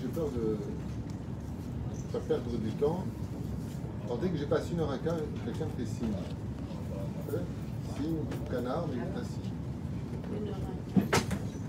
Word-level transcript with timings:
j'ai 0.00 0.08
peur 0.08 0.26
de 0.26 0.56
faire 2.12 2.20
perdre 2.22 2.50
du 2.58 2.70
temps. 2.72 3.04
Dès 4.20 4.28
que 4.28 4.36
j'ai 4.38 4.46
passé 4.46 4.72
une 4.72 4.80
heure 4.80 4.92
à 4.92 4.98
quart, 4.98 5.16
quelqu'un 5.44 5.66
fait 5.76 5.84
signe. 5.84 6.12
Signe, 7.96 8.16
canard, 8.50 8.86
mais 8.88 9.00
ainsi. 9.20 9.40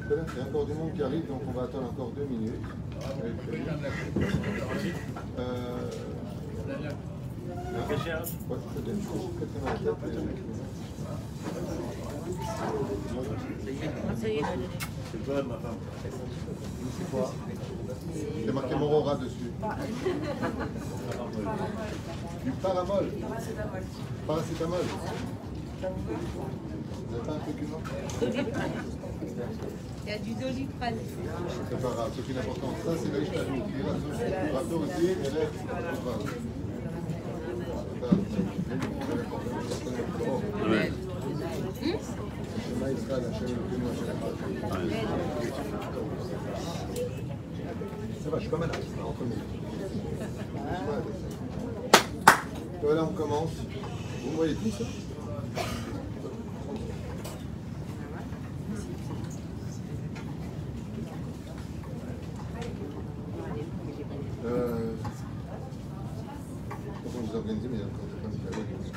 Voilà. 0.07 0.23
Il 0.33 0.37
y 0.37 0.41
a 0.41 0.43
encore 0.45 0.65
du 0.65 0.73
monde 0.73 0.93
qui 0.93 1.03
arrive, 1.03 1.27
donc 1.27 1.41
on 1.47 1.51
va 1.51 1.63
attendre 1.63 1.89
encore 1.91 2.11
deux 2.11 2.25
minutes. 2.25 2.53
Euh, 5.39 5.89
Ouais, 8.49 8.57
C'est 15.11 15.23
toi, 15.25 15.43
ma 15.43 15.57
femme. 15.57 15.77
C'est 16.03 17.11
quoi 17.11 17.33
Il 18.37 18.45
y 18.45 18.49
a 18.49 18.51
marqué 18.51 18.75
Morora 18.75 19.15
dessus. 19.15 19.51
Du 22.43 22.51
paramol. 22.51 23.05
Paracétamol. 24.27 24.79
Vous 25.79 27.13
n'avez 27.13 27.25
pas 27.25 27.33
un 27.33 27.39
truc 27.39 27.61
humain 27.61 27.81
Il 30.05 30.09
y 30.09 30.13
a 30.13 30.17
du 30.17 30.33
doliprane. 30.33 30.95
C'est 31.69 31.81
pas 31.81 31.89
grave, 31.89 32.11
c'est 32.15 32.31
une 32.31 32.37
importance. 32.39 32.75
Ça, 32.85 32.91
c'est 32.97 33.11
aussi, 33.17 33.31
Hashem 33.31 33.61
Echad. 35.23 35.37
Ça 35.87 36.03
va, 36.03 36.13
je 36.19 36.29
suis 36.29 36.43
pas 38.01 38.11
malade, 42.79 42.86
entre 49.05 49.23
nous. 49.23 49.31
Je 50.59 50.61
suis 50.65 50.81
malade. 50.87 51.03
Voilà, 52.81 53.03
on 53.03 53.13
commence. 53.13 53.51
Vous 54.23 54.31
voyez 54.37 54.55
tout 54.55 54.69
ça 54.71 54.83
Euh, 64.45 64.93
Comment 67.03 67.25
vous 67.27 67.35
organisez, 67.35 67.67
mais 67.69 67.77
il 67.77 67.79
y 67.79 67.83
a 67.83 67.85
encore 67.87 68.05
des 68.07 68.21
femmes 68.21 68.37
qui 68.39 68.47
arrivent, 68.47 68.71
donc 68.71 68.81
c'est 68.85 68.91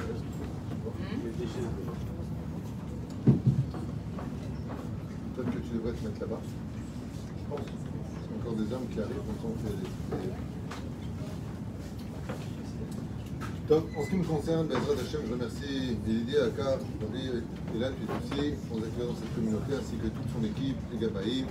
Peut-être 5.36 5.50
que 5.50 5.58
tu 5.58 5.74
devrais 5.74 5.92
te 5.92 6.04
mettre 6.04 6.20
là-bas. 6.20 6.40
Je 6.44 7.44
pense. 7.56 7.66
Il 7.66 8.30
y 8.30 8.32
a 8.32 8.40
encore 8.40 8.54
des 8.54 8.72
hommes 8.72 8.88
qui 8.92 8.98
arrivent, 9.00 9.16
comme 9.26 9.40
ça 9.40 9.46
on 9.46 9.56
fait 9.66 9.74
des. 9.76 9.88
des- 10.26 10.34
Donc, 13.68 13.84
en 13.96 14.04
concerne, 14.60 14.68
Bezrat 14.68 15.00
Hashem, 15.00 15.20
je 15.26 15.32
remercie 15.32 15.96
Elidie, 16.06 16.36
Akar, 16.36 16.78
David, 17.00 17.44
Elan, 17.74 17.92
Fitoussi, 18.00 18.54
pour 18.68 18.78
nous 18.78 18.84
accueillir 18.84 19.06
dans 19.08 19.14
cette 19.16 19.34
communauté, 19.34 19.72
ainsi 19.78 19.96
que 19.96 20.08
toute 20.08 20.30
son 20.34 20.44
équipe, 20.44 20.76
les 20.92 20.98
Gabaïm. 20.98 21.46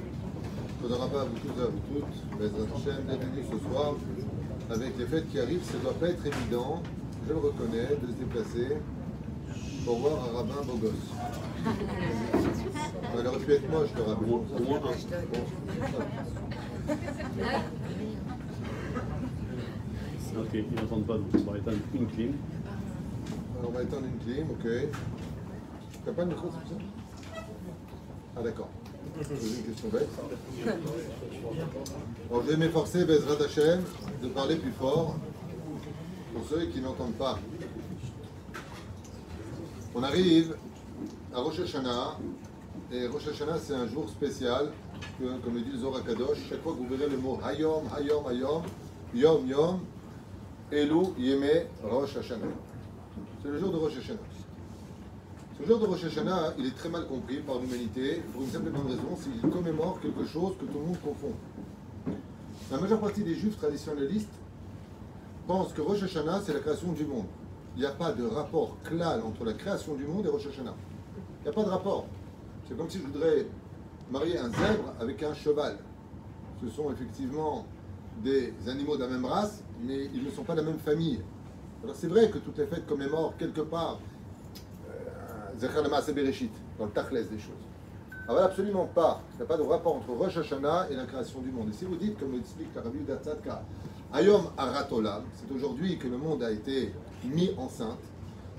Pas 0.81 0.87
à 0.87 1.25
vous 1.25 1.37
tous 1.39 1.59
et 1.59 1.63
à 1.63 1.67
vous 1.67 1.81
toutes, 1.89 2.39
Bezrat 2.39 2.69
Hashem, 2.75 3.05
d'être 3.07 3.25
venus 3.31 3.45
ce 3.51 3.57
soir. 3.67 3.95
Avec 4.69 4.97
les 4.97 5.05
fêtes 5.05 5.29
qui 5.31 5.39
arrivent, 5.39 5.63
ça 5.63 5.77
ne 5.77 5.83
doit 5.83 5.93
pas 5.93 6.09
être 6.09 6.25
évident, 6.25 6.81
je 7.27 7.33
le 7.33 7.39
reconnais, 7.39 7.87
de 8.01 8.07
se 8.07 8.13
déplacer 8.13 8.77
pour 9.85 9.97
voir 9.99 10.13
un 10.29 10.37
rabbin 10.37 10.61
beau 10.65 10.75
gosse. 10.75 11.09
Elle 13.17 13.27
aurait 13.27 13.39
pu 13.39 13.53
être 13.53 13.69
moche, 13.71 13.89
le 13.95 14.03
rabbin. 14.03 14.25
Bon. 14.25 14.43
Ok, 20.37 20.53
ils 20.53 20.75
n'entendent 20.79 21.05
pas, 21.05 21.15
donc 21.15 21.27
on 21.47 21.51
va 21.51 21.57
éteindre 21.57 21.77
une 21.93 22.07
clim. 22.07 22.33
Alors, 23.59 23.71
on 23.71 23.73
va 23.73 23.83
éteindre 23.83 24.05
une 24.05 24.17
clim, 24.19 24.47
ok. 24.51 24.67
T'as 26.05 26.11
pas 26.13 26.23
de 26.23 26.29
micro, 26.29 26.47
c'est 26.49 26.73
ça 26.73 26.79
Ah 28.37 28.41
d'accord. 28.41 28.69
Je 29.21 29.27
pose 29.27 29.57
une 29.57 29.63
question 29.65 29.89
bête. 29.89 30.07
Alors, 32.29 32.43
je 32.43 32.51
vais 32.51 32.57
m'efforcer, 32.57 33.03
Bezrat 33.03 33.35
de 33.35 34.27
parler 34.29 34.55
plus 34.55 34.71
fort 34.71 35.15
pour 36.33 36.47
ceux 36.47 36.67
qui 36.67 36.79
n'entendent 36.79 37.15
pas. 37.15 37.37
On 39.93 40.03
arrive 40.03 40.55
à 41.33 41.41
Rosh 41.41 41.59
Hashanah, 41.59 42.17
et 42.93 43.07
Rosh 43.07 43.27
Hashanah 43.27 43.57
c'est 43.57 43.73
un 43.73 43.87
jour 43.87 44.07
spécial, 44.07 44.71
que, 45.19 45.25
comme 45.43 45.55
le 45.55 45.61
dit 45.61 45.71
le 45.71 45.79
Zohar 45.79 46.05
Kadosh, 46.05 46.37
chaque 46.49 46.61
fois 46.61 46.73
que 46.73 46.77
vous 46.77 46.87
verrez 46.87 47.09
le 47.09 47.17
mot 47.17 47.37
Hayom, 47.43 47.83
Hayom, 47.97 48.25
Hayom, 48.25 48.61
Yom, 49.13 49.47
Yom, 49.47 49.79
Elu, 50.71 51.07
Yeme, 51.17 51.65
Rosh 51.83 52.15
Hashanah. 52.15 52.68
C'est 53.41 53.49
le 53.49 53.57
jour 53.57 53.71
de 53.71 53.77
Rosh 53.77 53.97
Hashanah. 53.97 54.19
Ce 55.57 55.65
jour 55.65 55.79
de 55.79 55.85
Rosh 55.85 56.03
Hashanah, 56.03 56.55
il 56.57 56.65
est 56.65 56.75
très 56.75 56.89
mal 56.89 57.07
compris 57.07 57.37
par 57.37 57.57
l'humanité 57.59 58.21
pour 58.33 58.41
une 58.41 58.49
simple 58.49 58.69
bonne 58.69 58.87
raison, 58.87 59.17
c'est 59.17 59.29
qu'il 59.29 59.49
commémore 59.49 59.97
quelque 60.01 60.25
chose 60.25 60.55
que 60.59 60.65
tout 60.65 60.77
le 60.77 60.85
monde 60.85 60.99
confond. 61.01 61.33
La 62.69 62.79
majeure 62.81 62.99
partie 62.99 63.23
des 63.23 63.35
juifs 63.35 63.57
traditionnalistes 63.57 64.33
pensent 65.47 65.71
que 65.71 65.79
Rosh 65.81 66.03
Hashanah, 66.03 66.41
c'est 66.45 66.53
la 66.53 66.59
création 66.59 66.91
du 66.91 67.05
monde. 67.05 67.27
Il 67.77 67.79
n'y 67.79 67.85
a 67.85 67.91
pas 67.91 68.11
de 68.11 68.25
rapport 68.25 68.75
clair 68.83 69.25
entre 69.25 69.45
la 69.45 69.53
création 69.53 69.95
du 69.95 70.03
monde 70.03 70.25
et 70.25 70.29
Rosh 70.29 70.47
Hashanah. 70.47 70.75
Il 71.39 71.43
n'y 71.43 71.49
a 71.49 71.53
pas 71.53 71.63
de 71.63 71.69
rapport. 71.69 72.07
C'est 72.67 72.75
comme 72.77 72.89
si 72.89 72.97
je 72.97 73.03
voudrais 73.03 73.47
marier 74.11 74.37
un 74.37 74.49
zèbre 74.49 74.93
avec 74.99 75.23
un 75.23 75.33
cheval. 75.33 75.77
Ce 76.61 76.69
sont 76.71 76.91
effectivement 76.91 77.65
des 78.21 78.53
animaux 78.67 78.97
de 78.97 79.03
la 79.03 79.07
même 79.07 79.23
race, 79.23 79.63
mais 79.81 80.09
ils 80.13 80.25
ne 80.25 80.29
sont 80.29 80.43
pas 80.43 80.55
de 80.55 80.59
la 80.59 80.65
même 80.65 80.79
famille. 80.79 81.21
Alors 81.83 81.95
c'est 81.95 82.07
vrai 82.07 82.29
que 82.29 82.37
toutes 82.39 82.57
les 82.57 82.65
fêtes 82.65 82.85
commémorent 82.85 83.35
quelque 83.37 83.61
part 83.61 83.99
euh, 84.89 85.89
Maaseh 85.89 86.13
Bereshit, 86.13 86.51
dans 86.77 86.85
le 86.85 86.91
Tachlès 86.91 87.29
des 87.29 87.39
choses. 87.39 87.53
Alors 88.27 88.43
absolument 88.43 88.85
pas. 88.85 89.21
Il 89.33 89.37
n'y 89.37 89.43
a 89.43 89.45
pas 89.45 89.57
de 89.57 89.63
rapport 89.63 89.95
entre 89.95 90.11
Rosh 90.11 90.37
Hashanah 90.37 90.87
et 90.91 90.95
la 90.95 91.05
création 91.05 91.39
du 91.39 91.51
monde. 91.51 91.69
Et 91.69 91.73
si 91.73 91.85
vous 91.85 91.95
dites, 91.95 92.19
comme 92.19 92.33
l'explique 92.33 92.67
la 92.75 92.81
Rabbi 92.81 92.99
Tzadka, 93.03 93.63
Ayom 94.13 94.51
Aratolam, 94.57 95.23
c'est 95.33 95.53
aujourd'hui 95.53 95.97
que 95.97 96.07
le 96.07 96.17
monde 96.17 96.43
a 96.43 96.51
été 96.51 96.93
mis 97.23 97.51
enceinte, 97.57 97.99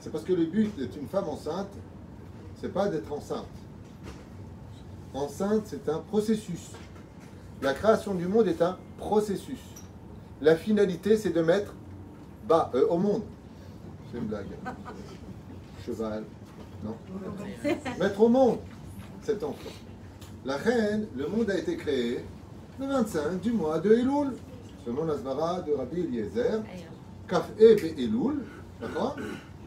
c'est 0.01 0.11
parce 0.11 0.25
que 0.25 0.33
le 0.33 0.47
but 0.47 0.75
d'une 0.77 1.07
femme 1.07 1.29
enceinte, 1.29 1.71
c'est 2.61 2.73
pas 2.73 2.89
d'être 2.89 3.13
enceinte. 3.13 3.47
Enceinte, 5.13 5.65
c'est 5.67 5.89
un 5.89 5.99
processus. 5.99 6.71
La 7.63 7.75
création 7.75 8.15
du 8.15 8.27
monde 8.27 8.49
est 8.49 8.63
un 8.63 8.79
processus. 8.97 9.61
La 10.41 10.57
finalité, 10.57 11.17
c'est 11.17 11.31
de 11.31 11.43
mettre 11.43 11.75
bas 12.51 12.71
euh, 12.75 12.87
au 12.89 12.99
monde. 12.99 13.23
C'est 14.11 14.19
une 14.19 14.25
blague. 14.25 14.47
Cheval, 15.87 16.25
non. 16.85 16.97
Mettre 17.99 18.21
au 18.21 18.29
monde 18.29 18.59
cet 19.23 19.45
enfant. 19.45 19.71
La 20.45 20.57
reine, 20.57 21.07
le 21.17 21.29
monde 21.29 21.49
a 21.51 21.57
été 21.57 21.77
créé 21.77 22.25
le 22.81 22.87
25 22.87 23.41
du 23.41 23.53
mois 23.53 23.79
de 23.79 23.93
Elul, 23.93 24.33
selon 24.85 25.05
la 25.05 25.17
Zvara 25.17 25.61
de 25.61 25.73
Rabbi 25.73 26.01
Eliezer. 26.01 26.63
Kaf 27.29 27.49
E 27.61 27.77
Be 27.77 27.99
Elul, 27.99 28.43
d'accord? 28.81 29.17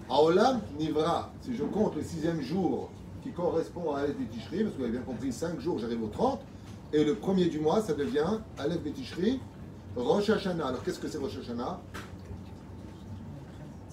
Aolam 0.10 0.60
Nivra. 0.78 1.32
Si 1.42 1.56
je 1.56 1.64
compte 1.64 1.96
le 1.96 2.04
sixième 2.04 2.42
jour 2.42 2.90
qui 3.24 3.32
correspond 3.32 3.94
à 3.94 4.00
Aleph 4.00 4.18
Betishri, 4.18 4.64
parce 4.64 4.74
que 4.74 4.80
vous 4.80 4.84
avez 4.84 4.92
bien 4.92 5.02
compris, 5.02 5.32
5 5.32 5.62
jours, 5.62 5.80
j'arrive 5.80 6.04
au 6.04 6.08
30, 6.08 6.42
et 6.92 7.06
le 7.06 7.16
premier 7.16 7.46
du 7.46 7.60
mois, 7.60 7.82
ça 7.82 7.94
devient 7.94 8.40
Aleph 8.58 8.84
Betishri, 8.84 9.40
Rosh 9.96 10.30
Hashanah. 10.30 10.68
Alors 10.68 10.84
qu'est-ce 10.84 11.00
que 11.00 11.08
c'est 11.08 11.20
Rosh 11.20 11.38
Hashanah? 11.38 11.80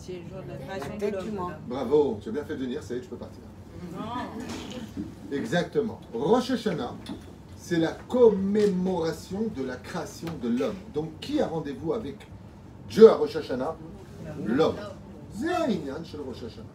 C'est 0.03 0.13
le 0.13 0.29
jour 0.29 0.43
de 0.43 0.49
la 0.49 0.79
création 0.79 1.31
de 1.31 1.37
l'homme. 1.37 1.53
Bravo, 1.69 2.19
tu 2.23 2.31
as 2.31 2.33
bien 2.33 2.45
fait 2.45 2.55
de 2.57 2.65
venir, 2.65 2.83
ça 2.83 2.95
y 2.95 2.99
est, 2.99 3.01
tu 3.03 3.09
peux 3.09 3.17
partir. 3.17 3.43
Exactement. 5.31 6.01
Rosh 6.15 6.53
Hashanah, 6.53 6.95
c'est 7.57 7.79
la 7.79 7.93
commémoration 8.09 9.51
de 9.55 9.63
la 9.63 9.77
création 9.77 10.29
de 10.43 10.49
l'homme. 10.49 10.77
Donc, 10.95 11.11
qui 11.21 11.41
a 11.41 11.47
rendez-vous 11.47 11.93
avec 11.93 12.17
Dieu 12.89 13.11
à 13.11 13.15
Rosh 13.15 13.37
Hashanah? 13.37 13.77
L'homme. 14.47 14.77
C'est 15.35 15.53
un 15.53 15.69
inyan 15.69 16.03
chez 16.03 16.17
le 16.17 16.23
Rosh 16.23 16.45
Hashanah. 16.45 16.67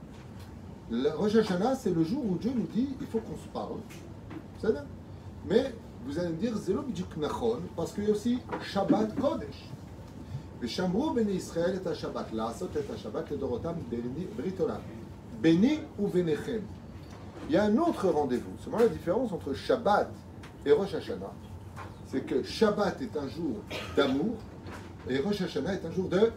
Le 0.92 1.10
Rosh 1.10 1.36
Hashanah, 1.36 1.76
c'est 1.76 1.96
le 1.96 2.04
jour 2.04 2.24
où 2.24 2.38
Dieu 2.38 2.52
nous 2.56 2.68
dit 2.74 2.90
il 3.02 3.08
faut 3.08 3.20
qu'on 3.20 3.38
se 3.38 3.48
parle. 3.52 3.80
C'est 4.62 4.70
Mais 5.50 5.74
vous 6.06 6.20
allez 6.20 6.30
me 6.30 6.36
dire, 6.36 6.56
Zélo 6.58 6.84
Bidjuk 6.84 7.18
Nachon, 7.18 7.60
parce 7.76 7.92
qu'il 7.92 8.04
y 8.04 8.08
a 8.08 8.12
aussi 8.12 8.38
Shabbat 8.62 9.16
Kodesh. 9.16 9.70
Béni 10.62 11.34
Israël 11.34 11.82
Shabbat, 11.94 12.28
Shabbat, 13.02 13.34
Dorotam 13.34 13.76
Britola. 14.38 14.82
Béni 15.42 15.80
ou 16.00 16.08
Vénéchem. 16.08 16.62
Il 17.48 17.54
y 17.54 17.58
a 17.58 17.66
un 17.66 17.78
autre 17.78 18.10
rendez-vous. 18.10 18.52
Seulement 18.64 18.80
la 18.80 18.88
différence 18.88 19.32
entre 19.32 19.54
Shabbat 19.54 20.12
et 20.66 20.72
Rosh 20.72 20.96
Hashanah, 20.96 21.32
c'est 22.08 22.26
que 22.26 22.44
Shabbat 22.44 23.02
est 23.02 23.16
un 23.18 23.28
jour 23.28 23.58
d'amour 23.96 24.36
et 25.08 25.20
Rosh 25.20 25.42
Hashanah 25.42 25.76
est 25.76 25.86
un 25.86 25.92
jour 25.92 26.10
de 26.10 26.32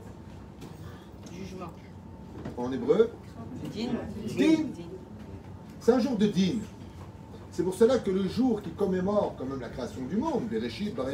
jugement. 1.33 1.73
En 2.57 2.71
hébreu, 2.73 3.11
din. 3.75 3.89
din. 4.37 4.67
C'est 5.81 5.93
un 5.93 6.01
jour 6.01 6.17
de 6.17 6.27
din. 6.27 6.59
C'est 7.59 7.65
pour 7.65 7.75
cela 7.75 7.99
que 7.99 8.13
le 8.13 8.29
jour 8.29 8.63
qui 8.63 8.71
commémore 8.71 9.35
quand 9.37 9.45
même 9.45 9.59
la 9.59 9.69
création 9.69 10.03
du 10.09 10.17
monde, 10.17 10.45
Bereshit, 10.49 10.91
Et 10.91 10.93
Ben. 10.93 11.07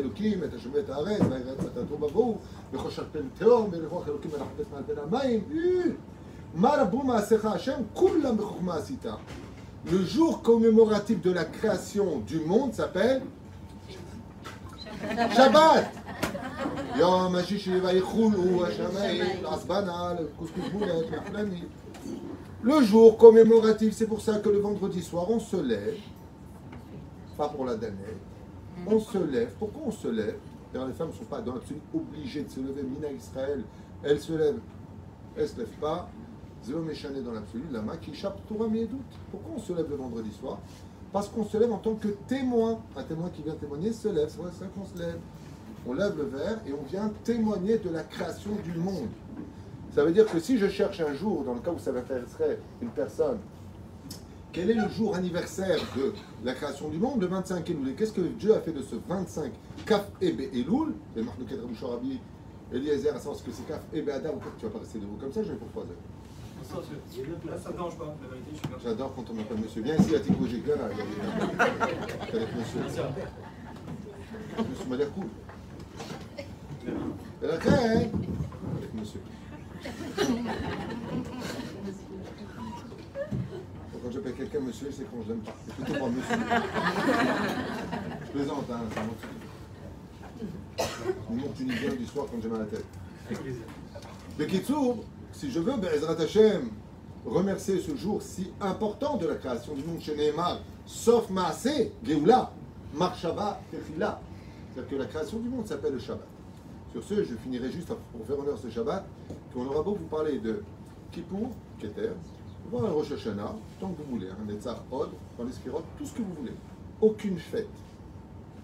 Le 9.91 10.05
jour 10.05 10.43
commémoratif 10.43 11.23
de 11.23 11.31
la 11.31 11.47
création 11.47 12.19
du 12.27 12.41
monde 12.41 12.75
s'appelle 12.75 13.23
Shabbat. 15.35 15.91
Le 22.63 22.83
jour 22.83 23.17
commémoratif, 23.17 23.95
c'est 23.95 24.07
pour 24.07 24.21
ça 24.21 24.41
que 24.41 24.51
le 24.51 24.59
vendredi 24.59 25.03
soir, 25.03 25.31
on 25.31 25.41
se 25.41 25.57
lève, 25.57 25.97
pas 27.37 27.49
pour 27.49 27.65
la 27.65 27.77
damnée, 27.77 28.17
on 28.87 28.99
se 28.99 29.19
lève. 29.19 29.53
Pourquoi 29.59 29.83
on 29.87 29.91
se 29.91 30.09
lève? 30.09 30.37
D'ailleurs, 30.73 30.89
les 30.89 30.95
femmes 30.95 31.09
ne 31.09 31.13
sont 31.15 31.25
pas 31.25 31.41
dans 31.41 31.55
l'absolu 31.55 31.81
obligées 31.95 32.43
de 32.43 32.51
se 32.51 32.61
lever. 32.61 32.83
Mina 32.83 33.11
Israël, 33.13 33.63
elles 34.03 34.21
se 34.21 34.33
lèvent, 34.33 34.61
elles 35.37 35.43
ne 35.43 35.49
se 35.49 35.59
lèvent 35.59 35.79
pas. 35.81 36.09
Zéro 36.65 36.81
méchané 36.81 37.21
dans 37.21 37.33
l'absolu, 37.33 37.65
la 37.71 37.83
main 37.83 37.97
qui 37.99 38.11
échappe 38.11 38.41
Torah 38.49 38.69
doute. 38.69 38.89
Pourquoi 39.31 39.55
on 39.57 39.61
se 39.61 39.73
lève 39.73 39.89
le 39.91 39.97
vendredi 39.97 40.31
soir? 40.33 40.59
Parce 41.13 41.29
qu'on 41.29 41.45
se 41.45 41.59
lève 41.59 41.71
en 41.71 41.79
tant 41.79 41.95
que 41.95 42.09
témoin. 42.27 42.81
Un 42.97 43.03
témoin 43.03 43.29
qui 43.29 43.43
vient 43.43 43.55
témoigner 43.55 43.93
se 43.93 44.09
lève, 44.09 44.29
c'est 44.29 44.41
vrai, 44.41 44.51
c'est 44.53 44.65
ça 44.65 44.71
qu'on 44.75 44.85
se 44.85 44.99
lève. 44.99 45.19
On 45.87 45.93
lève 45.93 46.17
le 46.17 46.25
verre 46.25 46.61
et 46.67 46.73
on 46.73 46.83
vient 46.83 47.13
témoigner 47.23 47.79
de 47.79 47.91
la 47.91 48.03
création 48.03 48.51
du 48.65 48.73
monde. 48.79 49.11
Ça 49.95 50.05
veut 50.05 50.13
dire 50.13 50.27
que 50.27 50.41
si 50.41 50.59
je 50.59 50.67
cherche 50.67 51.01
un 51.01 51.15
jour, 51.15 51.45
dans 51.45 51.55
le 51.55 51.61
cas 51.61 51.71
où 51.71 51.79
ça 51.79 51.93
m'intéresserait 51.93 52.59
une 52.83 52.89
personne, 52.89 53.39
quel 54.55 54.71
est 54.71 54.75
le 54.75 54.89
jour 54.89 55.15
anniversaire 55.17 55.79
de 55.97 56.15
la 56.45 56.55
création 56.55 56.89
du 56.89 56.97
monde 56.97 57.21
Le 57.21 57.27
25 57.27 57.69
Elul? 57.69 57.89
Et 57.89 57.95
qu'est-ce 57.95 58.13
que 58.13 58.21
Dieu 58.21 58.55
a 58.55 58.61
fait 58.61 58.73
de 58.73 58.83
ce 58.83 58.95
25 59.09 59.53
Kaf 59.85 60.07
Ebe 60.23 60.43
Elul? 60.55 60.95
Marque 61.17 61.41
de 61.41 61.45
Kedra 61.45 61.67
Rabbi 61.91 62.21
Eliezer, 62.73 63.15
à 63.15 63.19
savoir 63.19 63.37
ce 63.37 63.43
que 63.43 63.51
c'est 63.51 63.67
Kaf 63.67 63.81
Ebe 63.93 64.09
Adar, 64.11 64.35
ou 64.35 64.39
tu 64.59 64.65
vas 64.65 64.71
pas 64.71 64.79
rester 64.79 65.01
debout 65.01 65.19
comme 65.21 65.33
ça, 65.33 65.43
je 65.43 65.51
vais 65.51 65.57
proposer. 65.57 65.95
Ça 66.63 66.77
ne 66.77 66.83
pas, 66.83 66.87
la 67.51 68.29
vérité, 68.31 68.51
je 68.53 68.57
suis. 68.57 68.69
J'adore 68.83 69.15
quand 69.15 69.25
on 69.31 69.35
m'appelle 69.35 69.59
monsieur. 69.59 69.83
Viens 69.83 69.97
ici 69.97 70.15
à 70.15 70.21
Tico, 70.21 70.45
bien 70.45 70.77
là. 70.77 70.85
Avec 72.33 72.57
monsieur. 72.57 72.81
Monsieur 74.57 74.89
m'a 74.89 74.97
l'air 74.97 75.13
cool. 75.13 75.27
Et 77.43 77.51
après, 77.51 77.71
hein 77.71 78.09
Avec 78.79 78.95
monsieur. 78.95 79.21
Quand 84.05 84.11
j'appelle 84.11 84.35
quelqu'un 84.35 84.61
monsieur, 84.61 84.91
c'est 84.93 85.05
quand 85.05 85.23
je 85.25 85.31
l'aime 85.31 85.41
pas. 85.41 85.55
C'est 85.67 85.75
plutôt 85.77 85.99
pas 85.99 86.09
monsieur. 86.11 86.37
Je 88.21 88.33
plaisante, 88.33 88.65
hein, 88.71 88.81
c'est 88.91 89.01
tunisien. 90.77 91.15
Mon 91.31 91.49
tunisien 91.53 91.95
du 91.95 92.05
soir 92.05 92.27
quand 92.31 92.37
j'ai 92.43 92.49
mal 92.51 92.61
à 92.61 92.65
la 92.65 92.71
tête. 92.71 92.85
Kitsour, 94.47 94.99
si 95.33 95.51
je 95.51 95.59
veux, 95.59 95.79
Bezrat 95.79 96.21
Hashem, 96.21 96.69
remercier 97.25 97.81
ce 97.81 97.97
jour 97.97 98.21
si 98.21 98.53
important 98.61 99.17
de 99.17 99.27
la 99.27 99.37
création 99.37 99.73
du 99.73 99.83
monde 99.83 100.01
chez 100.01 100.15
Nehemar, 100.15 100.61
sauf 100.85 101.31
Maaseh, 101.31 101.93
Geoula, 102.05 102.53
Marshava, 102.93 103.59
Tefila. 103.71 104.21
C'est-à-dire 104.75 104.91
que 104.91 104.97
la 104.97 105.07
création 105.07 105.39
du 105.39 105.49
monde 105.49 105.67
s'appelle 105.67 105.95
le 105.95 105.99
Shabbat. 105.99 106.29
Sur 106.93 107.03
ce, 107.03 107.25
je 107.25 107.37
finirai 107.37 107.71
juste 107.71 107.89
pour 107.89 108.27
faire 108.27 108.39
honneur 108.39 108.59
ce 108.59 108.69
Shabbat, 108.69 109.07
qu'on 109.55 109.65
aura 109.65 109.83
beau 109.83 109.95
vous 109.95 110.09
parler 110.09 110.41
de 110.41 110.63
Kippour, 111.11 111.53
Keter, 111.79 112.11
voir 112.71 112.85
un 112.87 112.91
Rosh 112.91 113.13
Hashanah, 113.13 113.55
tant 113.81 113.93
que 113.93 114.03
vous 114.03 114.13
voulez, 114.13 114.29
un 114.29 114.45
Netzach 114.45 114.79
Od, 114.91 115.11
dans 115.39 115.45
les 115.45 115.51
tout 115.99 116.07
ce 116.07 116.13
que 116.13 116.23
vous 116.23 116.35
voulez. 116.39 116.53
Aucune 117.01 117.39
fête, 117.39 117.69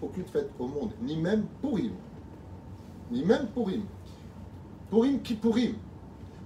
aucune 0.01 0.25
fête 0.25 0.49
au 0.59 0.67
monde, 0.67 0.91
ni 1.01 1.17
même 1.17 1.45
Purim, 1.61 1.93
ni 3.11 3.23
même 3.23 3.47
Purim. 3.47 3.83
Purim, 4.89 5.21
Kippourim. 5.21 5.75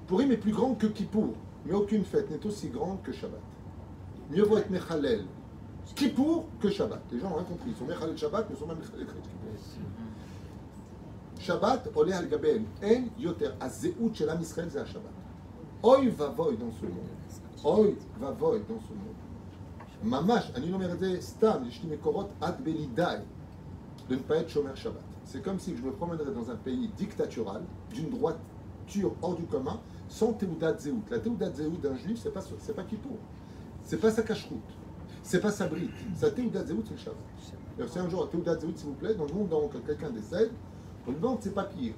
Purim 0.07 0.31
est 0.31 0.37
plus 0.37 0.51
grand 0.51 0.75
que 0.75 0.85
Kippour, 0.87 1.33
mais 1.65 1.73
aucune 1.73 2.03
fête 2.03 2.29
n'est 2.29 2.45
aussi 2.45 2.69
grande 2.69 3.01
que 3.01 3.11
Shabbat. 3.11 3.41
Mieux 4.29 4.43
vaut 4.43 4.57
être 4.57 4.69
Mechalel 4.69 5.25
Kippour 5.95 6.45
que 6.59 6.69
Shabbat. 6.69 7.01
Les 7.11 7.19
gens 7.19 7.31
ont 7.31 7.35
rien 7.35 7.43
compris. 7.43 7.71
Ils 7.71 7.75
sont 7.75 7.85
Mechalel 7.85 8.17
Shabbat, 8.17 8.45
mais 8.47 8.55
ils 8.55 8.59
sont 8.59 8.67
même 8.67 8.77
Mechalel 8.77 9.05
Kippour. 9.07 9.25
Shabbat, 11.39 11.89
Olé 11.95 12.13
al 12.13 12.27
Gaben, 12.27 12.65
En 12.83 13.21
Yoter, 13.21 13.49
Azéout 13.59 14.11
Shel 14.13 14.29
Am 14.29 14.41
Israël, 14.41 14.69
c'est 14.71 14.85
Shabbat. 14.85 15.11
Oy 15.81 16.09
va 16.09 16.27
voy 16.29 16.57
dans 16.57 16.71
ce 16.71 16.85
monde. 16.85 17.14
Oy 17.64 17.96
va 18.20 18.30
voy 18.30 18.60
dans 18.68 18.80
ce 18.80 18.92
monde. 18.92 19.14
Mamash, 20.02 20.50
אני 20.54 20.70
לא 20.70 20.74
אומר 20.74 20.92
את 20.92 20.98
זה 20.98 21.16
סתם, 21.20 21.62
יש 21.68 21.82
לי 21.84 21.96
מקורות 21.96 22.28
עד 22.40 22.64
בלידאי 22.64 23.18
de 24.10 24.16
ne 24.16 24.20
pas 24.20 24.36
être 24.38 24.50
chômeur 24.50 24.76
Shabbat. 24.76 25.02
C'est 25.24 25.40
comme 25.40 25.60
si 25.60 25.76
je 25.76 25.82
me 25.82 25.92
promènerais 25.92 26.32
dans 26.32 26.50
un 26.50 26.56
pays 26.56 26.90
dictatural, 26.96 27.62
d'une 27.94 28.10
droiture 28.10 29.12
hors 29.22 29.36
du 29.36 29.44
commun, 29.44 29.78
sans 30.08 30.32
Teudat 30.32 30.76
Zéout. 30.78 31.02
La 31.10 31.20
Teudat 31.20 31.52
Zéout 31.52 31.76
d'un 31.76 31.94
juif, 31.94 32.18
c'est 32.20 32.32
pas, 32.32 32.40
c'est 32.58 32.74
pas 32.74 32.82
Kippour. 32.82 33.18
C'est 33.84 33.98
pas 33.98 34.10
sa 34.10 34.22
cache-route. 34.22 34.58
C'est 35.22 35.40
pas 35.40 35.52
sa 35.52 35.68
brite. 35.68 35.90
Sa 36.16 36.30
Teudat 36.32 36.64
Zéout, 36.64 36.82
c'est 36.84 36.94
le 36.94 36.98
Shabbat. 36.98 37.18
Alors, 37.78 37.88
si 37.88 37.98
un 38.00 38.08
jour, 38.08 38.28
Teudat 38.28 38.58
Zéout, 38.58 38.72
s'il 38.74 38.88
vous 38.88 38.94
plaît, 38.94 39.14
dans 39.14 39.26
le 39.26 39.32
monde 39.32 39.52
où 39.52 39.68
quelqu'un 39.86 40.10
décède, 40.10 40.50
on 41.06 41.12
lui 41.12 41.18
demande 41.20 41.40
ses 41.40 41.50
papiers. 41.50 41.94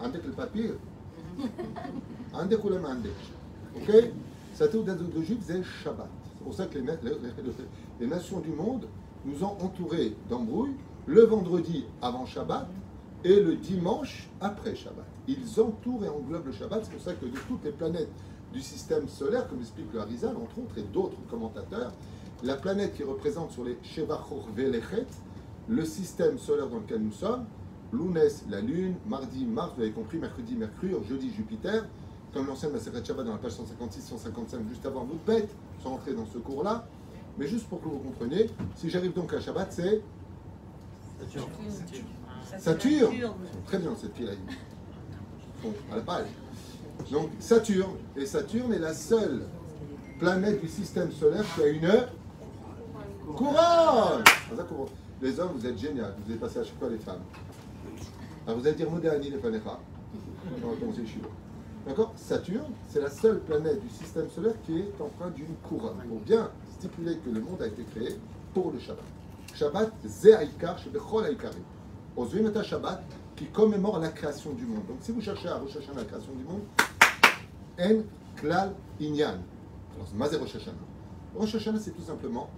Andek 0.00 0.24
le 0.24 0.32
papier. 0.32 0.74
Andek 2.32 2.64
ou 2.64 2.68
le 2.68 2.78
mandek. 2.78 3.12
Ok 3.76 3.90
Sa 4.53 4.67
de 4.67 5.21
juif, 5.23 5.39
c'est 5.41 5.63
Shabbat. 5.63 6.09
C'est 6.37 6.43
pour 6.43 6.53
ça 6.53 6.67
que 6.67 6.77
les, 6.77 8.07
nations 8.07 8.39
du 8.39 8.51
monde 8.51 8.87
nous 9.25 9.43
ont 9.43 9.57
entourés 9.59 10.15
d'embrouilles 10.29 10.75
le 11.07 11.21
vendredi 11.23 11.85
avant 12.03 12.25
Shabbat 12.27 12.67
et 13.23 13.39
le 13.39 13.55
dimanche 13.55 14.29
après 14.39 14.75
Shabbat. 14.75 15.05
Ils 15.27 15.59
entourent 15.59 16.05
et 16.05 16.09
englobent 16.09 16.45
le 16.45 16.51
Shabbat. 16.51 16.83
C'est 16.83 16.91
pour 16.91 17.01
ça 17.01 17.13
que 17.13 17.25
de 17.25 17.37
toutes 17.47 17.63
les 17.63 17.71
planètes 17.71 18.09
du 18.53 18.61
système 18.61 19.07
solaire, 19.07 19.47
comme 19.47 19.59
explique 19.59 19.91
le 19.91 20.01
Harizal, 20.01 20.35
entre 20.37 20.59
autres, 20.59 20.77
et 20.77 20.83
d'autres 20.83 21.17
commentateurs, 21.31 21.91
la 22.43 22.55
planète 22.55 22.93
qui 22.93 23.03
représente 23.03 23.51
sur 23.51 23.63
les 23.63 23.77
Shevachor 23.81 24.49
Velechet, 24.55 25.07
le 25.67 25.83
système 25.83 26.37
solaire 26.37 26.67
dans 26.67 26.77
lequel 26.77 27.01
nous 27.01 27.11
sommes, 27.11 27.45
Lounès, 27.91 28.43
la 28.49 28.61
Lune, 28.61 28.95
mardi, 29.07 29.45
Mars, 29.45 29.73
vous 29.75 29.81
avez 29.81 29.91
compris, 29.91 30.19
mercredi, 30.19 30.55
Mercure, 30.55 31.03
jeudi, 31.03 31.31
Jupiter, 31.31 31.85
comme 32.33 32.47
l'ancienne 32.47 32.71
Maseret 32.71 33.05
Shabbat 33.05 33.25
dans 33.25 33.33
la 33.33 33.37
page 33.37 33.53
156-155, 33.53 34.67
juste 34.69 34.85
avant 34.85 35.03
votre 35.03 35.23
bête, 35.25 35.49
sans 35.81 35.93
entrer 35.93 36.13
dans 36.13 36.25
ce 36.25 36.39
cours-là. 36.39 36.85
Mais 37.37 37.47
juste 37.47 37.67
pour 37.67 37.81
que 37.81 37.87
vous 37.87 37.99
compreniez, 37.99 38.49
si 38.75 38.89
j'arrive 38.89 39.13
donc 39.13 39.33
à 39.33 39.39
Shabbat, 39.39 39.71
c'est 39.71 40.01
Saturne. 42.57 43.13
Très 43.65 43.77
bien 43.77 43.95
cette 43.99 44.15
fille-là. 44.15 44.33
Bon, 45.61 45.73
à 45.91 45.95
la 45.95 46.01
page. 46.01 46.27
Donc 47.11 47.29
Saturne. 47.39 47.97
Et 48.15 48.25
Saturne 48.25 48.73
est 48.73 48.79
la 48.79 48.93
seule 48.93 49.43
planète 50.19 50.61
du 50.61 50.67
système 50.67 51.11
solaire 51.11 51.45
qui 51.55 51.61
a 51.63 51.67
une 51.67 51.89
couronne. 53.35 54.23
Les 55.21 55.39
hommes, 55.39 55.53
vous 55.55 55.65
êtes 55.65 55.77
géniaux. 55.77 56.03
Vous 56.25 56.33
êtes 56.33 56.39
passé 56.39 56.59
à 56.59 56.63
chaque 56.63 56.77
fois 56.77 56.89
les 56.89 56.97
femmes. 56.97 57.21
Alors 58.45 58.59
vous 58.59 58.67
allez 58.67 58.75
dire 58.75 58.91
Modéani 58.91 59.29
les 59.29 59.37
Panecha. 59.37 59.79
On 60.63 60.69
va 60.69 60.75
commencer 60.75 61.01
le 61.01 61.07
D'accord 61.85 62.13
Saturne, 62.15 62.71
c'est 62.87 63.01
la 63.01 63.09
seule 63.09 63.39
planète 63.41 63.81
du 63.81 63.89
système 63.89 64.29
solaire 64.29 64.55
qui 64.65 64.79
est 64.79 65.01
empreinte 65.01 65.33
d'une 65.33 65.53
couronne. 65.67 65.97
Pour 66.07 66.19
bien 66.19 66.49
stipuler 66.79 67.17
que 67.17 67.29
le 67.29 67.41
monde 67.41 67.61
a 67.61 67.67
été 67.67 67.83
créé 67.83 68.17
pour 68.53 68.71
le 68.71 68.79
Shabbat. 68.79 69.03
Shabbat, 69.53 69.91
Ze 70.07 70.29
Aïkar, 70.29 70.79
Shebechol 70.79 71.25
Aïkarim. 71.25 71.63
Ozuim 72.15 72.49
et 72.49 72.63
Shabbat, 72.63 73.03
qui 73.35 73.47
commémore 73.47 73.99
la 73.99 74.09
création 74.09 74.53
du 74.53 74.65
monde. 74.65 74.85
Donc 74.87 74.97
si 75.01 75.11
vous 75.11 75.21
cherchez 75.21 75.49
à 75.49 75.55
Hashanah 75.55 75.97
la 75.97 76.05
création 76.05 76.33
du 76.33 76.43
monde, 76.43 76.61
En 77.79 78.03
Klal 78.37 78.73
Inyan. 79.01 79.39
Alors 79.95 80.07
c'est 80.07 80.15
Mazé 80.15 80.37
Rosh 80.37 80.55
Hashanah. 80.55 80.77
Rosh 81.35 81.57
c'est 81.79 81.91
tout 81.91 82.01
simplement 82.01 82.49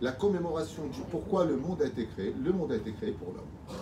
la 0.00 0.12
commémoration 0.12 0.86
du 0.86 1.00
pourquoi 1.10 1.44
le 1.44 1.56
monde 1.56 1.80
a 1.82 1.86
été 1.86 2.06
créé. 2.06 2.34
Le 2.42 2.52
monde 2.52 2.72
a 2.72 2.76
été 2.76 2.92
créé 2.92 3.12
pour 3.12 3.28
l'homme. 3.28 3.78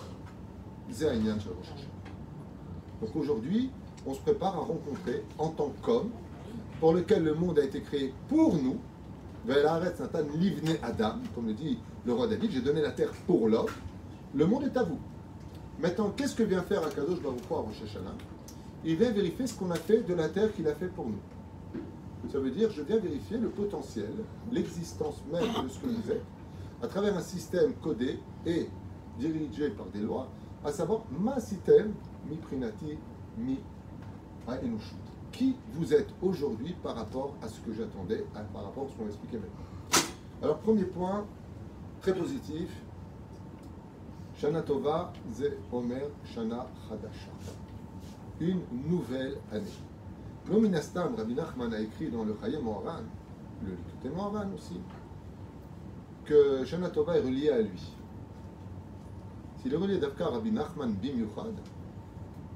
Ze 0.91 1.05
Inyan 1.05 1.33
Rosh 1.35 1.71
Hashanah. 1.73 1.93
Donc 3.01 3.15
aujourd'hui, 3.15 3.71
on 4.05 4.13
se 4.13 4.19
prépare 4.19 4.55
à 4.55 4.59
rencontrer 4.59 5.23
en 5.37 5.49
tant 5.49 5.71
qu'homme, 5.81 6.09
pour 6.79 6.93
lequel 6.93 7.23
le 7.23 7.33
monde 7.33 7.59
a 7.59 7.63
été 7.63 7.81
créé 7.81 8.13
pour 8.27 8.55
nous, 8.55 8.77
Satan 9.47 10.19
Livne 10.35 10.77
Adam, 10.81 11.15
comme 11.35 11.47
le 11.47 11.53
dit 11.53 11.77
le 12.05 12.13
roi 12.13 12.27
David, 12.27 12.51
j'ai 12.51 12.61
donné 12.61 12.81
la 12.81 12.91
terre 12.91 13.11
pour 13.27 13.47
l'homme, 13.47 13.67
le 14.33 14.45
monde 14.45 14.63
est 14.63 14.77
à 14.77 14.83
vous. 14.83 14.99
Maintenant, 15.79 16.11
qu'est-ce 16.15 16.35
que 16.35 16.43
vient 16.43 16.61
faire 16.61 16.83
Akadosh 16.83 17.21
Baruch 17.21 17.41
Hu 17.49 17.53
à 17.53 17.57
Rosh 17.57 17.83
Il 18.85 18.95
vient 18.95 19.11
vérifier 19.11 19.47
ce 19.47 19.53
qu'on 19.53 19.71
a 19.71 19.75
fait 19.75 20.01
de 20.01 20.13
la 20.13 20.29
terre 20.29 20.53
qu'il 20.53 20.67
a 20.67 20.75
fait 20.75 20.87
pour 20.87 21.05
nous. 21.05 21.19
Ça 22.31 22.39
veut 22.39 22.51
dire, 22.51 22.71
je 22.71 22.81
viens 22.81 22.99
vérifier 22.99 23.37
le 23.37 23.49
potentiel, 23.49 24.11
l'existence 24.51 25.21
même 25.31 25.43
de 25.63 25.69
ce 25.69 25.79
que 25.79 25.87
vous 25.87 26.11
êtes, 26.11 26.23
à 26.81 26.87
travers 26.87 27.17
un 27.17 27.21
système 27.21 27.73
codé 27.75 28.19
et 28.45 28.69
dirigé 29.19 29.69
par 29.69 29.87
des 29.87 29.99
lois, 29.99 30.29
à 30.63 30.71
savoir 30.71 31.01
ma 31.19 31.39
système, 31.39 31.93
mi 32.29 32.37
prinati, 32.37 32.97
mi 33.37 33.59
qui 35.31 35.55
vous 35.73 35.93
êtes 35.93 36.09
aujourd'hui 36.21 36.75
par 36.83 36.95
rapport 36.95 37.33
à 37.41 37.47
ce 37.47 37.59
que 37.61 37.73
j'attendais, 37.73 38.25
par 38.53 38.63
rapport 38.63 38.85
à 38.85 38.89
ce 38.89 38.97
qu'on 38.97 39.07
expliquait 39.07 39.37
maintenant. 39.37 40.03
Alors, 40.41 40.57
premier 40.59 40.83
point, 40.83 41.25
très 42.01 42.13
positif. 42.13 42.69
Shana 44.37 44.61
Tova, 44.61 45.13
Ze 45.33 45.45
Omer 45.71 46.03
Shana 46.25 46.67
Hadasha. 46.89 47.31
Une 48.41 48.61
nouvelle 48.89 49.37
année. 49.51 49.65
Lominastam, 50.49 51.15
Rabbi 51.15 51.33
Nachman 51.33 51.73
a 51.73 51.79
écrit 51.79 52.09
dans 52.09 52.25
le 52.25 52.35
Chayem 52.43 52.61
Moharan, 52.61 53.03
le 53.63 53.71
Likutei 53.71 54.09
Moharan 54.09 54.47
aussi, 54.53 54.79
que 56.25 56.65
Shana 56.65 56.89
Tova 56.89 57.17
est 57.17 57.21
relié 57.21 57.49
à 57.49 57.61
lui. 57.61 57.93
S'il 59.61 59.73
est 59.73 59.77
relié 59.77 59.97
d'Afka 59.97 60.25
Rabbi 60.25 60.51
Nachman 60.51 60.91
Bimiuchad, 60.91 61.53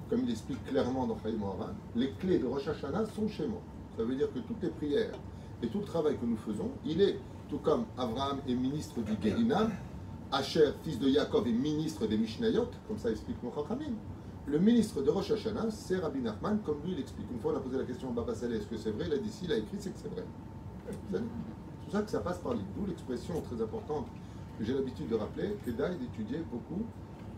comme 0.10 0.22
il 0.24 0.32
explique 0.32 0.64
clairement 0.66 1.06
dans 1.06 1.18
Chayim 1.22 1.38
Moharan, 1.38 1.74
les 1.96 2.12
clés 2.12 2.40
de 2.40 2.46
Rosh 2.46 2.68
Hashanah 2.68 3.06
sont 3.08 3.28
chez 3.28 3.48
moi. 3.48 3.62
Ça 3.98 4.04
veut 4.04 4.16
dire 4.16 4.32
que 4.32 4.40
toutes 4.40 4.62
les 4.62 4.70
prières 4.70 5.14
et 5.62 5.68
tout 5.68 5.80
le 5.80 5.86
travail 5.86 6.18
que 6.18 6.26
nous 6.26 6.38
faisons, 6.38 6.70
il 6.86 7.02
est, 7.02 7.20
tout 7.50 7.58
comme 7.60 7.86
Abraham 7.98 8.40
est 8.48 8.54
ministre 8.54 9.02
du 9.02 9.14
Gehinam, 9.22 9.72
Asher, 10.32 10.72
fils 10.84 11.00
de 11.00 11.10
Yaakov, 11.10 11.48
est 11.48 11.52
ministre 11.52 12.06
des 12.06 12.18
Mishnayot, 12.18 12.68
comme 12.88 12.98
ça 12.98 13.10
explique 13.10 13.42
mon 13.42 13.52
Chachamim. 13.52 13.96
Le 14.46 14.60
ministre 14.60 15.02
de 15.02 15.10
Rosh 15.10 15.32
Hashanah, 15.32 15.72
c'est 15.72 15.98
Rabbi 15.98 16.20
Nachman, 16.22 16.60
comme 16.66 16.78
lui 16.86 16.94
il 16.94 17.00
explique. 17.00 17.28
Une 17.32 17.40
fois 17.40 17.54
on 17.54 17.58
a 17.58 17.60
posé 17.60 17.78
la 17.78 17.84
question 17.84 18.10
à 18.10 18.14
Baba 18.14 18.34
Saleh, 18.34 18.58
est-ce 18.58 18.68
que 18.68 18.78
c'est 18.78 18.92
vrai? 18.92 19.06
Il 19.08 19.14
a 19.14 19.18
dit 19.18 19.30
si, 19.30 19.46
il 19.46 19.52
a 19.52 19.58
écrit, 19.58 19.78
c'est 19.80 19.90
que 19.92 20.00
c'est 20.02 20.10
vrai. 20.10 20.24
C'est 21.86 21.92
ça 21.92 22.02
que 22.02 22.10
ça 22.10 22.20
passe 22.20 22.38
par 22.38 22.54
lui. 22.54 22.64
D'où 22.78 22.86
l'expression 22.86 23.42
très 23.42 23.62
importante 23.62 24.08
que 24.58 24.64
j'ai 24.64 24.74
l'habitude 24.74 25.10
de 25.10 25.16
rappeler, 25.16 25.56
que 25.66 25.72
d'aille 25.72 25.98
d'étudier 25.98 26.40
beaucoup, 26.52 26.86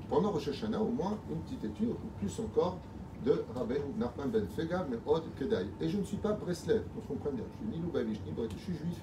pendant 0.10 0.32
Rosh 0.32 0.48
Hashanah, 0.50 0.80
au 0.82 0.90
moins 0.90 1.18
une 1.30 1.40
petite 1.42 1.64
étude, 1.64 1.90
ou 1.90 2.20
plus 2.20 2.40
encore, 2.40 2.78
de 3.26 3.44
Rabbi 3.56 3.76
Nachman 3.98 4.30
ben 4.30 4.48
Fega, 4.56 4.86
mais 4.90 4.98
Od 5.06 5.24
Kedai. 5.38 5.68
Et 5.82 5.90
je 5.90 5.98
ne 5.98 6.04
suis 6.04 6.18
pas 6.18 6.32
Breslev, 6.34 6.84
qu'on 6.96 7.02
se 7.02 7.08
comprenne 7.08 7.36
bien. 7.36 7.44
Je 7.52 7.58
suis 7.58 7.68
ni 7.78 7.86
Lubavitch, 7.86 8.20
ni 8.26 8.32
Bret, 8.32 8.48
je 8.58 8.64
suis 8.64 8.74
juif, 8.76 8.98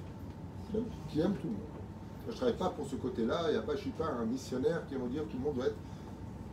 qui 1.09 1.21
aime 1.21 1.35
tout 1.35 1.47
le 1.49 1.53
monde. 1.53 1.61
Je 2.27 2.33
ne 2.33 2.37
travaille 2.37 2.57
pas 2.57 2.71
pour 2.71 2.87
ce 2.87 2.97
côté-là, 2.97 3.43
il 3.51 3.55
y 3.55 3.59
a 3.59 3.63
pas, 3.63 3.73
je 3.73 3.79
ne 3.79 3.83
suis 3.83 3.91
pas 3.91 4.07
un 4.07 4.25
missionnaire 4.25 4.83
qui 4.89 4.95
va 4.97 5.07
dire 5.07 5.23
que 5.25 5.29
tout 5.33 5.37
le 5.39 5.45
monde 5.45 5.55
doit 5.57 5.67
être. 5.67 5.77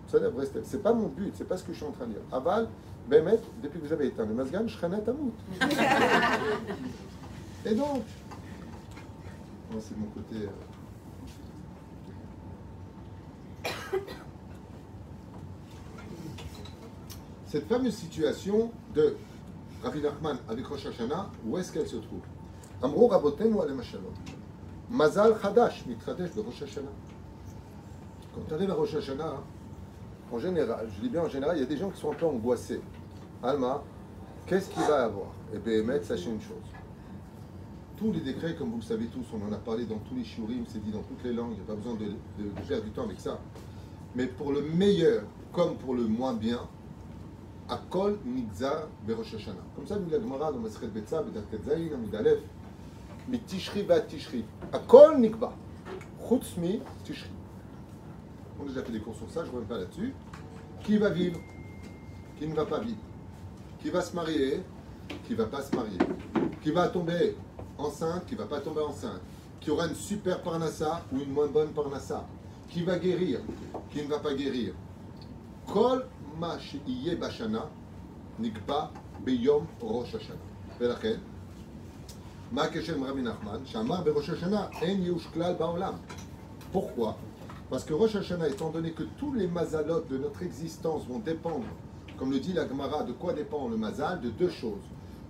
Ça 0.08 0.20
Breslev. 0.20 0.64
Ce 0.66 0.76
n'est 0.76 0.84
pas 0.84 0.94
mon 0.94 1.08
but, 1.08 1.32
c'est 1.36 1.48
pas 1.48 1.56
ce 1.58 1.64
que 1.64 1.72
je 1.72 1.78
suis 1.78 1.86
en 1.86 1.92
train 1.92 2.06
de 2.06 2.12
dire. 2.12 2.22
Aval, 2.32 2.68
Bemet, 3.10 3.40
depuis 3.62 3.80
que 3.80 3.86
vous 3.86 3.94
avez 3.94 4.08
éteint 4.08 4.26
le 4.26 4.34
Mazgan, 4.34 4.68
je 4.68 4.76
serai 4.78 4.88
Amout. 4.88 5.34
Et 7.66 7.76
donc, 7.76 8.04
c'est 9.80 9.98
mon 9.98 10.08
côté. 10.08 10.36
euh, 10.36 10.50
Cette 17.54 17.68
fameuse 17.68 17.94
situation 17.94 18.72
de 18.96 19.16
Rabbi 19.84 20.02
Nachman 20.02 20.40
avec 20.50 20.66
Rosh 20.66 20.88
Hashanah, 20.88 21.30
où 21.46 21.56
est-ce 21.60 21.72
qu'elle 21.72 21.88
se 21.88 21.98
trouve? 21.98 22.22
Amro 22.82 23.06
Rabotenu 23.06 23.60
alem. 23.60 23.80
Mazal 24.90 25.36
Chadash, 25.40 25.86
mitradesh 25.86 26.34
de 26.34 26.42
Rosh 26.42 26.64
Hashanah. 26.64 26.90
Quand 28.34 28.42
tu 28.48 28.54
arrives 28.56 28.72
à 28.72 28.74
Rosh 28.74 28.96
Hashanah, 28.96 29.36
en 30.32 30.40
général, 30.40 30.90
je 30.96 31.02
dis 31.02 31.10
bien 31.10 31.22
en 31.22 31.30
général, 31.30 31.56
il 31.58 31.60
y 31.60 31.64
a 31.64 31.68
des 31.68 31.78
gens 31.78 31.92
qui 31.92 32.02
sont 32.02 32.12
un 32.12 32.16
peu 32.16 32.26
angoissés. 32.26 32.82
Alma, 33.44 33.84
qu'est-ce 34.48 34.72
qu'il 34.72 34.82
va 34.82 35.04
avoir? 35.04 35.28
Et 35.54 35.60
bien, 35.60 35.84
sachez 36.02 36.32
une 36.32 36.42
chose. 36.42 36.58
Tous 37.98 38.12
les 38.14 38.22
décrets, 38.22 38.56
comme 38.56 38.72
vous 38.72 38.78
le 38.78 38.82
savez 38.82 39.06
tous, 39.06 39.26
on 39.32 39.48
en 39.48 39.54
a 39.54 39.60
parlé 39.60 39.86
dans 39.86 40.00
tous 40.00 40.16
les 40.16 40.24
shurim, 40.24 40.64
c'est 40.68 40.84
dit 40.84 40.90
dans 40.90 41.04
toutes 41.04 41.24
les 41.24 41.34
langues, 41.34 41.52
il 41.52 41.58
n'y 41.58 41.62
a 41.62 41.68
pas 41.68 41.76
besoin 41.76 41.94
de, 41.94 42.06
de, 42.06 42.50
de 42.50 42.68
perdre 42.68 42.86
du 42.86 42.90
temps 42.90 43.04
avec 43.04 43.20
ça. 43.20 43.40
Mais 44.16 44.26
pour 44.26 44.52
le 44.52 44.64
meilleur 44.64 45.22
comme 45.52 45.76
pour 45.76 45.94
le 45.94 46.08
moins 46.08 46.34
bien, 46.34 46.60
Akol 47.74 48.20
Nigzar 48.26 48.88
Berosh 49.08 49.34
Hashanah. 49.36 49.58
Comme 49.76 49.88
ça, 49.88 49.98
nous 49.98 50.10
la 50.10 50.20
Gemara 50.20 50.52
dans 50.52 50.60
Masret 50.60 50.88
Betza, 50.88 51.22
Bedarket 51.24 51.64
Zayin, 51.66 51.94
Amid 51.96 52.14
Aleph, 52.14 52.40
Mi 53.28 53.40
Tishri 53.40 53.84
va 53.84 54.00
Tishri. 54.02 54.46
Akol 54.72 55.20
Nikba. 55.20 55.54
Chutz 56.28 56.58
mi 56.58 56.80
Tishri. 57.04 57.30
On 58.60 58.66
a 58.66 58.68
déjà 58.68 58.84
fait 58.84 58.92
des 58.92 59.00
cours 59.00 59.16
sur 59.16 59.30
ça, 59.30 59.44
je 59.44 59.50
ne 59.50 59.56
reviens 59.56 59.68
pas 59.68 59.78
là-dessus. 59.78 60.14
Qui 60.84 60.98
va 60.98 61.10
vivre 61.10 61.40
Qui 62.38 62.48
ne 62.48 62.54
va 62.54 62.66
pas 62.66 62.80
vivre 62.80 62.98
Qui 63.82 63.90
va 63.90 64.02
se 64.02 64.14
marier 64.16 64.62
Qui 65.26 65.32
ne 65.32 65.38
va 65.38 65.46
pas 65.46 65.62
se 65.62 65.74
marier 65.76 65.98
Qui 66.62 66.72
va 66.72 66.90
tomber 66.90 67.36
enceinte 67.78 68.26
Qui 68.26 68.36
ne 68.36 68.40
va 68.40 68.46
pas 68.46 68.60
tomber 68.60 68.82
enceinte 68.82 69.22
Qui 69.62 69.72
aura 69.72 69.88
une 69.88 69.96
super 69.96 70.42
parnassa 70.42 71.02
ou 71.14 71.22
une 71.22 71.32
moins 71.32 71.48
bonne 71.48 71.70
parnassa 71.70 72.26
Qui 72.70 72.84
va 72.84 73.00
guérir 73.00 73.40
Qui 73.92 74.04
ne 74.04 74.08
va 74.08 74.20
pas 74.20 74.34
guérir 74.34 74.74
Kol 75.72 76.06
מה 76.39 76.59
שיהיה 76.59 77.17
בשנה 77.17 77.65
נקבע 78.39 78.87
ביום 79.25 79.67
ראש 79.81 80.15
השנה. 80.15 80.37
ולכן, 80.79 81.17
מה 82.53 82.63
הקשר 82.63 82.95
עם 82.95 83.05
רבי 83.05 83.23
נחמן? 83.23 83.59
שאמר 83.65 84.01
בראש 84.05 84.31
השנה 84.31 84.67
אין 84.83 85.03
ייאוש 85.03 85.27
כלל 85.27 85.55
בעולם. 85.55 85.95
Pourquoi 86.73 87.15
Parce 87.71 87.85
que 87.85 87.93
Rosh 87.93 88.15
Hashanah, 88.17 88.49
étant 88.49 88.71
donné 88.71 88.93
que 88.93 89.03
tous 89.03 89.35
les 89.35 89.47
mazalot 89.47 90.01
de 90.01 90.17
notre 90.17 90.43
existence 90.43 91.07
vont 91.07 91.19
dépendre, 91.19 91.67
comme 92.17 92.31
le 92.31 92.41
dit 92.41 92.55
la 92.55 92.67
Gemara, 92.67 93.03
de 93.03 93.13
quoi 93.13 93.35
dépend 93.35 93.69
le 93.69 93.77
mazal 93.77 94.21
De 94.21 94.31
deux 94.31 94.49
choses. 94.49 94.87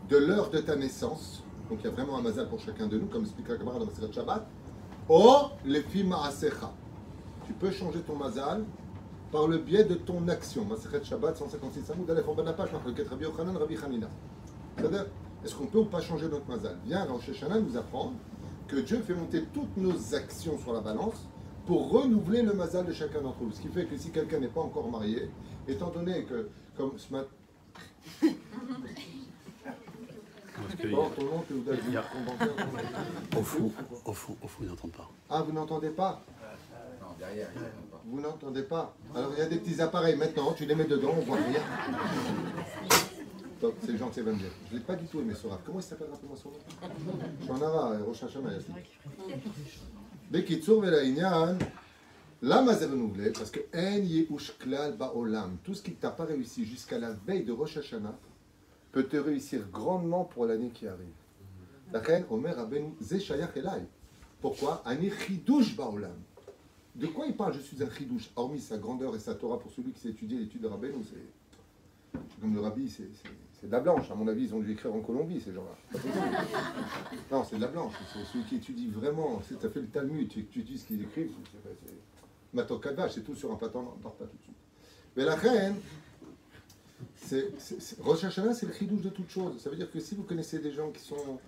De 0.09 0.17
l'heure 0.17 0.49
de 0.51 0.59
ta 0.59 0.77
naissance, 0.77 1.43
donc 1.69 1.81
il 1.81 1.85
y 1.85 1.89
a 1.89 1.91
vraiment 1.91 2.17
un 2.17 2.23
mazal 2.23 2.49
pour 2.49 2.61
chacun 2.61 2.87
de 2.87 2.97
nous, 2.97 3.07
comme 3.07 3.23
explique 3.23 3.49
la 3.49 3.59
Gemara 3.59 3.81
dans 3.81 3.87
Maseret 3.87 4.13
Shabbat, 4.13 4.47
ou 5.09 5.23
les 5.65 5.83
fima 5.83 6.25
asecha. 6.25 6.73
Tu 7.47 7.53
peux 7.55 7.73
changer 7.73 8.01
ton 8.01 8.17
mazal 8.17 8.65
par 9.34 9.48
le 9.48 9.58
biais 9.58 9.84
de 9.84 9.96
ton 9.96 10.28
action. 10.28 10.66
Shabbat 11.04 11.36
156 11.36 11.86
Samoud 11.86 12.10
Aleph 12.10 12.28
en 12.30 12.36
bas 12.36 12.44
de 12.44 12.48
la 12.48 12.54
page, 12.54 12.70
Rabbi 12.72 13.24
Yochanan, 13.24 13.58
Rabbi 13.58 13.76
Hanina. 13.84 14.08
C'est-à-dire, 14.78 15.08
est-ce 15.44 15.56
qu'on 15.56 15.66
peut 15.66 15.80
ou 15.80 15.86
pas 15.86 16.02
changer 16.02 16.28
notre 16.28 16.48
mazal? 16.48 16.78
Viens, 16.86 17.04
Rosh 17.06 17.30
Hashanah 17.30 17.60
nous 17.60 17.76
apprendre 17.76 18.14
que 18.68 18.76
Dieu 18.76 19.02
fait 19.02 19.16
monter 19.16 19.44
toutes 19.52 19.76
nos 19.76 20.14
actions 20.14 20.58
sur 20.60 20.72
la 20.72 20.82
balance 20.82 21.28
pour 21.66 21.90
renouveler 21.90 22.44
le 22.44 22.54
mazal 22.54 22.86
de 22.86 22.94
chacun 22.94 23.22
d'entre 23.22 23.42
nous. 23.42 23.52
Ce 23.52 23.60
qui 23.60 23.70
fait 23.70 23.86
que 23.86 23.98
si 23.98 24.12
quelqu'un 24.12 24.40
n'est 24.40 24.48
pas 24.48 24.62
encore 24.62 24.88
marié, 24.90 25.32
étant 25.68 25.90
donné 25.90 26.26
que, 26.26 26.50
comme 26.78 26.92
ce 26.98 27.12
matin. 27.12 27.30
Au 33.36 33.42
fond, 33.42 33.72
au 34.06 34.14
fond, 34.14 34.38
au 34.44 34.48
fond, 34.48 34.60
ils 34.62 34.70
n'entendent 34.70 34.92
pas. 34.92 35.10
Ah, 35.28 35.42
vous 35.42 35.52
n'entendez 35.52 35.90
pas? 35.90 36.22
Non, 37.02 37.08
derrière, 37.18 37.50
Vous 38.06 38.20
n'entendez 38.20 38.64
pas 38.64 38.96
Alors 39.16 39.32
il 39.36 39.40
y 39.40 39.42
a 39.42 39.46
des 39.46 39.58
petits 39.58 39.82
appareils 39.82 40.18
maintenant, 40.18 40.54
tu 40.54 40.66
les 40.66 40.76
mets 40.76 40.86
dedans, 40.86 41.14
on 41.18 41.22
voit 41.22 41.38
rien. 41.38 41.62
Donc 43.62 43.76
c'est 43.82 43.94
me 43.94 44.34
dire. 44.34 44.52
Je 44.68 44.74
ne 44.74 44.80
l'ai 44.80 44.86
pas 44.86 44.96
du 44.96 45.06
tout 45.06 45.22
aimé 45.22 45.34
ce. 45.34 45.48
Comment 45.66 45.80
il 45.80 45.84
s'appelle, 45.84 46.10
rappelez-moi 46.12 46.38
son 46.38 46.50
nom? 46.50 46.58
Shonara, 47.48 47.98
Rosh 48.06 48.24
Hashanah, 48.24 48.52
Yassi. 48.52 48.72
Bekitsur 50.30 50.82
Velaïnian, 50.82 51.58
lama 52.42 52.74
renouvelé 52.76 53.32
Parce 53.32 53.52
que 53.52 53.62
En 53.74 54.04
Yehush 54.04 54.58
Klal 54.58 54.98
Ba'olam, 54.98 55.60
tout 55.64 55.74
ce 55.74 55.82
qui 55.82 55.94
t'a 55.94 56.10
pas 56.10 56.26
réussi 56.26 56.66
jusqu'à 56.66 57.00
la 57.00 57.12
veille 57.12 57.46
de 57.46 57.54
Rosh 57.54 57.78
Hashanah, 57.78 58.18
peut 58.92 59.04
te 59.04 59.16
réussir 59.16 59.62
grandement 59.72 60.26
pour 60.26 60.46
l'année 60.46 60.70
qui 60.70 60.86
arrive. 60.86 61.08
La 61.94 62.00
reine 62.00 62.26
Omer 62.30 62.58
Rabbeinu, 62.58 62.96
Ze 63.02 63.18
Shayach 63.18 63.56
Elai. 63.56 63.86
Pourquoi? 64.42 64.82
Ani 64.86 65.10
Chidush 65.10 65.74
Ba'olam. 65.78 66.18
De 66.96 67.08
quoi 67.08 67.26
il 67.26 67.36
parle 67.36 67.54
Je 67.54 67.60
suis 67.60 67.82
un 67.84 67.90
chidouche, 67.90 68.30
hormis 68.36 68.60
sa 68.62 68.78
grandeur 68.78 69.16
et 69.16 69.20
sa 69.20 69.34
Torah 69.36 69.60
pour 69.60 69.72
celui 69.72 69.92
qui 69.92 70.00
sait 70.00 70.10
étudier 70.10 70.38
l'étude 70.40 70.62
de 70.62 70.68
Rabbeinu, 70.68 71.04
comme 72.40 72.54
le 72.54 72.60
rabbi, 72.62 72.88
c'est 72.90 73.66
de 73.66 73.72
la 73.72 73.80
blanche. 73.80 74.12
À 74.12 74.16
mon 74.16 74.28
avis, 74.28 74.44
ils 74.44 74.54
ont 74.54 74.60
dû 74.60 74.72
écrire 74.74 74.94
en 74.94 75.00
Colombie, 75.00 75.42
ces 75.42 75.52
gens-là. 75.54 76.00
Non, 77.32 77.44
c'est 77.44 77.56
de 77.56 77.62
la 77.62 77.68
blanche. 77.68 77.94
C'est 78.14 78.24
celui 78.26 78.44
qui 78.46 78.56
étudie 78.58 78.90
vraiment. 78.90 79.42
Tu 79.48 79.56
as 79.66 79.70
fait 79.70 79.82
le 79.82 79.88
Talmud, 79.88 80.28
tu 80.30 80.40
étudies 80.42 80.78
ce 80.78 80.86
qu'ils 80.86 81.02
écrivent. 81.02 81.32
c'est- 81.52 81.74
c'est- 83.10 83.22
tout 83.24 83.34
sur 83.36 83.52
un 83.52 83.56
patin, 83.56 83.80
on 83.80 84.00
part 84.00 84.12
pas 84.14 84.26
tout 84.26 84.38
de 84.38 84.44
suite. 84.44 84.56
Mais 85.18 85.26
la 85.26 85.36
reine, 85.36 85.76
Rosh 88.02 88.24
Hashanah, 88.26 88.54
c'est 88.54 88.66
le 88.68 88.74
chidouche 88.74 89.02
de 89.02 89.10
toute 89.10 89.30
chose. 89.30 89.60
Ça 89.60 89.70
veut 89.72 89.76
dire 89.76 89.90
que 89.90 90.00
si 90.00 90.14
vous 90.14 90.24
connaissez 90.24 90.60
des 90.60 90.72
gens 90.72 90.92
qui 90.92 91.02
sont 91.02 91.40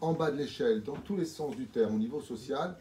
en 0.00 0.14
bas 0.14 0.30
de 0.32 0.36
l'échelle, 0.36 0.82
dans 0.82 0.96
tous 0.96 1.16
les 1.16 1.24
sens 1.26 1.54
du 1.54 1.66
terme, 1.66 1.94
au 1.94 1.98
niveau 1.98 2.20
social, 2.20 2.76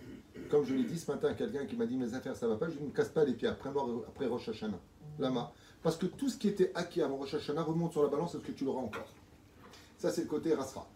comme 0.50 0.66
je 0.66 0.74
l'ai 0.74 0.84
dit 0.84 0.98
ce 1.00 1.10
matin 1.12 1.30
à 1.30 1.34
quelqu'un 1.34 1.66
qui 1.66 1.76
m'a 1.76 1.86
dit 1.86 1.98
mes 1.98 2.14
affaires 2.14 2.36
ça 2.36 2.48
va 2.48 2.56
pas, 2.56 2.70
je 2.70 2.80
ne 2.80 2.86
me 2.86 2.92
casse 2.92 3.10
pas 3.10 3.24
les 3.26 3.34
pieds 3.34 3.48
après, 3.48 3.72
mort- 3.72 4.04
après 4.08 4.28
Rosh 4.28 4.50
Hashanah. 4.50 4.80
Lama. 5.20 5.52
Parce 5.82 5.96
que 5.98 6.06
tout 6.06 6.30
ce 6.30 6.38
qui 6.38 6.48
était 6.48 6.72
acquis 6.76 7.02
avant 7.02 7.18
Rosh 7.18 7.34
Hashanah 7.34 7.64
remonte 7.64 7.92
sur 7.92 8.04
la 8.04 8.10
balance, 8.10 8.36
est-ce 8.36 8.44
que 8.44 8.52
tu 8.52 8.66
l'auras 8.66 8.82
encore? 8.82 9.08
Ça, 9.98 10.12
c'est 10.12 10.22
le 10.22 10.28
côté 10.28 10.54
Rasra. 10.54 10.88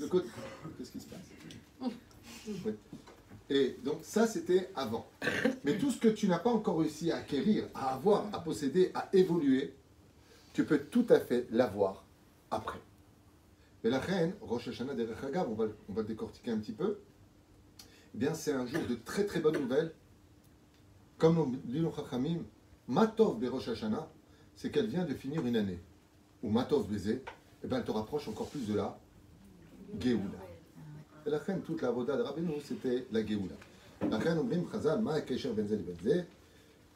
Le 0.00 0.06
côté... 0.06 0.28
Qu'est-ce 0.78 0.90
qui 0.90 1.00
se 1.00 1.06
passe? 1.06 1.20
Oui. 1.82 2.72
Et 3.48 3.76
donc, 3.84 3.98
ça, 4.02 4.26
c'était 4.26 4.70
avant. 4.74 5.06
Mais 5.64 5.78
tout 5.78 5.90
ce 5.90 5.98
que 5.98 6.08
tu 6.08 6.28
n'as 6.28 6.38
pas 6.38 6.50
encore 6.50 6.78
réussi 6.78 7.10
à 7.12 7.16
acquérir, 7.16 7.68
à 7.74 7.94
avoir, 7.94 8.26
à 8.32 8.40
posséder, 8.40 8.90
à 8.94 9.08
évoluer, 9.12 9.74
tu 10.52 10.64
peux 10.64 10.78
tout 10.78 11.06
à 11.10 11.20
fait 11.20 11.46
l'avoir 11.50 12.04
après. 12.50 12.80
Mais 13.84 13.90
la 13.90 13.98
reine, 13.98 14.34
Rosh 14.40 14.68
Hashanah 14.68 14.94
on 15.48 15.54
va, 15.54 15.66
on 15.88 15.92
va 15.92 16.02
le 16.02 16.08
décortiquer 16.08 16.50
un 16.50 16.58
petit 16.58 16.72
peu, 16.72 16.98
eh 18.15 18.17
bien, 18.17 18.33
c'est 18.33 18.53
un 18.53 18.65
jour 18.65 18.81
de 18.89 18.95
très 18.95 19.25
très 19.25 19.39
bonnes 19.39 19.57
nouvelles. 19.57 19.93
Comme 21.17 21.35
nous 21.35 21.55
dit 21.63 21.79
le 21.79 21.89
Chachamim, 21.91 22.39
Matov 22.87 23.39
be 23.39 23.45
Rosh 23.45 23.69
Hashanah, 23.69 24.07
c'est 24.55 24.71
qu'elle 24.71 24.87
vient 24.87 25.05
de 25.05 25.13
finir 25.13 25.45
une 25.45 25.55
année. 25.55 25.79
Ou 26.43 26.49
Matov 26.49 26.89
Beze, 26.89 27.21
eh 27.63 27.67
bien, 27.67 27.77
elle 27.77 27.85
te 27.85 27.91
rapproche 27.91 28.27
encore 28.27 28.49
plus 28.49 28.67
de 28.67 28.73
la 28.73 28.97
Géoula. 29.99 30.39
Et 31.25 31.29
la 31.29 31.37
reine, 31.37 31.61
toute 31.61 31.81
la 31.81 31.91
voda 31.91 32.17
de 32.17 32.23
Rabbeinu, 32.23 32.59
c'était 32.63 33.05
la 33.11 33.25
Géoula. 33.25 33.55
לכן 34.09 34.37
אומרים 34.37 34.67
חז"ל, 34.67 34.97
מה 34.97 35.15
הקשר 35.15 35.53
בין 35.53 35.67
זה 35.67 35.75
לבין 35.75 35.95
זה? 36.01 36.23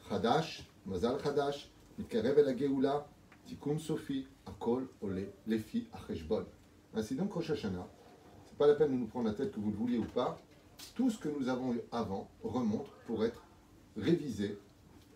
חדש, 0.08 0.66
מזל 0.86 1.18
חדש, 1.18 1.70
מתקרב 1.98 2.38
אל 2.38 2.48
הגאולה, 2.48 2.98
תיקון 3.46 3.78
סופי, 3.78 4.24
הכל 4.46 4.82
עולה 5.00 5.22
לפי 5.46 5.84
החשבון. 5.92 6.44
Ainsi 6.94 7.14
donc, 7.14 7.32
Rosh 7.32 7.50
Hashanah, 7.50 7.86
c'est 8.46 8.56
pas 8.56 8.66
la 8.66 8.74
peine 8.74 8.90
de 8.90 8.96
nous 8.96 9.06
prendre 9.06 9.28
la 9.28 9.34
tête 9.34 9.52
que 9.52 9.60
vous 9.60 9.70
le 9.70 9.76
vouliez 9.76 9.98
ou 9.98 10.06
pas, 10.06 10.38
tout 10.95 11.09
ce 11.09 11.17
que 11.17 11.29
nous 11.29 11.49
avons 11.49 11.73
eu 11.73 11.81
avant 11.91 12.29
remonte 12.43 12.87
pour 13.07 13.23
être 13.25 13.41
révisé, 13.97 14.57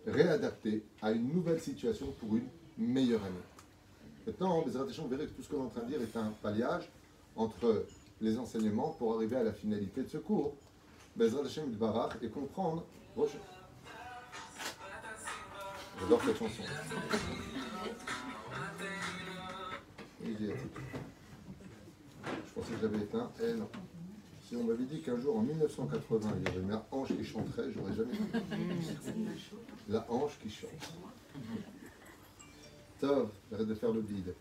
réadapté 0.05 0.83
à 1.01 1.11
une 1.11 1.33
nouvelle 1.33 1.59
situation 1.59 2.13
pour 2.19 2.35
une 2.35 2.47
meilleure 2.77 3.23
année. 3.23 3.35
Maintenant, 4.27 4.61
vous 4.61 5.07
verrez 5.07 5.27
que 5.27 5.31
tout 5.31 5.43
ce 5.43 5.49
qu'on 5.49 5.57
est 5.57 5.65
en 5.65 5.69
train 5.69 5.83
de 5.83 5.87
dire 5.87 6.01
est 6.01 6.17
un 6.17 6.33
palliage 6.41 6.89
entre 7.35 7.85
les 8.21 8.37
enseignements 8.37 8.95
pour 8.97 9.15
arriver 9.15 9.35
à 9.35 9.43
la 9.43 9.53
finalité 9.53 10.03
de 10.03 10.09
ce 10.09 10.17
cours, 10.17 10.53
Bezrat 11.15 11.45
Hashem 11.45 11.71
Barach, 11.71 12.13
et 12.21 12.29
comprendre 12.29 12.85
J'adore 15.99 16.21
cette 16.25 16.37
chanson. 16.37 16.63
Je 20.21 20.51
pensais 22.53 22.71
que 22.71 22.77
je 22.77 22.85
l'avais 22.85 23.03
éteint. 23.03 23.31
Eh 23.41 23.53
non. 23.53 23.69
Si 24.48 24.56
on 24.56 24.64
m'avait 24.64 24.84
dit 24.84 25.00
qu'un 25.00 25.20
jour 25.20 25.38
en 25.38 25.42
1980 25.42 26.28
il 26.38 26.44
y 26.44 26.48
avait 26.48 26.60
une 26.60 26.78
hanche 26.90 27.08
qui 27.08 27.24
chanterait, 27.24 27.70
j'aurais 27.72 27.94
jamais 27.94 28.12
cru. 28.12 28.40
La 29.88 30.04
hanche 30.10 30.38
qui 30.42 30.50
chante. 30.50 30.70
טוב, 33.00 33.30
j'arrête 33.50 33.68
de 33.68 33.74
faire 33.74 33.92
le 33.92 34.00
vide. 34.00 34.34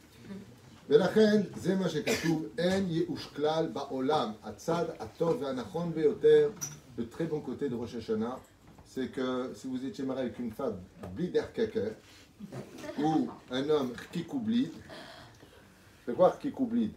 ולכן 0.90 1.42
זה 1.56 1.76
מה 1.76 1.90
שכתוב, 1.90 2.46
אין 2.58 2.86
ייאוש 2.90 3.28
כלל 3.36 3.68
בעולם. 3.74 4.32
הצד 4.44 4.86
הטוב 5.00 5.42
והנכון 5.42 5.94
ביותר, 5.94 6.50
le 6.98 7.04
très 7.04 7.26
bon 7.26 7.40
côté 7.40 7.70
de 7.70 7.76
Rosh 7.76 7.96
Hashanah, 7.96 8.40
c'est 8.86 9.10
que 9.12 9.54
si 9.56 9.68
vous 9.68 9.86
étiez 9.86 10.04
marié 10.04 10.24
avec 10.24 10.40
une 10.40 10.52
femme 10.52 10.80
blider 11.16 11.44
keke, 11.54 11.94
ou 12.98 13.30
un 13.52 13.70
homme 13.70 13.94
kikoublid, 14.12 14.72
c'est 16.06 16.16
quoi 16.16 16.32
kikoublid 16.42 16.92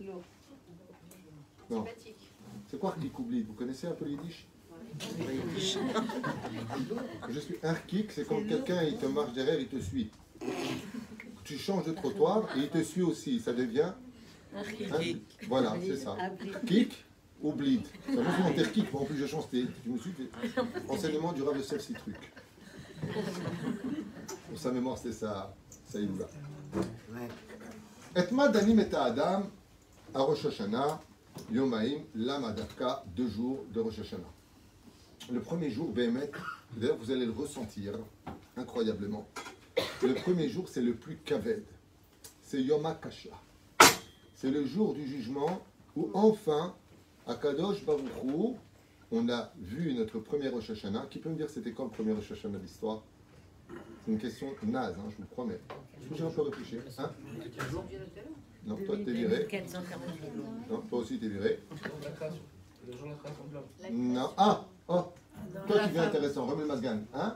Non. 0.00 1.84
C'est 2.73 2.79
quoi 2.79 2.95
kikoublid 2.99 3.45
Vous 3.45 3.53
connaissez 3.53 3.85
un 3.85 3.91
peu 3.91 4.05
l'yiddish 4.05 4.47
Je 7.29 7.39
suis 7.39 7.55
un 7.61 7.75
kik, 7.75 8.11
c'est 8.11 8.27
quand 8.27 8.43
quelqu'un 8.47 8.81
il 8.81 8.97
te 8.97 9.05
marche 9.05 9.31
derrière, 9.33 9.59
il 9.59 9.67
te 9.67 9.79
suit. 9.79 10.09
Tu 11.43 11.59
changes 11.59 11.85
de 11.85 11.91
trottoir 11.91 12.49
et 12.57 12.61
il 12.61 12.69
te 12.69 12.81
suit 12.81 13.03
aussi, 13.03 13.39
ça 13.39 13.53
devient 13.53 13.91
un 14.55 14.63
Voilà, 15.47 15.75
c'est 15.85 15.97
ça. 15.97 16.17
Kik 16.65 17.05
ou 17.43 17.51
bleed. 17.51 17.85
C'est 18.07 18.15
vraiment 18.15 18.49
mon 18.49 18.53
terre 18.53 18.71
kick, 18.71 18.91
moi 18.91 19.03
en 19.03 19.05
plus 19.05 19.17
je 19.17 19.27
change, 19.27 19.43
tu 19.51 19.67
me 19.85 19.99
suis 19.99 20.11
fait. 20.13 20.31
Enseignement 20.89 21.31
du 21.31 21.43
Rav 21.43 21.55
Yosef 21.55 21.79
Citruc. 21.79 22.33
Pour 24.49 24.57
sa 24.57 24.71
mémoire, 24.71 24.97
c'était 24.97 25.13
ça, 25.13 25.53
ça 25.87 25.99
il 25.99 26.07
va. 26.07 26.25
Etma 28.15 28.47
Danim 28.47 28.79
et 28.79 28.95
Adam 28.95 29.43
à 30.15 30.21
Rosh 30.21 30.45
Hashanah, 30.45 30.99
Yomaim, 31.51 32.01
Lama 32.15 32.55
deux 33.15 33.27
jours 33.27 33.63
de 33.73 33.79
Rosh 33.79 33.99
Hashanah. 33.99 34.23
Le 35.31 35.39
premier 35.39 35.69
jour, 35.69 35.91
Behemet, 35.91 36.31
d'ailleurs 36.75 36.97
vous 36.97 37.11
allez 37.11 37.25
le 37.25 37.31
ressentir 37.31 37.93
incroyablement. 38.57 39.27
Le 40.01 40.13
premier 40.15 40.49
jour, 40.49 40.67
c'est 40.67 40.81
le 40.81 40.95
plus 40.95 41.17
kaved. 41.17 41.63
C'est 42.41 42.61
Yom 42.61 42.83
Kasha. 43.01 43.29
C'est 44.35 44.51
le 44.51 44.65
jour 44.65 44.93
du 44.93 45.07
jugement 45.07 45.61
où 45.95 46.09
enfin, 46.13 46.75
à 47.25 47.35
Kadosh 47.35 47.85
Baruchou, 47.85 48.57
on 49.11 49.29
a 49.29 49.51
vu 49.57 49.93
notre 49.93 50.19
premier 50.19 50.49
Rosh 50.49 50.71
Hashanah. 50.71 51.07
Qui 51.09 51.19
peut 51.19 51.29
me 51.29 51.35
dire 51.35 51.49
c'était 51.49 51.71
quand 51.71 51.85
le 51.85 51.91
premier 51.91 52.13
Rosh 52.13 52.31
Hashanah 52.31 52.57
de 52.57 52.63
l'histoire? 52.63 53.03
C'est 54.05 54.11
une 54.11 54.19
question 54.19 54.47
naze, 54.63 54.95
hein, 54.99 55.09
je 55.09 55.15
vous 55.17 55.27
promets. 55.29 55.59
Est-ce 55.97 56.09
que 56.09 56.15
j'ai 56.15 56.23
un 56.23 56.29
peu 56.29 56.41
réfléchi 56.41 56.77
hein? 56.97 57.11
Non, 58.65 58.77
toi 58.85 58.95
t'es 59.03 59.11
viré. 59.11 59.47
Non, 60.69 60.77
toi 60.89 60.99
aussi 60.99 61.19
t'es 61.19 61.27
viré. 61.27 61.59
Le. 62.85 63.89
Non. 63.91 64.29
Ah 64.37 64.65
Oh 64.87 65.05
Toi 65.67 65.79
tu 65.85 65.89
viens 65.93 66.03
intéressant, 66.03 66.45
remets 66.45 66.61
le 66.63 66.67
masgan. 66.67 66.99
Hein? 67.13 67.35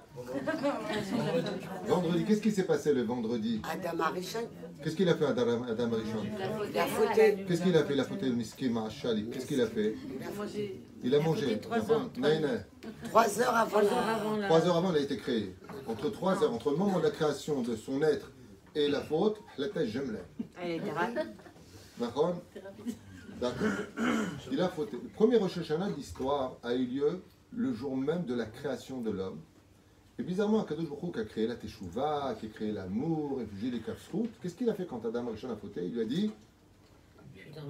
Vendredi, 1.87 2.25
qu'est-ce 2.25 2.41
qui 2.41 2.51
s'est 2.51 2.65
passé 2.65 2.93
le 2.93 3.03
vendredi? 3.03 3.61
Adam 3.63 4.03
Arishon, 4.03 4.39
Qu'est-ce 4.83 4.95
qu'il 4.95 5.07
a 5.07 5.15
fait 5.15 5.25
Adam, 5.25 5.63
Adam 5.63 5.93
Arishon 5.93 6.23
il 6.69 6.77
a 6.77 6.85
fauté. 6.85 7.45
Qu'est-ce 7.47 7.61
qu'il 7.63 7.75
a 7.77 7.83
fait, 7.85 7.95
la 7.95 8.03
faute 8.03 8.21
de 8.21 8.29
Miskin 8.29 8.71
Ma'ashali 8.71 9.29
Qu'est-ce 9.29 9.45
qu'il 9.45 9.61
a 9.61 9.67
fait? 9.67 9.95
Il 11.03 11.15
a 11.15 11.19
mangé. 11.21 11.59
Trois 11.61 13.39
heures 13.39 13.55
avant. 13.55 13.81
Trois 14.47 14.65
heures 14.67 14.77
avant, 14.77 14.91
il 14.91 14.97
a 14.97 15.01
été 15.01 15.17
créé. 15.17 15.55
Entre 15.87 16.09
trois 16.09 16.43
heures, 16.43 16.53
entre 16.53 16.71
le 16.71 16.77
moment 16.77 16.99
de 16.99 17.03
la 17.03 17.11
création 17.11 17.61
de 17.61 17.75
son 17.75 18.01
être 18.01 18.31
et 18.77 18.89
la 18.89 19.01
faute, 19.01 19.41
la 19.57 19.69
tête 19.69 19.87
j'aime 19.87 20.17
D'accord 21.99 22.41
D'accord. 23.41 23.67
Il 24.51 24.61
a 24.61 24.69
fauté. 24.69 24.97
Le 25.01 25.09
premier 25.09 25.37
Rosh 25.37 25.57
Hashanah 25.57 25.89
de 25.89 25.95
l'histoire 25.95 26.57
a 26.63 26.73
eu 26.73 26.85
lieu 26.85 27.21
le 27.55 27.73
jour 27.73 27.95
même 27.95 28.25
de 28.25 28.33
la 28.33 28.45
création 28.45 29.01
de 29.01 29.11
l'homme. 29.11 29.39
Et 30.19 30.23
bizarrement, 30.23 30.61
Akadosh 30.61 30.89
Baruch 30.89 31.13
qui 31.13 31.19
a 31.19 31.25
créé 31.25 31.47
la 31.47 31.55
Teshuvah, 31.55 32.35
qui 32.39 32.47
a 32.47 32.49
créé 32.49 32.71
l'amour, 32.71 33.37
réfugié 33.37 33.69
les 33.69 33.79
Kafsrout, 33.79 34.27
qu'est-ce 34.41 34.55
qu'il 34.55 34.69
a 34.69 34.73
fait 34.73 34.87
quand 34.87 35.05
Adam 35.05 35.27
Rishon 35.27 35.51
a 35.51 35.55
fauté? 35.55 35.85
Il 35.85 35.93
lui 35.93 36.01
a 36.01 36.05
dit 36.05 36.31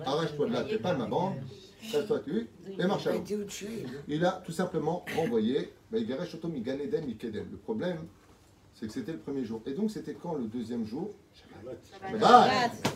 Arrache-toi 0.05 0.47
de 0.47 0.53
là, 0.53 0.63
t'es 0.63 0.77
pas 0.77 0.93
ma 0.93 1.05
bande, 1.05 1.35
casse-toi 1.91 2.19
tu 2.19 2.47
et 2.77 2.85
marche 2.85 3.07
Il 3.07 3.09
à. 3.09 3.13
Il 4.07 4.25
a 4.25 4.41
tout 4.45 4.51
simplement 4.51 5.05
renvoyé 5.15 5.73
bah. 5.91 5.97
Le 5.99 7.57
problème, 7.57 7.99
c'est 8.79 8.85
que 8.85 8.93
c'était 8.93 9.13
le 9.13 9.17
premier 9.17 9.43
jour. 9.43 9.61
Et 9.65 9.73
donc, 9.73 9.89
c'était 9.89 10.13
quand 10.13 10.35
le 10.35 10.45
deuxième 10.45 10.85
jour 10.85 11.09
Shabbat. 11.33 12.93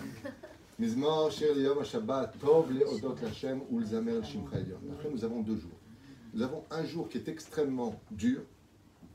Mizmor 0.78 1.32
Shir 1.32 1.58
Yom 1.58 1.84
Shabbat 1.84 2.38
Tov 2.40 2.72
Leodot 2.72 3.16
Ulzamer. 3.72 4.20
Après, 4.20 5.10
nous 5.10 5.24
avons 5.24 5.42
deux 5.42 5.58
jours. 5.58 5.72
Nous 6.34 6.44
avons 6.44 6.64
un 6.70 6.86
jour 6.86 7.10
qui 7.10 7.18
est 7.18 7.28
extrêmement 7.28 8.00
dur, 8.12 8.42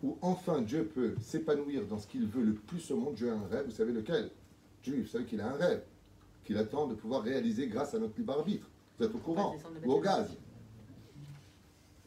où 0.02 0.18
enfin 0.22 0.60
Dieu 0.60 0.86
peut 0.92 1.14
s'épanouir 1.22 1.86
dans 1.86 1.98
ce 1.98 2.08
qu'il 2.08 2.26
veut 2.26 2.42
le 2.42 2.54
plus 2.54 2.90
au 2.90 2.96
monde. 2.96 3.14
Dieu 3.14 3.30
a 3.30 3.34
un 3.34 3.46
rêve, 3.46 3.66
vous 3.66 3.70
savez 3.70 3.92
lequel? 3.92 4.30
Dieu, 4.82 5.02
vous 5.02 5.06
savez 5.08 5.24
qu'il 5.24 5.40
a 5.40 5.48
un 5.48 5.56
rêve, 5.56 5.82
qu'il 6.44 6.58
attend 6.58 6.88
de 6.88 6.94
pouvoir 6.94 7.22
réaliser 7.22 7.68
grâce 7.68 7.94
à 7.94 8.00
notre 8.00 8.18
libre 8.18 8.32
arbitre. 8.32 8.68
Vous 8.98 9.04
êtes 9.04 9.14
au 9.14 9.18
courant 9.18 9.54
Ou 9.84 9.92
au 9.92 10.00
gaz 10.00 10.36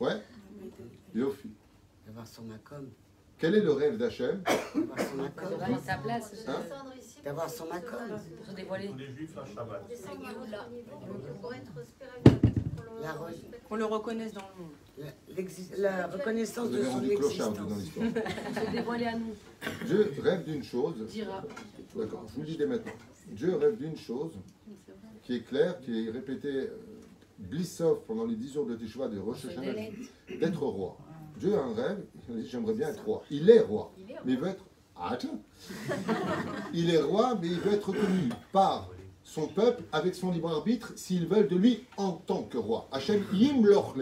Ouais? 0.02 0.22
Yofi. 1.16 1.50
D'avoir 2.06 2.28
son 2.28 2.44
macom. 2.44 2.90
Quel 3.40 3.56
est 3.56 3.62
le 3.62 3.72
rêve 3.72 3.98
d'Hachem 3.98 4.42
D'avoir 4.46 5.80
sa 5.84 5.96
place, 5.98 6.34
Hein 6.48 6.62
D'avoir 7.24 7.50
son 7.50 7.68
macom. 7.68 8.00
pour 8.38 8.46
se 8.46 8.56
dévoiler. 8.56 8.90
Les 8.98 9.14
juifs, 9.16 9.34
la 9.36 9.46
Shabbat. 9.46 9.84
La, 13.02 13.14
re- 13.14 13.34
Qu'on 13.68 13.76
le 13.78 13.86
reconnaisse 13.86 14.34
dans 14.34 14.42
le 14.58 14.64
monde. 14.64 14.74
la- 15.78 16.08
reconnaissance 16.08 16.70
de 16.70 16.84
son 16.84 16.98
dans 16.98 17.04
existence. 17.04 17.58
l'histoire. 17.78 18.08
Se 18.66 18.72
dévoiler 18.72 19.06
à 19.06 19.16
nous. 19.18 19.34
Dieu 19.86 20.12
rêve 20.22 20.44
d'une 20.44 20.64
chose. 20.64 20.96
D'accord, 21.96 22.26
je 22.28 22.34
vous 22.36 22.42
le 22.42 22.46
dis 22.48 22.58
dès 22.58 22.66
maintenant. 22.66 22.92
Dieu 23.32 23.56
rêve 23.56 23.78
d'une 23.78 23.96
chose 23.98 24.34
qui 25.24 25.36
est 25.38 25.42
claire, 25.42 25.80
qui 25.80 26.08
est 26.08 26.12
répétée 26.12 26.48
euh, 26.68 26.78
Blissov 27.38 28.00
pendant 28.08 28.26
les 28.26 28.36
10 28.36 28.54
jours 28.54 28.66
de 28.66 28.76
Teshuvah 28.76 29.08
de 29.08 29.20
Rosh 29.20 29.46
Hashanah, 29.46 29.74
d'être 30.40 30.64
roi. 30.64 30.98
Dieu 31.40 31.58
a 31.58 31.64
un 31.64 31.74
rêve, 31.74 32.04
il 32.30 32.42
dit 32.42 32.50
j'aimerais 32.50 32.74
bien 32.74 32.90
être 32.90 33.04
roi. 33.04 33.24
Il 33.32 33.50
est 33.50 33.62
roi, 33.62 33.92
mais 34.26 34.34
il 34.34 34.40
veut 34.40 34.50
être. 34.50 34.66
Ah, 34.96 35.14
attends. 35.14 35.40
Il 36.74 36.94
est 36.94 37.02
roi, 37.02 37.38
mais 37.42 37.48
il 37.48 37.60
veut 37.60 37.74
être 37.74 37.88
reconnu 37.90 38.30
par 38.52 38.90
son 39.24 39.48
peuple 39.48 39.84
avec 39.94 40.16
son 40.16 40.32
libre 40.32 40.52
arbitre 40.52 40.92
s'ils 40.98 41.28
veulent 41.28 41.48
de 41.48 41.56
lui 41.56 41.86
en 41.96 42.12
tant 42.12 42.44
que 42.44 42.58
roi. 42.58 42.90
Hachem 42.92 43.24
yimloch. 43.32 43.96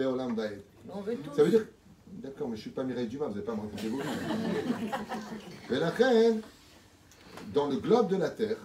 Ça 1.36 1.44
veut 1.44 1.50
dire. 1.50 1.66
D'accord, 2.10 2.48
mais 2.48 2.56
je 2.56 2.60
ne 2.60 2.62
suis 2.62 2.70
pas 2.70 2.82
Mireille 2.82 3.06
Dumas, 3.06 3.26
vous 3.26 3.34
n'allez 3.34 3.44
pas 3.44 3.54
me 3.54 3.60
raconter 3.60 3.88
vos 3.88 3.98
Mais 5.70 5.78
la 5.78 5.90
reine, 5.90 6.40
dans 7.54 7.68
le 7.68 7.76
globe 7.76 8.08
de 8.08 8.16
la 8.16 8.30
terre, 8.30 8.56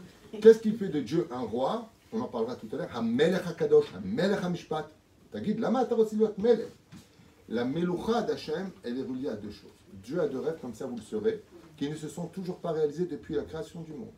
qu'est-ce 0.42 0.60
qui 0.60 0.72
fait 0.72 0.88
de 0.88 1.02
Dieu 1.02 1.28
un 1.30 1.42
roi? 1.42 1.90
On 2.14 2.22
en 2.22 2.28
parlera 2.28 2.56
tout 2.56 2.68
à 2.74 2.78
l'heure. 2.78 2.90
Hamelech 2.96 3.46
HaKadosh, 3.46 3.94
Hamelech 3.96 4.42
HaMishpat. 4.42 4.88
Tagid, 5.32 5.60
lama 5.60 5.86
tarosiluat 5.86 6.34
melech. 6.38 6.70
La 7.54 7.66
meloucha 7.66 8.24
d'Hachem, 8.24 8.72
elle 8.84 8.98
est 8.98 9.04
reliée 9.04 9.30
à 9.30 9.36
deux 9.36 9.52
choses. 9.52 9.70
Dieu 10.04 10.20
a 10.20 10.28
deux 10.28 10.40
rêves, 10.40 10.58
comme 10.60 10.74
ça 10.74 10.88
vous 10.88 10.96
le 10.96 11.04
saurez, 11.04 11.44
qui 11.78 11.88
ne 11.88 11.96
se 11.96 12.08
sont 12.08 12.26
toujours 12.26 12.58
pas 12.58 12.72
réalisés 12.72 13.06
depuis 13.06 13.36
la 13.36 13.44
création 13.44 13.82
du 13.82 13.94
monde. 13.94 14.10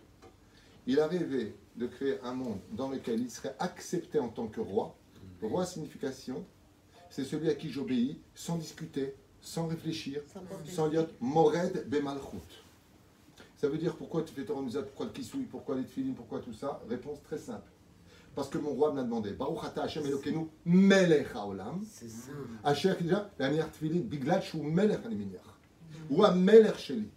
Il 0.88 1.02
a 1.02 1.08
rêvé 1.08 1.54
de 1.76 1.86
créer 1.86 2.17
un 2.24 2.34
monde 2.34 2.60
dans 2.71 2.89
lequel 2.89 3.19
il 3.19 3.30
serait 3.30 3.54
accepté 3.60 4.19
en 4.19 4.30
tant 4.30 4.48
que 4.48 4.62
roi. 4.62 4.95
Roi 5.41 5.65
signification, 5.65 6.45
c'est 7.10 7.26
celui 7.26 7.50
à 7.50 7.56
qui 7.56 7.69
j'obéis 7.69 8.21
sans 8.36 8.56
discuter, 8.56 9.13
sans 9.41 9.67
réfléchir, 9.67 10.21
sans 10.69 10.88
dire 10.88 11.06
Mored 11.19 11.89
Bemalchut. 11.89 12.63
Ça 13.58 13.67
veut 13.67 13.78
dire 13.78 13.98
pourquoi 13.98 14.24
tu 14.24 14.34
fais 14.34 14.45
Muzat, 14.62 14.84
pourquoi 14.84 15.08
le 15.08 15.12
Kisui, 15.12 15.43
pourquoi 15.43 15.76
les 15.76 15.84
Tfilin, 15.84 16.13
pourquoi 16.13 16.39
tout 16.39 16.54
ça? 16.54 16.82
Réponse 16.88 17.21
très 17.24 17.38
simple 17.38 17.69
parce 18.36 18.50
que 18.50 18.58
mon 18.58 18.71
roi 18.71 18.91
me 18.91 18.98
l'a 18.98 19.04
demandé. 19.04 19.32
Baruch 19.32 19.60
Hashem 19.76 20.06
Elokenu 20.06 20.48
melech 20.65 21.34
haolam. 21.34 21.82
Asher 22.63 22.91
ah, 22.91 22.95
kidja 22.95 23.32
melech. 23.39 25.02
Ou 26.10 26.24
sheli. 26.78 27.10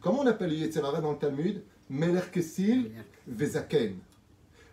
Comment 0.00 0.20
on 0.20 0.26
appelle 0.26 0.52
Yetzirara 0.52 1.00
dans 1.00 1.12
le 1.12 1.18
Talmud? 1.18 1.62
Melech 1.88 2.30
kesil 2.32 2.90
vezaken. 3.26 3.96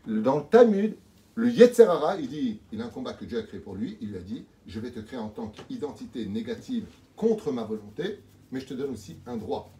Dans 0.07 0.37
le 0.37 0.43
Talmud, 0.49 0.95
le 1.35 1.51
Yetzirara, 1.51 2.17
il 2.17 2.29
dit, 2.29 2.59
il 2.71 2.81
a 2.81 2.85
un 2.85 2.89
combat 2.89 3.13
que 3.13 3.25
Dieu 3.25 3.37
a 3.37 3.43
créé 3.43 3.59
pour 3.59 3.75
lui, 3.75 3.97
il 4.01 4.09
lui 4.09 4.17
a 4.17 4.21
dit, 4.21 4.45
je 4.65 4.79
vais 4.79 4.91
te 4.91 4.99
créer 4.99 5.19
en 5.19 5.29
tant 5.29 5.49
qu'identité 5.49 6.25
négative 6.25 6.85
contre 7.15 7.51
ma 7.51 7.63
volonté, 7.63 8.19
mais 8.51 8.59
je 8.59 8.67
te 8.67 8.73
donne 8.73 8.91
aussi 8.91 9.17
un 9.25 9.37
droit. 9.37 9.71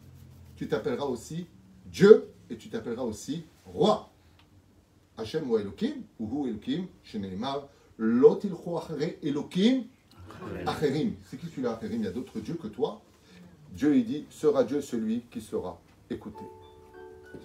Tu 0.55 0.67
t'appelleras 0.67 1.05
aussi 1.05 1.47
Dieu 1.86 2.29
et 2.49 2.58
tu 2.58 2.69
t'appelleras 2.69 3.03
aussi 3.03 3.45
roi. 3.65 4.12
Hashem 5.19 5.49
ou 5.49 5.58
Elohim, 5.58 6.03
ou 6.19 6.45
Hu 6.45 6.49
Elohim, 6.49 6.88
Sheneimar, 7.03 7.67
Lo 7.97 8.36
tilchu 8.36 8.77
achere 8.77 9.17
Elohim, 9.21 9.84
Acherim. 10.65 11.15
C'est 11.29 11.38
qui 11.38 11.47
celui-là, 11.47 11.73
Acherim? 11.73 12.01
Il 12.01 12.05
y 12.05 12.08
a 12.08 12.12
d'autres 12.12 12.39
dieux 12.39 12.55
que 12.55 12.67
toi. 12.67 13.01
Dieu, 13.71 13.95
il 13.97 14.05
dit, 14.05 14.25
sera 14.29 14.63
Dieu 14.63 14.82
celui 14.82 15.21
qui 15.29 15.41
sera 15.41 15.79
écouté. 16.10 16.43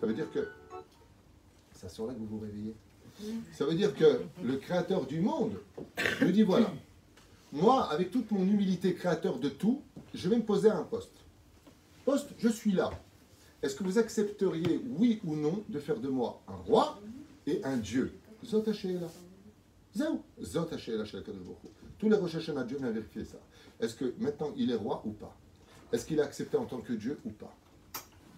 Ça 0.00 0.06
veut 0.06 0.14
dire 0.14 0.30
que, 0.30 0.48
c'est 1.72 1.87
à 1.87 1.88
ce 1.88 2.02
là 2.02 2.14
que 2.14 2.18
vous 2.18 2.26
vous 2.26 2.38
réveillez. 2.40 2.74
Ça 3.52 3.64
veut 3.64 3.74
dire 3.74 3.94
que 3.94 4.22
le 4.42 4.56
créateur 4.56 5.06
du 5.06 5.20
monde 5.20 5.60
me 6.20 6.30
dit, 6.32 6.42
voilà, 6.42 6.72
moi, 7.52 7.84
avec 7.90 8.10
toute 8.10 8.30
mon 8.30 8.42
humilité 8.42 8.94
créateur 8.94 9.38
de 9.38 9.48
tout, 9.48 9.82
je 10.14 10.28
vais 10.28 10.37
me 10.37 10.42
poser 10.42 10.70
à 10.70 10.78
un 10.78 10.82
poste. 10.82 11.12
Poste, 12.04 12.30
je 12.38 12.48
suis 12.48 12.72
là. 12.72 12.90
Est-ce 13.62 13.76
que 13.76 13.84
vous 13.84 13.98
accepteriez, 13.98 14.80
oui 14.98 15.20
ou 15.24 15.37
non, 15.37 15.62
de 15.68 15.78
faire 15.78 15.98
de 15.98 16.08
moi 16.08 16.42
un 16.48 16.56
roi? 16.56 17.00
Et 17.46 17.62
un 17.64 17.76
Dieu 17.76 18.12
Zot 18.44 18.68
Hashéla. 18.68 19.09
Zot 19.96 20.68
Hashéla 20.72 21.04
chez. 21.04 21.22
Tous 21.98 22.09
les 22.09 22.16
Rosh 22.16 22.35
Hashanah, 22.35 22.64
Dieu 22.64 22.78
vient 22.78 22.90
vérifier 22.90 23.24
ça. 23.24 23.38
Est-ce 23.80 23.94
que 23.94 24.14
maintenant 24.18 24.52
il 24.57 24.70
est 24.70 24.76
roi 24.76 25.02
ou 25.04 25.11
pas? 25.12 25.37
Est-ce 25.92 26.07
qu'il 26.07 26.18
est 26.18 26.22
accepté 26.22 26.57
en 26.57 26.64
tant 26.66 26.80
que 26.80 26.92
Dieu 26.92 27.18
ou 27.24 27.30
pas? 27.30 27.54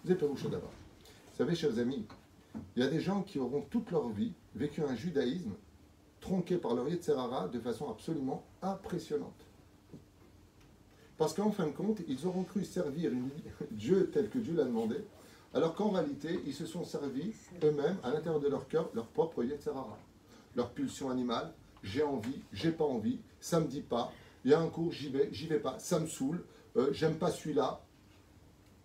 Vous 0.05 0.14
d'abord. 0.14 0.71
Vous 1.33 1.37
savez, 1.37 1.55
chers 1.55 1.79
amis, 1.79 2.05
il 2.77 2.83
y 2.83 2.87
a 2.87 2.88
des 2.88 3.01
gens 3.01 3.23
qui 3.23 3.38
auront 3.38 3.62
toute 3.62 3.90
leur 3.90 4.09
vie 4.09 4.33
vécu 4.55 4.83
un 4.83 4.95
judaïsme 4.95 5.53
tronqué 6.21 6.57
par 6.57 6.75
leur 6.75 6.88
Yetzerara 6.88 7.49
de 7.49 7.59
façon 7.59 7.90
absolument 7.90 8.45
impressionnante. 8.62 9.35
Parce 11.19 11.35
qu'en 11.35 11.51
fin 11.51 11.66
de 11.66 11.73
compte, 11.73 12.01
ils 12.09 12.27
auront 12.27 12.45
cru 12.45 12.64
servir 12.64 13.12
une- 13.12 13.31
Dieu 13.71 14.11
tel 14.12 14.29
que 14.29 14.38
Dieu 14.38 14.55
l'a 14.55 14.64
demandé, 14.64 14.97
alors 15.57 15.75
qu'en 15.75 15.88
réalité, 15.88 16.38
ils 16.45 16.53
se 16.53 16.66
sont 16.66 16.85
servis 16.85 17.33
eux-mêmes, 17.64 17.97
à 18.03 18.11
l'intérieur 18.11 18.40
de 18.40 18.49
leur 18.49 18.69
cœur, 18.69 18.90
leur 18.92 19.07
propre 19.07 19.42
Yetzerara. 19.42 19.97
Leur 20.55 20.69
pulsion 20.73 21.09
animale, 21.09 21.51
j'ai 21.83 22.03
envie, 22.03 22.42
j'ai 22.53 22.73
pas 22.73 22.85
envie, 22.85 23.21
ça 23.40 23.59
me 23.59 23.66
dit 23.66 23.81
pas, 23.81 24.12
il 24.45 24.51
y 24.51 24.55
a 24.55 24.61
un 24.61 24.69
cours, 24.69 24.92
j'y 24.92 25.09
vais, 25.09 25.31
j'y 25.33 25.47
vais 25.47 25.59
pas, 25.59 25.79
ça 25.79 25.99
me 25.99 26.07
saoule, 26.07 26.45
euh, 26.77 26.92
j'aime 26.92 27.14
pas 27.14 27.31
celui-là. 27.31 27.81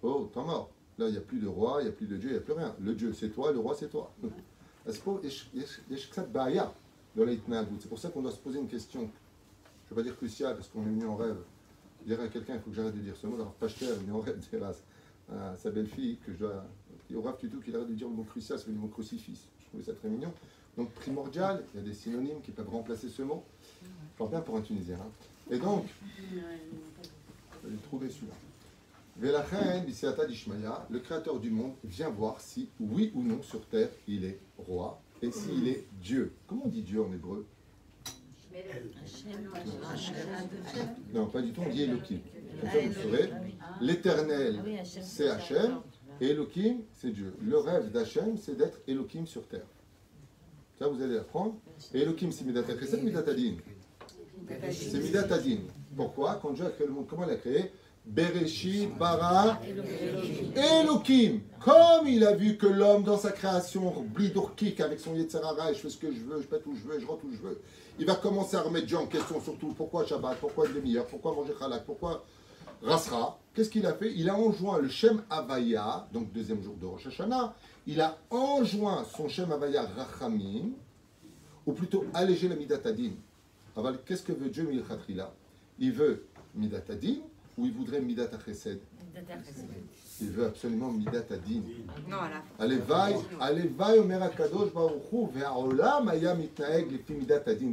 Oh, 0.01 0.29
t'es 0.33 0.39
mort. 0.39 0.71
Là, 0.97 1.07
il 1.07 1.11
n'y 1.11 1.17
a 1.17 1.21
plus 1.21 1.39
de 1.39 1.47
roi, 1.47 1.81
il 1.81 1.83
n'y 1.83 1.89
a 1.89 1.93
plus 1.93 2.07
de 2.07 2.15
Dieu, 2.15 2.29
il 2.29 2.33
n'y 2.33 2.39
a 2.39 2.41
plus 2.41 2.53
rien. 2.53 2.73
Le 2.79 2.95
Dieu, 2.95 3.11
c'est 3.11 3.31
toi, 3.31 3.51
le 3.51 3.59
roi, 3.59 3.75
c'est 3.77 3.89
toi. 3.89 4.09
C'est 4.85 5.03
pour 5.03 5.19
ça 7.99 8.09
qu'on 8.11 8.21
doit 8.21 8.31
se 8.31 8.39
poser 8.39 8.59
une 8.59 8.69
question. 8.69 9.01
Je 9.01 9.05
ne 9.05 9.89
vais 9.89 9.95
pas 9.95 10.03
dire 10.03 10.15
cruciale, 10.15 10.55
parce 10.55 10.69
qu'on 10.69 10.83
est 10.83 10.91
venu 10.91 11.05
en 11.05 11.17
rêve. 11.17 11.35
Je 12.07 12.13
à 12.13 12.27
quelqu'un, 12.29 12.55
il 12.55 12.61
faut 12.61 12.69
que 12.69 12.77
j'arrête 12.77 12.95
de 12.95 13.01
dire 13.01 13.17
ce 13.17 13.27
mot, 13.27 13.35
alors 13.35 13.51
pas 13.55 13.67
cher, 13.67 13.89
mais 14.07 14.13
en 14.13 14.21
rêve, 14.21 14.39
des 14.49 14.57
races 14.57 14.81
à 15.31 15.55
sa 15.55 15.71
belle-fille 15.71 16.17
que 16.25 16.33
je 16.33 16.37
dois. 16.37 16.65
Au 17.15 17.21
rêve, 17.21 17.35
tout 17.41 17.59
qu'il 17.59 17.75
arrête 17.75 17.89
de 17.89 17.93
dire 17.93 18.07
le 18.07 18.15
mot 18.15 18.23
crucial, 18.23 18.57
c'est 18.57 18.67
le 18.67 18.73
mot 18.73 18.87
crucifix. 18.87 19.47
Je 19.59 19.65
trouvais 19.67 19.83
ça 19.83 19.93
très 19.93 20.07
mignon. 20.07 20.31
Donc 20.77 20.89
primordial, 20.91 21.63
il 21.73 21.81
y 21.81 21.83
a 21.83 21.85
des 21.85 21.93
synonymes 21.93 22.39
qui 22.41 22.51
peuvent 22.51 22.69
remplacer 22.69 23.09
ce 23.09 23.21
mot. 23.21 23.43
Fort 24.17 24.29
bien 24.29 24.39
pour 24.39 24.55
un 24.55 24.61
Tunisien. 24.61 24.95
hein. 24.95 25.11
Et 25.49 25.57
donc, 25.57 25.85
je 26.31 27.67
vais 27.67 27.73
le 27.73 27.77
trouver 27.79 28.09
celui-là. 28.09 28.33
Le 30.89 30.99
créateur 30.99 31.39
du 31.41 31.49
monde, 31.49 31.73
vient 31.83 32.09
voir 32.09 32.39
si, 32.39 32.69
oui 32.79 33.11
ou 33.13 33.23
non, 33.23 33.43
sur 33.43 33.65
terre, 33.65 33.89
il 34.07 34.23
est 34.23 34.39
roi 34.57 35.01
et 35.21 35.31
s'il 35.31 35.67
est 35.67 35.85
Dieu. 36.01 36.31
Comment 36.47 36.63
on 36.65 36.69
dit 36.69 36.81
Dieu 36.81 37.03
en 37.03 37.11
hébreu? 37.11 37.45
Non, 41.13 41.25
pas 41.27 41.41
du 41.41 41.51
tout, 41.51 41.61
on 41.65 41.69
dit 41.69 41.83
Elohim. 41.83 42.19
Comme 42.59 42.69
ça, 42.69 42.77
vous 42.79 43.01
saurez. 43.01 43.29
L'éternel, 43.79 44.61
c'est 44.83 45.29
Hachem, 45.29 45.77
et 46.19 46.29
Elohim, 46.29 46.81
c'est 46.93 47.11
Dieu. 47.11 47.33
Le 47.41 47.57
rêve 47.57 47.91
d'Hachem, 47.91 48.37
c'est 48.37 48.55
d'être 48.55 48.79
Elohim 48.87 49.25
sur 49.25 49.47
terre. 49.47 49.65
Ça, 50.77 50.87
vous 50.87 51.01
allez 51.01 51.17
apprendre. 51.17 51.55
Et 51.93 52.01
Elohim, 52.01 52.31
c'est 52.31 52.45
Midat 52.45 52.63
Chesed, 52.79 53.03
Midat 53.03 53.19
Adin. 53.27 53.55
C'est 54.71 54.99
Midat 54.99 55.33
Adin. 55.33 55.59
Pourquoi? 55.95 56.39
Quand 56.41 56.51
Dieu 56.51 56.65
a 56.65 56.69
créé 56.69 56.87
le 56.87 56.93
monde, 56.93 57.07
comment 57.09 57.25
il 57.25 57.31
a 57.31 57.37
créé? 57.37 57.71
Bereshit, 58.03 58.97
Bara, 58.97 59.59
Elohim. 60.55 61.41
Comme 61.59 62.07
il 62.07 62.23
a 62.25 62.33
vu 62.33 62.57
que 62.57 62.65
l'homme, 62.65 63.03
dans 63.03 63.17
sa 63.17 63.31
création, 63.31 63.93
blidourkik 64.15 64.79
avec 64.79 64.99
son 64.99 65.13
Yetzerara, 65.13 65.71
et 65.71 65.75
je 65.75 65.79
fais 65.79 65.89
ce 65.89 65.97
que 65.97 66.11
je 66.11 66.19
veux, 66.21 66.41
je 66.41 66.47
pète 66.47 66.65
où 66.65 66.75
je 66.75 66.81
veux, 66.81 66.99
je 66.99 67.05
rentre 67.05 67.23
où 67.25 67.31
je 67.31 67.37
veux, 67.37 67.61
il 67.99 68.05
va 68.07 68.15
commencer 68.15 68.55
à 68.57 68.61
remettre 68.61 68.87
Dieu 68.87 68.97
en 68.97 69.05
question, 69.05 69.39
surtout 69.39 69.73
pourquoi 69.77 70.03
Shabbat, 70.03 70.37
pourquoi 70.39 70.65
une 70.67 70.73
demi-heure, 70.73 71.05
pourquoi 71.05 71.35
manger 71.35 71.53
Chalak, 71.59 71.85
pourquoi 71.85 72.25
Rasra, 72.83 73.39
qu'est-ce 73.53 73.69
qu'il 73.69 73.85
a 73.85 73.93
fait? 73.93 74.13
Il 74.15 74.29
a 74.29 74.35
enjoint 74.35 74.79
le 74.79 74.89
Shem 74.89 75.21
Avaya, 75.29 76.07
donc 76.13 76.31
deuxième 76.31 76.61
jour 76.63 76.75
de 76.75 76.85
Rosh 76.85 77.07
Hashanah, 77.07 77.53
il 77.87 78.01
a 78.01 78.17
enjoint 78.29 79.05
son 79.15 79.27
Shem 79.27 79.51
Avaya 79.51 79.83
Rachamim, 79.83 80.71
ou 81.65 81.73
plutôt 81.73 82.05
alléger 82.13 82.47
la 82.47 82.55
Midatadin. 82.55 83.11
Qu'est-ce 84.05 84.23
que 84.23 84.33
veut 84.33 84.49
Dieu 84.49 84.63
Milchatrila 84.63 85.31
Il 85.79 85.93
veut 85.93 86.25
Midatadin 86.55 87.17
ou 87.57 87.65
il 87.65 87.73
voudrait 87.73 88.01
Midat 88.01 88.29
Chesed 88.45 88.79
Il 90.21 90.29
veut 90.31 90.45
absolument 90.45 90.91
Midat 90.91 91.25
Adin. 91.29 91.61
Non, 92.09 92.17
à 92.17 92.29
la. 92.29 92.43
Allez, 93.39 93.67
vaille, 93.67 93.99
Omer 93.99 94.21
Akadosh, 94.23 94.73
Baruchou, 94.73 95.29
Ve'aolam, 95.33 96.07
Aya 96.09 96.33
Mitnaeg, 96.35 96.91
Lefi 96.91 97.25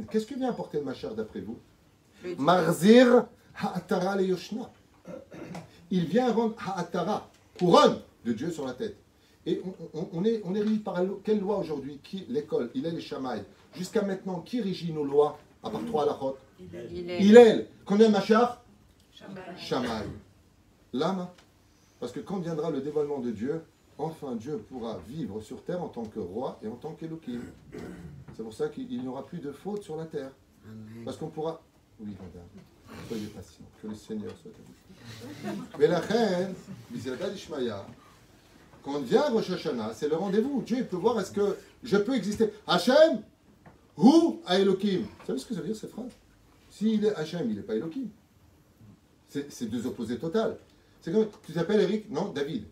Qu'est-ce 0.09 0.25
que 0.25 0.35
vient 0.35 0.49
apporter 0.49 0.79
le 0.79 0.83
Machar 0.83 1.15
d'après 1.15 1.41
vous? 1.41 1.57
Marzir, 2.37 3.25
Ha'atara 3.55 4.15
le 4.17 4.25
Yoshna. 4.25 4.69
Il 5.91 6.05
vient 6.05 6.31
rendre 6.31 6.55
ha'atara, 6.65 7.29
couronne 7.57 7.99
de 8.25 8.33
Dieu 8.33 8.51
sur 8.51 8.65
la 8.65 8.73
tête. 8.73 8.95
Et 9.45 9.61
on, 9.65 9.99
on- 9.99 10.09
on 10.13 10.25
est, 10.25 10.41
on 10.45 10.53
est 10.53 10.61
régi 10.61 10.77
par 10.79 10.99
quelle 11.23 11.39
loi 11.39 11.57
aujourd'hui? 11.59 11.99
Qui 12.03 12.25
L'école, 12.29 12.69
il 12.75 12.85
est 12.85 12.91
les 12.91 13.01
chamaï. 13.01 13.43
Jusqu'à 13.75 14.01
maintenant, 14.01 14.41
qui 14.41 14.61
régit 14.61 14.91
nos 14.93 15.03
lois 15.05 15.39
À 15.63 15.69
part 15.69 15.83
trois 15.87 16.03
halachot 16.03 16.37
Il 17.19 17.37
est. 17.37 17.67
Combien 17.85 18.07
de 18.07 18.13
Machar 18.13 18.61
Shamaï. 19.57 20.05
Lama. 20.93 21.33
Parce 21.99 22.11
que 22.11 22.19
quand 22.19 22.39
viendra 22.39 22.69
le 22.71 22.81
dévoilement 22.81 23.19
de 23.19 23.31
Dieu, 23.31 23.61
enfin 23.97 24.35
Dieu 24.35 24.57
pourra 24.57 24.97
vivre 25.07 25.41
sur 25.41 25.63
terre 25.63 25.81
en 25.83 25.89
tant 25.89 26.03
que 26.05 26.19
roi 26.19 26.59
et 26.63 26.67
en 26.67 26.75
tant 26.75 26.93
qu'Elohim. 26.93 27.41
C'est 28.35 28.43
pour 28.43 28.53
ça 28.53 28.69
qu'il 28.69 28.87
n'y 29.01 29.07
aura 29.07 29.25
plus 29.25 29.39
de 29.39 29.51
faute 29.51 29.83
sur 29.83 29.95
la 29.97 30.05
terre. 30.05 30.31
Parce 31.05 31.17
qu'on 31.17 31.27
pourra. 31.29 31.61
Oui, 31.99 32.15
madame. 32.19 32.47
Soyez 33.07 33.27
patient. 33.27 33.65
Que 33.81 33.87
le 33.87 33.95
Seigneur 33.95 34.31
soit 34.41 34.51
à 34.51 34.61
vous. 34.65 34.73
Mais 35.77 35.87
la 35.87 35.99
reine, 35.99 36.53
quand 38.83 38.99
vient 39.01 39.29
Rosh 39.29 39.49
Hashanah, 39.51 39.93
c'est 39.93 40.09
le 40.09 40.15
rendez-vous. 40.15 40.61
Dieu 40.61 40.83
peut 40.85 40.97
voir 40.97 41.19
est-ce 41.19 41.31
que 41.31 41.57
je 41.83 41.97
peux 41.97 42.15
exister. 42.15 42.51
Hachem, 42.67 43.21
ou 43.97 44.41
à 44.45 44.59
Elohim? 44.59 45.01
Vous 45.01 45.25
savez 45.27 45.39
ce 45.39 45.45
que 45.45 45.53
ça 45.53 45.61
veut 45.61 45.67
dire 45.67 45.75
cette 45.75 45.91
phrase? 45.91 46.11
S'il 46.69 47.03
est 47.05 47.15
Hachem, 47.15 47.49
il 47.49 47.57
n'est 47.57 47.61
pas 47.61 47.75
Elohim. 47.75 48.07
C'est 49.27 49.69
deux 49.69 49.85
opposés 49.85 50.17
totales. 50.17 50.57
C'est 51.01 51.11
comme, 51.11 51.27
tu 51.45 51.53
t'appelles 51.53 51.81
Eric? 51.81 52.09
Non, 52.09 52.31
David. 52.31 52.65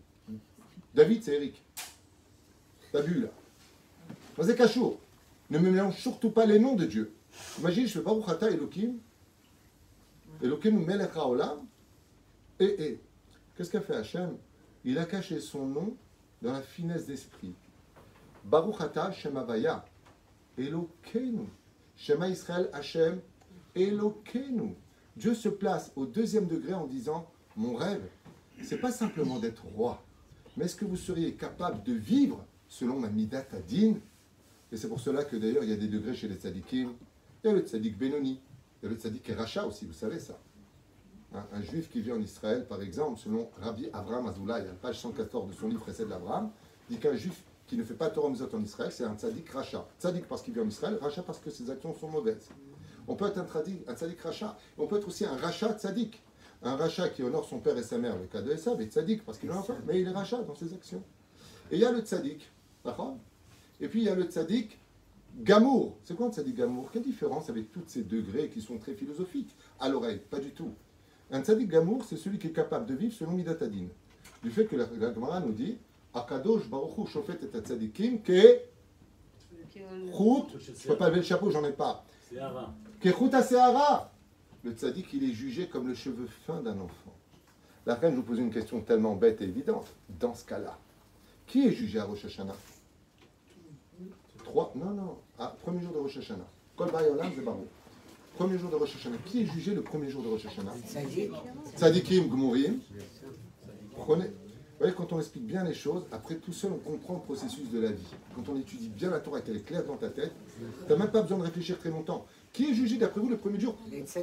David, 0.94 1.22
c'est 1.22 1.34
Eric. 1.34 1.62
T'as 2.92 3.02
vu 3.02 3.20
là 3.20 3.28
c'est 4.44 4.56
Kachour. 4.56 4.98
Ne 5.50 5.58
me 5.58 5.70
mélange 5.70 5.96
surtout 5.96 6.30
pas 6.30 6.46
les 6.46 6.58
noms 6.58 6.76
de 6.76 6.84
Dieu. 6.84 7.12
Imagine, 7.58 7.86
je 7.86 7.92
fais 7.94 8.00
Baruch 8.00 8.28
Ata 8.28 8.50
Elohim. 8.50 8.94
Elohim 10.42 10.84
Melech 10.84 11.10
HaOlam. 11.16 11.66
Et, 12.60 12.82
et, 12.84 13.00
qu'est-ce 13.56 13.70
qu'a 13.70 13.80
fait 13.80 13.96
Hachem? 13.96 14.36
Il 14.84 14.98
a 14.98 15.04
caché 15.04 15.40
son 15.40 15.66
nom 15.66 15.96
dans 16.42 16.52
la 16.52 16.62
finesse 16.62 17.06
d'esprit. 17.06 17.54
Baruch 18.44 18.80
Ata 18.80 19.12
Shem 19.12 19.36
Havaya. 19.36 19.84
Elokeinu. 20.56 21.46
Shema 21.96 22.28
Israël 22.28 22.70
Hachem. 22.72 23.20
Elokeinu. 23.74 24.74
Dieu 25.18 25.34
se 25.34 25.48
place 25.48 25.92
au 25.96 26.06
deuxième 26.06 26.46
degré 26.46 26.74
en 26.74 26.86
disant 26.86 27.28
Mon 27.56 27.74
rêve, 27.74 28.08
c'est 28.62 28.78
pas 28.78 28.92
simplement 28.92 29.40
d'être 29.40 29.64
roi, 29.74 30.00
mais 30.56 30.66
est-ce 30.66 30.76
que 30.76 30.84
vous 30.84 30.96
seriez 30.96 31.34
capable 31.34 31.82
de 31.82 31.92
vivre 31.92 32.44
selon 32.68 33.00
ma 33.00 33.08
midat 33.08 33.44
adin 33.52 33.94
Et 34.70 34.76
c'est 34.76 34.88
pour 34.88 35.00
cela 35.00 35.24
que 35.24 35.36
d'ailleurs 35.36 35.64
il 35.64 35.70
y 35.70 35.72
a 35.72 35.76
des 35.76 35.88
degrés 35.88 36.14
chez 36.14 36.28
les 36.28 36.36
tzadikim. 36.36 36.92
Il 37.42 37.48
y 37.48 37.50
a 37.50 37.52
le 37.52 37.60
tzadik 37.60 37.98
Benoni, 37.98 38.40
il 38.80 38.84
y 38.84 38.86
a 38.86 38.90
le 38.90 38.96
tzadik 38.96 39.28
Racha 39.36 39.66
aussi, 39.66 39.86
vous 39.86 39.92
savez 39.92 40.20
ça. 40.20 40.38
Un, 41.34 41.60
juif 41.60 41.90
qui 41.90 42.00
vit 42.00 42.12
en 42.12 42.20
Israël, 42.20 42.66
par 42.66 42.80
exemple, 42.80 43.18
selon 43.18 43.50
Rabbi 43.60 43.88
Avraham 43.92 44.28
Azoulay, 44.28 44.54
à 44.54 44.64
la 44.64 44.72
page 44.72 44.98
114 44.98 45.48
de 45.48 45.52
son 45.52 45.68
livre 45.68 45.82
Précède 45.82 46.08
l'Abraham, 46.08 46.50
dit 46.88 46.96
qu'un 46.98 47.14
juif 47.14 47.44
qui 47.66 47.76
ne 47.76 47.84
fait 47.84 47.94
pas 47.94 48.08
Torah 48.08 48.28
en 48.28 48.62
Israël, 48.62 48.90
c'est 48.90 49.04
un 49.04 49.14
tzaddik 49.14 49.50
racha. 49.50 49.86
Tzaddik 50.00 50.26
parce 50.26 50.40
qu'il 50.42 50.54
vit 50.54 50.60
en 50.60 50.68
Israël, 50.68 50.98
racha 51.02 51.22
parce 51.22 51.38
que 51.38 51.50
ses 51.50 51.70
actions 51.70 51.94
sont 51.94 52.08
mauvaises. 52.08 52.48
On 53.06 53.14
peut 53.14 53.26
être 53.26 53.38
un 53.38 53.46
tzaddik, 53.46 53.86
un 53.86 53.94
tzaddik 53.94 54.18
on 54.78 54.86
peut 54.86 54.96
être 54.96 55.06
aussi 55.06 55.26
un 55.26 55.36
racha 55.36 55.74
tzaddik. 55.74 56.22
Un 56.62 56.76
racha 56.76 57.10
qui 57.10 57.22
honore 57.22 57.44
son 57.44 57.60
père 57.60 57.76
et 57.76 57.82
sa 57.82 57.98
mère, 57.98 58.18
le 58.18 58.26
cas 58.26 58.40
de 58.40 58.50
Esav, 58.50 58.80
est 58.80 58.86
tzaddik 58.86 59.24
parce 59.24 59.38
qu'il 59.38 59.50
a 59.50 59.62
fait, 59.62 59.74
mais 59.86 60.00
il 60.00 60.08
est 60.08 60.12
racha 60.12 60.42
dans 60.42 60.54
ses 60.54 60.72
actions. 60.72 61.02
Et 61.70 61.76
il 61.76 61.80
y 61.80 61.84
a 61.84 61.92
le 61.92 62.00
tzaddik, 62.00 62.50
d'accord? 62.84 63.18
Et 63.80 63.88
puis 63.88 64.00
il 64.00 64.06
y 64.06 64.08
a 64.08 64.14
le 64.14 64.24
tzaddik 64.24 64.78
gamour. 65.36 65.98
C'est 66.02 66.16
quoi 66.16 66.28
un 66.28 66.32
tzaddik 66.32 66.56
gamour? 66.56 66.90
Quelle 66.90 67.02
différence 67.02 67.50
avec 67.50 67.70
tous 67.70 67.84
ces 67.86 68.02
degrés 68.02 68.48
qui 68.48 68.62
sont 68.62 68.78
très 68.78 68.94
philosophiques? 68.94 69.54
À 69.78 69.90
l'oreille, 69.90 70.20
pas 70.30 70.40
du 70.40 70.52
tout. 70.52 70.72
Un 71.30 71.42
tzaddik 71.42 71.68
gamour, 71.68 72.04
c'est 72.04 72.16
celui 72.16 72.38
qui 72.38 72.48
est 72.48 72.52
capable 72.52 72.86
de 72.86 72.94
vivre 72.94 73.12
selon 73.12 73.32
Midatadin. 73.32 73.88
Du 74.42 74.50
fait 74.50 74.66
que 74.66 74.76
la, 74.76 74.86
la 74.98 75.12
Gemara 75.12 75.40
nous 75.40 75.52
dit 75.52 75.76
Akadosh 76.14 76.68
Baruch 76.68 76.96
Hu 76.96 77.06
Shofet 77.06 77.38
et 77.42 77.60
tzadikim 77.60 78.22
ke 78.22 78.60
chut. 79.74 80.58
Je 80.58 80.88
peux 80.88 80.96
pas 80.96 81.08
lever 81.08 81.20
le 81.20 81.26
chapeau, 81.26 81.50
j'en 81.50 81.64
ai 81.64 81.72
pas. 81.72 82.04
Ke 83.00 83.10
chut 83.12 83.34
aseara. 83.34 84.12
Le 84.64 84.72
tzaddik, 84.72 85.12
il 85.12 85.30
est 85.30 85.34
jugé 85.34 85.68
comme 85.68 85.86
le 85.88 85.94
cheveu 85.94 86.26
fin 86.46 86.60
d'un 86.62 86.78
enfant. 86.80 87.14
La 87.86 87.94
reine, 87.94 88.12
je 88.12 88.16
vous 88.16 88.22
pose 88.22 88.38
une 88.38 88.50
question 88.50 88.80
tellement 88.80 89.14
bête 89.14 89.40
et 89.40 89.44
évidente. 89.44 89.86
Dans 90.08 90.34
ce 90.34 90.44
cas-là, 90.44 90.76
qui 91.46 91.66
est 91.66 91.72
jugé 91.72 91.98
à 91.98 92.04
Rosh 92.04 92.24
Hashanah? 92.24 92.56
Trois 94.44 94.72
Non, 94.74 94.90
non. 94.90 95.18
Ah, 95.38 95.54
premier 95.62 95.80
jour 95.80 95.92
de 95.92 95.98
Rosh 95.98 96.18
Hashanah. 96.18 96.46
Kol 96.76 96.90
Bayolam, 96.90 97.30
c'est 97.34 97.42
Baruch 97.42 97.68
premier 98.38 98.56
jour 98.56 98.70
de 98.70 98.76
Rosh 98.76 98.94
Hashanah. 98.94 99.16
Qui 99.26 99.42
est 99.42 99.46
jugé 99.46 99.74
le 99.74 99.82
premier 99.82 100.08
jour 100.08 100.22
de 100.22 100.28
Rosh 100.28 100.46
Hashanah? 100.46 100.72
Tzadikim, 101.76 102.28
Gmourim. 102.28 102.78
Prenez. 103.96 104.26
Vous 104.26 104.84
voyez, 104.84 104.94
quand 104.94 105.12
on 105.12 105.18
explique 105.18 105.44
bien 105.44 105.64
les 105.64 105.74
choses, 105.74 106.04
après 106.12 106.36
tout 106.36 106.52
seul, 106.52 106.70
on 106.72 106.78
comprend 106.78 107.14
le 107.14 107.20
processus 107.20 107.68
de 107.68 107.80
la 107.80 107.90
vie. 107.90 108.06
Quand 108.36 108.48
on 108.48 108.56
étudie 108.56 108.90
bien 108.90 109.10
la 109.10 109.18
Torah, 109.18 109.40
qu'elle 109.40 109.56
est 109.56 109.64
claire 109.64 109.84
dans 109.84 109.96
ta 109.96 110.08
tête, 110.08 110.30
tu 110.86 110.92
n'as 110.92 110.96
même 110.96 111.10
pas 111.10 111.22
besoin 111.22 111.38
de 111.38 111.42
réfléchir 111.42 111.80
très 111.80 111.90
longtemps. 111.90 112.26
Qui 112.52 112.70
est 112.70 112.74
jugé 112.74 112.96
d'après 112.96 113.20
vous 113.20 113.28
le 113.28 113.38
premier 113.38 113.58
jour? 113.58 113.76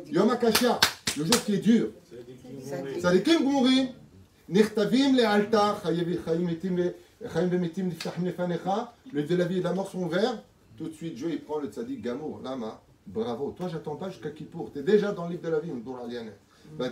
Yomakasha, 0.08 0.80
le 1.18 1.26
jour 1.26 1.44
qui 1.44 1.56
est 1.56 1.58
dur. 1.58 1.90
Tzadikim, 2.98 3.44
Gmourim. 3.44 3.88
Nirtavim 4.48 5.18
le 5.18 5.26
altar, 5.26 5.82
le 9.12 9.24
de 9.24 9.36
la 9.36 9.46
vie 9.46 9.58
et 9.58 9.60
de 9.60 9.64
la 9.64 9.74
mort 9.74 9.90
sont 9.90 10.04
ouverts. 10.04 10.42
Tout 10.78 10.88
de 10.88 10.94
suite, 10.94 11.16
Dieu 11.16 11.32
il 11.32 11.42
prend 11.42 11.60
le 11.60 11.68
tzadik 11.68 12.02
Gamo, 12.02 12.40
Lama. 12.44 12.80
Bravo. 13.08 13.54
Toi, 13.58 13.68
j'attends 13.68 13.96
pas 13.96 14.10
jusqu'à 14.10 14.32
Kippour. 14.32 14.72
Tu 14.72 14.80
es 14.80 14.84
déjà 14.84 15.12
dans 15.12 15.26
le 15.26 15.32
livre 15.32 15.44
de 15.44 15.50
la 15.50 15.60
vie, 15.60 15.72
Ndour 15.72 16.00
Aliane. 16.00 16.28
Mm. 16.28 16.78
Bah, 16.78 16.90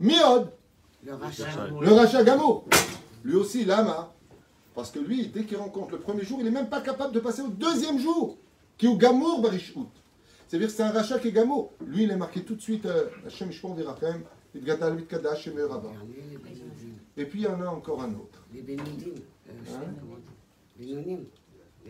Miod 0.00 0.50
Le 1.04 1.92
rachat 1.92 2.24
Gamo 2.24 2.64
Lui 3.24 3.36
aussi, 3.36 3.64
Lama. 3.64 4.12
Parce 4.74 4.90
que 4.90 4.98
lui, 4.98 5.28
dès 5.28 5.44
qu'il 5.44 5.56
rencontre 5.56 5.92
le 5.92 5.98
premier 5.98 6.24
jour, 6.24 6.38
il 6.40 6.44
n'est 6.44 6.50
même 6.50 6.68
pas 6.68 6.80
capable 6.80 7.12
de 7.12 7.20
passer 7.20 7.42
au 7.42 7.48
deuxième 7.48 7.98
jour, 7.98 8.38
qui 8.78 8.86
est 8.86 8.88
au 8.88 8.96
Gamour 8.96 9.42
Barishout. 9.42 9.88
C'est-à-dire 10.46 10.68
que 10.68 10.74
c'est 10.74 10.82
un 10.82 10.90
rachat 10.90 11.18
qui 11.18 11.28
est 11.28 11.32
Gamour. 11.32 11.72
Lui, 11.86 12.04
il 12.04 12.10
est 12.10 12.16
marqué 12.16 12.42
tout 12.42 12.54
de 12.54 12.60
suite, 12.60 12.86
euh, 12.86 13.06
Et 17.16 17.24
puis 17.24 17.40
il 17.40 17.44
y 17.44 17.46
en 17.46 17.60
a 17.60 17.66
encore 17.66 18.02
un 18.02 18.12
autre. 18.14 18.44
Les 18.52 18.62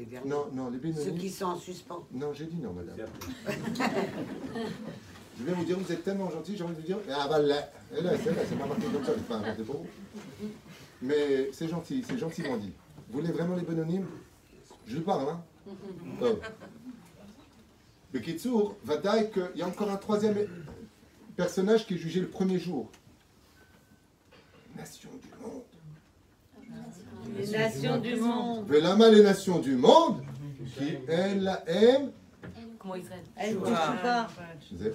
les 0.00 0.06
derniers. 0.06 0.30
Non, 0.30 0.46
non, 0.54 0.70
les 0.70 0.78
Ceux 0.78 0.88
Bénonim. 0.94 1.18
qui 1.18 1.28
sont 1.28 1.44
en 1.44 1.58
suspens. 1.58 2.06
Non, 2.12 2.32
j'ai 2.32 2.46
dit 2.46 2.56
non, 2.56 2.72
madame. 2.72 2.96
Je 5.38 5.44
vais 5.44 5.52
vous 5.52 5.64
dire, 5.64 5.78
vous 5.78 5.92
êtes 5.92 6.02
tellement 6.02 6.30
gentil, 6.30 6.56
j'ai 6.56 6.64
envie 6.64 6.74
de 6.74 6.80
vous 6.80 6.86
dire, 6.86 6.98
ah 7.10 7.28
bah 7.28 7.38
là, 7.38 7.70
et 7.94 8.00
là, 8.00 8.12
c'est 8.16 8.34
là, 8.34 8.42
c'est 8.48 8.58
pas 8.58 8.66
marqué 8.66 8.86
comme 8.86 9.04
ça, 9.04 9.12
je 9.14 9.18
ne 9.18 9.24
pas 9.24 9.36
inventé 9.36 9.62
pour 9.62 9.76
vous. 9.76 9.86
Mais 11.02 11.50
c'est 11.52 11.68
gentil, 11.68 12.02
c'est 12.06 12.16
gentiment 12.16 12.56
dit. 12.56 12.72
Vous 13.10 13.20
voulez 13.20 13.32
vraiment 13.32 13.56
les 13.56 13.62
Bénonymes 13.62 14.06
Je 14.86 14.96
lui 14.96 15.02
parle, 15.02 15.28
hein 15.28 15.42
oh. 16.22 16.38
Bekitsour, 18.12 18.76
Vadaï, 18.84 19.30
qu'il 19.30 19.50
y 19.56 19.62
a 19.62 19.66
encore 19.66 19.90
un 19.90 19.96
troisième 19.96 20.46
personnage 21.36 21.86
qui 21.86 21.94
est 21.94 21.98
jugé 21.98 22.20
le 22.20 22.28
premier 22.28 22.58
jour. 22.58 22.90
Nation 24.76 25.10
du. 25.22 25.29
Les 27.36 27.50
nations 27.50 27.98
du 27.98 28.16
monde. 28.16 28.66
Velama 28.66 29.10
les 29.10 29.22
nations 29.22 29.58
du 29.58 29.76
monde, 29.76 30.22
qui 30.76 30.96
elles 31.08 31.42
la 31.42 31.68
aiment, 31.68 32.12
Comment 32.78 32.94
Israël. 32.96 33.58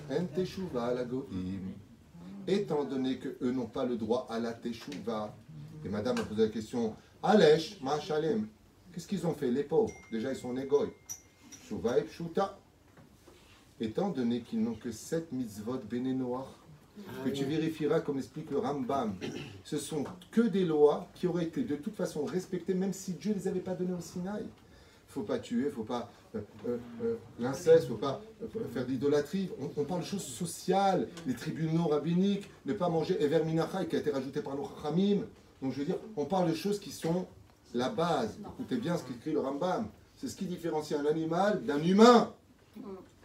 En 0.10 0.26
teshuva 0.26 0.93
la 0.93 1.04
goïm. 1.04 1.74
Étant 2.48 2.84
donné 2.84 3.17
que 3.17 3.38
eux 3.41 3.52
n'ont 3.52 3.67
pas 3.67 3.86
le 3.86 3.95
droit 3.95 4.28
à 4.30 4.39
la 4.39 4.54
teshuva. 4.54 5.36
Et 5.84 5.89
madame 5.89 6.17
a 6.17 6.24
posé 6.24 6.43
la 6.43 6.50
question, 6.50 6.95
Alesh, 7.21 7.80
Machalem, 7.82 8.48
qu'est-ce 8.91 9.08
qu'ils 9.08 9.26
ont 9.28 9.36
fait 9.36 9.52
les 9.52 9.63
pauvres? 9.63 9.93
Déjà 10.12 10.32
ils 10.32 10.36
sont 10.36 10.54
négoï. 10.54 10.89
Shuva 11.67 12.00
et 12.00 12.04
pshuta. 12.04 12.58
Étant 13.80 14.10
donné 14.10 14.41
qu'ils 14.41 14.63
n'ont 14.63 14.76
que 14.76 14.91
sept 14.91 15.32
mitzvot 15.32 15.80
bénénoir, 15.89 16.48
que 17.23 17.29
tu 17.29 17.45
vérifieras 17.45 17.99
comme 18.01 18.17
explique 18.17 18.51
le 18.51 18.60
Rambam, 18.60 19.15
ce 19.63 19.77
sont 19.77 20.03
que 20.31 20.41
des 20.41 20.65
lois 20.65 21.08
qui 21.15 21.27
auraient 21.27 21.45
été 21.45 21.63
de 21.63 21.75
toute 21.75 21.95
façon 21.95 22.25
respectées 22.25 22.73
même 22.73 22.93
si 22.93 23.13
Dieu 23.13 23.31
ne 23.34 23.39
les 23.39 23.47
avait 23.47 23.60
pas 23.60 23.73
données 23.73 23.93
au 23.93 24.01
Sinaï. 24.01 24.45
faut 25.08 25.23
pas 25.23 25.39
tuer, 25.39 25.69
faut 25.69 25.84
pas 25.84 26.12
euh, 26.36 26.39
euh, 26.67 26.77
euh, 27.03 27.15
l'inceste, 27.39 27.88
faut 27.88 27.95
pas 27.95 28.21
euh, 28.43 28.47
faire 28.73 28.86
de 28.86 28.91
l'idolâtrie. 28.91 29.49
On, 29.62 29.81
on 29.81 29.86
parle 29.86 30.01
de 30.01 30.05
choses 30.05 30.25
sociales, 30.25 31.08
les 31.25 31.34
tribunaux 31.34 31.88
rabbiniques, 31.88 32.49
ne 32.65 32.73
pas 32.73 32.89
manger 32.89 33.21
Ever 33.23 33.43
Minachai 33.45 33.88
qui 33.88 33.95
a 33.95 33.99
été 33.99 34.12
rajouté 34.12 34.41
par 34.41 34.55
nos 34.55 34.67
Chachamim. 34.67 35.21
Donc 35.62 35.71
je 35.73 35.79
veux 35.79 35.86
dire, 35.86 35.97
on 36.17 36.25
parle 36.25 36.49
de 36.49 36.55
choses 36.55 36.79
qui 36.79 36.91
sont 36.91 37.25
la 37.73 37.89
base. 37.89 38.38
Écoutez 38.53 38.77
bien 38.77 38.97
ce 38.97 39.03
qu'écrit 39.03 39.31
le 39.31 39.39
Rambam. 39.39 39.88
C'est 40.17 40.27
ce 40.27 40.36
qui 40.36 40.45
différencie 40.45 40.97
un 40.99 41.05
animal 41.05 41.63
d'un 41.65 41.81
humain. 41.81 42.34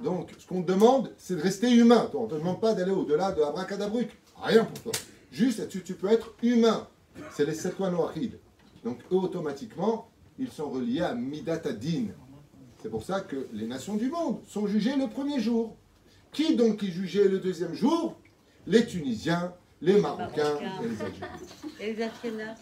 Donc, 0.03 0.31
ce 0.39 0.47
qu'on 0.47 0.63
te 0.63 0.73
demande, 0.73 1.13
c'est 1.19 1.37
de 1.37 1.43
rester 1.43 1.71
humain. 1.71 2.11
On 2.15 2.25
ne 2.25 2.31
te 2.31 2.35
demande 2.35 2.61
pas 2.61 2.75
d'aller 2.75 2.93
au-delà 2.93 3.33
de 3.33 3.43
Abracadabruc. 3.43 4.11
Rien 4.43 4.65
pour 4.65 4.83
toi. 4.83 4.93
Juste, 5.31 5.69
tu, 5.69 5.83
tu 5.83 5.95
peux 5.95 6.09
être 6.09 6.35
humain? 6.43 6.89
C'est 7.33 7.45
les 7.45 7.55
sept 7.55 7.79
lois 7.79 7.91
noachides. 7.91 8.39
Donc, 8.83 8.99
eux, 9.13 9.17
automatiquement, 9.17 10.09
ils 10.39 10.51
sont 10.51 10.71
reliés 10.71 11.03
à 11.03 11.15
Midat 11.15 11.61
Adin. 11.67 12.07
C'est 12.83 12.89
pour 12.89 13.05
ça 13.05 13.21
que 13.21 13.47
les 13.53 13.67
nations 13.67 13.97
du 13.97 14.09
monde 14.09 14.41
sont 14.49 14.67
jugées 14.67 14.97
le 14.97 15.07
premier 15.07 15.39
jour. 15.39 15.77
Qui 16.33 16.57
donc 16.57 16.83
est 16.83 16.91
jugé 16.91 17.29
le 17.29 17.39
deuxième 17.39 17.75
jour? 17.75 18.19
Les 18.67 18.87
Tunisiens, 18.87 19.53
les 19.83 20.01
Marocains 20.01 20.59
et 20.83 20.89
les 20.89 21.01
Algériens. 21.03 21.29
Et 21.81 21.93
les 21.95 22.03
Ashkénazes 22.03 22.59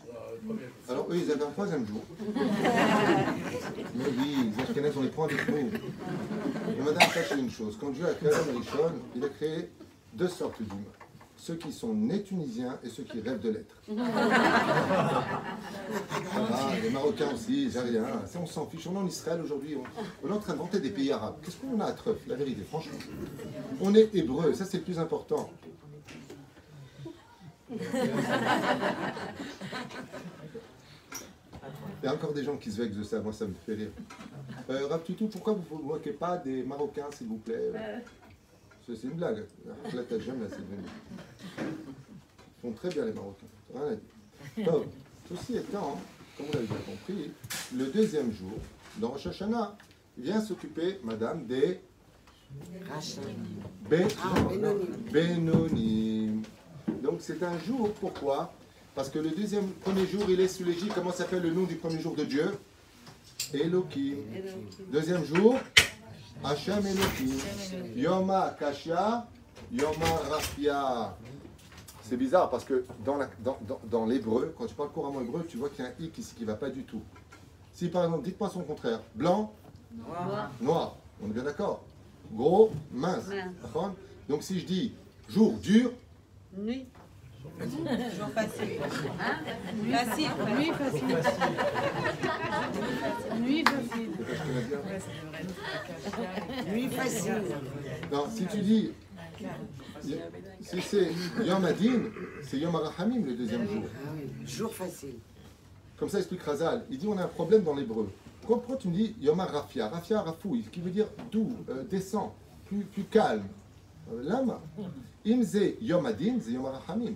Alors, 0.89 1.07
eux, 1.11 1.17
ils 1.17 1.31
avaient 1.33 1.45
un 1.45 1.51
troisième 1.51 1.87
jour. 1.87 2.03
Mais 3.95 4.05
oui, 4.19 4.53
les 4.57 4.63
Ashkénazes, 4.63 4.97
on 4.97 5.03
les 5.03 5.09
prend 5.09 5.25
avec 5.25 5.49
nous. 5.49 5.71
Mais 6.79 6.85
madame, 6.85 7.11
sachez 7.11 7.39
une 7.39 7.51
chose. 7.51 7.77
Quand 7.81 7.91
Dieu 7.91 8.07
a 8.07 8.15
créé 8.15 8.31
l'homme 8.31 8.59
Rishon, 8.59 8.93
il 9.17 9.25
a 9.25 9.29
créé 9.29 9.69
deux 10.15 10.29
sortes 10.29 10.63
d'humains. 10.63 10.83
Ceux 11.37 11.55
qui 11.55 11.73
sont 11.73 11.95
nés 11.95 12.23
tunisiens 12.23 12.79
et 12.85 12.89
ceux 12.89 13.05
qui 13.05 13.21
rêvent 13.21 13.41
de 13.41 13.51
l'être. 13.51 13.77
Ah, 16.41 16.71
les 16.83 16.91
Marocains 16.91 17.33
aussi, 17.35 17.67
les 17.67 17.77
Algériens, 17.77 18.23
on 18.41 18.47
s'en 18.47 18.67
fiche. 18.67 18.87
On 18.87 18.95
est 18.95 18.99
en 18.99 19.07
Israël 19.07 19.41
aujourd'hui, 19.43 19.77
on, 19.77 19.83
on 20.27 20.31
est 20.31 20.33
en 20.37 20.39
train 20.39 20.53
d'inventer 20.53 20.81
des 20.81 20.91
pays 20.91 21.11
arabes. 21.13 21.37
Qu'est-ce 21.43 21.57
qu'on 21.57 21.81
a 21.81 21.87
à 21.87 21.93
Treuf, 21.93 22.17
la 22.27 22.35
vérité, 22.37 22.63
franchement? 22.69 22.99
On 23.81 23.95
est 23.95 24.15
hébreu, 24.15 24.53
ça 24.55 24.65
c'est 24.65 24.79
le 24.79 24.83
plus 24.85 24.99
important. 24.99 25.51
Il 32.03 32.05
y 32.05 32.07
a 32.09 32.15
encore 32.15 32.33
des 32.33 32.45
gens 32.45 32.57
qui 32.57 32.71
se 32.71 32.81
vexent 32.81 32.97
de 32.97 33.03
ça, 33.03 33.21
moi 33.21 33.33
ça 33.33 33.47
me 33.47 33.55
fait 33.67 33.75
rire. 33.75 33.91
Euh, 34.71 34.89
pourquoi 35.33 35.55
vous 35.55 35.63
ne 35.77 35.81
vous 35.83 35.89
moquez 35.89 36.13
pas 36.13 36.37
des 36.39 36.63
Marocains, 36.63 37.11
s'il 37.11 37.27
vous 37.27 37.39
plaît? 37.39 37.73
C'est 38.87 38.97
c'est 38.97 39.09
une 39.09 39.15
blague. 39.15 39.45
Là, 39.67 40.03
t'as 40.09 40.19
jamais, 40.19 40.45
là, 40.45 40.51
c'est 40.51 40.61
devenu. 40.61 40.83
Ils 41.59 42.61
font 42.63 42.73
très 42.73 42.89
bien 42.89 43.05
les 43.05 43.13
Marocains, 43.13 43.47
rien 43.75 43.83
à 43.93 43.95
dire. 44.63 44.73
Donc, 44.73 44.85
ceci 45.29 45.57
étant, 45.57 46.01
comme 46.37 46.47
vous 46.47 46.53
l'avez 46.53 46.67
bien 46.67 46.77
compris, 46.87 47.33
le 47.77 47.87
deuxième 47.89 48.33
jour, 48.33 48.53
dans 48.99 49.09
Rosh 49.09 49.27
Hashanah, 49.27 49.77
vient 50.17 50.41
s'occuper, 50.41 51.01
madame, 51.05 51.47
des 51.47 51.81
Rachat. 52.91 53.21
Bé- 53.91 54.07
Ah. 54.25 54.35
Bénonim. 55.13 56.43
Donc 57.03 57.17
c'est 57.21 57.43
un 57.43 57.59
jour, 57.59 57.93
pourquoi? 58.01 58.53
Parce 58.95 59.09
que 59.11 59.19
le 59.19 59.31
deuxième, 59.31 59.69
premier 59.69 60.07
jour, 60.07 60.23
il 60.29 60.41
est 60.41 60.49
sous 60.49 60.65
l'égide, 60.65 60.93
comment 60.95 61.13
s'appelle 61.13 61.43
le 61.43 61.51
nom 61.53 61.65
du 61.65 61.77
premier 61.77 62.01
jour 62.01 62.15
de 62.17 62.25
Dieu? 62.25 62.59
Elohim. 63.55 64.17
Deuxième 64.93 65.25
jour, 65.25 65.57
Hachem 66.45 66.85
Elohim. 66.87 67.39
Yoma 67.97 68.57
Kashia, 68.59 69.27
Yoma 69.73 70.07
Rafia. 70.31 71.17
C'est 72.03 72.17
bizarre 72.17 72.49
parce 72.51 72.65
que 72.65 72.85
dans, 73.05 73.17
la- 73.17 73.29
dans, 73.45 73.59
dans- 73.67 73.81
dans 73.85 74.07
l'hébreu, 74.07 74.55
quand 74.57 74.67
tu 74.67 74.75
parles 74.75 74.91
couramment 74.91 75.21
hébreu, 75.21 75.45
tu 75.49 75.59
vois 75.59 75.69
qu'il 75.69 75.85
y 75.85 75.89
a 75.89 75.91
un 75.91 75.95
hic 76.05 76.17
ici 76.19 76.35
qui 76.35 76.43
ne 76.43 76.47
va 76.49 76.55
pas 76.55 76.71
du 76.71 76.83
tout. 76.85 77.03
Si 77.75 77.89
par 77.89 78.05
exemple, 78.05 78.25
dites-moi 78.25 78.51
son 78.51 78.63
contraire, 78.63 79.01
blanc, 79.15 79.53
Noir. 79.97 80.51
noir, 80.61 80.97
on 81.23 81.27
est 81.29 81.33
bien 81.33 81.43
d'accord 81.45 81.83
Gros, 82.33 82.71
mince. 82.93 83.27
Mince. 83.29 83.91
Donc 84.29 84.43
si 84.43 84.59
je 84.61 84.67
dis 84.67 84.93
jour 85.29 85.53
dur, 85.63 85.93
Nuit. 86.57 86.87
Toujours 87.59 88.31
facile. 88.31 88.79
Hein? 89.21 89.37
Facile. 89.93 90.31
Nuit 90.57 90.73
facile. 90.73 91.17
Nuit 93.41 93.65
facile. 93.65 94.11
Nuit 96.73 96.89
facile. 96.89 97.43
Non, 98.13 98.25
si 98.31 98.47
tu 98.47 98.59
dis, 98.59 98.91
si 100.61 100.81
c'est 100.81 101.13
Yom 101.45 101.65
Adin, 101.65 102.03
c'est 102.43 102.59
Yom 102.59 102.75
Arahamim 102.75 103.25
le 103.25 103.35
deuxième 103.35 103.69
jour. 103.69 103.85
Ah 103.87 104.11
oui, 104.15 104.47
jour 104.47 104.75
facile. 104.75 105.15
Comme 105.97 106.09
ça 106.09 106.19
explique 106.19 106.43
Razal. 106.43 106.85
Il 106.91 106.99
dit 106.99 107.07
on 107.09 107.19
a 107.19 107.25
un 107.25 107.29
problème 107.29 107.63
dans 107.63 107.75
l'hébreu. 107.75 108.11
Pourquoi, 108.43 108.77
tu 108.77 108.89
me 108.89 108.95
dis 108.95 109.15
Yom 109.21 109.41
Rafia 109.41 109.89
Rafia, 109.89 110.23
rafouille, 110.23 110.63
qui 110.73 110.81
veut 110.81 110.91
dire 110.91 111.07
doux, 111.31 111.53
euh, 111.69 111.85
descend, 111.85 112.31
plus, 112.67 112.85
plus 112.85 113.05
calme. 113.05 113.45
Euh, 114.13 114.23
Lama. 114.23 114.61
Imze 115.29 115.75
Yom 115.83 116.07
Adin, 116.07 116.39
c'est 116.41 116.53
Yom 116.53 116.65
Arahamim. 116.67 117.15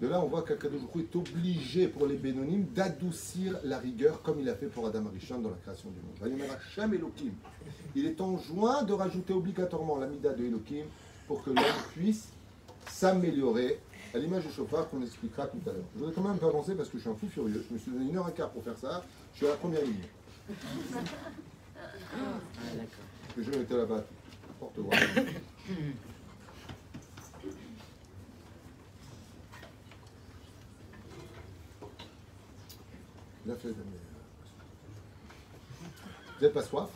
De 0.00 0.06
là, 0.06 0.20
on 0.22 0.28
voit 0.28 0.42
qu'Akadosh 0.42 0.82
est 0.96 1.16
obligé 1.16 1.88
pour 1.88 2.06
les 2.06 2.16
Bénonim 2.16 2.66
d'adoucir 2.72 3.58
la 3.64 3.78
rigueur 3.78 4.22
comme 4.22 4.38
il 4.38 4.48
a 4.48 4.54
fait 4.54 4.66
pour 4.66 4.86
Adam 4.86 5.06
Arishon 5.06 5.40
dans 5.40 5.50
la 5.50 5.56
création 5.56 5.88
du 5.90 5.98
monde. 6.00 6.40
Il 7.96 8.06
est 8.06 8.20
enjoint 8.20 8.84
de 8.84 8.92
rajouter 8.92 9.32
obligatoirement 9.32 9.96
l'amida 9.96 10.34
de 10.34 10.44
Elohim 10.44 10.84
pour 11.26 11.42
que 11.42 11.50
l'homme 11.50 11.64
puisse 11.94 12.28
s'améliorer 12.86 13.80
à 14.14 14.18
l'image 14.18 14.46
du 14.46 14.52
chauffard 14.52 14.88
qu'on 14.88 15.02
expliquera 15.02 15.46
tout 15.46 15.58
à 15.68 15.72
l'heure. 15.72 15.84
Je 15.94 15.98
voudrais 15.98 16.14
quand 16.14 16.22
même 16.22 16.38
avancer 16.42 16.74
parce 16.74 16.88
que 16.90 16.98
je 16.98 17.02
suis 17.02 17.10
un 17.10 17.14
fou 17.14 17.26
furieux. 17.26 17.64
Je 17.68 17.74
me 17.74 17.78
suis 17.78 17.90
donné 17.90 18.08
une 18.08 18.16
heure 18.18 18.28
et 18.28 18.32
quart 18.32 18.50
pour 18.50 18.62
faire 18.62 18.78
ça. 18.78 19.02
Je 19.32 19.38
suis 19.38 19.46
à 19.46 19.50
la 19.50 19.56
première 19.56 19.82
ligne. 19.82 19.94
Que 23.34 23.42
je 23.42 23.50
m'étais 23.50 23.76
là-bas. 23.76 24.04
Porte 24.60 24.78
Bien 33.48 33.56
fait, 33.56 33.68
Damien. 33.68 33.80
Vous 35.80 36.42
n'avez 36.42 36.52
pas 36.52 36.62
soif? 36.62 36.90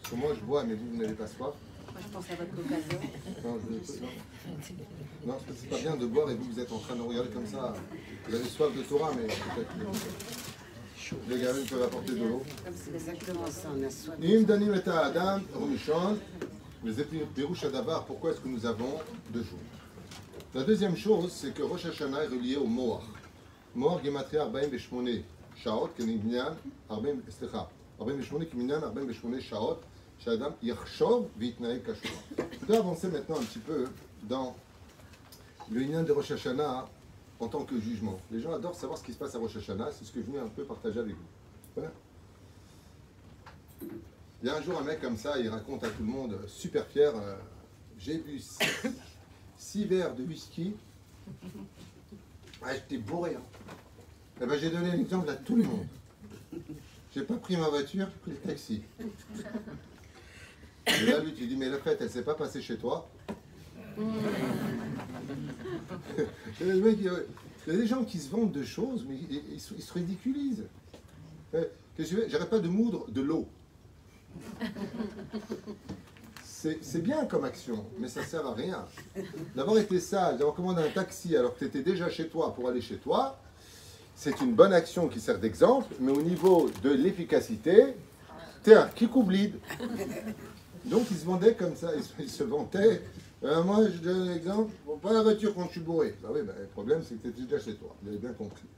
Parce 0.00 0.14
que 0.14 0.16
moi 0.20 0.30
je 0.32 0.40
bois, 0.46 0.62
mais 0.62 0.74
vous, 0.74 0.90
vous 0.92 0.96
n'avez 0.96 1.14
pas 1.14 1.26
soif. 1.26 1.54
Moi, 1.90 2.00
je 2.00 2.06
pense 2.12 2.24
à 2.30 2.34
votre 2.36 2.52
occasion. 2.56 3.00
Non, 3.44 3.58
je- 3.58 5.26
non. 5.26 5.32
Parce 5.32 5.42
que 5.42 5.52
c'est 5.60 5.66
pas 5.66 5.78
bien 5.78 5.96
de 5.96 6.06
boire 6.06 6.30
et 6.30 6.36
vous, 6.36 6.44
vous 6.44 6.60
êtes 6.60 6.70
en 6.70 6.78
train 6.78 6.94
de 6.94 7.00
regarder 7.00 7.30
comme 7.30 7.48
ça. 7.48 7.74
Vous 8.28 8.34
avez 8.36 8.44
soif 8.44 8.76
de 8.76 8.82
Torah, 8.82 9.10
mais 9.16 9.26
peut-être 9.26 9.76
que 9.76 11.16
les 11.34 11.40
gamins 11.42 11.66
peuvent 11.68 11.82
apporter 11.82 12.12
de 12.12 12.24
l'eau. 12.28 12.42
C'est 12.76 12.94
exactement 12.94 13.46
ça, 13.50 13.70
on 13.76 13.82
a 13.82 13.90
soif. 13.90 14.14
Im 14.22 14.42
danim 14.42 14.72
et 14.72 14.88
Adam, 14.88 15.40
Romishon, 15.52 16.16
les 16.84 16.92
Pérouche 17.34 17.64
Adavar, 17.64 18.04
pourquoi 18.04 18.30
est-ce 18.30 18.40
que 18.40 18.46
nous 18.48 18.64
avons 18.66 19.00
deux 19.30 19.42
jours? 19.42 19.58
La 20.54 20.62
deuxième 20.62 20.96
chose, 20.96 21.32
c'est 21.32 21.52
que 21.52 21.64
Rosh 21.64 21.86
Hashanah 21.86 22.22
est 22.22 22.28
relié 22.28 22.54
au 22.54 22.66
Moar. 22.68 23.02
Moar, 23.74 24.00
Gematria, 24.04 24.42
Arbaim 24.42 24.68
Beshmone, 24.68 25.22
Je 32.60 32.66
dois 32.66 32.78
avancer 32.78 33.08
maintenant 33.08 33.36
un 33.36 33.44
petit 33.44 33.58
peu 33.58 33.86
dans 34.22 34.56
le 35.70 35.80
lien 35.80 36.02
de 36.02 36.12
Rosh 36.12 36.32
en 37.40 37.48
tant 37.48 37.64
que 37.64 37.78
jugement. 37.78 38.18
Les 38.30 38.40
gens 38.40 38.54
adorent 38.54 38.74
savoir 38.74 38.98
ce 38.98 39.04
qui 39.04 39.12
se 39.12 39.18
passe 39.18 39.34
à 39.34 39.38
Rosh 39.38 39.56
Hashanah, 39.56 39.90
c'est 39.92 40.04
ce 40.06 40.12
que 40.12 40.22
je 40.22 40.30
viens 40.30 40.44
un 40.44 40.48
peu 40.48 40.64
partager 40.64 40.98
avec 40.98 41.14
vous. 41.14 41.28
Voilà. 41.74 41.92
Il 44.42 44.46
y 44.46 44.50
a 44.50 44.56
un 44.56 44.62
jour 44.62 44.78
un 44.78 44.84
mec 44.84 45.00
comme 45.02 45.18
ça, 45.18 45.38
il 45.38 45.48
raconte 45.50 45.84
à 45.84 45.88
tout 45.88 46.02
le 46.02 46.10
monde, 46.10 46.32
euh, 46.32 46.46
super 46.48 46.86
fier, 46.86 47.12
euh, 47.14 47.36
j'ai 47.98 48.16
bu 48.18 48.38
six, 48.38 48.88
six 49.58 49.84
verres 49.84 50.14
de 50.14 50.22
whisky, 50.22 50.74
ah, 52.62 52.74
j'étais 52.74 52.96
bourré. 52.96 53.34
hein. 53.34 53.42
Eh 54.40 54.46
ben, 54.46 54.58
j'ai 54.58 54.70
donné 54.70 54.90
l'exemple 54.92 55.28
à 55.28 55.34
tout 55.34 55.56
le 55.56 55.64
monde. 55.64 55.86
J'ai 57.14 57.22
pas 57.22 57.34
pris 57.34 57.56
ma 57.56 57.68
voiture, 57.68 58.06
j'ai 58.08 58.20
pris 58.20 58.30
le 58.30 58.36
taxi. 58.48 58.82
Et 60.86 61.04
là, 61.06 61.18
lui, 61.20 61.34
tu 61.34 61.46
dis, 61.46 61.56
mais 61.56 61.68
la 61.68 61.78
fête, 61.78 61.98
elle 62.00 62.10
s'est 62.10 62.22
pas 62.22 62.34
passée 62.34 62.62
chez 62.62 62.76
toi. 62.76 63.08
Il 66.60 66.66
y 67.66 67.70
a 67.70 67.76
des 67.76 67.86
gens 67.86 68.04
qui 68.04 68.18
se 68.18 68.30
vendent 68.30 68.52
de 68.52 68.64
choses, 68.64 69.04
mais 69.08 69.16
ils, 69.52 69.60
se- 69.60 69.74
ridiculisent. 69.92 70.64
Qu'est-ce 71.52 71.66
que 71.96 72.04
je 72.04 72.16
fais 72.22 72.28
J'arrête 72.30 72.48
pas 72.48 72.58
de 72.58 72.68
moudre 72.68 73.06
de 73.10 73.20
l'eau. 73.20 73.46
C'est 76.42 76.82
c'est 76.82 77.00
bien 77.02 77.26
comme 77.26 77.44
action, 77.44 77.84
mais 77.98 78.08
ça 78.08 78.24
sert 78.24 78.46
à 78.46 78.54
rien. 78.54 78.86
D'avoir 79.54 79.76
été 79.78 80.00
sage, 80.00 80.38
d'avoir 80.38 80.54
commandé 80.54 80.82
un 80.82 80.88
taxi 80.90 81.36
alors 81.36 81.54
que 81.54 81.58
tu 81.60 81.64
étais 81.66 81.82
déjà 81.82 82.08
chez 82.08 82.28
toi 82.28 82.54
pour 82.54 82.68
aller 82.68 82.80
chez 82.80 82.96
toi, 82.96 83.38
c'est 84.20 84.38
une 84.42 84.52
bonne 84.52 84.74
action 84.74 85.08
qui 85.08 85.18
sert 85.18 85.38
d'exemple, 85.38 85.94
mais 85.98 86.12
au 86.12 86.20
niveau 86.20 86.68
de 86.82 86.90
l'efficacité, 86.90 87.94
t'es 88.62 88.74
un 88.74 88.86
kikoublide. 88.88 89.54
Donc 90.84 91.10
ils 91.10 91.16
se 91.16 91.24
vendaient 91.24 91.54
comme 91.54 91.74
ça, 91.74 91.88
ils 92.18 92.28
se, 92.28 92.44
vantaient. 92.44 93.00
Euh, 93.42 93.62
moi, 93.62 93.78
je 93.90 93.96
donne 93.96 94.28
un 94.28 94.34
exemple, 94.34 94.74
bon, 94.84 94.98
pas 94.98 95.14
la 95.14 95.22
voiture 95.22 95.54
quand 95.54 95.64
je 95.68 95.70
suis 95.70 95.80
bourré. 95.80 96.14
Bah 96.22 96.28
oui, 96.34 96.40
bah, 96.46 96.52
le 96.60 96.66
problème 96.66 97.02
c'est 97.02 97.14
que 97.14 97.28
tu 97.28 97.44
déjà 97.44 97.58
chez 97.58 97.76
toi, 97.76 97.96
vous 98.02 98.10
avez 98.10 98.18
bien 98.18 98.34
compris. 98.34 98.68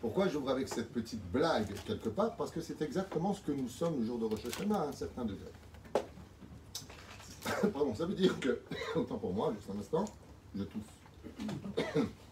Pourquoi 0.00 0.26
j'ouvre 0.26 0.50
avec 0.50 0.66
cette 0.66 0.92
petite 0.92 1.22
blague 1.30 1.72
quelque 1.86 2.08
part 2.08 2.34
Parce 2.34 2.50
que 2.50 2.60
c'est 2.60 2.82
exactement 2.82 3.34
ce 3.34 3.42
que 3.42 3.52
nous 3.52 3.68
sommes 3.68 4.00
le 4.00 4.04
jour 4.06 4.18
de 4.18 4.24
Rosh 4.24 4.46
Hashanah 4.46 4.80
à 4.80 4.88
un 4.88 4.92
certain 4.92 5.24
degré. 5.26 5.52
Pardon, 7.72 7.94
ça 7.94 8.04
veut 8.04 8.14
dire 8.14 8.34
que, 8.40 8.62
autant 8.96 9.18
pour 9.18 9.32
moi, 9.32 9.54
juste 9.54 9.70
un 9.72 9.78
instant, 9.78 10.06
je 10.56 10.64
tousse. 10.64 10.82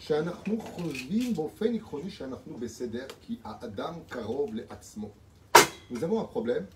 שאנחנו 0.00 0.60
חושבים 0.60 1.34
באופן 1.34 1.74
עקרוני 1.74 2.10
שאנחנו 2.10 2.58
בסדר, 2.58 3.06
כי 3.20 3.36
האדם 3.44 3.94
קרוב 4.08 4.54
לעצמו. 4.54 5.10
Nous 5.90 6.02
avons 6.02 6.20
un 6.20 6.24
problème. 6.24 6.66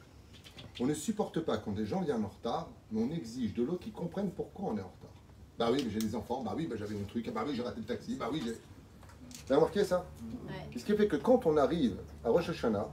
On 0.78 0.86
ne 0.86 0.94
supporte 0.94 1.40
pas 1.40 1.58
quand 1.58 1.72
des 1.72 1.84
gens 1.84 2.00
viennent 2.00 2.24
en 2.24 2.28
retard, 2.28 2.68
mais 2.90 3.02
on 3.02 3.10
exige 3.10 3.54
de 3.54 3.64
l'autre 3.64 3.80
qu'ils 3.80 3.92
comprennent 3.92 4.30
pourquoi 4.30 4.70
on 4.70 4.78
est 4.78 4.80
en 4.80 4.92
retard. 4.96 5.16
Bah 5.58 5.68
oui, 5.72 5.82
mais 5.84 5.90
j'ai 5.90 5.98
des 5.98 6.14
enfants, 6.14 6.42
bah 6.42 6.54
oui, 6.56 6.66
bah 6.66 6.76
j'avais 6.78 6.94
mon 6.94 7.04
truc, 7.04 7.30
bah 7.34 7.44
oui, 7.46 7.54
j'ai 7.54 7.62
raté 7.62 7.80
le 7.80 7.86
taxi, 7.86 8.14
bah 8.14 8.28
oui, 8.32 8.40
j'ai. 8.44 8.52
Vous 8.52 9.52
avez 9.52 9.56
remarqué 9.56 9.84
ça 9.84 10.06
Ouais. 10.48 10.78
Ce 10.78 10.84
qui 10.84 10.94
fait 10.94 11.08
que 11.08 11.16
quand 11.16 11.44
on 11.44 11.56
arrive 11.56 11.96
à 12.24 12.30
Rosh 12.30 12.48
Hashanah, 12.50 12.88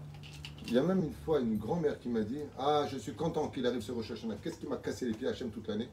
il 0.68 0.74
y 0.74 0.78
a 0.78 0.84
même 0.84 1.02
une 1.04 1.14
fois 1.24 1.40
une 1.40 1.58
grand-mère 1.58 1.98
qui 2.00 2.10
m'a 2.10 2.22
dit 2.22 2.40
Ah, 2.58 2.86
je 2.92 2.98
suis 2.98 3.14
content 3.14 3.48
qu'il 3.48 3.66
arrive 3.66 3.82
sur 3.82 3.96
Rosh 3.96 4.12
Hashanah. 4.12 4.36
Qu'est-ce 4.42 4.58
qui 4.58 4.68
m'a 4.68 4.78
cassé 4.78 5.06
les 5.06 5.14
pieds 5.14 5.28
Hachem 5.28 5.50
toute 5.50 5.68
l'année 5.68 5.90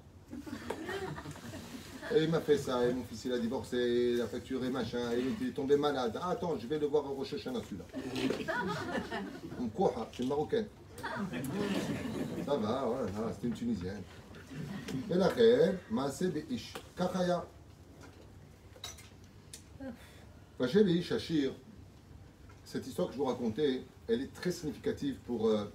Et 2.15 2.23
il 2.23 2.29
m'a 2.29 2.39
fait 2.41 2.57
ça, 2.57 2.85
et 2.87 2.93
mon 2.93 3.03
fils 3.03 3.25
il 3.25 3.33
a 3.33 3.37
divorcé, 3.39 4.13
il 4.15 4.21
a 4.21 4.27
facturé 4.27 4.69
machin, 4.69 5.11
et 5.13 5.23
il 5.41 5.47
est 5.49 5.51
tombé 5.51 5.77
malade. 5.77 6.17
Ah, 6.21 6.31
attends, 6.31 6.57
je 6.57 6.65
vais 6.65 6.79
le 6.79 6.87
voir 6.87 7.05
à 7.05 7.09
Rosh 7.09 7.33
Hashanah 7.33 7.59
celui-là. 7.63 7.85
Mkouha, 9.59 10.09
c'est 10.11 10.23
une 10.23 10.29
marocaine. 10.29 10.65
Ça 12.45 12.57
va, 12.57 12.85
voilà, 12.85 13.33
c'était 13.33 13.47
une 13.47 13.53
tunisienne. 13.53 14.01
Et 15.09 15.13
la 15.13 15.27
reine, 15.27 15.77
Maaseh 15.91 16.29
Beish, 16.29 16.73
Kachaya. 16.97 17.45
Rachel 20.59 20.89
et 20.89 21.01
Shachir, 21.01 21.51
cette 22.65 22.85
histoire 22.87 23.07
que 23.07 23.13
je 23.13 23.19
vous 23.19 23.25
racontais, 23.25 23.83
elle 24.07 24.21
est 24.23 24.33
très 24.33 24.51
significative 24.51 25.15
pour. 25.25 25.47
euh, 25.47 25.65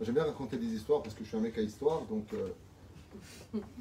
J'aime 0.00 0.14
bien 0.14 0.24
raconter 0.24 0.56
des 0.56 0.66
histoires 0.66 1.02
parce 1.02 1.14
que 1.14 1.22
je 1.24 1.28
suis 1.28 1.36
un 1.36 1.40
mec 1.40 1.56
à 1.58 1.60
histoire, 1.60 2.02
donc. 2.06 2.32
Euh, 2.32 2.48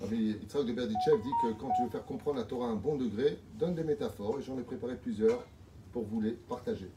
Rabbi 0.01 0.37
Yitzhak 0.41 0.65
de 0.65 0.73
Berditchev 0.73 1.21
dit 1.21 1.29
que 1.41 1.53
quand 1.59 1.71
tu 1.75 1.83
veux 1.83 1.89
faire 1.89 2.05
comprendre 2.05 2.37
la 2.37 2.45
Torah 2.45 2.67
à 2.67 2.69
un 2.69 2.75
bon 2.75 2.97
degré, 2.97 3.37
donne 3.59 3.75
des 3.75 3.83
métaphores, 3.83 4.39
et 4.39 4.43
j'en 4.43 4.57
ai 4.57 4.63
préparé 4.63 4.95
plusieurs 4.95 5.45
pour 5.91 6.03
vous 6.03 6.21
les 6.21 6.31
partager. 6.31 6.89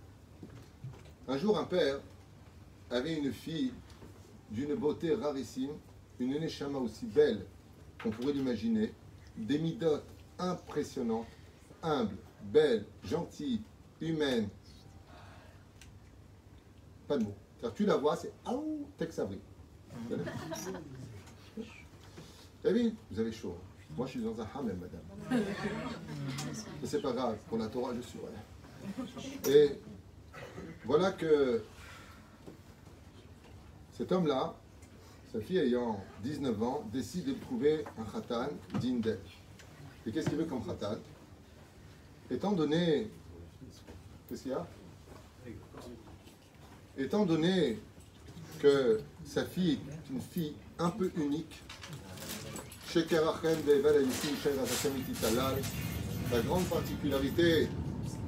Un 1.29 1.39
jour, 1.39 1.59
un 1.59 1.65
père 1.65 2.01
avait 2.91 3.17
une 3.17 3.33
fille 3.33 3.73
d'une 4.51 4.75
beauté 4.75 5.15
rarissime, 5.15 5.71
une 6.19 6.39
neshama 6.39 6.79
aussi 6.79 7.07
belle 7.07 7.47
qu'on 8.03 8.11
pourrait 8.11 8.33
l'imaginer, 8.33 8.93
des 9.37 9.59
midotes 9.59 10.05
impressionnantes, 10.39 11.29
humble, 11.83 12.17
belle, 12.53 12.85
gentille, 13.05 13.63
humaine. 14.01 14.49
Pas 17.07 17.19
de 17.19 17.25
mots. 17.25 17.35
C'est-à-dire, 17.59 17.77
tu 17.77 17.87
la 17.87 17.97
vois, 17.97 18.17
c'est 18.17 18.33
Aou, 18.45 18.87
Tex 18.97 19.21
David, 22.63 22.95
vous 23.11 23.21
avez 23.21 23.33
chaud. 23.33 23.57
hein. 23.59 23.65
Moi, 23.97 24.07
je 24.07 24.13
suis 24.13 24.21
dans 24.23 24.39
un 24.41 24.47
hamel, 24.55 24.77
madame. 24.77 25.45
Mais 26.81 26.87
c'est 26.87 27.01
pas 27.03 27.13
grave, 27.13 27.37
pour 27.49 27.59
la 27.59 27.67
Torah, 27.67 27.93
je 27.95 28.01
suis 28.03 28.19
vrai. 28.19 29.53
Et 29.53 29.79
voilà 30.85 31.13
que 31.13 31.63
cet 33.93 34.13
homme-là, 34.13 34.55
sa 35.33 35.41
fille 35.41 35.59
ayant 35.59 36.03
19 36.23 36.63
ans, 36.63 36.85
décide 36.93 37.27
de 37.27 37.33
trouver 37.35 37.85
un 37.99 38.05
khatan 38.05 38.49
digne 38.79 39.01
d'elle. 39.01 39.21
Et 40.07 40.13
qu'est-ce 40.13 40.29
qu'il 40.29 40.39
veut 40.39 40.45
comme 40.45 40.65
khatan? 40.65 40.97
Étant 42.31 42.53
donné. 42.53 43.11
Qu'est-ce 44.29 44.43
qu'il 44.43 44.53
y 44.53 44.55
a? 44.55 44.67
Étant 46.97 47.27
donné 47.27 47.79
que 48.61 49.01
sa 49.25 49.45
fille 49.45 49.81
est 49.91 50.11
une 50.11 50.21
fille 50.21 50.55
un 50.79 50.91
peu 50.91 51.11
unique, 51.17 51.63
La 56.33 56.41
grande 56.41 56.65
particularité 56.65 57.69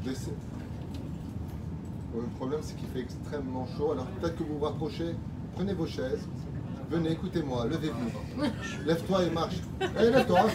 de 0.04 0.14
ce... 0.14 0.30
Le 2.14 2.22
problème, 2.36 2.60
c'est 2.62 2.76
qu'il 2.76 2.86
fait 2.90 3.00
extrêmement 3.00 3.66
chaud. 3.76 3.90
Alors 3.92 4.06
peut-être 4.06 4.36
que 4.36 4.44
vous 4.44 4.58
vous 4.58 4.64
rapprochez, 4.64 5.16
prenez 5.56 5.74
vos 5.74 5.86
chaises, 5.86 6.28
venez, 6.90 7.10
écoutez-moi, 7.10 7.66
levez-vous. 7.66 8.42
Lève-toi 8.86 9.24
et 9.24 9.30
marche. 9.30 9.56
Eh, 9.80 10.10
lève-toi. 10.10 10.46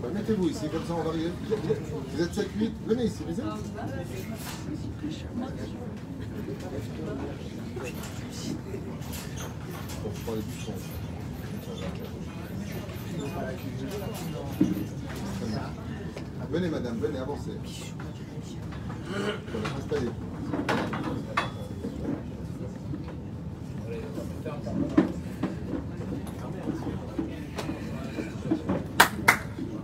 Bah, 0.00 0.08
Mettez-vous 0.14 0.48
ici, 0.48 0.68
comme 0.70 0.86
ça 0.86 0.94
on 0.94 1.02
va 1.02 1.10
arriver. 1.10 1.32
Vous 2.14 2.22
êtes 2.22 2.32
7-8, 2.32 2.70
venez 2.86 3.04
ici, 3.04 3.24
les 3.28 3.40
amis. 3.40 3.50
Très 10.04 10.32
bien. 15.46 15.60
Venez 16.50 16.68
madame, 16.68 16.98
venez, 16.98 17.18
avancez. 17.18 17.52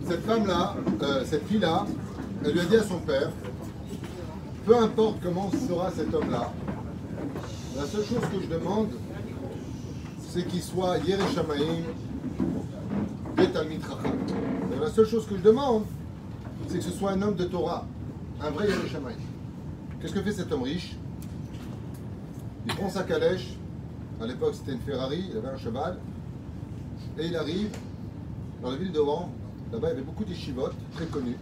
Cette 0.06 0.24
femme-là, 0.26 0.76
euh, 1.02 1.24
cette 1.24 1.46
fille-là, 1.46 1.86
elle 2.44 2.52
lui 2.52 2.60
a 2.60 2.64
dit 2.64 2.76
à 2.76 2.82
son 2.82 2.98
père, 2.98 3.30
peu 4.66 4.76
importe 4.76 5.16
comment 5.22 5.50
sera 5.50 5.90
cet 5.90 6.12
homme-là, 6.12 6.52
la 7.76 7.86
seule 7.86 8.04
chose 8.04 8.20
que 8.32 8.42
je 8.42 8.48
demande, 8.48 8.90
c'est 10.30 10.46
qu'il 10.46 10.62
soit 10.62 10.98
Yereshamaïm 10.98 11.84
Betalmid 13.36 13.82
Chacham. 13.82 14.16
Et 14.72 14.78
La 14.78 14.88
seule 14.88 15.06
chose 15.06 15.26
que 15.26 15.36
je 15.36 15.42
demande, 15.42 15.84
c'est 16.68 16.78
que 16.78 16.84
ce 16.84 16.92
soit 16.92 17.10
un 17.10 17.22
homme 17.22 17.34
de 17.34 17.44
Torah, 17.44 17.84
un 18.40 18.50
vrai 18.50 18.68
Yereshamaïm. 18.68 19.18
Qu'est-ce 20.00 20.12
que 20.12 20.20
fait 20.20 20.32
cet 20.32 20.52
homme 20.52 20.62
riche? 20.62 20.96
Il 22.64 22.74
prend 22.76 22.88
sa 22.88 23.02
calèche, 23.02 23.56
à 24.22 24.26
l'époque 24.26 24.54
c'était 24.54 24.72
une 24.72 24.80
Ferrari, 24.80 25.24
il 25.32 25.36
avait 25.36 25.48
un 25.48 25.56
cheval, 25.56 25.98
et 27.18 27.26
il 27.26 27.34
arrive 27.34 27.70
dans 28.62 28.70
la 28.70 28.76
ville 28.76 28.92
de 28.92 29.00
Rouen, 29.00 29.30
là-bas 29.72 29.88
il 29.88 29.90
y 29.90 29.94
avait 29.94 30.02
beaucoup 30.02 30.24
d'Ishivot, 30.24 30.68
très 30.94 31.06
connus, 31.06 31.38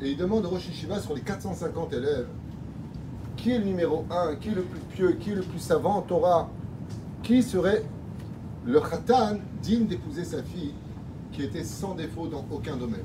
et 0.00 0.10
il 0.10 0.16
demande 0.16 0.44
au 0.46 0.50
Rosh 0.50 0.68
Yeshiva 0.68 1.00
sur 1.00 1.14
les 1.14 1.22
450 1.22 1.92
élèves, 1.94 2.28
qui 3.36 3.50
est 3.50 3.58
le 3.58 3.64
numéro 3.64 4.04
1, 4.10 4.36
qui 4.36 4.50
est 4.50 4.54
le 4.54 4.62
plus 4.62 4.80
pieux, 4.80 5.12
qui 5.14 5.30
est 5.30 5.34
le 5.34 5.42
plus 5.42 5.58
savant 5.58 5.96
en 5.96 6.02
Torah, 6.02 6.48
qui 7.22 7.42
serait 7.42 7.84
le 8.64 8.80
khatan 8.80 9.38
digne 9.62 9.86
d'épouser 9.86 10.24
sa 10.24 10.42
fille, 10.42 10.74
qui 11.32 11.42
était 11.42 11.64
sans 11.64 11.94
défaut 11.94 12.26
dans 12.26 12.44
aucun 12.50 12.76
domaine? 12.76 13.04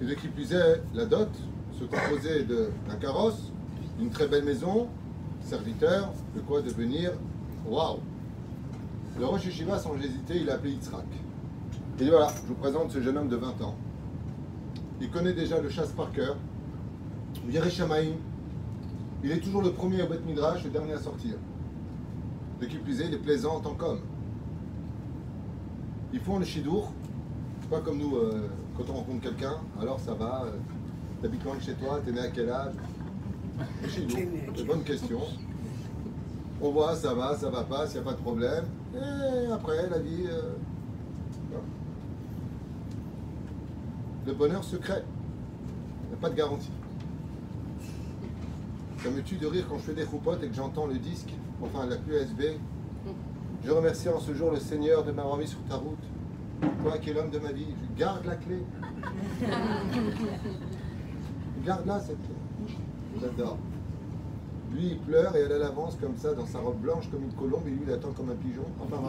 Et 0.00 0.04
de 0.04 0.14
qui 0.14 0.28
plus 0.28 0.52
est, 0.52 0.82
la 0.94 1.06
dot 1.06 1.30
se 1.72 1.84
composait 1.84 2.44
d'un 2.44 2.96
carrosse, 2.96 3.52
d'une 3.98 4.10
très 4.10 4.28
belle 4.28 4.44
maison, 4.44 4.88
serviteur, 5.40 6.12
de 6.34 6.40
quoi 6.40 6.62
devenir 6.62 7.12
waouh. 7.66 7.98
Le 9.18 9.26
Rosh 9.26 9.46
Yeshiva, 9.46 9.78
sans 9.78 9.96
hésiter, 9.96 10.40
il 10.40 10.50
a 10.50 10.54
appelé 10.54 10.72
Yitzhak. 10.72 11.06
Dit 11.96 12.10
voilà, 12.10 12.28
je 12.42 12.48
vous 12.48 12.54
présente 12.54 12.90
ce 12.90 13.00
jeune 13.00 13.16
homme 13.16 13.28
de 13.28 13.36
20 13.36 13.62
ans. 13.62 13.76
Il 15.00 15.10
connaît 15.10 15.32
déjà 15.32 15.60
le 15.60 15.68
chasse 15.68 15.92
par 15.92 16.10
cœur, 16.12 16.36
Yereshamaïm. 17.48 18.14
Il 19.22 19.30
est 19.30 19.40
toujours 19.40 19.62
le 19.62 19.70
premier 19.70 20.02
au 20.02 20.06
Bet 20.06 20.20
Midrash, 20.26 20.64
le 20.64 20.70
dernier 20.70 20.92
à 20.92 20.98
sortir. 20.98 21.34
De 22.64 22.70
qui 22.70 22.78
plus 22.78 22.98
est, 23.02 23.08
il 23.08 23.14
est 23.14 23.18
plaisant 23.18 23.56
en 23.56 23.60
tant 23.60 23.74
qu'homme. 23.74 24.00
Ils 26.14 26.20
font 26.20 26.38
le 26.38 26.46
shidour, 26.46 26.92
c'est 27.60 27.68
pas 27.68 27.80
comme 27.80 27.98
nous, 27.98 28.16
euh, 28.16 28.48
quand 28.74 28.84
on 28.88 28.94
rencontre 28.94 29.20
quelqu'un, 29.20 29.56
alors 29.78 30.00
ça 30.00 30.14
va, 30.14 30.44
euh, 30.46 30.52
t'habites 31.20 31.44
loin 31.44 31.56
de 31.56 31.60
chez 31.60 31.74
toi, 31.74 32.00
t'es 32.02 32.10
né 32.12 32.20
à 32.20 32.28
quel 32.28 32.48
âge? 32.48 32.72
Le 33.58 34.06
quel 34.06 34.28
c'est 34.56 34.64
bonne 34.64 34.82
question. 34.82 35.20
On 36.62 36.70
voit, 36.70 36.96
ça 36.96 37.12
va, 37.12 37.36
ça 37.36 37.50
va 37.50 37.64
pas, 37.64 37.86
s'il 37.86 38.00
n'y 38.00 38.06
a 38.06 38.10
pas 38.10 38.16
de 38.16 38.22
problème. 38.22 38.64
Et 38.94 39.52
après, 39.52 39.86
la 39.90 39.98
vie. 39.98 40.24
euh. 40.26 40.54
Le 44.26 44.32
bonheur 44.32 44.64
secret. 44.64 45.04
Il 46.04 46.08
n'y 46.08 46.14
a 46.14 46.16
pas 46.18 46.30
de 46.30 46.34
garantie. 46.34 46.70
Ça 49.04 49.10
me 49.10 49.22
tue 49.22 49.36
de 49.36 49.46
rire 49.46 49.66
quand 49.68 49.76
je 49.76 49.82
fais 49.82 49.92
des 49.92 50.04
roupotes 50.04 50.42
et 50.42 50.48
que 50.48 50.54
j'entends 50.54 50.86
le 50.86 50.94
disque, 50.94 51.28
enfin 51.62 51.84
la 51.86 51.96
USB. 52.10 52.40
Je 53.62 53.70
remercie 53.70 54.08
en 54.08 54.18
ce 54.18 54.32
jour 54.32 54.50
le 54.50 54.58
Seigneur 54.58 55.04
de 55.04 55.12
m'avoir 55.12 55.36
mis 55.36 55.46
sur 55.46 55.62
ta 55.68 55.76
route. 55.76 55.98
Toi 56.82 56.96
qui 56.96 57.10
es 57.10 57.12
l'homme 57.12 57.28
de 57.28 57.38
ma 57.38 57.52
vie, 57.52 57.66
je 57.68 57.98
garde 58.00 58.24
la 58.24 58.36
clé. 58.36 58.62
Garde-la 61.66 62.00
cette 62.00 62.16
clé. 62.16 62.34
J'adore. 63.20 63.58
Lui, 64.72 64.86
il 64.92 64.98
pleure 65.00 65.36
et 65.36 65.40
elle, 65.40 65.52
elle 65.52 65.62
avance 65.62 65.96
comme 66.00 66.16
ça 66.16 66.32
dans 66.32 66.46
sa 66.46 66.60
robe 66.60 66.80
blanche 66.80 67.10
comme 67.10 67.24
une 67.24 67.32
colombe 67.34 67.66
et 67.66 67.70
lui, 67.70 67.80
il 67.86 67.92
attend 67.92 68.12
comme 68.12 68.30
un 68.30 68.34
pigeon. 68.36 68.64
Enfin. 68.80 69.02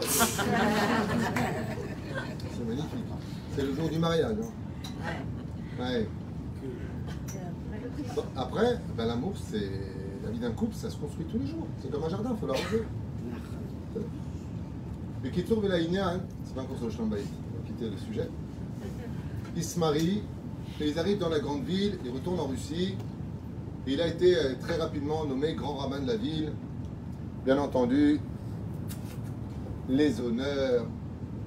C'est 2.54 2.64
magnifique. 2.66 3.04
C'est 3.54 3.62
le 3.62 3.74
jour 3.74 3.88
du 3.88 3.98
mariage. 3.98 4.36
hein. 4.42 5.82
Ouais. 5.82 6.06
Après, 8.36 8.78
ben, 8.96 9.06
l'amour, 9.06 9.32
c'est 9.36 9.70
la 10.24 10.30
vie 10.30 10.38
d'un 10.38 10.52
couple, 10.52 10.74
ça 10.74 10.90
se 10.90 10.96
construit 10.96 11.26
tous 11.26 11.38
les 11.38 11.46
jours. 11.46 11.66
C'est 11.80 11.90
comme 11.90 12.04
un 12.04 12.08
jardin, 12.08 12.30
il 12.32 12.38
faut 12.38 12.46
l'arroser. 12.46 12.84
Trouve 15.46 15.68
la 15.68 15.78
Inyan, 15.78 16.20
c'est 16.44 16.54
pas 16.54 16.62
encore 16.62 16.76
sur 16.76 16.86
le 16.86 16.92
Shambaï, 16.92 17.22
on 17.22 17.58
va 17.58 17.66
quitter 17.66 17.90
le 17.90 17.96
sujet. 17.96 18.28
Ils 19.54 19.64
se 19.64 19.78
marient, 19.78 20.22
et 20.80 20.88
ils 20.88 20.98
arrivent 20.98 21.18
dans 21.18 21.28
la 21.28 21.40
grande 21.40 21.64
ville, 21.64 21.98
ils 22.04 22.10
retournent 22.10 22.40
en 22.40 22.46
Russie. 22.46 22.96
Et 23.86 23.92
il 23.92 24.00
a 24.00 24.08
été 24.08 24.36
euh, 24.36 24.54
très 24.60 24.76
rapidement 24.76 25.24
nommé 25.24 25.54
grand 25.54 25.74
rabbin 25.74 26.00
de 26.00 26.06
la 26.06 26.16
ville. 26.16 26.52
Bien 27.44 27.58
entendu, 27.58 28.20
les 29.88 30.20
honneurs, 30.20 30.86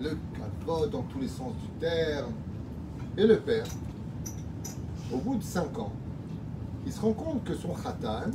le 0.02 0.18
capote 0.38 0.92
dans 0.92 1.04
tous 1.04 1.20
les 1.20 1.28
sens 1.28 1.54
du 1.62 1.68
terme. 1.80 2.32
Et 3.18 3.28
le 3.28 3.38
père, 3.38 3.66
au 5.14 5.18
bout 5.18 5.36
de 5.36 5.44
cinq 5.44 5.78
ans, 5.78 5.92
il 6.90 6.92
se 6.92 7.02
rend 7.02 7.14
compte 7.14 7.44
que 7.44 7.54
son 7.54 7.70
khatan, 7.76 8.32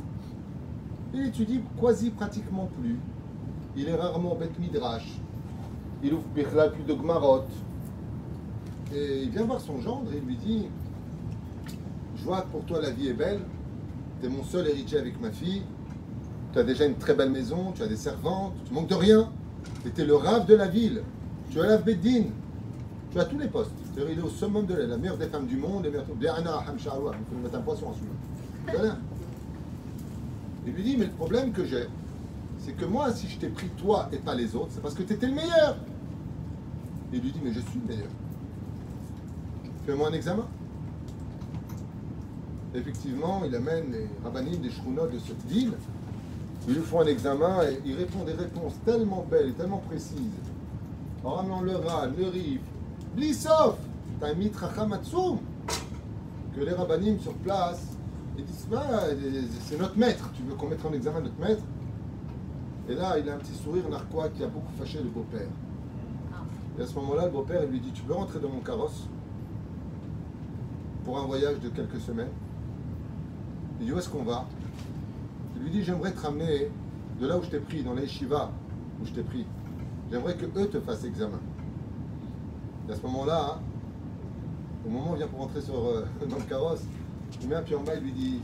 il 1.13 1.25
étudie 1.25 1.59
quasi 1.77 2.09
pratiquement 2.09 2.69
plus. 2.79 2.97
Il 3.75 3.89
est 3.89 3.95
rarement 3.95 4.33
Beth 4.35 4.57
Midrash. 4.57 5.19
Il 6.01 6.13
ouvre 6.13 6.23
Birla 6.33 6.69
plus 6.69 6.83
de 6.83 6.93
Gmarot. 6.93 7.43
Et 8.95 9.23
il 9.23 9.29
vient 9.29 9.43
voir 9.43 9.59
son 9.59 9.81
gendre 9.81 10.09
et 10.13 10.19
il 10.19 10.23
lui 10.23 10.37
dit 10.37 10.67
Je 12.15 12.23
vois 12.23 12.43
que 12.43 12.47
pour 12.47 12.63
toi 12.63 12.79
la 12.81 12.91
vie 12.91 13.09
est 13.09 13.13
belle. 13.13 13.41
Tu 14.21 14.27
es 14.27 14.29
mon 14.29 14.45
seul 14.45 14.69
héritier 14.69 14.99
avec 14.99 15.19
ma 15.19 15.31
fille. 15.31 15.63
Tu 16.53 16.59
as 16.59 16.63
déjà 16.63 16.85
une 16.85 16.95
très 16.95 17.13
belle 17.13 17.31
maison, 17.31 17.73
tu 17.75 17.83
as 17.83 17.87
des 17.87 17.97
servantes, 17.97 18.53
tu 18.65 18.73
manques 18.73 18.87
de 18.87 18.95
rien. 18.95 19.29
Tu 19.81 19.89
étais 19.89 20.05
le 20.05 20.15
rave 20.15 20.45
de 20.45 20.55
la 20.55 20.67
ville. 20.67 21.01
Tu 21.49 21.59
as 21.59 21.67
la 21.67 21.77
Beddin. 21.77 22.27
Tu 23.11 23.19
as 23.19 23.25
tous 23.25 23.37
les 23.37 23.49
postes. 23.49 23.71
Il 23.97 24.17
est 24.17 24.21
au 24.21 24.29
summum 24.29 24.65
de 24.65 24.75
la, 24.75 24.95
meilleure 24.95 25.17
des 25.17 25.27
femmes 25.27 25.45
du 25.45 25.57
monde. 25.57 25.85
Et 25.85 25.89
meilleure- 25.89 26.05
Bi'ana, 26.15 26.63
Hamshawa. 26.69 27.11
Il 27.19 27.25
faut 27.25 27.35
lui 27.35 27.43
mettre 27.43 27.57
un 27.57 27.61
poisson 27.61 27.87
en 27.87 27.91
dessous. 27.91 28.05
Il 30.65 30.73
lui 30.73 30.83
dit 30.83 30.97
Mais 30.97 31.05
le 31.05 31.11
problème 31.11 31.51
que 31.51 31.65
j'ai, 31.65 31.87
c'est 32.59 32.73
que 32.73 32.85
moi, 32.85 33.11
si 33.13 33.27
je 33.27 33.37
t'ai 33.37 33.49
pris 33.49 33.69
toi 33.77 34.09
et 34.11 34.17
pas 34.17 34.35
les 34.35 34.55
autres, 34.55 34.69
c'est 34.71 34.81
parce 34.81 34.93
que 34.93 35.03
tu 35.03 35.13
étais 35.13 35.27
le 35.27 35.35
meilleur. 35.35 35.77
Il 37.13 37.21
lui 37.21 37.31
dit 37.31 37.39
Mais 37.43 37.53
je 37.53 37.59
suis 37.59 37.79
le 37.79 37.93
meilleur. 37.93 38.09
Fais-moi 39.85 40.09
un 40.09 40.13
examen. 40.13 40.47
Effectivement, 42.73 43.43
il 43.45 43.55
amène 43.55 43.91
les 43.91 44.07
rabbinim 44.23 44.59
des 44.59 44.71
shrounot 44.71 45.07
de 45.07 45.19
cette 45.19 45.45
ville. 45.45 45.73
Ils 46.67 46.73
lui 46.73 46.81
font 46.81 47.01
un 47.01 47.05
examen 47.05 47.63
et 47.63 47.79
il 47.85 47.95
répond 47.95 48.23
des 48.23 48.33
réponses 48.33 48.73
tellement 48.83 49.25
belles 49.29 49.49
et 49.49 49.53
tellement 49.53 49.77
précises. 49.77 50.17
En 51.23 51.31
ramenant 51.31 51.61
le 51.61 51.75
ral, 51.75 52.13
le 52.17 52.27
rif, 52.27 52.59
Blissof, 53.15 53.77
t'as 54.19 54.29
un 54.29 54.33
mitracham 54.33 54.91
atsoum, 54.93 55.37
que 56.55 56.61
les 56.61 56.71
rabbinim 56.71 57.19
sur 57.19 57.33
place, 57.35 57.94
ils 58.37 58.45
disent 58.45 58.67
Bah, 58.69 58.83
c'est 59.61 59.79
notre 59.79 59.97
maître, 59.97 60.29
tu 60.33 60.43
veux 60.43 60.55
qu'on 60.55 60.67
mette 60.67 60.85
en 60.85 60.93
examen 60.93 61.21
notre 61.21 61.39
maître? 61.39 61.63
Et 62.87 62.95
là, 62.95 63.17
il 63.17 63.27
a 63.29 63.35
un 63.35 63.37
petit 63.37 63.53
sourire 63.53 63.89
narquois 63.89 64.29
qui 64.29 64.43
a 64.43 64.47
beaucoup 64.47 64.71
fâché 64.77 64.99
le 64.99 65.09
beau-père. 65.09 65.47
Et 66.77 66.81
à 66.81 66.85
ce 66.85 66.93
moment-là, 66.95 67.25
le 67.25 67.31
beau-père, 67.31 67.65
lui 67.65 67.79
dit 67.79 67.91
Tu 67.91 68.03
peux 68.03 68.13
rentrer 68.13 68.39
dans 68.39 68.49
mon 68.49 68.59
carrosse 68.59 69.07
pour 71.03 71.17
un 71.19 71.25
voyage 71.25 71.59
de 71.59 71.69
quelques 71.69 71.99
semaines? 71.99 72.31
Il 73.79 73.87
dit 73.87 73.91
Où 73.91 73.97
est-ce 73.97 74.09
qu'on 74.09 74.23
va? 74.23 74.45
Il 75.55 75.63
lui 75.63 75.71
dit 75.71 75.83
J'aimerais 75.83 76.11
te 76.11 76.19
ramener 76.19 76.69
de 77.19 77.27
là 77.27 77.37
où 77.37 77.43
je 77.43 77.49
t'ai 77.49 77.59
pris, 77.59 77.81
dans 77.81 77.93
les 77.93 78.07
Shiva 78.07 78.51
où 79.01 79.05
je 79.05 79.11
t'ai 79.11 79.23
pris. 79.23 79.45
J'aimerais 80.11 80.35
que 80.35 80.45
eux 80.59 80.67
te 80.67 80.79
fassent 80.79 81.05
examen. 81.05 81.39
Et 82.87 82.91
à 82.91 82.95
ce 82.95 83.01
moment-là, 83.01 83.59
au 84.85 84.89
moment 84.89 85.11
où 85.11 85.15
il 85.15 85.17
vient 85.17 85.27
pour 85.27 85.39
rentrer 85.39 85.61
sur, 85.61 85.75
euh, 85.75 86.05
dans 86.29 86.37
le 86.37 86.43
carrosse, 86.43 86.83
il 87.41 87.47
met 87.47 87.55
un 87.55 87.61
pied 87.61 87.75
en 87.75 87.83
bas 87.83 87.95
et 87.95 87.99
lui 87.99 88.11
dit 88.11 88.39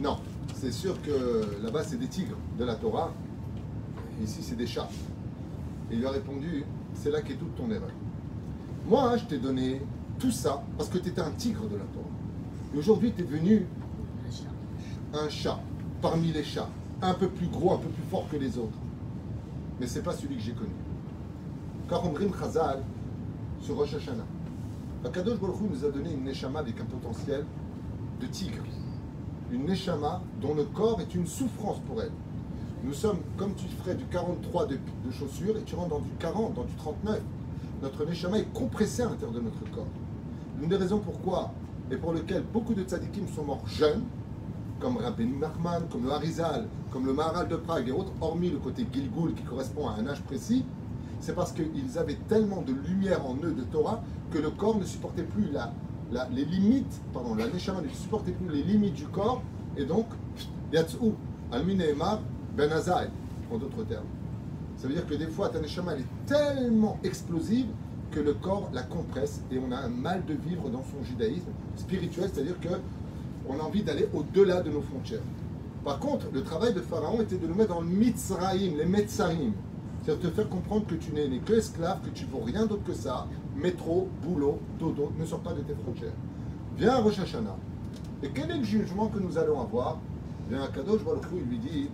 Non, 0.00 0.18
c'est 0.54 0.72
sûr 0.72 1.00
que 1.02 1.62
là-bas 1.62 1.84
c'est 1.84 1.98
des 1.98 2.08
tigres 2.08 2.36
de 2.58 2.64
la 2.64 2.74
Torah. 2.74 3.12
ici 4.22 4.40
c'est 4.42 4.56
des 4.56 4.66
chats. 4.66 4.88
Et 5.90 5.94
il 5.94 6.00
lui 6.00 6.06
a 6.06 6.10
répondu, 6.10 6.64
c'est 6.94 7.10
là 7.10 7.20
qu'est 7.22 7.34
toute 7.34 7.54
ton 7.56 7.70
erreur. 7.70 7.90
Moi, 8.86 9.16
je 9.16 9.24
t'ai 9.24 9.38
donné 9.38 9.82
tout 10.18 10.30
ça 10.30 10.62
parce 10.76 10.88
que 10.88 10.98
tu 10.98 11.08
étais 11.08 11.20
un 11.20 11.30
tigre 11.32 11.62
de 11.68 11.76
la 11.76 11.84
Torah. 11.84 12.06
Et 12.74 12.78
aujourd'hui, 12.78 13.12
tu 13.12 13.22
es 13.22 13.24
devenu 13.24 13.66
un 15.12 15.28
chat 15.28 15.58
parmi 16.00 16.32
les 16.32 16.44
chats, 16.44 16.68
un 17.02 17.14
peu 17.14 17.28
plus 17.28 17.48
gros, 17.48 17.72
un 17.72 17.78
peu 17.78 17.88
plus 17.88 18.04
fort 18.04 18.28
que 18.30 18.36
les 18.36 18.56
autres. 18.58 18.78
Mais 19.80 19.86
c'est 19.86 20.02
pas 20.02 20.12
celui 20.12 20.36
que 20.36 20.42
j'ai 20.42 20.52
connu. 20.52 20.70
Car 21.88 22.06
Omrim 22.06 22.32
Chazal 22.38 22.82
sur 23.60 23.76
Rosh 23.76 23.94
Hashanah. 23.94 24.26
Akadosh 25.04 25.38
Baruch 25.38 25.56
nous 25.68 25.84
a 25.84 25.90
donné 25.90 26.12
une 26.12 26.24
neshama 26.24 26.60
avec 26.60 26.78
un 26.80 26.84
potentiel 26.84 27.44
de 28.20 28.26
tigre. 28.26 28.62
Une 29.50 29.66
neshama 29.66 30.22
dont 30.40 30.54
le 30.54 30.64
corps 30.64 31.00
est 31.00 31.14
une 31.14 31.26
souffrance 31.26 31.78
pour 31.88 32.02
elle. 32.02 32.12
Nous 32.84 32.94
sommes 32.94 33.18
comme 33.36 33.54
tu 33.54 33.66
ferais 33.66 33.94
du 33.94 34.04
43 34.04 34.66
de, 34.66 34.74
de 35.04 35.10
chaussures 35.10 35.56
et 35.56 35.62
tu 35.62 35.74
rentres 35.74 35.90
dans 35.90 36.00
du 36.00 36.10
40, 36.18 36.54
dans 36.54 36.64
du 36.64 36.74
39. 36.74 37.20
Notre 37.82 38.04
neshama 38.04 38.38
est 38.38 38.52
compressé 38.52 39.02
à 39.02 39.06
l'intérieur 39.06 39.32
de 39.32 39.40
notre 39.40 39.70
corps. 39.74 39.86
L'une 40.60 40.68
des 40.68 40.76
raisons 40.76 40.98
pourquoi 40.98 41.52
et 41.90 41.96
pour 41.96 42.12
lesquelles 42.12 42.44
beaucoup 42.52 42.74
de 42.74 42.84
tzadikim 42.84 43.26
sont 43.34 43.44
morts 43.44 43.66
jeunes, 43.66 44.04
comme 44.78 44.96
Rabbi 44.96 45.26
Nachman, 45.26 45.82
comme 45.90 46.04
le 46.04 46.12
Harizal, 46.12 46.66
comme 46.90 47.04
le 47.06 47.12
Maharal 47.12 47.48
de 47.48 47.56
Prague 47.56 47.88
et 47.88 47.92
autres, 47.92 48.12
hormis 48.20 48.50
le 48.50 48.58
côté 48.58 48.86
Gilgul 48.92 49.34
qui 49.34 49.42
correspond 49.42 49.88
à 49.88 49.94
un 49.94 50.06
âge 50.06 50.22
précis, 50.22 50.64
c'est 51.20 51.34
parce 51.34 51.52
qu'ils 51.52 51.98
avaient 51.98 52.18
tellement 52.28 52.62
de 52.62 52.72
lumière 52.72 53.26
en 53.26 53.34
eux 53.42 53.52
de 53.52 53.62
Torah 53.62 54.02
que 54.30 54.38
le 54.38 54.50
corps 54.50 54.78
ne 54.78 54.84
supportait 54.84 55.24
plus 55.24 55.50
la, 55.50 55.72
les 56.32 56.44
limites, 56.44 57.00
pardon, 57.12 57.34
la 57.34 57.48
Neshama 57.48 57.82
ne 57.82 57.88
supportait 57.88 58.32
plus 58.32 58.48
les 58.54 58.62
limites 58.62 58.94
du 58.94 59.06
corps, 59.06 59.42
et 59.76 59.84
donc, 59.84 60.06
Yatsou, 60.72 61.14
Almine 61.52 61.80
Emar, 61.82 62.20
Ben 62.56 62.70
en 62.72 63.58
d'autres 63.58 63.84
termes. 63.84 64.04
Ça 64.76 64.88
veut 64.88 64.94
dire 64.94 65.06
que 65.06 65.14
des 65.14 65.26
fois, 65.26 65.48
ta 65.48 65.60
Neshama 65.60 65.92
elle 65.94 66.00
est 66.00 66.26
tellement 66.26 66.98
explosive 67.04 67.66
que 68.10 68.20
le 68.20 68.34
corps 68.34 68.70
la 68.72 68.82
compresse 68.82 69.40
et 69.52 69.58
on 69.58 69.70
a 69.72 69.76
un 69.76 69.88
mal 69.88 70.24
de 70.26 70.34
vivre 70.34 70.68
dans 70.68 70.82
son 70.82 71.04
judaïsme 71.04 71.50
spirituel, 71.76 72.30
c'est-à-dire 72.32 72.58
que 72.60 72.68
on 73.48 73.58
a 73.58 73.62
envie 73.62 73.82
d'aller 73.82 74.08
au-delà 74.14 74.60
de 74.62 74.70
nos 74.70 74.82
frontières. 74.82 75.22
Par 75.84 75.98
contre, 75.98 76.26
le 76.32 76.42
travail 76.42 76.74
de 76.74 76.80
Pharaon 76.80 77.20
était 77.20 77.36
de 77.36 77.46
nous 77.46 77.54
mettre 77.54 77.74
dans 77.74 77.80
le 77.80 77.86
Mitzraïm, 77.86 78.76
les 78.76 78.84
Metzarim. 78.84 79.52
C'est-à-dire 80.02 80.30
te 80.30 80.34
faire 80.34 80.48
comprendre 80.48 80.86
que 80.86 80.94
tu 80.94 81.12
n'es 81.12 81.28
que 81.38 81.54
esclave, 81.54 82.00
que 82.02 82.10
tu 82.10 82.26
vaux 82.26 82.40
rien 82.40 82.66
d'autre 82.66 82.84
que 82.84 82.92
ça. 82.92 83.26
Métro, 83.60 84.08
boulot, 84.22 84.58
dodo, 84.78 85.12
ne 85.18 85.24
sors 85.26 85.40
pas 85.40 85.52
de 85.52 85.60
tes 85.60 85.74
frontières. 85.74 86.14
Viens 86.78 86.94
à 86.94 87.00
Rosh 87.00 87.18
Hashanah. 87.18 87.56
Et 88.22 88.30
quel 88.30 88.50
est 88.50 88.56
le 88.56 88.64
jugement 88.64 89.08
que 89.08 89.18
nous 89.18 89.36
allons 89.36 89.60
avoir? 89.60 89.98
Viens 90.48 90.62
à 90.62 90.68
Kadosh 90.68 91.04
Baruch 91.04 91.24
il 91.34 91.42
lui 91.42 91.58
dit 91.58 91.90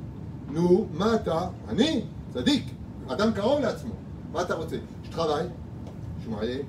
Nous, 0.53 0.87
Mata, 0.95 1.53
Ani, 1.69 2.05
Sadik, 2.33 2.73
Adam 3.09 3.33
Karol 3.33 3.65
Atzmo. 3.65 3.95
Mata. 4.33 4.57
Je 5.03 5.11
travaille, 5.11 5.51
je 6.19 6.23
suis 6.23 6.31
marié, 6.31 6.65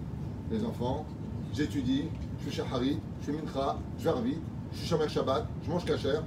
les 0.49 0.63
enfants, 0.63 1.05
j'étudie, 1.53 2.05
je 2.39 2.49
suis 2.49 2.57
Shaharit, 2.57 2.99
je 3.19 3.25
suis 3.25 3.33
Mincha, 3.33 3.77
je 3.99 4.03
vais 4.03 4.09
Arvit, 4.09 4.37
je 4.71 4.77
suis 4.77 4.87
Shomer 4.87 5.09
Shabbat, 5.09 5.45
je 5.63 5.69
mange 5.69 5.85
Kacher. 5.85 6.19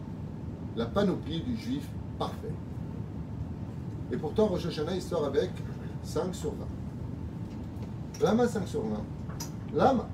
La 0.76 0.86
panoplie 0.86 1.40
du 1.40 1.56
juif 1.56 1.88
parfait. 2.18 2.54
Et 4.12 4.16
pourtant, 4.16 4.46
Rosh 4.46 4.66
Hashanah, 4.66 4.94
il 4.94 5.02
sort 5.02 5.24
avec 5.24 5.50
5 6.04 6.34
sur 6.34 6.50
20. 6.50 6.80
Lama 8.22 8.46
5 8.46 8.68
sur 8.68 8.82
20. 8.82 8.88
Lama. 9.74 10.06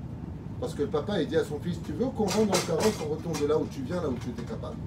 Parce 0.61 0.73
que 0.73 0.83
le 0.83 0.87
papa, 0.87 1.21
il 1.21 1.27
dit 1.27 1.35
à 1.35 1.43
son 1.43 1.59
fils, 1.59 1.79
tu 1.85 1.91
veux 1.91 2.05
qu'on 2.05 2.23
rentre 2.23 2.47
dans 2.47 2.53
le 2.53 2.67
carrosse, 2.67 2.97
on 3.05 3.11
retourne 3.11 3.39
de 3.41 3.47
là 3.47 3.57
où 3.57 3.65
tu 3.69 3.81
viens, 3.81 4.01
là 4.01 4.09
où 4.09 4.15
tu 4.15 4.29
étais 4.29 4.43
capable. 4.43 4.77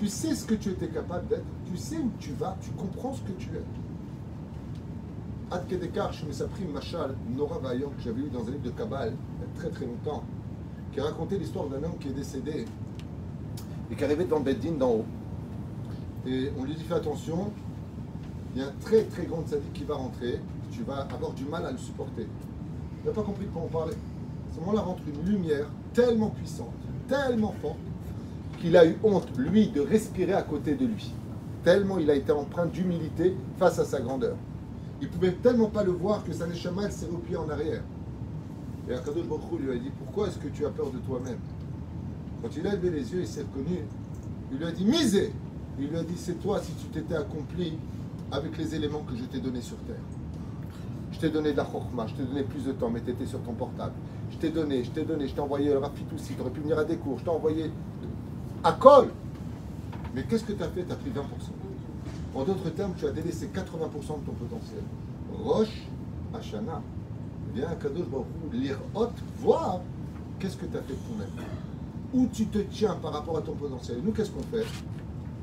Tu 0.00 0.08
sais 0.08 0.34
ce 0.34 0.44
que 0.44 0.54
tu 0.54 0.70
étais 0.70 0.88
capable 0.88 1.28
d'être, 1.28 1.44
tu 1.70 1.76
sais 1.76 1.98
où 1.98 2.10
tu 2.18 2.32
vas, 2.32 2.56
tu 2.60 2.70
comprends 2.70 3.14
ce 3.14 3.20
que 3.20 3.32
tu 3.32 3.48
es. 3.50 3.62
Ad 5.50 5.66
Kedekar, 5.68 6.12
je 6.12 6.26
me 6.26 6.46
pris 6.48 6.64
Machal, 6.64 7.14
Nora 7.36 7.58
Vaillant, 7.58 7.90
que 7.90 8.02
j'avais 8.02 8.22
eu 8.22 8.30
dans 8.30 8.40
un 8.40 8.50
livre 8.50 8.64
de 8.64 8.70
Kabbale, 8.70 9.14
il 9.38 9.42
y 9.42 9.44
a 9.44 9.60
très 9.60 9.70
très 9.70 9.86
longtemps, 9.86 10.24
qui 10.92 11.00
racontait 11.00 11.38
l'histoire 11.38 11.66
d'un 11.66 11.82
homme 11.84 11.98
qui 12.00 12.08
est 12.08 12.12
décédé 12.12 12.64
et 13.90 13.94
qui 13.94 14.04
arrivait 14.04 14.26
le 14.26 14.40
Beddin 14.40 14.72
d'en 14.72 14.90
haut. 14.90 15.04
Et 16.26 16.50
on 16.58 16.64
lui 16.64 16.74
dit 16.74 16.82
fais 16.82 16.94
attention, 16.94 17.52
il 18.54 18.62
y 18.62 18.64
a 18.64 18.68
un 18.68 18.74
très 18.80 19.04
très 19.04 19.24
grand 19.26 19.46
sadique 19.46 19.72
qui 19.72 19.84
va 19.84 19.94
rentrer, 19.94 20.40
tu 20.72 20.82
vas 20.82 21.06
avoir 21.14 21.32
du 21.32 21.44
mal 21.44 21.64
à 21.64 21.70
le 21.70 21.78
supporter. 21.78 22.26
Il 23.06 23.10
n'a 23.10 23.14
pas 23.14 23.22
compris 23.22 23.44
de 23.44 23.50
quoi 23.50 23.62
on 23.64 23.68
parlait. 23.68 23.94
À 23.94 24.54
ce 24.56 24.58
moment-là 24.58 24.80
rentre 24.80 25.02
une 25.06 25.30
lumière 25.30 25.68
tellement 25.94 26.30
puissante, 26.30 26.74
tellement 27.06 27.54
forte, 27.62 27.78
qu'il 28.60 28.76
a 28.76 28.84
eu 28.84 28.98
honte, 29.04 29.28
lui, 29.38 29.68
de 29.68 29.80
respirer 29.80 30.32
à 30.32 30.42
côté 30.42 30.74
de 30.74 30.86
lui. 30.86 31.14
Tellement 31.62 31.98
il 31.98 32.10
a 32.10 32.16
été 32.16 32.32
empreint 32.32 32.66
d'humilité 32.66 33.36
face 33.58 33.78
à 33.78 33.84
sa 33.84 34.00
grandeur. 34.00 34.34
Il 35.00 35.08
pouvait 35.08 35.30
tellement 35.30 35.68
pas 35.68 35.84
le 35.84 35.92
voir 35.92 36.24
que 36.24 36.32
sa 36.32 36.52
s'est 36.52 37.06
repliée 37.06 37.36
en 37.36 37.48
arrière. 37.48 37.84
Et 38.90 38.94
Akadosh 38.94 39.26
Baruch 39.26 39.60
lui 39.60 39.70
a 39.70 39.78
dit 39.78 39.92
Pourquoi 40.00 40.26
est-ce 40.26 40.38
que 40.38 40.48
tu 40.48 40.66
as 40.66 40.70
peur 40.70 40.90
de 40.90 40.98
toi-même? 40.98 41.38
Quand 42.42 42.48
il 42.56 42.66
a 42.66 42.74
levé 42.74 42.90
les 42.90 43.12
yeux, 43.12 43.20
il 43.20 43.28
s'est 43.28 43.42
reconnu. 43.42 43.84
Il 44.50 44.58
lui 44.58 44.66
a 44.66 44.72
dit 44.72 44.84
Misé 44.84 45.32
Il 45.78 45.90
lui 45.90 45.96
a 45.96 46.02
dit 46.02 46.16
C'est 46.16 46.42
toi 46.42 46.60
si 46.60 46.72
tu 46.72 46.86
t'étais 46.88 47.14
accompli 47.14 47.78
avec 48.32 48.58
les 48.58 48.74
éléments 48.74 49.04
que 49.08 49.14
je 49.14 49.22
t'ai 49.26 49.38
donnés 49.38 49.60
sur 49.60 49.76
terre. 49.84 49.94
Je 51.16 51.20
t'ai 51.22 51.30
donné 51.30 51.52
de 51.52 51.56
la 51.56 51.64
chorma, 51.64 52.06
je 52.06 52.12
t'ai 52.14 52.24
donné 52.24 52.42
plus 52.42 52.62
de 52.66 52.72
temps, 52.72 52.90
mais 52.90 53.00
tu 53.00 53.10
étais 53.10 53.24
sur 53.24 53.40
ton 53.40 53.54
portable. 53.54 53.94
Je 54.30 54.36
t'ai 54.36 54.50
donné, 54.50 54.84
je 54.84 54.90
t'ai 54.90 55.02
donné, 55.02 55.26
je 55.26 55.32
t'ai 55.34 55.40
envoyé 55.40 55.70
le 55.70 55.78
Rafitoussi, 55.78 56.34
tu 56.34 56.40
aurais 56.42 56.50
pu 56.50 56.60
venir 56.60 56.78
à 56.78 56.84
des 56.84 56.96
cours, 56.96 57.18
je 57.18 57.24
t'ai 57.24 57.30
envoyé 57.30 57.70
à 58.62 58.72
col. 58.72 59.08
Mais 60.14 60.24
qu'est-ce 60.24 60.44
que 60.44 60.52
tu 60.52 60.62
as 60.62 60.68
fait 60.68 60.84
Tu 60.84 60.92
as 60.92 60.96
pris 60.96 61.08
20%. 61.08 61.22
En 62.34 62.44
d'autres 62.44 62.68
termes, 62.68 62.92
tu 62.98 63.06
as 63.06 63.12
délaissé 63.12 63.46
80% 63.46 63.50
de 63.52 64.26
ton 64.26 64.32
potentiel. 64.32 64.82
Roche, 65.42 65.86
Hashanah, 66.34 66.82
viens 67.54 67.68
à 67.68 67.76
Kadosh 67.76 68.08
Baruch 68.08 68.26
lire 68.52 68.78
haute, 68.94 69.16
voir 69.38 69.80
qu'est-ce 70.38 70.58
que 70.58 70.66
tu 70.66 70.76
as 70.76 70.82
fait 70.82 70.92
de 70.92 70.98
ton-même. 70.98 71.46
Où 72.12 72.26
tu 72.30 72.44
te 72.48 72.58
tiens 72.58 72.94
par 73.00 73.14
rapport 73.14 73.38
à 73.38 73.40
ton 73.40 73.52
potentiel? 73.54 74.00
Nous, 74.04 74.12
qu'est-ce 74.12 74.30
qu'on 74.32 74.42
fait? 74.42 74.66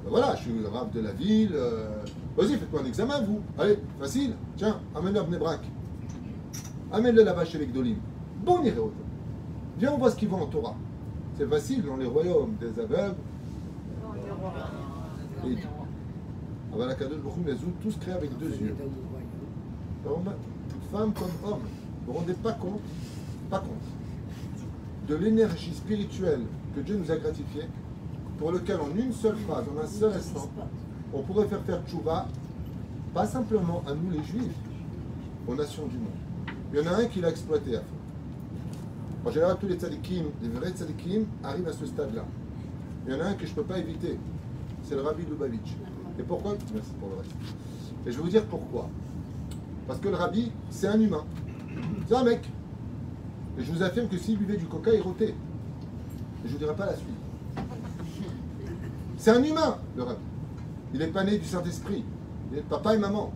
Ben 0.03 0.09
voilà, 0.11 0.35
je 0.35 0.41
suis 0.43 0.53
le 0.53 0.67
rave 0.67 0.91
de 0.91 0.99
la 1.01 1.13
ville. 1.13 1.53
euh, 1.55 2.03
Vas-y, 2.35 2.57
faites-moi 2.57 2.81
un 2.81 2.85
examen, 2.85 3.21
vous. 3.21 3.41
Allez, 3.59 3.77
facile. 3.99 4.33
Tiens, 4.57 4.79
amène-le 4.95 5.19
à 5.19 5.23
Bnebrak. 5.23 5.61
Amène-le 6.91 7.23
là-bas 7.23 7.45
chez 7.45 7.59
les 7.59 7.67
Gdolim. 7.67 7.97
Bon 8.43 8.63
Iréot. 8.63 8.91
Viens, 9.77 9.93
on 9.93 9.97
voit 9.97 10.11
ce 10.11 10.15
qu'ils 10.15 10.29
vont 10.29 10.41
en 10.41 10.47
Torah. 10.47 10.75
C'est 11.37 11.47
facile 11.47 11.83
dans 11.83 11.97
les 11.97 12.05
royaumes 12.05 12.55
des 12.59 12.79
aveugles. 12.79 13.15
Et 15.45 15.49
Hu, 15.49 15.57
les 17.45 17.53
autres, 17.53 17.79
tous 17.81 17.97
créés 17.97 18.13
avec 18.13 18.37
deux 18.37 18.49
yeux. 18.49 18.75
Homme, 20.05 20.33
femme 20.91 21.13
comme 21.13 21.51
homme. 21.51 21.61
Vous 22.05 22.13
vous 22.13 22.19
rendez 22.19 22.33
pas 22.33 22.53
compte, 22.53 22.81
pas 23.49 23.59
compte, 23.59 25.07
de 25.07 25.15
l'énergie 25.15 25.73
spirituelle 25.73 26.41
que 26.75 26.81
Dieu 26.81 26.97
nous 26.97 27.11
a 27.11 27.15
gratifiée, 27.15 27.63
pour 28.37 28.51
lequel 28.51 28.77
en 28.81 28.89
une 28.95 29.13
seule 29.13 29.37
phrase, 29.37 29.65
en 29.73 29.81
un 29.81 29.87
seul 29.87 30.11
instant, 30.13 30.49
on 31.13 31.21
pourrait 31.21 31.47
faire 31.47 31.61
faire 31.61 31.81
tchouva, 31.87 32.27
pas 33.13 33.27
simplement 33.27 33.83
à 33.87 33.93
nous 33.93 34.09
les 34.11 34.23
juifs, 34.23 34.57
aux 35.47 35.55
nations 35.55 35.85
du 35.85 35.97
monde. 35.97 36.07
Il 36.73 36.79
y 36.79 36.87
en 36.87 36.91
a 36.91 36.95
un 36.97 37.05
qui 37.05 37.21
l'a 37.21 37.29
exploité 37.29 37.75
à 37.75 37.79
fond. 37.79 37.85
En 39.25 39.31
général, 39.31 39.57
tous 39.59 39.67
les 39.67 39.75
tzadikim, 39.75 40.25
les 40.41 40.49
vrais 40.49 40.71
tzadikim, 40.71 41.25
arrivent 41.43 41.67
à 41.67 41.73
ce 41.73 41.85
stade-là. 41.85 42.25
Il 43.05 43.13
y 43.13 43.15
en 43.15 43.21
a 43.21 43.25
un 43.25 43.33
que 43.33 43.45
je 43.45 43.51
ne 43.51 43.55
peux 43.55 43.63
pas 43.63 43.77
éviter, 43.77 44.17
c'est 44.83 44.95
le 44.95 45.01
Rabbi 45.01 45.23
Lubavitch. 45.23 45.75
Et 46.19 46.23
pourquoi? 46.23 46.55
Merci 46.73 46.91
pour 46.99 47.09
le 47.09 47.15
reste. 47.17 47.31
Et 48.05 48.11
je 48.11 48.17
vais 48.17 48.23
vous 48.23 48.29
dire 48.29 48.45
pourquoi. 48.45 48.89
Parce 49.87 49.99
que 49.99 50.09
le 50.09 50.15
Rabbi, 50.15 50.51
c'est 50.69 50.87
un 50.87 50.99
humain. 50.99 51.23
C'est 52.07 52.15
un 52.15 52.23
mec. 52.23 52.49
Et 53.57 53.63
je 53.63 53.71
vous 53.71 53.83
affirme 53.83 54.07
que 54.07 54.17
s'il 54.17 54.37
buvait 54.37 54.57
du 54.57 54.65
coca, 54.65 54.93
il 54.93 55.01
rotait. 55.01 55.35
Je 56.43 56.49
ne 56.49 56.53
vous 56.53 56.57
dirai 56.57 56.75
pas 56.75 56.85
la 56.85 56.95
suite. 56.95 57.07
C'est 59.17 59.31
un 59.31 59.43
humain, 59.43 59.77
le 59.95 60.03
Rabbi. 60.03 60.32
Il 60.93 60.99
n'est 60.99 61.07
pas 61.07 61.23
né 61.23 61.37
du 61.37 61.45
Saint-Esprit. 61.45 62.03
Il 62.51 62.59
est 62.59 62.61
papa 62.61 62.93
et 62.93 62.99
maman. 62.99 63.33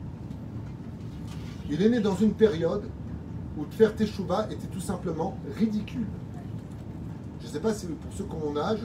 Il 1.70 1.82
est 1.82 1.90
né 1.90 2.00
dans 2.00 2.16
une 2.16 2.34
période 2.34 2.84
où 3.58 3.66
de 3.66 3.74
faire 3.74 3.96
teshuva 3.96 4.48
était 4.52 4.68
tout 4.68 4.80
simplement 4.80 5.38
ridicule. 5.58 6.06
Je 7.42 7.48
ne 7.48 7.52
sais 7.52 7.60
pas 7.60 7.74
si 7.74 7.88
pour 7.88 8.14
ceux 8.14 8.26
qui 8.26 8.32
ont 8.36 8.52
mon 8.52 8.58
âge, 8.58 8.80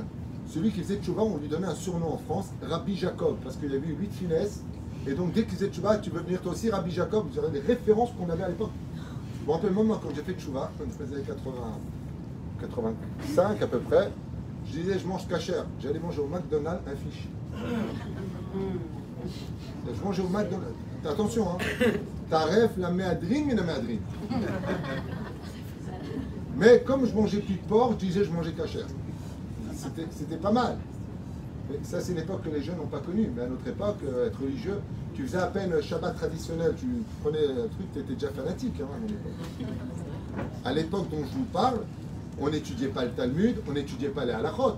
celui 0.47 0.73
qui 0.73 0.81
faisait 0.81 0.97
teshuva, 0.97 1.23
on 1.23 1.37
lui 1.37 1.49
donnait 1.49 1.67
un 1.67 1.75
surnom 1.75 2.15
en 2.15 2.17
France, 2.17 2.47
Rabbi 2.63 2.97
Jacob, 2.97 3.37
parce 3.45 3.57
qu'il 3.57 3.73
avait 3.73 3.87
eu 3.87 3.95
huit 3.95 4.13
finesses. 4.13 4.63
Et 5.07 5.15
donc 5.15 5.33
dès 5.33 5.43
qu'il 5.45 5.55
faisait 5.55 5.69
teshuva, 5.69 5.99
tu 5.99 6.11
veux 6.11 6.21
venir 6.21 6.41
toi 6.41 6.53
aussi, 6.53 6.71
Rabbi 6.71 6.91
Jacob, 6.91 7.27
vous 7.31 7.39
aurez 7.39 7.51
les 7.53 7.61
références 7.61 8.11
qu'on 8.19 8.31
avait 8.31 8.45
à 8.45 8.49
l'époque. 8.49 8.73
Je 9.43 9.47
me 9.47 9.53
rappelle 9.53 9.73
moi 9.73 10.01
quand 10.03 10.09
j'ai 10.15 10.23
fait 10.23 10.33
teshuva, 10.33 10.73
quand 10.79 10.85
je 10.87 11.05
faisais 11.05 11.21
80, 11.23 11.53
85 12.61 13.63
à 13.63 13.67
peu 13.67 13.81
près, 13.81 14.11
je 14.67 14.81
disais 14.81 14.99
je 14.99 15.07
mange 15.07 15.29
cachère. 15.29 15.67
J'allais 15.81 15.99
manger 15.99 16.21
au 16.21 16.29
McDonald's 16.29 16.83
un 16.87 16.97
Je 18.55 20.05
mangeais 20.05 20.23
au 20.23 20.29
McDonald's. 20.29 20.77
Attention, 21.09 21.47
hein. 21.51 21.59
Taref 22.31 22.71
la 22.79 22.91
méadrine, 22.91 23.45
mais 23.49 23.55
la 23.55 23.63
méadrine. 23.63 24.01
Mais 26.57 26.81
comme 26.81 27.07
je 27.07 27.15
mangeais 27.15 27.41
plus 27.41 27.55
de 27.55 27.61
porc, 27.69 27.93
je 27.93 28.07
disais 28.07 28.25
je 28.25 28.31
mangeais 28.31 28.53
cachère. 28.53 28.87
C'était 29.75 30.07
c'était 30.11 30.37
pas 30.37 30.53
mal. 30.53 30.79
Mais 31.71 31.77
ça, 31.83 32.01
c'est 32.01 32.15
l'époque 32.15 32.43
que 32.45 32.51
les 32.51 32.63
jeunes 32.63 32.77
n'ont 32.77 32.87
pas 32.87 33.01
connu. 33.01 33.31
Mais 33.35 33.43
à 33.43 33.47
notre 33.47 33.67
époque, 33.69 33.99
euh, 34.05 34.27
être 34.29 34.41
religieux, 34.41 34.79
Tu 35.15 35.25
faisais 35.25 35.39
à 35.39 35.47
peine 35.47 35.81
Shabbat 35.83 36.17
traditionnel, 36.17 36.75
tu 36.79 36.87
prenais 37.23 37.45
un 37.45 37.69
truc, 37.69 37.93
tu 37.93 37.99
étais 38.01 38.15
déjà 38.15 38.29
fanatique. 38.31 38.81
hein, 38.81 40.39
à 40.65 40.73
l'époque 40.73 41.11
dont 41.11 41.23
je 41.23 41.37
vous 41.37 41.45
parle, 41.53 41.81
on 42.41 42.49
n'étudiait 42.49 42.89
pas 42.89 43.05
le 43.05 43.11
Talmud, 43.11 43.57
on 43.69 43.73
n'étudiait 43.73 44.09
pas 44.09 44.25
les 44.25 44.33
halachot. 44.33 44.77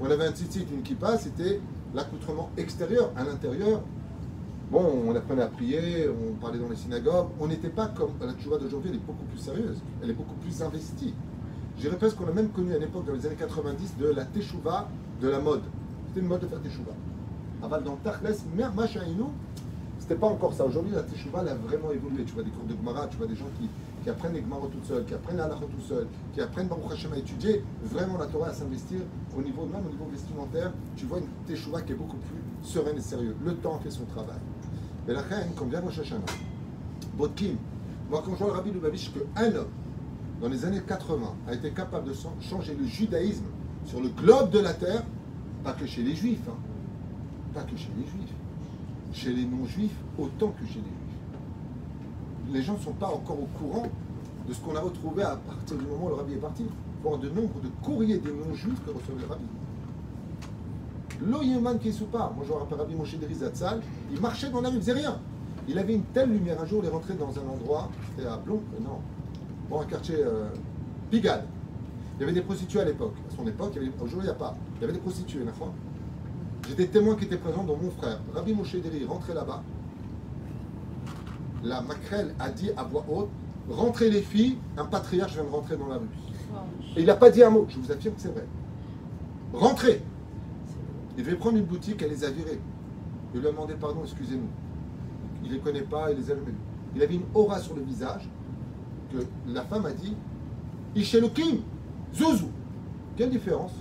On 0.00 0.10
avait 0.10 0.26
un 0.26 0.32
tzitzit, 0.32 0.66
une 0.72 0.82
kippa, 0.82 1.18
c'était 1.18 1.60
l'accoutrement 1.94 2.50
extérieur. 2.56 3.10
À 3.16 3.24
l'intérieur, 3.24 3.80
bon, 4.70 5.04
on 5.06 5.14
apprenait 5.14 5.42
à 5.42 5.48
prier, 5.48 6.08
on 6.08 6.34
parlait 6.34 6.58
dans 6.58 6.68
les 6.68 6.76
synagogues. 6.76 7.28
On 7.40 7.46
n'était 7.46 7.68
pas 7.68 7.86
comme 7.88 8.12
la 8.20 8.32
tchouva 8.34 8.58
d'aujourd'hui, 8.58 8.90
elle 8.90 8.96
est 8.96 9.06
beaucoup 9.06 9.24
plus 9.24 9.38
sérieuse, 9.38 9.78
elle 10.02 10.10
est 10.10 10.14
beaucoup 10.14 10.34
plus 10.34 10.62
investie. 10.62 11.14
Je 11.76 11.82
dirais 11.82 11.96
presque 11.96 12.16
qu'on 12.16 12.28
a 12.28 12.32
même 12.32 12.50
connu 12.50 12.74
à 12.74 12.78
l'époque, 12.78 13.06
dans 13.06 13.14
les 13.14 13.26
années 13.26 13.36
90, 13.36 13.96
de 13.98 14.08
la 14.08 14.24
teshuva 14.24 14.88
de 15.20 15.28
la 15.28 15.38
mode. 15.38 15.62
C'était 16.08 16.20
une 16.20 16.26
mode 16.26 16.40
de 16.40 16.46
faire 16.46 16.60
teshuva. 16.60 16.92
Aval 17.62 17.84
dans 17.84 17.96
Tachles, 17.96 18.36
mer 18.56 18.72
Machaïnou, 18.74 19.30
c'était 19.98 20.14
pas 20.14 20.26
encore 20.26 20.52
ça. 20.52 20.64
Aujourd'hui, 20.64 20.92
la 20.94 21.02
teshuva, 21.02 21.40
elle 21.42 21.48
a 21.48 21.54
vraiment 21.54 21.90
évolué. 21.90 22.24
Tu 22.24 22.32
vois 22.32 22.42
des 22.42 22.50
cours 22.50 22.64
de 22.64 22.74
Gemara, 22.74 23.06
tu 23.06 23.16
vois 23.16 23.26
des 23.26 23.36
gens 23.36 23.48
qui, 23.58 23.68
qui 24.02 24.10
apprennent 24.10 24.32
les 24.32 24.40
Gemara 24.40 24.66
tout 24.66 24.86
seuls, 24.86 25.04
qui 25.04 25.14
apprennent 25.14 25.36
la 25.36 25.48
tout 25.48 25.86
seuls, 25.86 26.06
qui 26.32 26.40
apprennent 26.40 26.68
Baruch 26.68 26.92
Hashem 26.92 27.12
à 27.12 27.18
étudier. 27.18 27.62
Vraiment, 27.84 28.18
la 28.18 28.26
Torah 28.26 28.48
à 28.48 28.52
s'investir 28.52 29.00
au 29.36 29.42
niveau, 29.42 29.66
même 29.66 29.86
au 29.86 29.90
niveau 29.90 30.06
vestimentaire. 30.10 30.72
Tu 30.96 31.06
vois 31.06 31.18
une 31.18 31.28
teshuva 31.46 31.82
qui 31.82 31.92
est 31.92 31.96
beaucoup 31.96 32.16
plus 32.16 32.68
sereine 32.68 32.96
et 32.96 33.02
sérieuse. 33.02 33.34
Le 33.44 33.54
temps 33.54 33.78
fait 33.82 33.90
son 33.90 34.04
travail. 34.06 34.38
Et 35.08 35.12
la 35.12 35.22
reine, 35.22 35.50
quand 35.56 35.66
vient 35.66 35.80
Rosh 35.80 35.98
Hashanah, 35.98 36.24
Bodkim, 37.16 37.56
moi 38.10 38.22
quand 38.24 38.32
je 38.32 38.38
vois 38.38 38.48
le 38.48 38.52
rabbi 38.54 38.70
Lubavitch 38.70 39.12
qu'un 39.12 39.54
homme, 39.54 39.68
dans 40.40 40.48
les 40.48 40.64
années 40.64 40.82
80, 40.86 41.34
a 41.48 41.54
été 41.54 41.70
capable 41.70 42.08
de 42.08 42.14
changer 42.40 42.74
le 42.74 42.86
judaïsme 42.86 43.44
sur 43.84 44.00
le 44.00 44.08
globe 44.08 44.50
de 44.50 44.60
la 44.60 44.72
terre, 44.72 45.02
pas 45.64 45.72
que 45.72 45.86
chez 45.86 46.02
les 46.02 46.14
juifs, 46.14 46.40
hein, 46.48 46.56
pas 47.52 47.62
que 47.62 47.76
chez 47.76 47.90
les 47.96 48.04
juifs, 48.04 48.34
chez 49.12 49.32
les 49.32 49.44
non-juifs 49.44 49.96
autant 50.18 50.48
que 50.48 50.66
chez 50.66 50.78
les 50.78 50.84
juifs. 50.84 50.99
Les 52.52 52.62
gens 52.62 52.74
ne 52.74 52.80
sont 52.80 52.92
pas 52.92 53.08
encore 53.08 53.38
au 53.40 53.48
courant 53.58 53.86
de 54.48 54.52
ce 54.52 54.60
qu'on 54.60 54.74
a 54.74 54.80
retrouvé 54.80 55.22
à 55.22 55.36
partir 55.36 55.76
du 55.76 55.84
moment 55.84 56.06
où 56.06 56.08
le 56.08 56.14
rabbi 56.14 56.32
est 56.34 56.36
parti. 56.36 56.64
Voir 57.02 57.18
de 57.18 57.28
nombre 57.28 57.60
de 57.62 57.68
courriers 57.82 58.18
des 58.18 58.32
non-juifs 58.32 58.84
que 58.84 58.90
recevait 58.90 59.22
le 59.22 59.26
rabbi. 59.26 59.44
L'Oyeman 61.22 61.78
qui 61.78 61.94
moi 62.10 62.32
je 62.46 62.52
rappelle 62.52 62.78
Rabbi 62.78 62.94
Moshe 62.94 63.18
Deri 63.18 63.34
Zatzal, 63.34 63.82
il 64.10 64.20
marchait 64.20 64.48
dans 64.48 64.62
la 64.62 64.70
rue, 64.70 64.76
il 64.76 64.80
faisait 64.80 64.92
rien. 64.92 65.18
Il 65.68 65.78
avait 65.78 65.94
une 65.94 66.04
telle 66.04 66.30
lumière. 66.30 66.60
Un 66.60 66.66
jour, 66.66 66.80
il 66.82 66.86
est 66.86 66.90
rentré 66.90 67.14
dans 67.14 67.28
un 67.28 67.46
endroit, 67.46 67.90
c'était 68.10 68.26
à 68.26 68.38
Blon, 68.38 68.60
euh, 68.74 68.82
non, 68.82 68.98
bon, 69.68 69.80
un 69.80 69.84
quartier 69.84 70.16
euh. 70.18 70.48
Il 71.12 71.22
y 71.24 72.22
avait 72.22 72.32
des 72.32 72.42
prostituées 72.42 72.80
à 72.80 72.84
l'époque. 72.84 73.14
À 73.28 73.36
son 73.36 73.46
époque, 73.46 73.76
aujourd'hui, 74.00 74.20
il 74.20 74.24
n'y 74.24 74.28
a 74.28 74.34
pas. 74.34 74.54
Il 74.76 74.80
y 74.82 74.84
avait 74.84 74.92
des 74.92 75.00
prostituées, 75.00 75.44
la 75.44 75.52
fois. 75.52 75.72
J'étais 76.68 76.86
témoin 76.86 77.16
qui 77.16 77.24
était 77.24 77.36
présent, 77.36 77.64
dont 77.64 77.76
mon 77.76 77.90
frère. 77.90 78.20
Rabbi 78.34 78.54
Moshe 78.54 78.76
Deri 78.76 79.04
rentrait 79.04 79.34
là-bas. 79.34 79.62
La 81.62 81.80
maquerelle 81.82 82.34
a 82.38 82.50
dit 82.50 82.70
à 82.76 82.84
voix 82.84 83.04
haute 83.08 83.28
Rentrez 83.68 84.10
les 84.10 84.22
filles, 84.22 84.58
un 84.76 84.84
patriarche 84.84 85.34
vient 85.34 85.44
de 85.44 85.50
rentrer 85.50 85.76
dans 85.76 85.86
la 85.86 85.96
rue. 85.96 86.08
Et 86.96 87.00
il 87.00 87.06
n'a 87.06 87.14
pas 87.14 87.30
dit 87.30 87.42
un 87.42 87.50
mot, 87.50 87.66
je 87.68 87.78
vous 87.78 87.92
affirme 87.92 88.14
que 88.14 88.20
c'est 88.20 88.32
vrai. 88.32 88.46
Rentrez 89.52 90.02
Il 91.16 91.24
devait 91.24 91.36
prendre 91.36 91.58
une 91.58 91.64
boutique, 91.64 92.02
elle 92.02 92.10
les 92.10 92.24
a 92.24 92.30
virés. 92.30 92.60
Il 93.34 93.40
lui 93.40 93.46
a 93.46 93.50
demandé 93.52 93.74
pardon, 93.74 94.00
excusez-nous. 94.02 94.48
Il 95.44 95.50
ne 95.50 95.54
les 95.54 95.60
connaît 95.60 95.82
pas, 95.82 96.10
il 96.10 96.18
les 96.18 96.30
a 96.30 96.34
Il 96.96 97.02
avait 97.02 97.14
une 97.14 97.26
aura 97.34 97.60
sur 97.60 97.76
le 97.76 97.82
visage 97.82 98.28
que 99.12 99.18
la 99.48 99.62
femme 99.62 99.86
a 99.86 99.92
dit 99.92 100.16
Ishelukim, 100.96 101.58
Zouzou. 102.14 102.50
Quelle 103.16 103.30
différence? 103.30 103.72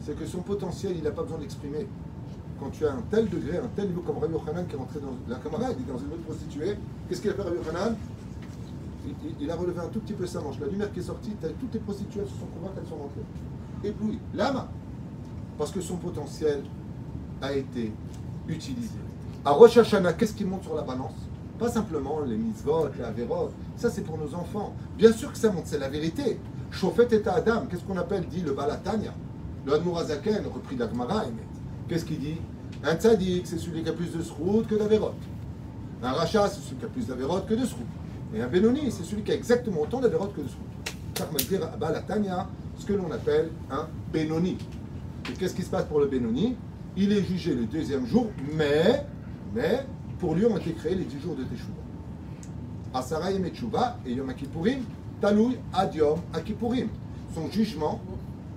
C'est 0.00 0.18
que 0.18 0.26
son 0.26 0.42
potentiel, 0.42 0.94
il 0.96 1.02
n'a 1.02 1.12
pas 1.12 1.22
besoin 1.22 1.38
d'exprimer. 1.38 1.86
Quand 2.60 2.70
tu 2.70 2.86
as 2.86 2.92
un 2.92 3.02
tel 3.10 3.28
degré, 3.28 3.58
un 3.58 3.68
tel 3.74 3.88
niveau 3.88 4.02
comme 4.02 4.18
Rabbi 4.18 4.32
Yochanan 4.32 4.66
qui 4.66 4.74
est 4.74 4.78
rentré 4.78 5.00
dans 5.00 5.14
la 5.28 5.40
camarade, 5.40 5.76
il 5.78 5.88
est 5.88 5.92
dans 5.92 5.98
une 5.98 6.12
autre 6.12 6.22
prostituée, 6.22 6.76
qu'est-ce 7.08 7.20
qu'il 7.20 7.30
a 7.30 7.34
fait 7.34 7.42
Rabbi 7.42 7.56
Yochanan? 7.56 7.96
Il, 9.40 9.50
a 9.50 9.56
relevé 9.56 9.80
un 9.80 9.88
tout 9.88 10.00
petit 10.00 10.14
peu 10.14 10.26
sa 10.26 10.40
manche. 10.40 10.58
La 10.60 10.66
lumière 10.66 10.90
qui 10.90 11.00
est 11.00 11.02
sortie, 11.02 11.32
toutes 11.60 11.74
les 11.74 11.80
prostituées 11.80 12.22
se 12.24 12.40
sont 12.40 12.46
convaincues 12.54 12.76
qu'elles 12.76 12.88
sont 12.88 12.96
rentrées. 12.96 13.20
Éblouies. 13.84 14.18
Lama 14.32 14.66
Parce 15.58 15.70
que 15.70 15.82
son 15.82 15.96
potentiel 15.96 16.62
a 17.42 17.52
été 17.52 17.92
utilisé. 18.48 18.94
À 19.44 19.50
Rosh 19.50 19.76
Hashanah, 19.76 20.14
qu'est-ce 20.14 20.32
qui 20.32 20.44
monte 20.44 20.62
sur 20.62 20.74
la 20.74 20.82
balance? 20.82 21.12
Pas 21.58 21.68
simplement 21.68 22.20
les 22.20 22.36
mitzvot, 22.36 22.88
les 22.96 23.04
averot, 23.04 23.50
ça 23.76 23.90
c'est 23.90 24.00
pour 24.00 24.16
nos 24.16 24.34
enfants. 24.34 24.74
Bien 24.96 25.12
sûr 25.12 25.30
que 25.30 25.38
ça 25.38 25.52
monte, 25.52 25.66
c'est 25.66 25.78
la 25.78 25.88
vérité. 25.88 26.40
Chauffet 26.70 27.06
et 27.12 27.28
Adam, 27.28 27.66
qu'est-ce 27.68 27.84
qu'on 27.84 27.98
appelle, 27.98 28.26
dit 28.26 28.40
le 28.40 28.52
Balatania? 28.52 29.12
Le 29.66 29.74
Admorazaken, 29.74 30.44
repris 30.52 30.76
d'Agmara, 30.76 31.24
qu'est-ce 31.88 32.04
qu'il 32.04 32.18
dit 32.18 32.36
Un 32.82 32.94
tzaddik, 32.94 33.46
c'est 33.46 33.58
celui 33.58 33.82
qui 33.82 33.88
a 33.88 33.92
plus 33.92 34.12
de 34.12 34.22
srout 34.22 34.66
que 34.66 34.74
d'averot. 34.74 35.14
Un 36.02 36.12
rachat, 36.12 36.48
c'est 36.48 36.60
celui 36.60 36.76
qui 36.76 36.84
a 36.84 36.88
plus 36.88 37.06
d'averot 37.06 37.40
que 37.40 37.54
de 37.54 37.64
srout. 37.64 37.86
Et 38.34 38.40
un 38.40 38.48
Benoni, 38.48 38.90
c'est 38.90 39.04
celui 39.04 39.22
qui 39.22 39.32
a 39.32 39.34
exactement 39.34 39.82
autant 39.82 40.00
d'averot 40.00 40.28
que 40.28 40.40
de 40.40 41.78
Balatania, 41.78 42.48
ce 42.78 42.86
que 42.86 42.92
l'on 42.92 43.10
appelle 43.12 43.50
un 43.70 43.86
Benoni. 44.12 44.58
Et 45.30 45.34
qu'est-ce 45.34 45.54
qui 45.54 45.62
se 45.62 45.70
passe 45.70 45.84
pour 45.84 46.00
le 46.00 46.06
Benoni? 46.06 46.56
Il 46.96 47.12
est 47.12 47.22
jugé 47.22 47.54
le 47.54 47.66
deuxième 47.66 48.06
jour, 48.06 48.30
mais, 48.56 49.06
mais 49.54 49.86
pour 50.18 50.34
lui 50.34 50.46
ont 50.46 50.56
été 50.56 50.72
créés 50.72 50.94
les 50.94 51.04
dix 51.04 51.20
jours 51.20 51.34
de 51.36 51.44
Teshuvah. 51.44 51.72
Asara 52.92 53.32
Teshuvah 53.32 53.98
et 54.06 54.12
Yom 54.12 54.32
Kippourim, 54.34 54.80
Taloui 55.20 55.56
Ad 55.72 55.94
Yom 55.94 56.20
Kippourim. 56.44 56.88
Son 57.34 57.50
jugement 57.50 58.00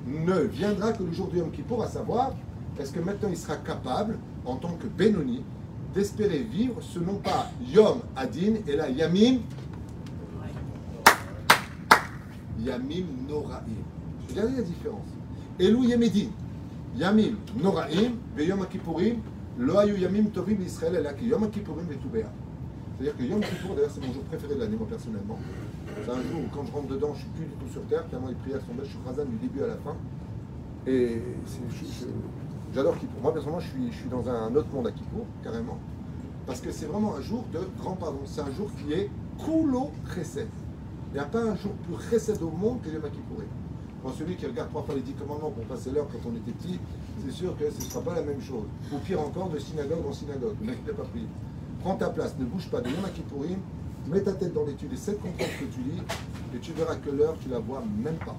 ne 0.05 0.41
viendra 0.41 0.93
que 0.93 1.03
le 1.03 1.11
jour 1.11 1.30
de 1.30 1.38
Yom 1.38 1.51
Kippour, 1.51 1.84
à 1.84 1.88
savoir, 1.88 2.34
est-ce 2.80 2.91
que 2.91 2.99
maintenant 2.99 3.30
il 3.30 3.38
sera 3.38 3.57
capable, 3.57 4.17
en 4.45 4.55
tant 4.55 4.73
que 4.73 4.88
Benoni, 4.88 5.43
d'espérer 5.93 6.39
vivre 6.39 6.75
ce 6.82 6.99
non 6.99 7.15
pas 7.15 7.49
Yom 7.73 7.99
Adin 8.15 8.55
et 8.67 8.75
la 8.75 8.89
Yamim 8.89 9.39
Yamim 12.59 13.05
Noraim. 13.28 13.61
Regardez 14.30 14.57
la 14.57 14.61
différence. 14.63 15.07
Elou 15.59 15.84
Yemedin. 15.84 16.30
Yamim 16.95 17.36
Noraim, 17.61 18.13
ve 18.36 18.43
Yom 18.45 18.65
Kippourim, 18.69 19.17
lo 19.57 19.78
ayu 19.78 19.97
Yamim 19.97 20.30
Tovim 20.32 20.61
Israël, 20.61 20.95
ela 20.95 21.13
ki 21.13 21.25
Yom 21.25 21.49
Kippourim 21.49 21.86
ve 21.88 21.95
Toubea. 21.97 22.28
C'est-à-dire 22.99 23.17
que 23.17 23.23
Yom 23.23 23.41
Kippour, 23.41 23.75
d'ailleurs, 23.75 23.91
c'est 23.93 24.05
mon 24.05 24.11
jour 24.11 24.23
préféré 24.23 24.55
de 24.55 24.59
l'année, 24.59 24.75
moi 24.75 24.88
personnellement. 24.89 25.38
C'est 26.03 26.09
un 26.09 26.15
jour 26.15 26.41
où, 26.43 26.55
quand 26.55 26.65
je 26.65 26.71
rentre 26.71 26.88
dedans, 26.88 27.13
je 27.13 27.19
suis 27.19 27.30
plus 27.30 27.45
du 27.45 27.51
tout 27.53 27.71
sur 27.71 27.82
terre, 27.84 28.05
tellement 28.07 28.28
les 28.28 28.34
prières 28.36 28.59
sont 28.61 28.73
belles, 28.73 28.86
je 28.86 28.89
suis 28.91 28.99
Khazan 29.05 29.25
du 29.25 29.36
début 29.38 29.63
à 29.63 29.67
la 29.67 29.78
fin. 29.78 29.95
Et 30.88 31.21
c'est- 31.45 31.61
je- 31.69 31.86
je- 31.86 32.07
j'adore 32.78 32.97
Kippour. 32.99 33.21
Moi, 33.23 33.34
personnellement, 33.34 33.59
je 33.59 33.91
suis, 33.91 34.09
dans 34.09 34.30
un 34.30 34.55
autre 34.55 34.67
monde 34.71 34.88
à 34.88 34.91
Kippour, 34.91 35.25
carrément. 35.43 35.80
Parce 36.45 36.61
que 36.61 36.71
c'est 36.71 36.86
vraiment 36.86 37.15
un 37.15 37.21
jour 37.21 37.43
de 37.51 37.59
grand 37.80 37.95
pardon. 37.95 38.19
C'est 38.25 38.41
un 38.41 38.51
jour 38.51 38.69
qui 38.78 38.93
est 38.93 39.09
Kulo 39.43 39.89
Chesed. 40.13 40.47
Il 41.09 41.13
n'y 41.13 41.19
a 41.19 41.25
pas 41.25 41.41
un 41.41 41.55
jour 41.55 41.71
plus 41.71 41.95
Chesed 42.09 42.41
au 42.41 42.51
monde 42.51 42.82
que 42.84 42.89
Yom 42.89 43.01
Kippourim. 43.01 43.47
Quand 44.03 44.11
celui 44.13 44.36
qui 44.36 44.45
regarde 44.45 44.69
trois 44.69 44.84
fois 44.84 44.93
les 44.93 45.01
dix 45.01 45.13
commandements 45.13 45.49
pour 45.49 45.63
passer 45.65 45.89
l'heure 45.89 46.07
quand 46.11 46.30
on 46.30 46.36
était 46.36 46.51
petit, 46.51 46.80
c'est 47.25 47.34
sûr 47.34 47.57
que 47.57 47.65
ce 47.71 47.84
ne 47.84 47.89
sera 47.89 48.01
pas 48.01 48.13
la 48.13 48.21
même 48.21 48.41
chose. 48.41 48.67
Ou 48.93 48.97
pire 48.99 49.19
encore, 49.19 49.49
de 49.49 49.57
synagogue 49.57 50.05
en 50.07 50.13
synagogue. 50.13 50.55
Le 50.61 50.67
n'a 50.67 50.93
pas 50.95 51.03
prié. 51.03 51.25
Prends 51.82 51.95
ta 51.95 52.09
place, 52.09 52.36
ne 52.39 52.45
bouge 52.45 52.69
pas 52.69 52.80
de 52.80 52.89
Yom 52.89 53.57
mets 54.07 54.21
ta 54.21 54.34
tête 54.34 54.53
dans 54.53 54.65
l'étude 54.65 54.93
et 54.93 54.97
cette 54.97 55.19
comprendre 55.19 55.51
que 55.59 55.65
tu 55.65 55.82
lis, 55.82 56.01
et 56.55 56.59
tu 56.59 56.71
verras 56.71 56.95
que 56.95 57.09
l'heure, 57.09 57.36
tu 57.41 57.49
la 57.49 57.59
vois 57.59 57.84
même 58.01 58.15
pas 58.15 58.38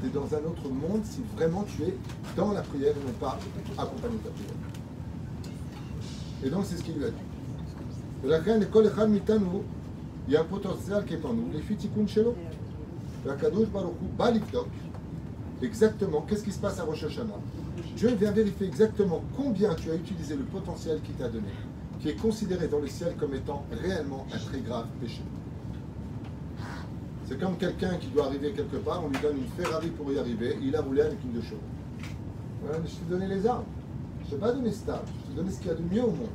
tu 0.00 0.06
es 0.06 0.10
dans 0.10 0.26
un 0.34 0.48
autre 0.48 0.68
monde 0.68 1.02
si 1.04 1.20
vraiment 1.36 1.64
tu 1.64 1.82
es 1.82 1.94
dans 2.36 2.52
la 2.52 2.62
prière 2.62 2.94
et 2.96 3.06
non 3.06 3.12
pas 3.20 3.38
accompagné 3.76 4.18
de 4.18 4.24
la 4.24 4.30
prière. 4.30 4.54
Et 6.44 6.50
donc 6.50 6.64
c'est 6.66 6.76
ce 6.76 6.82
qu'il 6.82 6.96
lui 6.96 7.04
a 7.04 7.10
dit. 7.10 7.16
Qui 15.60 15.66
Exactement, 15.66 16.22
qu'est-ce 16.22 16.44
qui 16.44 16.52
se 16.52 16.58
passe 16.58 16.78
à 16.78 16.84
Rosh 16.84 17.04
Hashanah? 17.04 17.34
Dieu 17.96 18.14
vient 18.14 18.30
vérifier 18.30 18.66
exactement 18.66 19.22
combien 19.36 19.74
tu 19.74 19.90
as 19.90 19.94
utilisé 19.94 20.34
le 20.34 20.44
potentiel 20.44 21.00
qu'il 21.02 21.14
t'a 21.14 21.28
donné, 21.28 21.50
qui 22.00 22.08
est 22.08 22.16
considéré 22.16 22.68
dans 22.68 22.78
le 22.78 22.86
ciel 22.86 23.14
comme 23.18 23.34
étant 23.34 23.66
réellement 23.82 24.26
un 24.32 24.38
très 24.38 24.60
grave 24.60 24.86
péché. 25.00 25.20
C'est 27.30 27.38
comme 27.38 27.56
quelqu'un 27.58 27.94
qui 27.94 28.08
doit 28.08 28.26
arriver 28.26 28.50
quelque 28.50 28.78
part, 28.78 29.04
on 29.04 29.08
lui 29.08 29.18
donne 29.22 29.36
une 29.36 29.64
Ferrari 29.64 29.86
pour 29.90 30.10
y 30.10 30.18
arriver, 30.18 30.58
il 30.60 30.74
a 30.74 30.80
roulé 30.80 31.02
avec 31.02 31.16
une 31.22 31.34
de 31.34 31.40
chevaux. 31.40 31.60
Voilà, 32.60 32.78
je 32.84 32.90
t'ai 32.90 33.04
donné 33.08 33.28
les 33.28 33.46
armes. 33.46 33.62
Je 34.24 34.30
t'ai 34.30 34.36
pas 34.36 34.50
donné 34.50 34.72
stable, 34.72 35.04
je 35.06 35.30
t'ai 35.30 35.36
donné 35.36 35.52
ce 35.52 35.58
qu'il 35.58 35.68
y 35.68 35.70
a 35.70 35.74
de 35.74 35.94
mieux 35.94 36.02
au 36.02 36.10
monde. 36.10 36.34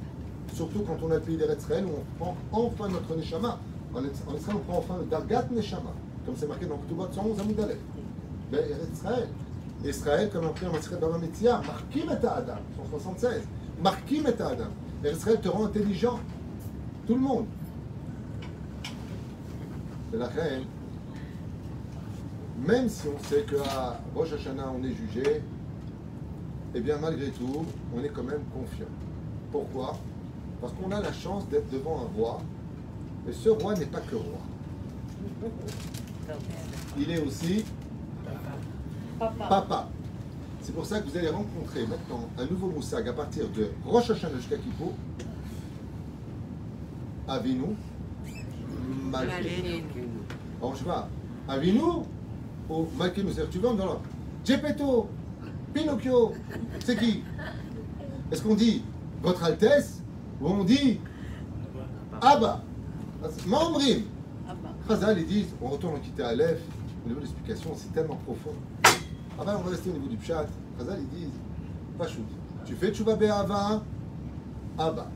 Surtout 0.53 0.83
quand 0.87 0.95
on 1.03 1.11
a 1.11 1.15
le 1.15 1.19
pays 1.19 1.37
Israël 1.57 1.83
où 1.85 1.89
on 1.99 2.17
prend 2.17 2.37
enfin 2.53 2.87
notre 2.87 3.13
Neshama. 3.13 3.59
En 3.93 4.03
Israël, 4.05 4.55
on 4.55 4.71
prend 4.71 4.77
enfin 4.77 4.95
le 4.99 5.05
Dargat 5.07 5.47
Neshama, 5.51 5.91
comme 6.25 6.35
c'est 6.37 6.47
marqué 6.47 6.65
dans 6.65 6.77
Ketubot 6.77 7.07
111 7.11 7.39
Amud 7.41 7.59
Aleph. 7.59 7.77
Ben, 8.49 8.61
Israël. 8.93 9.27
Israël, 9.83 10.29
comme 10.31 10.45
appris 10.45 10.65
en 10.65 10.71
Maseret 10.71 10.97
Baba 10.97 11.17
Metzia, 11.17 11.61
Markim 11.67 12.09
et 12.09 12.25
Adam, 12.25 12.61
176. 12.89 13.41
Markim 13.83 14.27
et 14.27 14.41
Adam. 14.41 14.71
Israël 15.03 15.41
te 15.41 15.49
rend 15.49 15.65
intelligent. 15.65 16.21
Tout 17.05 17.15
le 17.15 17.21
monde. 17.21 17.47
C'est 20.09 20.17
la 20.17 20.27
reine. 20.27 20.63
Même 22.57 22.89
si 22.89 23.07
on 23.07 23.19
sait 23.27 23.43
qu'à 23.43 23.99
Rosh 24.15 24.33
Hashanah 24.33 24.71
on 24.71 24.83
est 24.83 24.93
jugé, 24.93 25.41
eh 26.73 26.79
bien 26.79 26.97
malgré 26.97 27.29
tout, 27.29 27.65
on 27.95 28.03
est 28.03 28.09
quand 28.09 28.23
même 28.23 28.43
confiant. 28.53 28.87
Pourquoi? 29.51 29.97
Parce 30.61 30.73
qu'on 30.73 30.91
a 30.91 31.01
la 31.01 31.13
chance 31.13 31.47
d'être 31.49 31.69
devant 31.69 32.01
un 32.01 32.17
roi. 32.17 32.41
Et 33.27 33.33
ce 33.33 33.49
roi 33.49 33.75
n'est 33.75 33.85
pas 33.85 34.01
que 34.01 34.15
roi. 34.15 34.39
Il 36.97 37.11
est 37.11 37.19
aussi 37.19 37.65
papa. 39.19 39.89
C'est 40.61 40.73
pour 40.73 40.85
ça 40.85 40.99
que 40.99 41.09
vous 41.09 41.17
allez 41.17 41.29
rencontrer 41.29 41.85
maintenant 41.85 42.27
un 42.37 42.45
nouveau 42.45 42.67
moussag 42.67 43.07
à 43.07 43.13
partir 43.13 43.47
de 43.49 43.69
Rosh 43.85 44.09
Hashanah 44.09 44.37
jusqu'à 44.37 44.57
Kippour. 44.57 44.93
Avinu, 47.27 47.75
Malkeinu. 49.03 49.83
Alors 50.59 50.75
je 50.75 50.83
vais 50.83 50.91
Avinu 51.47 51.81
Malkeinu. 52.97 53.31
C'est-à-dire 53.31 53.51
tu 53.51 53.59
vas 53.59 53.73
dans 53.73 53.85
le 53.85 53.99
Gepetto, 54.43 55.09
Pinocchio. 55.73 56.33
C'est 56.83 56.97
qui? 56.97 57.23
Est-ce 58.31 58.41
qu'on 58.41 58.55
dit 58.55 58.83
Votre 59.21 59.43
Altesse 59.43 60.01
ou 60.41 60.47
on 60.47 60.63
dit 60.63 60.99
Abba 62.21 62.61
Mamrim. 63.47 64.03
Chazal, 64.87 65.19
ils 65.19 65.25
disent, 65.25 65.47
on 65.61 65.69
retourne 65.69 65.95
en 65.95 65.99
quitter 65.99 66.23
Aleph, 66.23 66.59
au 67.03 67.09
niveau 67.09 67.19
de 67.19 67.25
l'explication, 67.25 67.71
c'est 67.75 67.91
tellement 67.91 68.17
profond. 68.17 68.53
Ah 69.39 69.43
ben, 69.43 69.55
on 69.59 69.63
va 69.63 69.71
rester 69.71 69.89
au 69.89 69.93
niveau 69.93 70.07
du 70.07 70.17
pshat. 70.17 70.45
Chazal, 70.77 70.99
ils 70.99 71.19
disent, 71.19 71.39
pas 71.97 72.07
shoot. 72.07 72.25
Tu 72.65 72.75
fais 72.75 72.91
tchouva 72.91 73.15
be'ava, 73.15 73.83
Abba. 74.77 75.07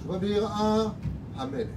Tchouva 0.00 0.18
be'ira, 0.18 0.94
Hamelech. 1.38 1.68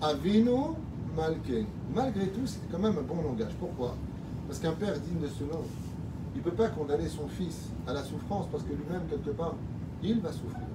Avinu, 0.00 0.74
Malken. 1.16 1.66
Malgré 1.94 2.28
tout, 2.28 2.46
c'est 2.46 2.60
quand 2.70 2.78
même 2.78 2.96
un 2.98 3.02
bon 3.02 3.22
langage. 3.22 3.52
Pourquoi? 3.58 3.96
Parce 4.46 4.58
qu'un 4.58 4.72
père 4.72 4.98
digne 4.98 5.20
de 5.20 5.28
ce 5.28 5.44
nom, 5.44 5.62
il 6.34 6.38
ne 6.38 6.44
peut 6.44 6.52
pas 6.52 6.68
condamner 6.68 7.08
son 7.08 7.28
fils 7.28 7.70
à 7.86 7.92
la 7.92 8.02
souffrance 8.02 8.46
parce 8.50 8.64
que 8.64 8.70
lui-même, 8.70 9.02
quelque 9.08 9.30
part, 9.30 9.54
il 10.02 10.20
va 10.20 10.32
souffrir. 10.32 10.66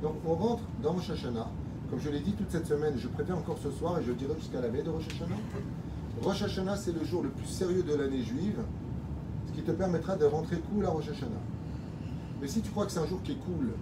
Donc 0.00 0.14
on 0.26 0.34
rentre 0.34 0.62
dans 0.82 0.92
Rosh 0.92 1.10
Hashanah. 1.10 1.48
Comme 1.90 2.00
je 2.00 2.08
l'ai 2.08 2.20
dit 2.20 2.32
toute 2.32 2.50
cette 2.50 2.66
semaine, 2.66 2.94
je 2.96 3.08
préviens 3.08 3.34
encore 3.34 3.58
ce 3.58 3.70
soir 3.70 3.98
et 3.98 4.02
je 4.02 4.12
dirai 4.12 4.34
jusqu'à 4.38 4.60
la 4.60 4.68
veille 4.68 4.82
de 4.82 4.90
Rosh 4.90 5.06
Hashanah. 5.08 5.36
Rosh 6.22 6.42
Hashanah, 6.42 6.76
c'est 6.76 6.92
le 6.92 7.04
jour 7.04 7.22
le 7.22 7.28
plus 7.28 7.46
sérieux 7.46 7.82
de 7.82 7.94
l'année 7.94 8.22
juive, 8.22 8.60
ce 9.48 9.52
qui 9.52 9.62
te 9.62 9.72
permettra 9.72 10.16
de 10.16 10.24
rentrer 10.24 10.58
cool 10.70 10.86
à 10.86 10.90
Rosh 10.90 11.08
Hashanah. 11.10 11.30
Mais 12.40 12.48
si 12.48 12.60
tu 12.60 12.70
crois 12.70 12.86
que 12.86 12.92
c'est 12.92 13.00
un 13.00 13.06
jour 13.06 13.20
qui 13.22 13.32
est 13.32 13.44
cool, 13.44 13.72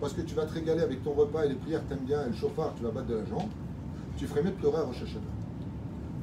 parce 0.00 0.12
que 0.12 0.22
tu 0.22 0.34
vas 0.34 0.46
te 0.46 0.52
régaler 0.52 0.80
avec 0.82 1.02
ton 1.02 1.12
repas 1.12 1.44
et 1.44 1.48
les 1.48 1.54
prières 1.54 1.82
t'aimes 1.88 2.04
bien 2.06 2.24
et 2.24 2.28
le 2.28 2.34
chauffard, 2.34 2.72
tu 2.76 2.82
vas 2.82 2.90
battre 2.90 3.06
de 3.06 3.16
la 3.16 3.24
jambe, 3.26 3.48
tu 4.16 4.26
ferais 4.26 4.42
mieux 4.42 4.50
de 4.50 4.56
pleurer 4.56 4.78
à 4.78 4.82
Rosh 4.82 5.02
Hashanah. 5.02 5.20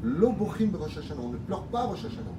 L'obochim 0.03 0.67
de 0.67 0.77
Rosh 0.77 0.97
Hashanah, 0.97 1.21
on 1.21 1.29
ne 1.29 1.37
pleure 1.37 1.63
pas 1.63 1.81
à 1.81 1.85
Rosh 1.85 2.05
Hashanah. 2.05 2.33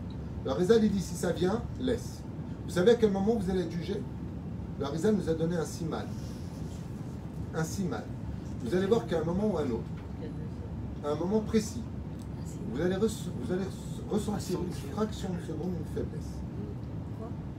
Le 0.44 0.52
Rizal, 0.52 0.84
il 0.84 0.90
dit 0.90 1.00
si 1.00 1.14
ça 1.14 1.32
vient, 1.32 1.62
laisse. 1.80 2.20
Vous 2.66 2.72
savez 2.72 2.92
à 2.92 2.94
quel 2.96 3.10
moment 3.10 3.36
vous 3.36 3.50
allez 3.50 3.62
être 3.62 3.72
jugé? 3.72 4.02
Le 4.78 4.86
Rizal 4.86 5.14
nous 5.14 5.28
a 5.28 5.34
donné 5.34 5.56
un 5.56 5.64
simal. 5.64 6.06
Un 7.54 7.64
simal. 7.64 8.04
Vous 8.64 8.74
allez 8.74 8.86
voir 8.86 9.06
qu'à 9.06 9.20
un 9.20 9.24
moment 9.24 9.46
ou 9.52 9.58
à 9.58 9.62
un 9.62 9.70
autre, 9.70 9.82
à 11.04 11.10
un 11.10 11.14
moment 11.14 11.40
précis, 11.40 11.82
vous 12.72 12.80
allez, 12.80 12.96
ressentir 14.10 14.58
une 14.60 14.92
fraction 14.92 15.28
de 15.30 15.46
seconde 15.46 15.72
une 15.78 15.94
faiblesse. 15.94 16.30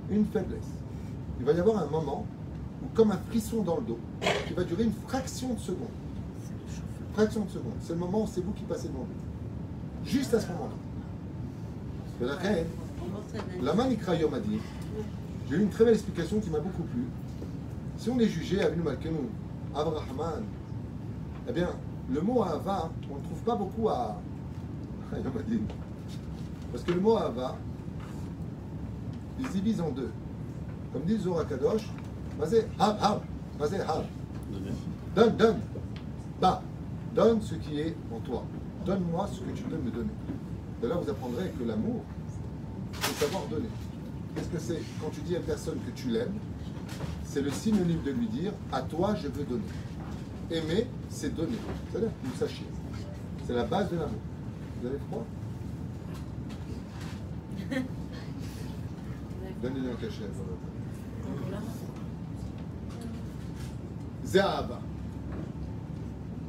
Une 0.10 0.26
faiblesse. 0.26 0.72
Il 1.40 1.46
va 1.46 1.54
y 1.54 1.60
avoir 1.60 1.82
un 1.82 1.88
moment 1.88 2.26
comme 2.94 3.12
un 3.12 3.20
frisson 3.30 3.64
dans 3.64 3.78
le 3.78 3.84
dos, 3.84 4.00
qui 4.48 4.54
va 4.54 4.64
durer 4.64 4.84
une 4.84 4.94
fraction 5.08 5.54
de 5.54 5.60
seconde. 5.60 5.88
Fraction 7.16 7.46
de 7.46 7.50
seconde. 7.50 7.74
C'est 7.80 7.94
le 7.94 8.00
moment 8.00 8.24
où 8.24 8.28
c'est 8.28 8.42
vous 8.42 8.52
qui 8.52 8.64
passez 8.64 8.90
devant 8.90 9.06
lui. 9.06 10.12
Juste 10.12 10.34
à 10.34 10.40
ce 10.42 10.48
moment-là. 10.48 12.28
La 12.28 12.36
reine, 12.36 12.68
la 13.62 13.74
Manikra 13.74 14.16
Yom 14.16 14.34
a 14.34 14.40
dit, 14.40 14.60
j'ai 15.50 15.56
eu 15.56 15.62
une 15.62 15.70
très 15.70 15.86
belle 15.86 15.94
explication 15.94 16.42
qui 16.42 16.50
m'a 16.50 16.60
beaucoup 16.60 16.84
plu. 16.84 17.06
Si 17.98 18.10
on 18.10 18.20
est 18.20 18.28
jugé 18.28 18.62
à 18.62 18.70
Malkenou, 18.70 19.30
Abrahman, 19.74 20.44
eh 21.48 21.54
bien, 21.54 21.70
le 22.12 22.20
mot 22.20 22.44
Ava, 22.44 22.92
on 23.10 23.16
ne 23.16 23.24
trouve 23.24 23.40
pas 23.46 23.56
beaucoup 23.56 23.88
à 23.88 24.18
à 25.14 25.18
Yom 25.18 25.32
Hadin. 25.40 25.64
Parce 26.74 26.84
que 26.84 26.92
le 26.92 27.00
mot 27.00 27.16
Ava, 27.16 27.56
il 29.40 29.48
se 29.48 29.54
divise 29.54 29.80
en 29.80 29.92
deux. 29.92 30.12
Comme 30.92 31.04
dit 31.04 31.18
Zohar 31.18 31.48
Kadosh, 31.48 31.90
Mazé 32.38 32.66
Hav, 32.78 32.98
Hav, 33.02 33.22
Mazé 33.58 33.80
Hav. 33.80 34.04
Donne, 35.16 35.38
donne. 35.38 35.60
Bah, 36.42 36.62
donne 37.16 37.42
ce 37.42 37.56
qui 37.56 37.80
est 37.80 37.96
en 38.14 38.20
toi. 38.20 38.44
Donne-moi 38.86 39.28
ce 39.34 39.40
que 39.40 39.52
tu 39.56 39.64
peux 39.64 39.78
me 39.78 39.90
donner. 39.90 40.12
De 40.82 40.88
là, 40.88 40.96
vous 40.96 41.10
apprendrez 41.10 41.50
que 41.58 41.64
l'amour, 41.64 42.04
c'est 43.02 43.26
savoir 43.26 43.46
donner. 43.48 43.70
Qu'est-ce 44.36 44.50
que 44.50 44.60
c'est 44.60 44.82
Quand 45.02 45.10
tu 45.10 45.22
dis 45.22 45.36
à 45.36 45.40
une 45.40 45.46
personne 45.46 45.80
que 45.80 45.92
tu 45.92 46.10
l'aimes, 46.10 46.36
c'est 47.24 47.42
le 47.42 47.50
synonyme 47.50 48.04
de 48.04 48.12
lui 48.12 48.28
dire 48.28 48.52
à 48.72 48.82
toi, 48.82 49.16
je 49.16 49.30
veux 49.30 49.46
donner. 49.46 49.64
Aimer, 50.52 50.88
c'est 51.10 51.34
donner. 51.34 51.58
C'est-à-dire 51.90 52.10
que 52.10 52.28
vous 52.28 52.36
sachiez. 52.36 52.68
C'est 53.48 53.54
la 53.54 53.64
base 53.64 53.90
de 53.90 53.96
l'amour. 53.96 54.20
Vous 54.82 54.88
avez 54.88 55.00
froid? 55.10 55.26
Donnez-lui 59.64 59.90
un 59.90 59.96
cachet. 59.96 60.30
זה 64.26 64.42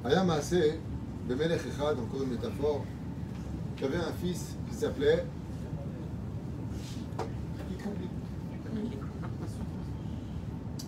Hayamase, 0.07 0.79
Bemelech 1.29 1.67
Echad, 1.67 1.99
encore 1.99 2.23
une 2.23 2.31
métaphore, 2.31 2.85
qui 3.77 3.85
avait 3.85 3.97
un 3.97 4.13
fils 4.23 4.57
qui 4.69 4.75
s'appelait 4.75 5.25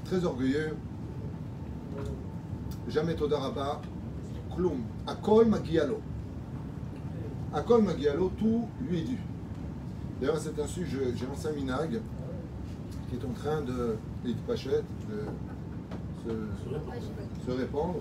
Très 0.05 0.25
orgueilleux, 0.25 0.75
jamais 2.89 3.15
Todaraba, 3.15 3.83
Kloum, 4.55 4.83
Akol 5.07 5.47
Magialo. 5.47 6.01
Akol 7.53 7.83
Magialo, 7.83 8.31
tout 8.39 8.69
lui 8.89 9.01
est 9.01 9.05
dû. 9.05 9.19
D'ailleurs, 10.21 10.39
c'est 10.39 10.59
un 10.59 10.67
sujet, 10.67 11.13
j'ai 11.15 11.27
lancé 11.27 11.49
un 11.49 11.53
minag 11.53 12.01
qui 13.11 13.17
est 13.17 13.25
en 13.25 13.33
train 13.33 13.61
de, 13.63 13.97
de, 14.25 14.31
de, 14.31 14.33
de 16.33 16.49
se 17.45 17.51
répandre. 17.51 18.01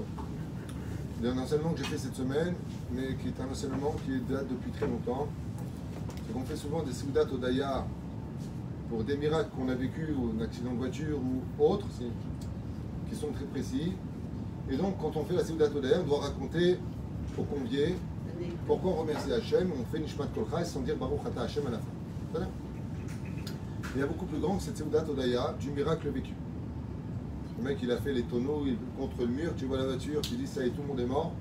Il 1.20 1.26
y 1.26 1.30
a 1.30 1.34
un 1.34 1.38
enseignement 1.40 1.72
que 1.72 1.80
j'ai 1.80 1.86
fait 1.86 1.98
cette 1.98 2.16
semaine, 2.16 2.54
mais 2.92 3.16
qui 3.16 3.30
est 3.30 3.42
un 3.42 3.52
enseignement 3.52 3.96
qui 4.06 4.20
date 4.32 4.48
depuis 4.50 4.70
très 4.72 4.86
longtemps. 4.86 5.28
C'est 6.28 6.34
qu'on 6.34 6.42
fait 6.42 6.56
souvent 6.56 6.84
des 6.84 6.94
Soudat 6.94 7.24
Odaya 7.24 7.86
pour 8.90 9.04
des 9.04 9.18
miracles 9.18 9.50
qu'on 9.58 9.68
a 9.70 9.74
vécu, 9.74 10.14
ou 10.16 10.40
un 10.40 10.44
accident 10.44 10.72
de 10.74 10.78
voiture 10.78 11.18
ou 11.18 11.64
autre, 11.64 11.88
qui 13.10 13.16
sont 13.16 13.32
très 13.32 13.46
précis. 13.46 13.94
Et 14.70 14.78
donc, 14.78 14.98
quand 15.02 15.18
on 15.18 15.24
fait 15.24 15.36
la 15.36 15.44
Soudat 15.44 15.70
Odaya, 15.76 16.02
on 16.04 16.08
doit 16.08 16.22
raconter 16.22 16.78
aux 17.38 17.44
conviés 17.44 17.96
pourquoi 18.68 18.92
on 18.92 18.96
remercie 18.98 19.34
Hachem, 19.34 19.72
on 19.72 19.84
fait 19.92 20.00
Nishmat 20.00 20.28
Kolcha 20.28 20.64
sans 20.64 20.82
dire 20.82 20.96
Baruch 20.98 21.22
Ata 21.26 21.42
Hachem 21.42 21.66
à 21.66 21.72
la 21.72 21.78
fin. 21.80 21.86
Voilà. 22.32 22.48
Il 23.96 24.02
y 24.02 24.04
a 24.04 24.06
beaucoup 24.06 24.26
plus 24.26 24.40
grand 24.40 24.58
que 24.58 24.64
cette 24.64 24.78
Soudat 24.78 25.04
Odaya 25.10 25.56
du 25.60 25.72
miracle 25.72 26.10
vécu. 26.10 26.34
Le 27.58 27.64
mec, 27.64 27.78
il 27.82 27.92
a 27.92 27.98
fait 27.98 28.14
les 28.14 28.24
tonneaux 28.24 28.64
contre 28.98 29.22
le 29.22 29.28
mur, 29.28 29.54
tu 29.58 29.66
vois 29.66 29.78
la 29.78 29.86
voiture, 29.86 30.22
tu 30.22 30.36
dis 30.36 30.46
ça 30.46 30.64
y 30.64 30.68
est, 30.68 30.70
tout 30.72 30.82
le 30.82 30.88
monde 30.88 31.00
est 31.00 31.06
mort, 31.06 31.34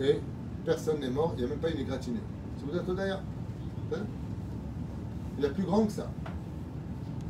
et 0.00 0.20
personne 0.64 1.00
n'est 1.00 1.10
mort, 1.10 1.32
il 1.36 1.40
n'y 1.40 1.46
a 1.46 1.48
même 1.48 1.58
pas 1.58 1.70
une 1.70 1.80
égratignure. 1.80 2.22
C'est 2.58 2.70
vous 2.70 2.76
êtes 2.76 2.88
Odaya. 2.88 3.20
Hein 3.94 4.02
Il 5.38 5.46
a 5.46 5.48
plus 5.48 5.64
grand 5.64 5.86
que 5.86 5.92
ça. 5.92 6.10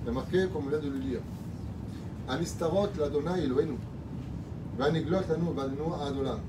Il 0.03 0.09
a 0.09 0.12
marqué, 0.12 0.47
comme 0.53 0.66
on 0.66 0.68
vient 0.68 0.80
de 0.80 0.89
le 0.89 0.99
lire, 0.99 1.20
Anistarot 2.28 2.89
l'Adonai 2.99 3.45
Elohenu, 3.45 3.76
Vaniglot 4.78 5.20
lanu 5.28 5.55
Vadenu 5.55 5.82
Adolam. 6.03 6.41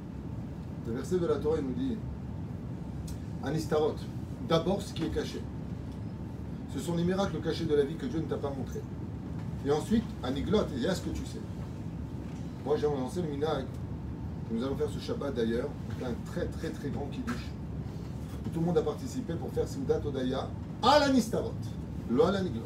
Le 0.87 0.93
verset 0.93 1.19
de 1.19 1.27
la 1.27 1.35
Torah, 1.35 1.57
nous 1.61 1.73
dit 1.73 1.97
Anistarot, 3.43 3.95
d'abord 4.49 4.81
ce 4.81 4.93
qui 4.93 5.03
est 5.03 5.09
caché. 5.09 5.41
Ce 6.73 6.79
sont 6.79 6.95
les 6.95 7.03
miracles 7.03 7.39
cachés 7.41 7.65
de 7.65 7.75
la 7.75 7.83
vie 7.83 7.95
que 7.95 8.05
Dieu 8.07 8.19
ne 8.19 8.25
t'a 8.25 8.37
pas 8.37 8.49
montrés. 8.49 8.81
Et 9.65 9.71
ensuite, 9.71 10.03
Aniglot, 10.23 10.65
il 10.75 10.81
y 10.81 10.87
a 10.87 10.95
ce 10.95 11.01
que 11.01 11.09
tu 11.09 11.25
sais. 11.25 11.39
Moi, 12.65 12.77
j'ai 12.77 12.87
lancé 12.87 13.21
le 13.21 13.29
minag. 13.29 13.65
Nous 14.51 14.63
allons 14.63 14.75
faire 14.75 14.89
ce 14.89 14.99
Shabbat 14.99 15.35
d'ailleurs. 15.35 15.69
Un 16.03 16.13
très 16.31 16.47
très 16.47 16.69
très 16.69 16.89
grand 16.89 17.05
kiddush. 17.11 17.51
Tout 18.51 18.59
le 18.59 18.65
monde 18.65 18.77
a 18.77 18.81
participé 18.81 19.33
pour 19.35 19.51
faire 19.51 19.67
Seudat 19.67 19.99
Odaya 20.05 20.47
à 20.81 20.99
la 20.99 21.09
Nistarot, 21.09 21.51
lo 22.09 22.25
Niglot. 22.31 22.61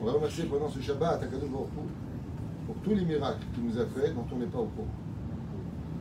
On 0.00 0.06
va 0.06 0.12
remercier 0.12 0.44
pendant 0.44 0.68
ce 0.68 0.80
Shabbat 0.80 1.22
à 1.22 1.26
Kadosh 1.26 1.48
pour 1.50 2.76
tous 2.82 2.90
les 2.90 3.04
miracles 3.04 3.44
qu'il 3.54 3.64
nous 3.64 3.78
a 3.78 3.86
fait 3.86 4.12
dont 4.12 4.24
on 4.32 4.36
n'est 4.38 4.46
pas 4.46 4.58
au 4.58 4.66
courant. 4.66 4.88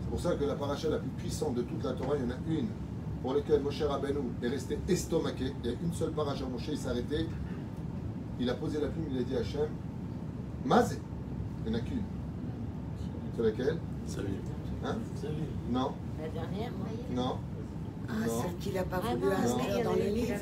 C'est 0.02 0.10
pour 0.10 0.20
ça 0.20 0.36
que 0.36 0.44
la 0.46 0.56
paracha 0.56 0.90
la 0.90 1.00
plus 1.00 1.10
puissante 1.10 1.56
de 1.56 1.62
toute 1.62 1.84
la 1.84 1.94
Torah, 1.94 2.16
il 2.18 2.24
y 2.24 2.28
en 2.28 2.32
a 2.32 2.60
une 2.60 2.68
pour 3.22 3.34
laquelle 3.34 3.62
Moshe 3.62 3.82
Rabbeinu 3.82 4.20
est 4.44 4.48
resté 4.48 4.78
estomaqué. 4.88 5.54
Il 5.64 5.72
y 5.72 5.74
a 5.74 5.78
une 5.82 5.94
seule 5.94 6.12
paracha, 6.12 6.46
Moshe, 6.46 6.68
il 6.70 6.78
s'est 6.78 6.90
arrêté. 6.90 7.28
Il 8.40 8.50
a 8.50 8.54
posé 8.54 8.80
la 8.80 8.88
plume, 8.88 9.06
il 9.12 9.20
a 9.20 9.24
dit 9.24 9.36
à 9.36 9.40
Hachem, 9.40 9.70
Mazé, 10.66 11.00
il 11.66 11.72
n'y 11.72 11.78
en 11.78 11.80
a 11.80 11.82
qu'une. 11.82 12.04
C'est 13.36 13.44
laquelle 13.44 13.78
Salut. 14.06 14.28
Hein 14.84 14.98
Non, 15.72 15.92
La 16.22 16.30
dernière, 16.30 16.72
non, 17.12 17.38
Ah, 18.08 18.14
Non. 18.28 18.42
celle 18.42 18.56
qu'il 18.58 18.74
n'a 18.74 18.84
pas 18.84 19.02
Ah 19.04 19.16
voulu 19.16 19.26
non, 19.26 19.32
inscrire 19.32 19.84
dans 19.84 19.94
les 19.94 20.12
livres. 20.12 20.34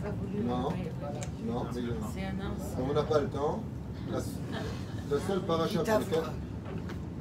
non, 0.46 0.58
non, 0.58 0.70
mais 0.72 1.82
C'est 2.14 2.26
un 2.26 2.52
ancien. 2.52 2.86
on 2.89 2.94
n'a 2.94 3.04
pas 3.04 3.20
le 3.22 3.28
temps. 3.28 3.62
La, 4.12 4.18
la 4.18 5.22
seule 5.28 5.41
paracha 5.44 5.80
pour 5.84 5.94
laquelle... 6.00 6.24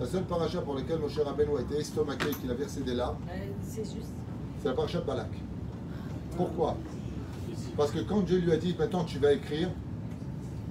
La 0.00 0.06
seule 0.06 0.24
paracha 0.24 0.60
pour 0.62 0.74
laquelle 0.74 0.98
Moshe 0.98 1.18
Rabbeinu 1.18 1.56
a 1.58 1.60
été 1.60 1.76
estomaqué 1.78 2.30
et 2.30 2.34
qu'il 2.34 2.50
a 2.50 2.54
versé 2.54 2.80
des 2.80 2.94
larmes, 2.94 3.18
C'est 3.62 3.84
juste. 3.84 4.12
c'est 4.60 4.68
la 4.68 4.74
paracha 4.74 5.00
de 5.00 5.06
Balak. 5.06 5.30
Pourquoi? 6.36 6.76
Parce 7.76 7.92
que 7.92 8.00
quand 8.00 8.20
Dieu 8.22 8.38
lui 8.38 8.52
a 8.52 8.56
dit 8.56 8.74
maintenant 8.76 9.04
tu 9.04 9.18
vas 9.18 9.32
écrire, 9.32 9.68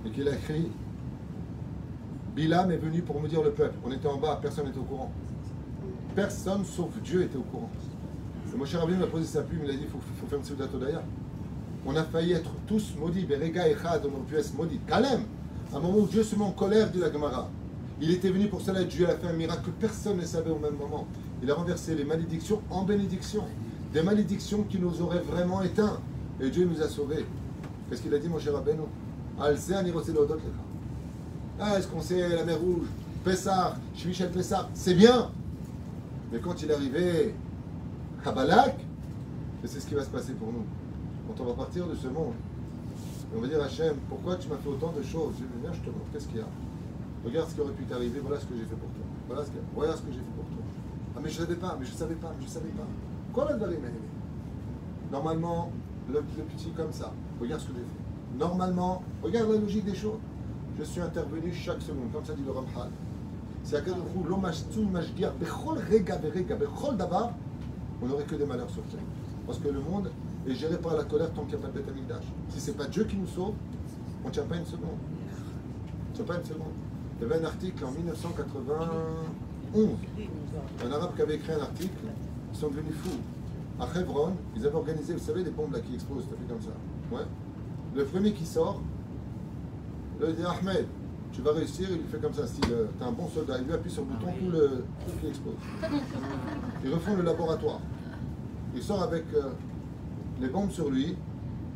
et 0.06 0.10
qu'il 0.10 0.28
a 0.28 0.34
écrit, 0.36 0.70
Bilam 2.36 2.72
est 2.72 2.78
venu 2.78 3.02
pour 3.02 3.22
me 3.22 3.28
dire 3.28 3.44
le 3.44 3.52
peuple. 3.52 3.76
On 3.86 3.92
était 3.92 4.08
en 4.08 4.18
bas, 4.18 4.40
personne 4.42 4.66
n'était 4.66 4.80
au 4.80 4.84
courant. 4.84 5.12
Personne 6.16 6.64
sauf 6.64 6.90
Dieu 7.04 7.24
était 7.24 7.38
au 7.38 7.42
courant. 7.42 7.70
Et 8.54 8.58
Moshe 8.58 8.76
Rabbeinu 8.76 9.04
a 9.04 9.08
posé 9.08 9.26
sa 9.26 9.42
plume, 9.42 9.62
il 9.66 9.70
a 9.70 9.74
dit 9.74 9.80
il 9.84 9.90
faut, 9.90 10.00
faut 10.20 10.28
faire 10.28 10.40
une 10.40 10.46
Seudat 10.46 10.66
Odaya. 10.74 11.04
On 11.86 11.96
a 11.96 12.04
failli 12.04 12.34
être 12.34 12.52
tous 12.68 12.94
maudits. 12.98 13.26
Berega 13.26 13.68
Echad, 13.68 14.06
on 14.06 14.16
aurait 14.16 14.26
pu 14.28 14.36
être 14.36 14.54
maudits. 14.56 14.80
Kalem, 14.88 15.24
à 15.74 15.78
un 15.78 15.80
moment 15.80 16.00
où 16.00 16.08
Dieu 16.08 16.24
se 16.24 16.36
met 16.36 16.44
en 16.44 16.52
colère, 16.52 16.90
dit 16.90 17.00
la 17.00 17.12
Gemara. 17.12 17.50
Il 18.00 18.12
était 18.12 18.30
venu 18.30 18.48
pour 18.48 18.62
cela, 18.62 18.84
Dieu 18.84 19.10
a 19.10 19.16
fait 19.16 19.28
un 19.28 19.34
miracle 19.34 19.64
que 19.66 19.72
personne 19.72 20.18
ne 20.18 20.26
savait 20.26 20.52
au 20.52 20.60
même 20.60 20.76
moment. 20.76 21.08
Il 21.44 21.52
a 21.52 21.54
renversé 21.54 21.96
les 21.96 22.04
malédictions 22.04 22.62
en 22.70 22.84
bénédictions. 22.84 23.44
Des 23.94 24.04
malédictions 24.04 24.64
qui 24.64 24.80
nous 24.80 25.02
auraient 25.02 25.20
vraiment 25.20 25.62
éteints. 25.62 26.00
Et 26.40 26.50
Dieu 26.50 26.66
nous 26.66 26.82
a 26.82 26.88
sauvés. 26.88 27.26
Qu'est-ce 27.90 28.02
qu'il 28.02 28.14
a 28.14 28.20
dit, 28.20 28.30
mon 28.30 28.40
cher 28.40 28.54
Rabbeinu 28.54 28.84
Ah, 31.64 31.78
est-ce 31.78 31.88
qu'on 31.88 32.02
sait 32.02 32.28
la 32.28 32.44
mer 32.44 32.60
Rouge? 32.60 32.88
Pessar, 33.24 33.76
Shmichel 33.96 34.32
Pessar, 34.32 34.68
c'est 34.74 34.96
bien 34.96 35.30
Mais 36.32 36.40
quand 36.40 36.60
il 36.64 36.72
est 36.72 36.74
arrivé 36.74 37.36
à 38.26 38.32
Balak, 38.32 38.80
c'est 39.66 39.80
ce 39.80 39.86
qui 39.86 39.94
va 39.94 40.04
se 40.04 40.10
passer 40.10 40.34
pour 40.34 40.52
nous. 40.52 40.66
Quand 41.28 41.44
on 41.44 41.46
va 41.46 41.54
partir 41.54 41.86
de 41.86 41.94
ce 41.94 42.08
monde, 42.08 42.34
on 43.38 43.42
va 43.42 43.48
dire 43.48 43.62
Hachem, 43.62 43.94
pourquoi 44.10 44.38
tu 44.38 44.48
m'as 44.50 44.56
fait 44.56 44.70
autant 44.70 44.92
de 44.92 45.04
choses? 45.04 45.34
Je 45.38 45.62
viens, 45.62 45.72
je 45.72 45.82
te 45.82 45.94
montre, 45.94 46.10
qu'est-ce 46.12 46.28
qu'il 46.30 46.38
y 46.38 46.42
a? 46.42 46.48
Regarde 47.24 47.48
ce 47.48 47.54
qui 47.54 47.62
aurait 47.62 47.74
pu 47.74 47.84
t'arriver, 47.84 48.20
voilà 48.22 48.40
ce 48.40 48.46
que 48.46 48.56
j'ai 48.56 48.66
fait 48.66 48.76
pour 48.76 48.90
toi. 48.90 49.06
Voilà 49.28 49.44
ce 49.46 50.02
que, 50.02 50.12
j'ai 50.12 50.18
fait 50.18 50.36
pour 50.36 50.46
toi. 50.46 50.64
Ah, 51.16 51.20
mais 51.24 51.30
je 51.30 51.38
savais 51.38 51.56
pas, 51.56 51.78
mais 51.80 51.86
je 51.86 51.92
savais 51.92 52.16
pas, 52.16 52.34
mais 52.40 52.44
je 52.44 52.50
savais 52.50 52.70
pas. 52.70 52.88
Quoi 53.34 53.46
la 53.52 53.68
Haele 53.68 53.78
Normalement, 55.12 55.72
le, 56.10 56.16
le 56.16 56.22
petit 56.22 56.72
comme 56.72 56.92
ça, 56.92 57.14
regarde 57.40 57.62
ce 57.62 57.68
que 57.68 57.74
j'ai 57.74 57.82
fait. 57.82 58.40
Normalement, 58.40 59.04
regarde 59.22 59.52
la 59.52 59.60
logique 59.60 59.86
des 59.86 59.96
choses. 59.96 60.18
Je 60.80 60.84
suis 60.84 61.02
intervenu 61.02 61.54
chaque 61.54 61.82
seconde, 61.82 62.12
comme 62.14 62.26
ça 62.26 62.34
dit 62.34 62.44
le 62.46 62.52
Ramchal. 62.52 62.90
C'est 63.64 63.78
à 63.78 63.82
on 68.02 68.08
n'aurait 68.08 68.24
que 68.24 68.36
des 68.36 68.46
malheurs 68.46 68.70
sur 68.70 68.82
terre. 68.84 69.00
Parce 69.46 69.60
que 69.60 69.68
le 69.68 69.80
monde 69.80 70.10
est 70.48 70.56
géré 70.56 70.78
par 70.78 70.96
la 70.96 71.04
colère 71.04 71.32
tant 71.34 71.44
qu'il 71.44 71.58
n'y 71.58 71.64
a 71.64 71.68
pas 71.68 71.72
de 71.72 71.80
Beth 71.80 71.90
Amikdash. 71.90 72.24
Si 72.50 72.60
ce 72.60 72.72
n'est 72.72 72.78
pas 72.78 72.88
Dieu 72.88 73.04
qui 73.04 73.16
nous 73.16 73.28
sauve, 73.28 73.54
on 74.24 74.28
ne 74.28 74.34
tient 74.34 74.44
pas 74.44 74.58
une 74.58 74.66
seconde. 74.66 74.98
On 76.10 76.16
tient 76.16 76.26
pas 76.26 76.38
une 76.38 76.46
seconde. 76.46 76.74
Il 77.20 77.28
y 77.28 77.32
avait 77.32 77.42
un 77.42 77.46
article 77.46 77.86
en 77.86 77.92
1991. 77.92 79.90
Un 80.84 80.92
arabe 80.92 81.16
qui 81.16 81.22
avait 81.22 81.36
écrit 81.36 81.54
un 81.54 81.62
article, 81.62 82.06
ils 82.52 82.60
sont 82.60 82.70
devenus 82.70 82.96
fous. 83.04 83.20
À 83.80 83.88
Hebron, 84.00 84.34
ils 84.56 84.66
avaient 84.66 84.76
organisé, 84.76 85.14
vous 85.14 85.20
savez, 85.20 85.44
des 85.44 85.52
bombes 85.52 85.74
là 85.74 85.80
qui 85.80 85.94
explosent, 85.94 86.24
ça 86.24 86.32
fait 86.32 86.52
comme 86.52 86.62
ça. 86.62 86.72
Ouais. 87.12 87.26
Le 87.96 88.06
premier 88.06 88.34
qui 88.34 88.46
sort, 88.46 88.82
là, 90.22 90.28
il 90.30 90.36
dit 90.36 90.44
Ahmed, 90.44 90.86
tu 91.32 91.42
vas 91.42 91.52
réussir, 91.54 91.88
il 91.90 91.98
lui 91.98 92.08
fait 92.12 92.20
comme 92.20 92.34
ça, 92.34 92.46
style, 92.46 92.72
euh, 92.72 92.86
t'es 92.98 93.06
un 93.06 93.12
bon 93.12 93.28
soldat, 93.28 93.58
il 93.60 93.66
lui 93.66 93.74
appuie 93.74 93.92
sur 93.92 94.04
le 94.04 94.10
bouton, 94.10 94.32
tout 94.40 94.52
le 94.52 94.84
truc 95.06 95.22
qui 95.22 95.28
explose. 95.28 95.56
Ils 96.84 96.94
refont 96.94 97.16
le 97.16 97.24
laboratoire. 97.24 97.80
Il 98.76 98.84
sort 98.84 99.04
avec 99.04 99.24
euh, 99.34 99.52
les 100.40 100.48
bombes 100.48 100.72
sur 100.72 100.90
lui, 100.90 101.16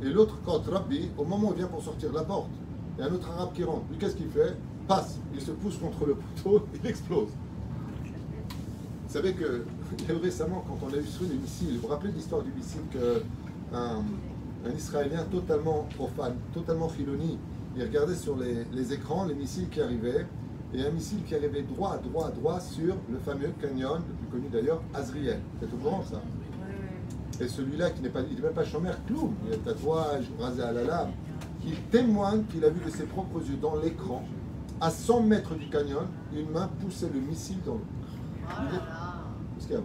et 0.04 0.10
l'autre, 0.10 0.38
quand 0.46 0.62
Rabbi, 0.70 1.10
au 1.18 1.24
moment 1.24 1.50
où 1.50 1.54
il 1.54 1.58
vient 1.58 1.68
pour 1.68 1.82
sortir 1.82 2.12
la 2.12 2.24
porte, 2.24 2.50
il 2.98 3.02
y 3.02 3.08
a 3.08 3.10
un 3.10 3.14
autre 3.14 3.30
arabe 3.30 3.54
qui 3.54 3.64
rentre. 3.64 3.84
Lui, 3.90 3.98
qu'est-ce 3.98 4.16
qu'il 4.16 4.30
fait? 4.30 4.56
Passe, 4.88 5.20
il 5.34 5.42
se 5.42 5.52
pousse 5.52 5.78
contre 5.78 6.06
le 6.06 6.16
poteau, 6.16 6.66
il 6.84 6.90
explose. 6.90 7.30
Vous 9.08 9.14
savez 9.14 9.34
que 9.34 9.64
récemment, 10.22 10.66
quand 10.68 10.88
on 10.88 10.94
a 10.94 10.98
eu 10.98 11.06
sur 11.06 11.24
les 11.24 11.36
missiles, 11.36 11.76
vous 11.76 11.82
vous 11.84 11.88
rappelez 11.88 12.12
l'histoire 12.12 12.42
du 12.42 12.52
missile 12.52 12.82
qu'un 12.92 14.04
un 14.68 14.72
Israélien 14.76 15.24
totalement 15.32 15.88
profane, 15.96 16.36
totalement 16.54 16.90
philoni, 16.90 17.38
il 17.76 17.84
regardait 17.84 18.16
sur 18.16 18.38
les, 18.38 18.66
les 18.74 18.94
écrans 18.94 19.26
les 19.26 19.34
missiles 19.36 19.70
qui 19.70 19.82
arrivaient, 19.82 20.26
et 20.74 20.86
un 20.86 20.92
missile 20.92 21.24
qui 21.24 21.36
arrivait 21.36 21.62
droit, 21.62 21.98
droit, 21.98 22.30
droit 22.32 22.60
sur 22.60 22.96
le 23.10 23.18
fameux 23.20 23.52
canyon, 23.62 24.02
le 24.08 24.14
plus 24.14 24.28
connu 24.28 24.50
d'ailleurs, 24.52 24.82
Azriel. 24.94 25.40
Vous 25.60 25.68
êtes 25.68 25.74
au 25.74 25.78
courant 25.78 26.04
ça 26.04 26.22
Et 27.40 27.48
celui-là 27.48 27.92
qui 27.92 28.02
n'est 28.02 28.10
pas, 28.10 28.22
il 28.22 28.36
n'est 28.36 28.42
même 28.42 28.54
pas 28.54 28.66
chômeur, 28.66 28.98
clown, 29.06 29.34
il 29.46 29.54
a 29.54 29.56
le 29.56 29.62
tatouage, 29.62 30.26
rasé 30.40 30.62
à 30.62 30.72
la 30.72 30.84
lame, 30.84 31.12
qui 31.62 31.72
témoigne 31.92 32.44
qu'il 32.46 32.64
a 32.66 32.70
vu 32.70 32.84
de 32.86 32.90
ses 32.90 33.04
propres 33.04 33.40
yeux 33.40 33.58
dans 33.62 33.78
l'écran, 33.78 34.24
à 34.82 34.90
100 34.90 35.22
mètres 35.22 35.56
du 35.56 35.68
canyon, 35.70 36.08
une 36.36 36.50
main 36.50 36.70
poussait 36.82 37.10
le 37.14 37.20
missile 37.22 37.58
dans 37.66 37.76
l'eau. 37.76 37.86
Vous? 38.48 38.80
Qu'est-ce 39.56 39.68
qu'il 39.68 39.76
y 39.76 39.80
a? 39.80 39.84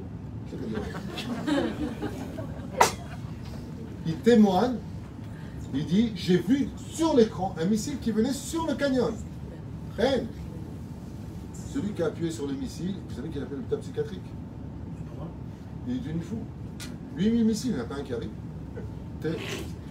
Il 4.06 4.16
témoigne, 4.16 4.76
il 5.74 5.86
dit 5.86 6.12
J'ai 6.14 6.38
vu 6.38 6.68
sur 6.90 7.14
l'écran 7.14 7.54
un 7.60 7.64
missile 7.64 7.98
qui 7.98 8.12
venait 8.12 8.32
sur 8.32 8.66
le 8.66 8.74
canyon. 8.74 9.14
Reine. 9.96 10.26
Celui 11.72 11.92
qui 11.92 12.02
a 12.02 12.06
appuyé 12.06 12.30
sur 12.30 12.46
le 12.46 12.54
missile, 12.54 12.94
vous 13.08 13.14
savez 13.14 13.28
qu'il 13.28 13.42
a 13.42 13.46
fait 13.46 13.54
l'hôpital 13.54 13.78
psychiatrique. 13.78 14.20
Il 15.86 15.94
est 15.94 15.98
devenu 15.98 16.20
fou. 16.20 16.36
8000 17.16 17.44
missiles, 17.44 17.70
il 17.70 17.74
n'y 17.74 17.80
en 17.80 17.84
a 17.84 17.86
pas 17.86 17.96
un 17.96 18.02
qui 18.02 18.12
arrive. 18.12 18.30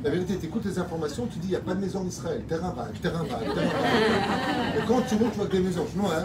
La 0.03 0.09
vérité, 0.09 0.37
tu 0.39 0.47
écoutes 0.47 0.65
les 0.65 0.79
informations, 0.79 1.27
tu 1.27 1.39
dis 1.39 1.47
il 1.47 1.51
n'y 1.51 1.55
a 1.55 1.59
pas 1.59 1.75
de 1.75 1.81
maison 1.81 1.99
en 1.99 2.05
Israël, 2.05 2.41
terrain 2.47 2.71
vague, 2.71 2.99
terrain 3.01 3.23
vague, 3.23 3.53
terrain 3.53 3.53
vague. 3.53 4.77
Et 4.77 4.87
quand 4.87 5.01
tu 5.07 5.15
roules, 5.15 5.29
tu 5.31 5.37
vois 5.37 5.47
que 5.47 5.51
des 5.51 5.59
maisons. 5.59 5.85
Non, 5.95 6.09
hein 6.11 6.23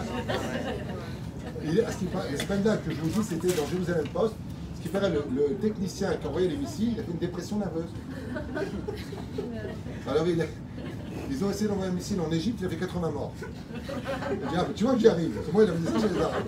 est, 1.63 1.83
à 1.83 1.91
ce 1.91 1.97
que 1.97 2.91
je 2.91 3.01
vous 3.01 3.09
dis, 3.09 3.27
c'était 3.27 3.53
dans 3.53 3.67
Jérusalem 3.67 4.07
Post. 4.13 4.33
Paraît, 4.93 5.09
le, 5.09 5.23
le 5.35 5.55
technicien 5.55 6.13
qui 6.15 6.27
envoyait 6.27 6.47
les 6.47 6.57
missiles, 6.57 6.93
il 6.93 6.99
a 6.99 7.03
fait 7.03 7.11
une 7.11 7.17
dépression 7.17 7.57
nerveuse. 7.57 7.89
Alors 10.07 10.27
il 10.27 10.41
a- 10.41 10.45
ils 11.29 11.43
ont 11.43 11.49
essayé 11.49 11.67
d'envoyer 11.67 11.91
un 11.91 11.95
missile 11.95 12.21
en 12.21 12.31
Égypte, 12.31 12.59
il 12.61 12.67
a 12.67 12.69
fait 12.69 12.75
80 12.77 13.09
morts. 13.11 13.33
Dit, 13.39 14.37
ah, 14.57 14.65
tu 14.75 14.83
vois 14.85 14.93
que 14.93 14.99
j'y 14.99 15.07
arrive. 15.09 15.37
Moi, 15.51 15.63
il 15.63 15.69
avait 15.69 15.79
des 15.79 15.85
les 16.15 16.21
arabes. 16.21 16.43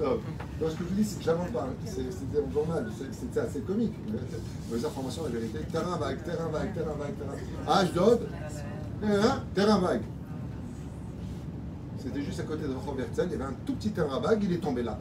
Non, 0.00 0.06
non, 0.60 0.68
ce 0.70 0.74
que 0.76 0.84
je 0.84 0.88
vous 0.88 0.94
dis, 0.94 1.04
c'est 1.04 1.18
que 1.18 1.24
j'invente 1.24 1.50
pas. 1.52 1.64
hein. 1.68 1.74
C'est- 1.84 2.10
C'était 2.12 2.38
un 2.46 2.50
journal, 2.52 2.88
c'est- 2.96 3.12
c'était 3.12 3.40
assez 3.40 3.60
comique. 3.60 3.94
Les 4.72 4.84
informations, 4.84 5.24
la 5.24 5.30
vérité. 5.30 5.58
Terrain 5.70 5.96
vague, 5.98 6.22
terrain 6.22 6.48
vague, 6.48 6.72
terrain 6.72 6.94
vague, 6.98 7.14
terrain 7.18 7.32
vague. 7.32 7.84
Ashdod, 7.84 8.28
hein, 9.04 9.42
terrain 9.54 9.78
vague. 9.78 10.02
C'était 11.98 12.22
juste 12.22 12.40
à 12.40 12.44
côté 12.44 12.62
de 12.66 12.74
Robert 12.74 13.06
il 13.12 13.18
y 13.18 13.34
avait 13.34 13.44
un 13.44 13.54
tout 13.66 13.74
petit 13.74 13.90
terrain 13.90 14.18
vague, 14.20 14.42
il 14.44 14.52
est 14.54 14.58
tombé 14.58 14.82
là. 14.82 14.98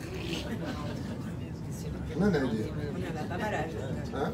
Non, 2.18 2.26
non, 2.26 2.38
il 2.52 2.60
est- 2.60 2.70
On 2.70 3.00
en 3.00 3.20
a 3.20 3.24
pas 3.24 3.38
mal. 3.38 3.54
Hein. 4.14 4.32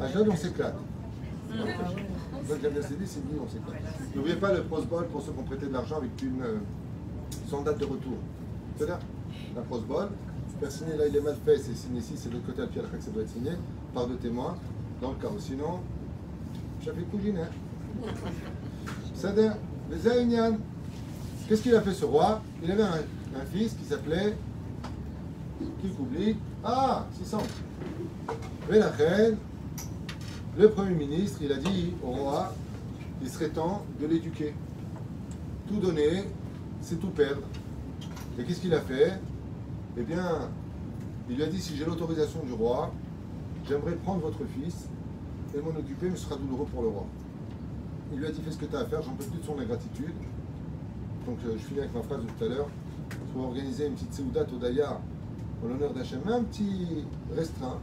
À 0.00 0.08
Jade, 0.08 0.28
on 0.28 0.36
s'éclate. 0.36 0.74
Donc, 2.48 2.62
la 2.62 2.70
Mercedes, 2.70 3.06
c'est 3.06 3.20
dit, 3.26 3.34
on 3.42 3.48
s'éclate. 3.48 3.82
N'oubliez 4.14 4.36
pas 4.36 4.52
le 4.52 4.62
Prosbol 4.64 5.06
pour 5.08 5.22
ceux 5.22 5.32
qui 5.32 5.38
ont 5.38 5.44
prêté 5.44 5.66
de 5.66 5.72
l'argent 5.72 5.96
avec 5.96 6.20
une 6.22 6.42
euh, 6.42 6.58
sans 7.48 7.62
date 7.62 7.78
de 7.78 7.84
retour. 7.84 8.18
C'est 8.78 8.86
là, 8.86 8.98
la 9.54 9.62
Prosbol. 9.62 10.08
Faire 10.60 10.70
signer 10.70 10.96
là, 10.96 11.06
il 11.08 11.16
est 11.16 11.20
mal 11.20 11.36
fait, 11.44 11.58
c'est 11.58 11.74
signé 11.74 11.98
ici, 12.00 12.14
c'est 12.16 12.28
de 12.28 12.34
l'autre 12.34 12.46
côté 12.46 12.62
à 12.62 12.66
pied 12.66 12.80
que 12.80 13.02
ça 13.02 13.10
doit 13.10 13.22
être 13.22 13.30
signé 13.30 13.50
par 13.92 14.06
deux 14.06 14.16
témoins, 14.16 14.56
dans 15.02 15.10
le 15.10 15.16
cas 15.16 15.28
où. 15.34 15.38
Sinon, 15.40 15.80
chapitre 16.84 17.10
cougine. 17.10 17.38
C'est-à-dire, 19.14 19.56
qu'est-ce 21.48 21.62
qu'il 21.62 21.74
a 21.74 21.80
fait 21.80 21.92
ce 21.94 22.04
roi? 22.04 22.40
Il 22.62 22.70
avait 22.70 22.82
un, 22.82 22.94
un 23.40 23.44
fils 23.52 23.74
qui 23.74 23.84
s'appelait. 23.84 24.36
Qui 25.58 25.90
oublie 25.98 26.36
Ah, 26.64 27.06
600. 27.12 27.38
Mais 28.70 28.78
la 28.78 28.88
reine, 28.90 29.36
le 30.56 30.70
Premier 30.70 30.94
ministre, 30.94 31.40
il 31.42 31.52
a 31.52 31.56
dit 31.56 31.92
au 32.02 32.10
roi, 32.10 32.52
il 33.22 33.28
serait 33.28 33.48
temps 33.50 33.84
de 34.00 34.06
l'éduquer. 34.06 34.54
Tout 35.68 35.78
donner, 35.78 36.24
c'est 36.80 37.00
tout 37.00 37.08
perdre. 37.10 37.42
Et 38.38 38.44
qu'est-ce 38.44 38.60
qu'il 38.60 38.74
a 38.74 38.80
fait? 38.80 39.18
Eh 39.96 40.02
bien, 40.02 40.48
il 41.28 41.36
lui 41.36 41.42
a 41.42 41.46
dit, 41.46 41.60
si 41.60 41.76
j'ai 41.76 41.84
l'autorisation 41.84 42.40
du 42.44 42.52
roi, 42.52 42.92
j'aimerais 43.68 43.94
prendre 43.96 44.20
votre 44.20 44.44
fils 44.46 44.88
et 45.56 45.60
m'en 45.60 45.70
occuper, 45.70 46.10
mais 46.10 46.16
ce 46.16 46.24
sera 46.24 46.36
douloureux 46.36 46.66
pour 46.66 46.82
le 46.82 46.88
roi. 46.88 47.06
Il 48.12 48.18
lui 48.18 48.26
a 48.26 48.30
dit, 48.30 48.40
fais 48.42 48.50
ce 48.50 48.58
que 48.58 48.66
tu 48.66 48.76
as 48.76 48.80
à 48.80 48.84
faire, 48.84 49.02
j'en 49.02 49.12
peux 49.12 49.24
plus 49.24 49.38
de 49.40 49.44
son 49.44 49.58
ingratitude. 49.58 50.14
Donc 51.26 51.38
euh, 51.46 51.54
je 51.56 51.62
finis 51.62 51.80
avec 51.80 51.94
ma 51.94 52.02
phrase 52.02 52.20
de 52.22 52.26
tout 52.26 52.44
à 52.44 52.48
l'heure. 52.48 52.68
Il 53.10 53.32
faut 53.32 53.46
organiser 53.46 53.86
une 53.86 53.94
petite 53.94 54.12
Seoudat 54.14 54.46
au 54.54 54.58
Daya 54.58 55.00
en 55.64 55.68
l'honneur 55.68 55.92
d'Hachem, 55.92 56.20
un 56.28 56.42
petit 56.42 57.04
restreint, 57.34 57.78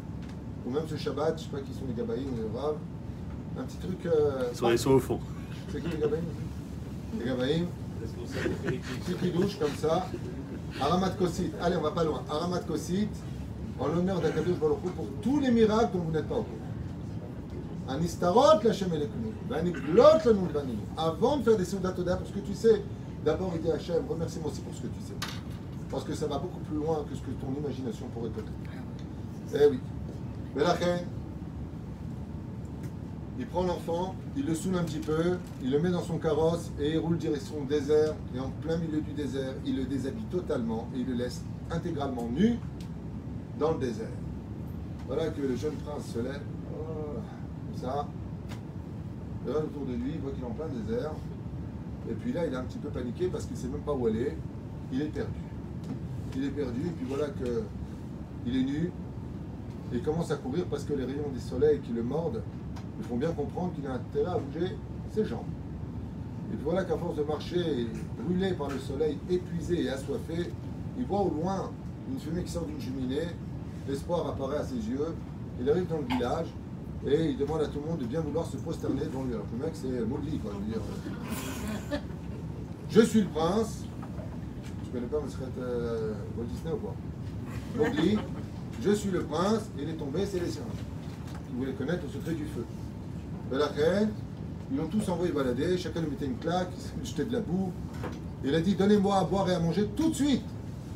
ou 0.65 0.71
même 0.71 0.84
ce 0.88 0.95
Shabbat, 0.95 1.38
je 1.38 1.43
sais 1.43 1.49
pas 1.49 1.59
qui 1.61 1.73
sont 1.73 1.86
les 1.88 1.93
Gabaïm 1.93 2.25
ou 2.34 2.36
les 2.38 2.59
Rav, 2.59 2.75
un 3.59 3.63
petit 3.63 3.77
truc. 3.77 4.05
euh, 4.05 4.49
Ils 4.51 4.57
sont, 4.57 4.69
ils 4.71 4.79
sont 4.79 4.91
au 4.91 4.99
fond. 4.99 5.19
c'est 5.71 5.82
qui 5.82 5.89
les 5.89 5.97
Gabaïm 5.97 6.23
Les 7.19 7.25
Gabaïm, 7.25 7.65
petit 9.05 9.13
kidouche 9.15 9.57
comme 9.59 9.75
ça, 9.77 10.05
Aramat 10.79 11.09
Kosit, 11.11 11.51
allez 11.61 11.75
on 11.77 11.82
va 11.82 11.91
pas 11.91 12.03
loin, 12.03 12.21
Aramat 12.29 12.59
Kosit, 12.59 13.09
en 13.79 13.88
l'honneur 13.88 14.19
d'Akadosh 14.21 14.57
Baruch 14.59 14.77
pour 14.95 15.07
tous 15.21 15.39
les 15.39 15.51
miracles 15.51 15.93
dont 15.93 16.03
vous 16.03 16.11
n'êtes 16.11 16.27
pas 16.27 16.36
au 16.36 16.43
courant. 16.43 16.57
Avant 20.97 21.38
de 21.38 21.43
faire 21.43 21.57
des 21.57 21.65
Seudat 21.65 21.91
Toda, 21.91 22.15
parce 22.17 22.29
que 22.32 22.39
tu 22.39 22.53
sais 22.53 22.82
D'abord, 23.25 23.51
il 23.55 23.61
dit 23.61 23.69
à 23.69 23.75
Hachem, 23.75 24.03
remercie-moi 24.09 24.49
aussi 24.49 24.61
pour 24.61 24.73
ce 24.73 24.82
que 24.82 24.88
tu 24.88 24.99
sais. 25.05 25.13
Parce 25.92 26.06
que 26.06 26.14
ça 26.14 26.26
va 26.26 26.38
beaucoup 26.38 26.62
plus 26.62 26.78
loin 26.78 27.06
que 27.08 27.14
ce 27.16 27.22
que 27.22 27.32
ton 27.32 27.54
imagination 27.60 28.08
pourrait 28.14 28.30
connaître. 28.30 28.54
Eh 29.54 29.70
oui. 29.70 29.80
Mais 30.56 30.64
la 30.64 30.72
reine, 30.72 31.06
il 33.38 33.46
prend 33.46 33.64
l'enfant, 33.64 34.16
il 34.38 34.46
le 34.46 34.56
saoule 34.56 34.76
un 34.78 34.84
petit 34.84 35.00
peu, 35.00 35.38
il 35.62 35.72
le 35.72 35.80
met 35.80 35.89
dans 35.89 36.02
son 36.02 36.18
carrosse 36.18 36.72
et 36.80 36.94
il 36.94 36.98
roule 36.98 37.18
direction 37.18 37.56
le 37.62 37.68
désert. 37.68 38.14
Et 38.34 38.39
en 38.39 38.50
plein 38.62 38.78
milieu 38.78 39.02
du 39.02 39.12
désert, 39.12 39.54
il 39.66 39.76
le 39.76 39.84
déshabille 39.86 40.26
totalement 40.32 40.88
et 40.96 41.00
il 41.00 41.08
le 41.08 41.16
laisse 41.16 41.44
intégralement 41.70 42.30
nu 42.30 42.58
dans 43.60 43.74
le 43.74 43.80
désert. 43.80 44.08
Voilà 45.08 45.30
que 45.30 45.42
le 45.42 45.56
jeune 45.58 45.76
prince 45.76 46.06
se 46.14 46.20
lève, 46.20 46.42
oh, 46.74 47.20
comme 47.68 47.82
ça, 47.82 48.08
regarde 49.46 49.66
autour 49.66 49.86
de 49.86 49.94
lui, 49.94 50.12
il 50.16 50.22
voit 50.22 50.32
qu'il 50.32 50.44
est 50.44 50.48
en 50.48 50.52
plein 50.52 50.68
désert. 50.68 51.12
Et 52.10 52.14
puis 52.14 52.32
là, 52.32 52.46
il 52.46 52.54
est 52.54 52.58
un 52.58 52.64
petit 52.64 52.80
peu 52.80 52.89
paniqué 52.89 53.28
parce 53.28 53.46
qu'il 53.46 53.58
ne 53.58 53.62
sait 53.62 53.68
même 53.68 53.82
pas 53.82 53.94
où 53.94 54.08
aller. 54.08 54.38
Il 54.94 55.02
est 55.02 55.06
perdu. 55.06 55.51
Il 56.36 56.45
est 56.45 56.49
perdu, 56.49 56.79
et 56.88 56.91
puis 56.91 57.05
voilà 57.07 57.27
que 57.27 57.63
il 58.45 58.55
est 58.55 58.63
nu. 58.63 58.91
Et 59.91 59.97
il 59.97 60.01
commence 60.01 60.32
à 60.32 60.38
courir 60.38 60.65
parce 60.69 60.86
que 60.86 60.93
les 60.93 61.03
rayons 61.03 61.29
du 61.34 61.39
soleil 61.39 61.79
qui 61.82 61.91
le 61.91 62.01
mordent 62.01 62.41
lui 62.97 63.03
font 63.03 63.17
bien 63.17 63.32
comprendre 63.32 63.73
qu'il 63.73 63.86
a 63.86 63.93
intérêt 63.93 64.32
à 64.32 64.38
bouger 64.38 64.77
ses 65.13 65.25
jambes. 65.25 65.49
Et 66.51 66.55
puis 66.55 66.63
voilà 66.63 66.86
qu'à 66.86 66.97
force 66.97 67.17
de 67.17 67.23
marcher, 67.23 67.88
brûlé 68.17 68.53
par 68.53 68.69
le 68.69 68.79
soleil, 68.79 69.17
épuisé 69.29 69.84
et 69.84 69.89
assoiffé, 69.89 70.51
il 70.97 71.05
voit 71.05 71.21
au 71.21 71.29
loin 71.29 71.71
une 72.09 72.19
fumée 72.19 72.43
qui 72.43 72.51
sort 72.51 72.65
d'une 72.65 72.79
cheminée. 72.79 73.27
L'espoir 73.88 74.27
apparaît 74.27 74.57
à 74.57 74.63
ses 74.63 74.75
yeux. 74.75 75.13
Il 75.59 75.69
arrive 75.69 75.88
dans 75.88 75.97
le 75.97 76.05
village 76.05 76.47
et 77.05 77.32
il 77.32 77.38
demande 77.38 77.61
à 77.61 77.67
tout 77.67 77.79
le 77.84 77.89
monde 77.89 77.99
de 77.99 78.05
bien 78.05 78.21
vouloir 78.21 78.45
se 78.45 78.57
prosterner 78.57 79.05
devant 79.05 79.23
lui. 79.23 79.34
Alors 79.34 79.45
le 79.51 79.65
mec, 79.65 79.73
c'est 79.73 80.05
maudit, 80.05 80.39
quoi. 80.39 80.51
Je 82.89 83.01
suis 83.01 83.21
le 83.21 83.27
prince. 83.27 83.86
Tu 84.92 84.98
connais 84.98 85.08
pas 85.08 85.22
Monsieur 85.24 85.39
euh, 85.62 86.14
Walt 86.38 86.48
Disney 86.48 86.74
ou 86.74 86.78
quoi 86.78 86.94
Mowgli, 87.78 88.18
je 88.84 88.92
suis 88.92 89.10
le 89.10 89.24
prince, 89.24 89.62
il 89.80 89.89
est 89.89 89.94
tombé, 89.94 90.26
c'est 90.26 90.42
les 90.42 90.50
siens. 90.50 90.64
Qui 91.48 91.56
voulaient 91.56 91.72
connaître 91.72 92.04
le 92.04 92.10
secret 92.10 92.34
du 92.34 92.44
feu. 92.44 92.66
De 93.50 93.58
la 93.58 93.68
reine, 93.68 94.10
ils 94.70 94.78
l'ont 94.78 94.88
tous 94.88 95.08
envoyé 95.08 95.32
balader, 95.32 95.78
chacun 95.78 96.02
lui 96.02 96.10
mettait 96.10 96.26
une 96.26 96.38
claque, 96.38 96.72
il 97.02 97.08
jetait 97.08 97.24
de 97.24 97.32
la 97.32 97.39
boue. 97.39 97.72
Il 98.44 98.54
a 98.54 98.60
dit 98.60 98.76
Donnez-moi 98.76 99.18
à 99.18 99.24
boire 99.24 99.50
et 99.50 99.54
à 99.54 99.60
manger 99.62 99.88
tout 99.96 100.10
de 100.10 100.16
suite 100.16 100.44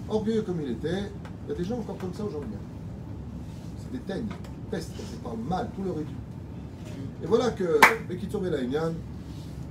Orgueilleux 0.10 0.42
comme 0.42 0.60
il 0.62 0.72
était, 0.72 1.10
il 1.46 1.50
y 1.50 1.52
a 1.54 1.56
des 1.56 1.64
gens 1.64 1.80
encore 1.80 1.98
comme 1.98 2.14
ça 2.14 2.26
aujourd'hui. 2.26 2.52
C'est 3.80 3.94
des 3.94 4.04
teignes, 4.04 4.28
peste, 4.70 4.90
ça 4.90 5.18
parle 5.24 5.38
mal, 5.38 5.70
tout 5.74 5.84
est 5.84 6.04
dû. 6.04 6.16
Et 7.24 7.28
voilà 7.28 7.52
que 7.52 7.80
Bekitsur 8.10 8.42
Belaïnian, 8.42 8.92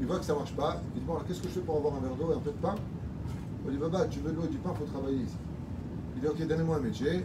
il 0.01 0.07
voit 0.07 0.19
que 0.19 0.25
ça 0.25 0.33
ne 0.33 0.39
marche 0.39 0.55
pas. 0.55 0.81
Il 0.95 1.01
dit 1.01 1.07
Bon, 1.07 1.13
alors 1.13 1.27
qu'est-ce 1.27 1.43
que 1.43 1.49
je 1.49 1.53
fais 1.53 1.61
pour 1.61 1.77
avoir 1.77 1.97
un 1.97 2.01
verre 2.01 2.17
d'eau 2.17 2.33
et 2.33 2.37
un 2.37 2.41
peu 2.41 2.51
de 2.53 2.57
pain? 2.57 2.75
Il 3.67 3.73
dit 3.73 3.79
Baba, 3.79 4.07
tu 4.07 4.21
veux 4.21 4.31
de 4.31 4.37
l'eau 4.37 4.47
du 4.47 4.59
pain, 4.59 4.71
il 4.75 4.79
faut 4.79 4.93
travailler 4.93 5.23
ici. 5.23 5.37
Il 6.17 6.21
dit 6.21 6.29
Ok, 6.29 6.47
donnez-moi 6.47 6.77
un 6.77 6.81
métier. 6.81 7.13
Et 7.15 7.25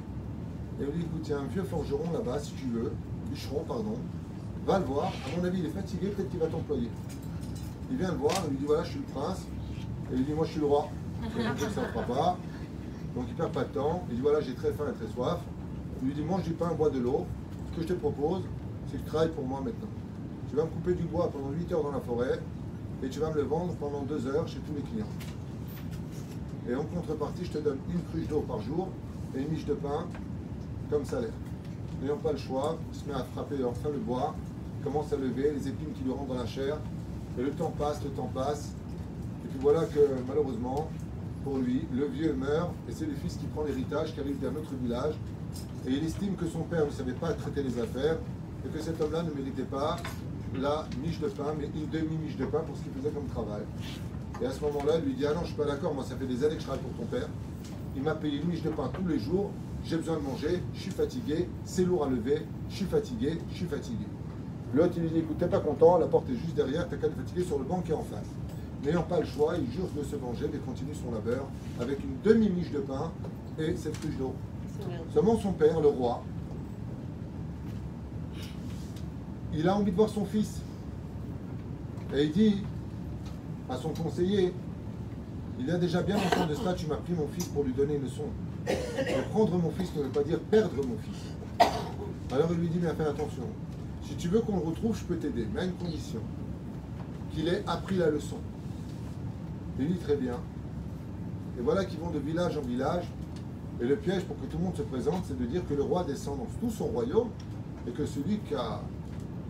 il 0.82 0.92
dit 0.92 1.06
Écoute, 1.06 1.22
il 1.26 1.30
y 1.30 1.34
a 1.34 1.40
un 1.40 1.46
vieux 1.46 1.64
forgeron 1.64 2.12
là-bas, 2.14 2.40
si 2.40 2.54
tu 2.54 2.68
veux, 2.68 2.92
bûcheron, 3.30 3.64
pardon. 3.68 3.96
Va 4.66 4.80
le 4.80 4.86
voir. 4.86 5.06
À 5.08 5.38
mon 5.38 5.44
avis, 5.46 5.60
il 5.60 5.66
est 5.66 5.70
fatigué, 5.70 6.08
peut-être 6.08 6.30
qu'il 6.30 6.40
va 6.40 6.48
t'employer. 6.48 6.90
Il 7.92 7.98
vient 7.98 8.12
le 8.12 8.18
voir, 8.18 8.34
il 8.46 8.52
lui 8.52 8.58
dit 8.58 8.66
Voilà, 8.66 8.84
je 8.84 8.92
suis 8.92 9.00
le 9.00 9.14
prince. 9.14 9.46
Et 10.12 10.16
il 10.16 10.26
dit 10.26 10.34
Moi, 10.34 10.46
je 10.46 10.52
suis 10.52 10.60
le 10.60 10.68
roi. 10.68 10.88
Dit, 11.22 11.44
ça 11.74 11.82
ne 11.82 11.88
fera 11.88 12.04
pas. 12.04 12.38
Donc 13.16 13.26
il 13.28 13.36
perd 13.36 13.52
pas 13.52 13.64
de 13.64 13.74
temps. 13.74 14.04
Il 14.10 14.16
dit 14.16 14.22
Voilà, 14.22 14.40
j'ai 14.40 14.54
très 14.54 14.72
faim 14.72 14.86
et 14.90 14.94
très 14.94 15.12
soif. 15.14 15.40
Il 16.02 16.08
lui 16.08 16.16
dit 16.16 16.24
Mange 16.24 16.44
du 16.44 16.54
pain, 16.54 16.72
bois 16.74 16.90
de 16.90 17.00
l'eau. 17.00 17.26
Ce 17.72 17.76
que 17.76 17.82
je 17.84 17.88
te 17.88 17.94
propose, 17.94 18.44
c'est 18.88 18.98
que 18.98 19.04
tu 19.04 19.10
travailles 19.10 19.32
pour 19.32 19.46
moi 19.46 19.62
maintenant. 19.64 19.90
Tu 20.50 20.56
vas 20.56 20.64
me 20.64 20.70
couper 20.70 20.94
du 20.94 21.04
bois 21.04 21.30
pendant 21.30 21.52
8 21.52 21.72
heures 21.74 21.84
dans 21.84 21.92
la 21.92 22.00
forêt 22.00 22.40
et 23.04 23.10
tu 23.10 23.20
vas 23.20 23.30
me 23.30 23.36
le 23.36 23.44
vendre 23.44 23.76
pendant 23.76 24.02
2 24.02 24.28
heures 24.28 24.48
chez 24.48 24.60
tous 24.60 24.74
les 24.76 24.82
clients. 24.82 25.06
Et 26.70 26.76
en 26.76 26.84
contrepartie, 26.84 27.46
je 27.46 27.52
te 27.52 27.58
donne 27.58 27.80
une 27.92 28.02
cruche 28.04 28.28
d'eau 28.28 28.42
par 28.42 28.62
jour 28.62 28.90
et 29.36 29.42
une 29.42 29.50
miche 29.50 29.66
de 29.66 29.74
pain 29.74 30.06
comme 30.92 31.04
salaire. 31.04 31.34
N'ayant 32.00 32.18
pas 32.18 32.32
le 32.32 32.38
choix, 32.38 32.78
il 32.92 33.00
se 33.00 33.06
met 33.08 33.14
à 33.14 33.24
frapper 33.24 33.64
enfin 33.64 33.90
le 33.92 33.98
bois, 33.98 34.36
commence 34.84 35.12
à 35.12 35.18
lever 35.18 35.52
les 35.52 35.68
épines 35.68 35.92
qui 35.94 36.04
lui 36.04 36.12
rentrent 36.12 36.34
dans 36.34 36.40
la 36.40 36.46
chair. 36.46 36.78
Et 37.40 37.42
le 37.42 37.52
temps 37.52 37.74
passe, 37.78 38.04
le 38.04 38.12
temps 38.12 38.30
passe. 38.34 38.76
Et 39.46 39.48
puis 39.48 39.60
voilà 39.60 39.86
que 39.86 40.00
malheureusement, 40.28 40.90
pour 41.44 41.58
lui, 41.58 41.88
le 41.92 42.06
vieux 42.06 42.34
meurt 42.34 42.72
et 42.88 42.92
c'est 42.92 43.06
le 43.06 43.14
fils 43.16 43.38
qui 43.38 43.48
prend 43.48 43.64
l'héritage, 43.64 44.14
qui 44.14 44.20
arrive 44.20 44.40
d'un 44.40 44.56
autre 44.56 44.74
village. 44.80 45.16
Et 45.88 45.92
il 45.92 46.04
estime 46.06 46.36
que 46.36 46.46
son 46.46 46.62
père 46.62 46.86
ne 46.86 46.92
savait 46.92 47.14
pas 47.14 47.34
traiter 47.34 47.64
les 47.64 47.80
affaires 47.80 48.18
et 48.64 48.70
que 48.70 48.80
cet 48.80 49.02
homme-là 49.02 49.24
ne 49.24 49.32
méritait 49.32 49.64
pas 49.64 49.98
la 50.56 50.88
miche 51.04 51.20
de 51.20 51.28
pain, 51.30 51.56
mais 51.58 51.66
une 51.66 51.90
demi-miche 51.90 52.38
de 52.38 52.46
pain 52.46 52.60
pour 52.60 52.76
ce 52.78 52.84
qu'il 52.84 52.92
faisait 52.92 53.10
comme 53.10 53.26
travail. 53.28 53.64
Et 54.42 54.46
à 54.46 54.52
ce 54.52 54.62
moment-là, 54.62 54.94
il 55.00 55.06
lui 55.06 55.14
dit 55.16 55.26
Ah 55.26 55.34
non, 55.34 55.40
je 55.40 55.42
ne 55.42 55.48
suis 55.48 55.56
pas 55.56 55.66
d'accord, 55.66 55.94
moi 55.94 56.04
ça 56.04 56.16
fait 56.16 56.26
des 56.26 56.44
années 56.44 56.56
que 56.56 56.62
je 56.62 56.66
travaille 56.66 56.84
pour 56.84 57.06
ton 57.06 57.06
père. 57.06 57.28
Il 57.96 58.04
m'a 58.04 58.16
payé 58.16 58.40
une 58.42 58.48
miche 58.48 58.64
de 58.64 58.70
pain 58.70 58.90
tous 58.94 59.08
les 59.08 59.20
jours, 59.20 59.52
j'ai 59.84 59.98
besoin 59.98 60.16
de 60.18 60.22
manger, 60.22 60.62
je 60.74 60.80
suis 60.80 60.92
fatigué, 60.92 61.50
c'est 61.66 61.84
lourd 61.84 62.06
à 62.06 62.10
lever, 62.10 62.46
je 62.70 62.76
suis 62.76 62.86
fatigué, 62.86 63.40
je 63.52 63.56
suis 63.56 63.66
fatigué. 63.66 64.06
L'autre, 64.74 64.94
il 64.98 65.04
lui 65.04 65.10
dit 65.10 65.20
Écoute, 65.20 65.38
t'es 65.40 65.48
pas 65.48 65.60
content, 65.60 65.98
la 65.98 66.08
porte 66.08 66.30
est 66.30 66.36
juste 66.36 66.56
derrière, 66.56 66.88
t'as 66.88 66.98
qu'à 66.98 67.10
te 67.10 67.16
fatiguer 67.16 67.44
sur 67.44 67.58
le 67.58 67.66
banc 67.66 67.82
qui 67.82 67.92
est 67.92 67.96
en 67.96 68.04
face. 68.04 68.28
N'ayant 68.86 69.04
pas 69.04 69.20
le 69.20 69.26
choix, 69.26 69.56
il 69.58 69.70
jure 69.72 69.90
de 69.98 70.04
se 70.04 70.16
venger, 70.16 70.50
mais 70.52 70.60
continue 70.60 70.94
son 70.94 71.12
labeur 71.12 71.46
avec 71.82 72.00
une 72.02 72.16
demi-miche 72.24 72.72
de 72.72 72.80
pain 72.80 73.12
et 73.58 73.76
cette 73.76 74.00
cruche 74.00 74.16
d'eau. 74.18 74.34
Seulement 75.14 75.38
son 75.38 75.52
père, 75.52 75.82
le 75.82 75.90
roi, 75.90 76.24
il 79.54 79.68
a 79.68 79.76
envie 79.76 79.92
de 79.92 79.98
voir 79.98 80.10
son 80.10 80.24
fils. 80.26 80.62
Et 82.16 82.24
il 82.24 82.32
dit 82.32 82.64
à 83.70 83.78
son 83.78 83.90
conseiller, 83.90 84.54
il 85.60 85.68
y 85.68 85.72
a 85.72 85.78
déjà 85.78 86.02
bien 86.02 86.16
longtemps 86.16 86.48
de 86.48 86.56
cela, 86.56 86.74
tu 86.74 86.88
m'as 86.88 86.96
pris 86.96 87.14
mon 87.14 87.28
fils 87.28 87.46
pour 87.46 87.64
lui 87.64 87.74
donner 87.74 87.96
une 87.96 88.04
leçon. 88.04 88.24
Prendre 89.32 89.58
mon 89.58 89.72
fils 89.72 89.94
ne 89.96 90.04
veut 90.04 90.10
pas 90.10 90.24
dire 90.24 90.40
perdre 90.40 90.76
mon 90.78 90.98
fils. 90.98 91.68
Alors 92.32 92.50
il 92.52 92.58
lui 92.58 92.68
dit, 92.70 92.80
mais 92.82 92.94
fais 92.94 93.10
attention. 93.10 93.44
Si 94.04 94.16
tu 94.16 94.28
veux 94.28 94.40
qu'on 94.42 94.58
le 94.58 94.64
retrouve, 94.64 94.98
je 94.98 95.04
peux 95.04 95.18
t'aider, 95.18 95.48
mais 95.54 95.62
à 95.62 95.66
une 95.66 95.74
condition. 95.74 96.20
Qu'il 97.32 97.48
ait 97.48 97.64
appris 97.68 97.98
la 97.98 98.10
leçon. 98.10 98.38
Il 99.80 99.88
dit 99.88 100.00
très 100.00 100.16
bien. 100.16 100.38
Et 101.58 101.62
voilà 101.62 101.86
qu'ils 101.86 102.00
vont 102.00 102.10
de 102.10 102.20
village 102.20 102.58
en 102.58 102.62
village. 102.62 103.06
Et 103.82 103.86
le 103.86 103.96
piège 103.96 104.24
pour 104.24 104.40
que 104.40 104.46
tout 104.46 104.58
le 104.58 104.64
monde 104.64 104.76
se 104.76 104.82
présente, 104.82 105.24
c'est 105.28 105.40
de 105.40 105.46
dire 105.46 105.62
que 105.68 105.74
le 105.74 105.84
roi 105.84 106.04
descend 106.04 106.38
dans 106.38 106.48
tout 106.60 106.74
son 106.74 106.86
royaume 106.86 107.30
et 107.88 107.92
que 107.92 108.06
celui 108.06 108.40
qui 108.40 108.56
a 108.56 108.82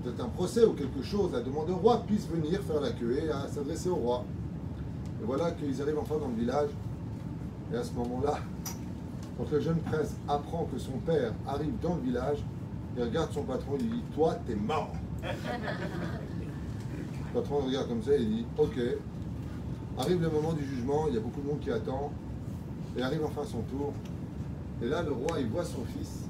peut-être 0.03 0.23
un 0.23 0.29
procès 0.29 0.65
ou 0.65 0.73
quelque 0.73 1.01
chose 1.03 1.33
à 1.35 1.41
demander 1.41 1.71
au 1.71 1.77
roi 1.77 2.03
puisse 2.05 2.27
venir 2.27 2.61
faire 2.61 2.81
la 2.81 2.91
queue 2.91 3.17
et 3.17 3.29
s'adresser 3.51 3.89
au 3.89 3.95
roi. 3.95 4.23
Et 5.21 5.25
voilà 5.25 5.51
qu'ils 5.51 5.81
arrivent 5.81 5.99
enfin 5.99 6.17
dans 6.17 6.27
le 6.27 6.35
village. 6.35 6.69
Et 7.71 7.75
à 7.75 7.83
ce 7.83 7.93
moment-là, 7.93 8.39
quand 9.37 9.51
le 9.51 9.59
jeune 9.59 9.79
prince 9.79 10.15
apprend 10.27 10.65
que 10.65 10.79
son 10.79 10.97
père 11.05 11.33
arrive 11.47 11.73
dans 11.81 11.95
le 11.95 12.01
village, 12.01 12.39
il 12.97 13.03
regarde 13.03 13.31
son 13.31 13.43
patron 13.43 13.75
et 13.75 13.83
lui 13.83 13.89
dit 13.89 14.03
Toi, 14.15 14.35
t'es 14.47 14.55
mort 14.55 14.91
Le 15.23 15.29
patron 17.33 17.59
regarde 17.59 17.87
comme 17.87 18.01
ça 18.01 18.15
et 18.15 18.21
il 18.21 18.29
dit 18.29 18.45
Ok. 18.57 18.79
Arrive 19.97 20.21
le 20.21 20.29
moment 20.29 20.53
du 20.53 20.65
jugement, 20.65 21.07
il 21.07 21.15
y 21.15 21.17
a 21.17 21.19
beaucoup 21.19 21.41
de 21.41 21.47
monde 21.47 21.59
qui 21.59 21.71
attend. 21.71 22.11
Et 22.97 23.01
arrive 23.01 23.23
enfin 23.23 23.43
son 23.45 23.61
tour. 23.63 23.93
Et 24.81 24.87
là, 24.87 25.03
le 25.03 25.11
roi, 25.11 25.39
il 25.39 25.47
voit 25.47 25.65
son 25.65 25.83
fils. 25.85 26.23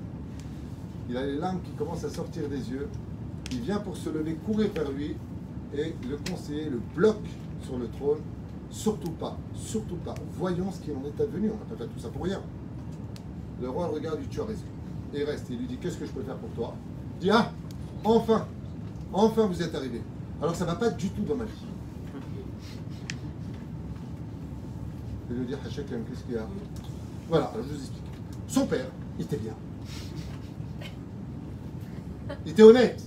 Il 1.10 1.16
a 1.18 1.26
les 1.26 1.38
larmes 1.38 1.62
qui 1.62 1.72
commencent 1.72 2.04
à 2.04 2.10
sortir 2.10 2.50
des 2.50 2.70
yeux. 2.70 2.88
Il 3.52 3.62
vient 3.62 3.80
pour 3.80 3.98
se 3.98 4.10
lever, 4.10 4.36
courir 4.46 4.70
vers 4.74 4.92
lui. 4.92 5.16
Et 5.76 5.94
le 6.10 6.18
conseiller 6.18 6.70
le 6.70 6.82
bloque 6.96 7.28
sur 7.62 7.78
le 7.78 7.88
trône. 7.90 8.20
Surtout 8.72 9.12
pas, 9.12 9.38
surtout 9.54 9.98
pas. 9.98 10.16
Voyons 10.34 10.72
ce 10.72 10.80
qui 10.80 10.92
en 10.92 11.04
est 11.06 11.22
advenu. 11.22 11.52
On 11.52 11.58
n'a 11.58 11.76
pas 11.76 11.84
fait 11.84 11.90
tout 11.90 12.00
ça 12.00 12.10
pour 12.10 12.24
rien. 12.24 12.42
Le 13.62 13.70
roi 13.70 13.88
regarde, 13.88 14.20
dit 14.20 14.28
Tu. 14.28 14.40
Et 14.42 15.22
il 15.22 15.24
reste. 15.24 15.48
Il 15.50 15.58
lui 15.60 15.68
dit 15.68 15.78
Qu'est-ce 15.78 15.98
que 15.98 16.06
je 16.06 16.12
peux 16.12 16.22
faire 16.22 16.38
pour 16.38 16.50
toi? 16.52 16.76
Il 17.20 17.26
dit 17.26 17.32
Ah 17.32 17.52
Enfin 18.04 18.48
Enfin 19.12 19.48
vous 19.48 19.62
êtes 19.62 19.74
arrivé. 19.74 20.02
Alors 20.42 20.56
ça 20.56 20.66
ne 20.66 20.70
va 20.70 20.76
pas 20.76 20.90
du 20.90 21.10
tout 21.10 21.24
dans 21.24 21.36
ma 21.36 21.46
vie. 21.46 21.52
Il 25.30 25.38
lui 25.38 25.46
dit 25.46 25.54
Hachek, 25.54 25.88
qu'est-ce 25.88 26.24
qu'il 26.24 26.36
y 26.36 26.38
a? 26.38 26.48
Voilà, 27.28 27.46
alors 27.46 27.64
je 27.64 27.74
vous 27.74 27.80
explique. 27.80 28.04
Son 28.48 28.66
père, 28.66 28.88
il 29.18 29.26
était 29.26 29.38
bien. 29.38 29.54
Il 32.46 32.52
était 32.52 32.64
honnête. 32.64 33.04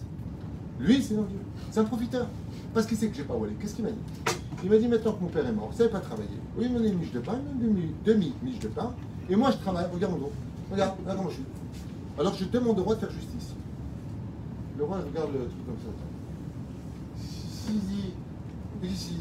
Lui, 0.82 1.02
c'est 1.02 1.14
un. 1.16 1.24
C'est 1.70 1.80
un 1.80 1.84
profiteur. 1.84 2.26
Parce 2.74 2.86
qu'il 2.86 2.96
sait 2.96 3.08
que 3.08 3.14
j'ai 3.16 3.22
pas 3.24 3.34
volé. 3.36 3.52
Qu'est-ce 3.60 3.74
qu'il 3.74 3.84
m'a 3.84 3.90
dit? 3.90 3.98
Il 4.64 4.70
m'a 4.70 4.76
dit 4.78 4.88
maintenant 4.88 5.12
que 5.12 5.22
mon 5.22 5.28
père 5.28 5.46
est 5.46 5.52
mort, 5.52 5.68
vous 5.70 5.76
savez 5.76 5.90
pas 5.90 6.00
travailler. 6.00 6.28
Oui, 6.58 6.66
il 6.68 6.72
m'a 6.72 6.78
une 6.86 6.98
miche 6.98 7.12
de 7.12 7.18
pain, 7.20 7.38
il 7.60 7.66
une 7.66 7.92
demi-miche 8.04 8.58
de 8.60 8.68
pain. 8.68 8.92
Et 9.28 9.36
moi, 9.36 9.50
je 9.50 9.56
travaille. 9.58 9.86
Regarde 9.92 10.12
mon 10.12 10.18
dos. 10.18 10.32
Regarde, 10.70 10.94
regarde 11.00 11.18
comment 11.18 11.30
je 11.30 11.34
suis. 11.36 11.44
Alors 12.18 12.34
je 12.34 12.44
demande 12.44 12.78
au 12.78 12.82
roi 12.82 12.94
de 12.94 13.00
faire 13.00 13.10
justice. 13.10 13.54
Le 14.78 14.84
roi 14.84 14.98
regarde 14.98 15.32
le 15.32 15.40
truc 15.40 15.66
comme 15.66 15.76
ça. 15.82 17.22
Sidi. 17.66 18.12
Il 18.82 18.88
dit 18.88 18.96
Sidi. 18.96 19.20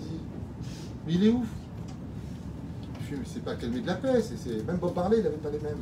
Mais 1.05 1.13
il 1.13 1.25
est 1.25 1.29
ouf. 1.31 1.47
Je 3.09 3.15
fais, 3.15 3.21
C'est 3.25 3.43
pas 3.43 3.55
calmer 3.55 3.81
de 3.81 3.87
la 3.87 3.95
paix. 3.95 4.21
c'est- 4.21 4.65
Même 4.65 4.77
Bob 4.77 4.95
Marley, 4.95 5.17
il 5.19 5.23
n'avait 5.23 5.37
pas 5.37 5.49
les 5.49 5.59
mêmes. 5.59 5.77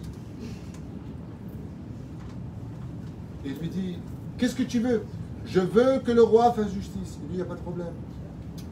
Et 3.46 3.50
il 3.50 3.58
lui 3.58 3.70
dit 3.70 3.98
Qu'est-ce 4.38 4.56
que 4.56 4.64
tu 4.64 4.80
veux? 4.80 5.04
Je 5.50 5.60
veux 5.60 6.00
que 6.00 6.12
le 6.12 6.22
roi 6.22 6.52
fasse 6.54 6.72
justice. 6.72 7.18
Il 7.24 7.28
dit 7.30 7.34
Il 7.34 7.36
n'y 7.38 7.42
a 7.42 7.46
pas 7.46 7.56
de 7.56 7.62
problème. 7.62 7.94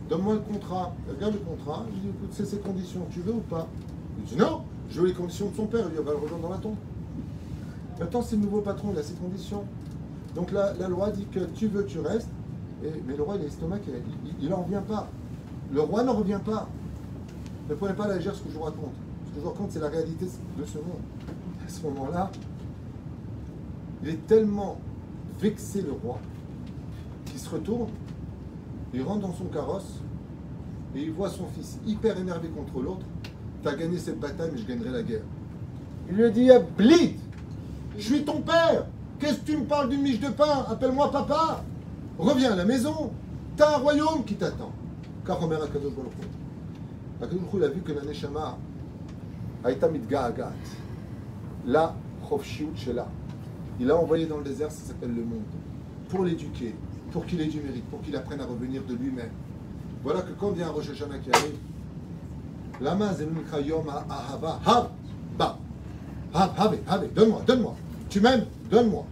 donne-moi 0.09 0.36
le 0.36 0.39
contrat. 0.41 0.93
Il 1.07 1.15
regarde 1.15 1.34
le 1.34 1.39
contrat, 1.39 1.86
il 1.93 2.01
dit 2.01 2.09
écoute, 2.09 2.30
c'est 2.32 2.45
ces 2.45 2.59
conditions, 2.59 3.01
tu 3.11 3.21
veux 3.21 3.34
ou 3.34 3.41
pas? 3.41 3.67
Il 4.19 4.25
dit 4.25 4.36
non, 4.38 4.61
je 4.89 5.01
veux 5.01 5.07
les 5.07 5.13
conditions 5.13 5.49
de 5.49 5.55
son 5.55 5.65
père, 5.65 5.86
il 5.89 5.97
dit, 5.97 6.03
va 6.03 6.11
le 6.11 6.17
rejoindre 6.17 6.43
dans 6.43 6.53
la 6.53 6.57
tombe. 6.57 6.75
Maintenant, 7.99 8.21
c'est 8.21 8.36
le 8.36 8.43
nouveau 8.43 8.61
patron, 8.61 8.89
il 8.93 8.99
a 8.99 9.03
ses 9.03 9.15
conditions. 9.15 9.63
Donc 10.36 10.51
la, 10.51 10.73
loi 10.88 11.09
dit 11.09 11.25
que 11.25 11.39
tu 11.55 11.67
veux, 11.67 11.84
tu 11.86 11.99
restes, 11.99 12.30
mais 13.07 13.17
le 13.17 13.23
roi, 13.23 13.36
il 13.38 13.41
a 13.41 13.43
l'estomac, 13.45 13.80
il 14.39 14.49
n'en 14.49 14.61
revient 14.61 14.84
pas. 14.88 15.07
Le 15.73 15.82
roi 15.82 16.03
n'en 16.03 16.13
revient 16.13 16.39
pas. 16.45 16.69
Ne 17.69 17.73
prenez 17.73 17.93
pas 17.93 18.05
à 18.05 18.09
la 18.09 18.17
légère 18.17 18.36
ce 18.36 18.41
que 18.41 18.49
je 18.49 18.55
vous 18.55 18.63
raconte. 18.63 18.93
Ce 19.25 19.32
que 19.32 19.36
je 19.38 19.41
vous 19.41 19.49
raconte, 19.49 19.71
c'est 19.71 19.80
la 19.80 19.89
réalité 19.89 20.25
de 20.25 20.65
ce 20.65 20.78
monde. 20.78 21.01
À 21.65 21.69
ce 21.69 21.82
moment-là, 21.88 22.32
il 24.03 24.09
est 24.09 24.28
tellement 24.28 24.78
vexé, 25.41 25.82
le 25.82 25.91
roi, 25.91 26.19
qu'il 27.38 27.48
se 27.48 27.54
retourne, 27.54 27.90
il 28.94 29.04
rentre 29.04 29.28
dans 29.28 29.34
son 29.34 29.46
carrosse, 29.46 30.02
et 30.96 31.02
il 31.04 31.12
voit 31.12 31.30
son 31.30 31.46
fils 31.56 31.78
hyper 31.86 32.18
énervé 32.18 32.50
contre 32.50 32.82
l'autre. 32.82 33.06
T'as 33.64 33.76
gagné 33.76 34.00
cette 34.00 34.20
bataille, 34.20 34.50
mais 34.52 34.60
je 34.60 34.66
gagnerai 34.66 34.90
la 34.90 35.04
guerre. 35.04 35.22
Il 36.10 36.16
lui 36.16 36.32
dit, 36.32 36.50
ah, 36.50 36.60
Blit, 36.60 37.18
je 37.98 38.02
suis 38.02 38.24
ton 38.24 38.42
père. 38.42 38.86
Qu'est-ce 39.20 39.40
que 39.40 39.52
tu 39.52 39.58
me 39.58 39.66
parles 39.66 39.90
d'une 39.90 40.02
miche 40.02 40.20
de 40.20 40.30
pain? 40.30 40.66
Appelle-moi 40.70 41.12
papa. 41.12 41.64
Reviens 42.18 42.54
à 42.54 42.56
la 42.56 42.66
maison. 42.66 43.12
T'as 43.56 43.76
un 43.76 43.78
royaume 43.80 44.24
qui 44.26 44.36
t'attend. 44.36 44.72
Car 45.26 45.44
Omer 45.44 45.60
il 47.20 47.64
a 47.64 47.68
vu 47.68 47.82
que 47.82 47.92
la 47.92 48.04
Neshama 48.04 48.58
Aïta 49.64 49.90
Mitga'agat. 49.90 50.54
La 51.66 51.96
Chofshiut. 52.30 52.74
Il 53.80 53.92
a 53.92 53.98
envoyé 53.98 54.28
dans 54.28 54.38
le 54.38 54.44
désert, 54.44 54.72
ça 54.72 54.88
s'appelle 54.88 55.14
le 55.14 55.24
monde. 55.24 55.42
Pour 56.10 56.24
l'éduquer, 56.24 56.76
pour 57.12 57.26
qu'il 57.26 57.41
ait 57.41 57.47
du 57.47 57.60
mérite, 57.62 57.86
pour 57.86 58.01
qu'il 58.01 58.16
apprenne 58.16 58.41
à 58.41 58.45
revenir 58.45 58.84
de 58.84 58.95
lui-même. 58.95 59.32
Voilà 60.03 60.22
que 60.22 60.32
quand 60.39 60.51
vient 60.51 60.70
Rosh 60.70 60.89
Hashanah 60.89 61.18
qui 61.20 61.32
arrive, 61.32 61.55
Lama 62.80 63.14
Zemikra 63.14 63.60
Yom 63.62 63.88
Ahava, 63.89 64.60
Hav, 64.66 64.89
Ba, 65.38 65.58
Hav, 66.34 66.51
Have, 66.58 66.78
Have, 66.88 67.14
donne-moi, 67.14 67.41
donne-moi. 67.45 67.76
Tu 68.10 68.22
m'aimes, 68.22 68.45
donne-moi. 68.70 69.05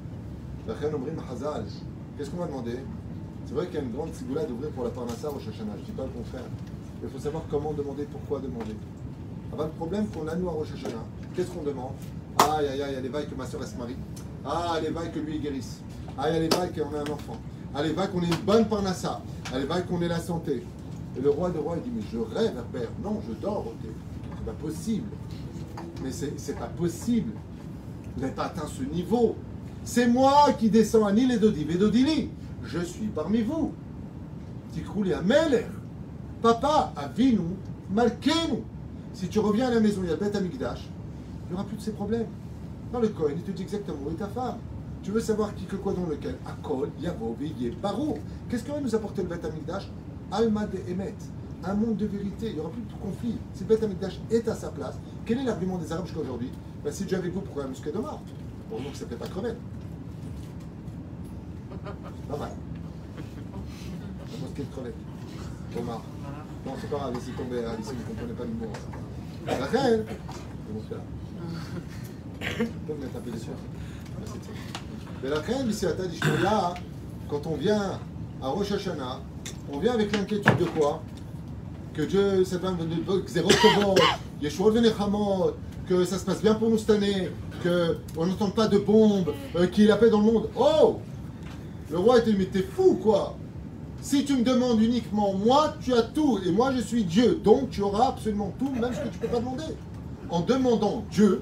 Qu'est-ce 0.68 2.30
qu'on 2.30 2.38
m'a 2.38 2.48
demandé? 2.48 2.80
C'est 3.46 3.54
vrai 3.54 3.68
qu'il 3.68 3.76
y 3.76 3.78
a 3.78 3.82
une 3.82 3.92
grande 3.92 4.14
sigoula 4.14 4.44
d'ouvrir 4.46 4.72
pour 4.72 4.84
la 4.84 4.90
Parnassa 4.90 5.30
Rosh 5.30 5.48
Hashanah, 5.48 5.74
je 5.76 5.82
ne 5.82 5.86
dis 5.86 5.92
pas 5.92 6.04
le 6.04 6.10
contraire. 6.10 6.44
Il 7.04 7.10
faut 7.10 7.20
savoir 7.20 7.44
comment 7.50 7.74
demander, 7.74 8.04
pourquoi 8.12 8.40
demander. 8.40 8.76
Ah 9.52 9.56
bah, 9.58 9.66
le 9.66 9.72
problème 9.72 10.08
qu'on 10.08 10.28
a 10.28 10.36
nous 10.36 10.50
à 10.50 10.52
Rosh 10.52 10.74
Hashanah, 10.74 11.04
qu'est-ce 11.36 11.52
qu'on 11.52 11.64
demande? 11.64 11.92
Aïe, 12.40 12.68
aïe, 12.68 12.82
aïe, 12.82 12.96
allez, 12.96 13.10
vaille 13.10 13.28
que 13.28 13.36
ma 13.36 13.46
soeur 13.46 13.62
elle 13.62 13.68
se 13.68 13.76
marie. 13.76 13.96
Ah, 14.46 14.74
allez, 14.76 14.90
vaille 14.90 15.12
que 15.12 15.20
lui 15.20 15.36
il 15.36 15.42
guérisse. 15.42 15.82
Aïe, 16.18 16.36
allez, 16.36 16.50
vaille 16.50 16.72
qu'on 16.72 16.94
ait 16.96 17.00
un 17.00 17.14
enfant. 17.14 17.38
Allez, 17.76 17.92
vaille 17.92 18.10
qu'on 18.10 18.22
ait 18.22 18.28
une 18.28 18.46
bonne 18.46 18.66
Parnassa. 18.68 19.22
Allez, 19.54 19.66
vaille 19.66 19.86
qu'on 19.86 20.02
ait 20.02 20.08
la 20.08 20.20
santé. 20.20 20.64
Et 21.18 21.22
le 21.22 21.30
roi 21.30 21.50
de 21.50 21.58
roi, 21.58 21.76
il 21.78 21.84
dit, 21.84 21.92
mais 21.94 22.04
je 22.12 22.18
rêve, 22.18 22.56
père. 22.72 22.90
Non, 23.04 23.22
je 23.28 23.34
dors, 23.34 23.68
ok. 23.68 23.90
C'est 24.38 24.46
pas 24.46 24.52
possible. 24.54 25.08
Mais 26.02 26.12
c'est 26.12 26.58
pas 26.58 26.68
possible. 26.68 27.32
Vous 28.16 28.22
n'avez 28.22 28.34
pas 28.34 28.46
atteint 28.46 28.68
ce 28.68 28.84
niveau. 28.84 29.36
C'est 29.84 30.08
moi 30.08 30.54
qui 30.58 30.70
descends 30.70 31.06
à 31.06 31.12
Nil 31.12 31.32
et 31.32 31.38
Dodi. 31.38 32.30
Je 32.64 32.80
suis 32.80 33.08
parmi 33.08 33.42
vous. 33.42 33.74
Tikrouli 34.74 35.14
à 35.14 35.22
Meler. 35.22 35.68
Papa, 36.42 36.94
Avinu, 36.96 37.40
Malkenu. 37.92 38.64
Si 39.14 39.28
tu 39.28 39.40
reviens 39.40 39.68
à 39.68 39.72
la 39.72 39.80
maison, 39.80 40.02
il 40.04 40.10
y 40.10 40.14
a 40.14 40.16
Beth 40.16 40.36
Amigdash, 40.36 40.90
il 41.46 41.50
n'y 41.50 41.54
aura 41.56 41.64
plus 41.64 41.78
de 41.78 41.82
ces 41.82 41.92
problèmes. 41.92 42.28
Dans 42.92 43.00
le 43.00 43.08
Cohen, 43.08 43.34
il 43.36 43.42
te 43.42 43.52
dit 43.52 43.64
exactement 43.64 43.98
où 44.06 44.12
est 44.12 44.16
ta 44.16 44.28
femme. 44.28 44.58
Tu 45.06 45.12
veux 45.12 45.20
savoir 45.20 45.54
qui 45.54 45.66
que 45.66 45.76
quoi 45.76 45.94
dans 45.94 46.08
lequel? 46.08 46.36
Akol, 46.48 46.90
Yavo, 47.00 47.36
Veye, 47.40 47.78
Barou. 47.80 48.18
Qu'est-ce 48.50 48.64
que 48.64 48.72
va 48.72 48.82
nous 48.82 48.96
apporter 48.96 49.22
le 49.22 49.28
Beth 49.28 49.46
Amigdash 49.46 49.88
Alma 50.32 50.66
de 50.66 50.80
Emet. 50.90 51.14
Un 51.64 51.76
monde 51.76 51.98
de 51.98 52.08
vérité. 52.08 52.48
Il 52.48 52.54
n'y 52.56 52.60
aura 52.60 52.72
plus 52.72 52.82
de 52.82 52.92
conflit. 53.00 53.38
Si 53.54 53.62
le 53.64 53.68
Beth 53.70 53.84
Amigdash 53.84 54.20
est 54.32 54.48
à 54.48 54.56
sa 54.56 54.70
place, 54.70 54.96
quel 55.28 55.38
est 55.40 55.44
l'argument 55.44 55.78
des 55.78 55.92
Arabes 55.92 56.06
jusqu'à 56.08 56.22
aujourd'hui? 56.22 56.50
Ben, 56.84 56.92
Si 56.92 57.06
Dieu 57.06 57.18
est 57.18 57.20
avec 57.20 57.32
vous, 57.34 57.42
pourquoi 57.42 57.66
un 57.66 57.68
musqué 57.68 57.92
de 57.92 58.00
mort 58.00 58.20
Bon, 58.72 58.78
donc 58.78 58.96
ça 58.96 59.06
ne 59.06 59.10
fait 59.12 59.16
pas 59.16 59.28
crevette. 59.28 59.58
Pas 62.28 62.38
mal. 62.38 62.50
La 64.32 64.38
mosquée 64.42 64.64
de 64.64 64.72
crevette. 64.74 64.96
Omar. 65.80 66.02
Non, 66.66 66.72
c'est 66.82 66.90
pas 66.90 66.98
grave, 66.98 67.14
laissez 67.14 67.32
tomber. 67.34 67.64
hein, 67.64 67.76
Ici, 67.80 67.92
vous 67.92 68.00
ne 68.02 68.08
comprenez 68.08 68.34
pas 68.34 68.44
l'humour. 68.46 68.70
La 69.46 69.66
reine 69.66 70.04
Comment 70.68 70.82
faire 70.90 70.98
On 72.42 72.88
peut 72.88 72.94
me 72.96 73.02
mettre 73.02 73.18
un 73.18 73.20
peu. 73.20 73.30
Merci. 73.30 73.50
Mais 75.26 75.32
la 75.32 75.40
reine, 75.40 75.68
ici, 75.72 75.88
à 75.88 75.90
là, 76.44 76.76
quand 77.28 77.48
on 77.48 77.56
vient 77.56 78.00
à 78.44 78.48
Rosh 78.48 78.74
Hashanah, 78.74 79.22
on 79.74 79.80
vient 79.80 79.94
avec 79.94 80.16
l'inquiétude 80.16 80.56
de 80.56 80.66
quoi? 80.66 81.02
Que 81.96 82.04
Dieu, 82.04 82.46
ça 82.46 82.60
va 82.60 82.76
que 85.90 86.06
ça 86.06 86.20
se 86.20 86.26
passe 86.26 86.44
bien 86.44 86.54
pour 86.54 86.70
nous 86.70 86.78
cette 86.78 86.92
année, 86.92 87.32
qu'on 87.64 88.28
n'entende 88.28 88.54
pas 88.54 88.68
de 88.68 88.78
bombes, 88.78 89.34
euh, 89.56 89.66
qu'il 89.66 89.86
y 89.86 89.88
ait 89.88 89.90
la 89.90 89.96
paix 89.96 90.12
dans 90.12 90.20
le 90.20 90.32
monde. 90.32 90.50
Oh 90.56 91.00
Le 91.90 91.98
roi 91.98 92.20
était, 92.20 92.34
mais 92.34 92.46
t'es 92.46 92.62
fou 92.62 93.00
quoi? 93.02 93.36
Si 94.02 94.26
tu 94.26 94.36
me 94.36 94.44
demandes 94.44 94.80
uniquement 94.80 95.34
moi, 95.34 95.74
tu 95.82 95.96
as 95.96 96.04
tout, 96.04 96.40
et 96.46 96.52
moi 96.52 96.72
je 96.72 96.82
suis 96.82 97.04
Dieu, 97.04 97.40
donc 97.44 97.72
tu 97.72 97.82
auras 97.82 98.10
absolument 98.10 98.54
tout, 98.60 98.70
même 98.70 98.94
ce 98.94 99.00
que 99.00 99.08
tu 99.08 99.18
ne 99.18 99.22
peux 99.24 99.28
pas 99.30 99.40
demander. 99.40 99.74
En 100.30 100.42
demandant 100.42 101.04
Dieu, 101.10 101.42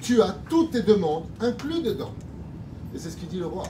tu 0.00 0.22
as 0.22 0.34
toutes 0.48 0.70
tes 0.70 0.82
demandes 0.82 1.24
inclus 1.40 1.82
dedans. 1.82 2.12
Et 2.94 2.98
c'est 2.98 3.10
ce 3.10 3.16
qu'il 3.16 3.28
dit 3.28 3.38
le 3.38 3.46
roi. 3.46 3.64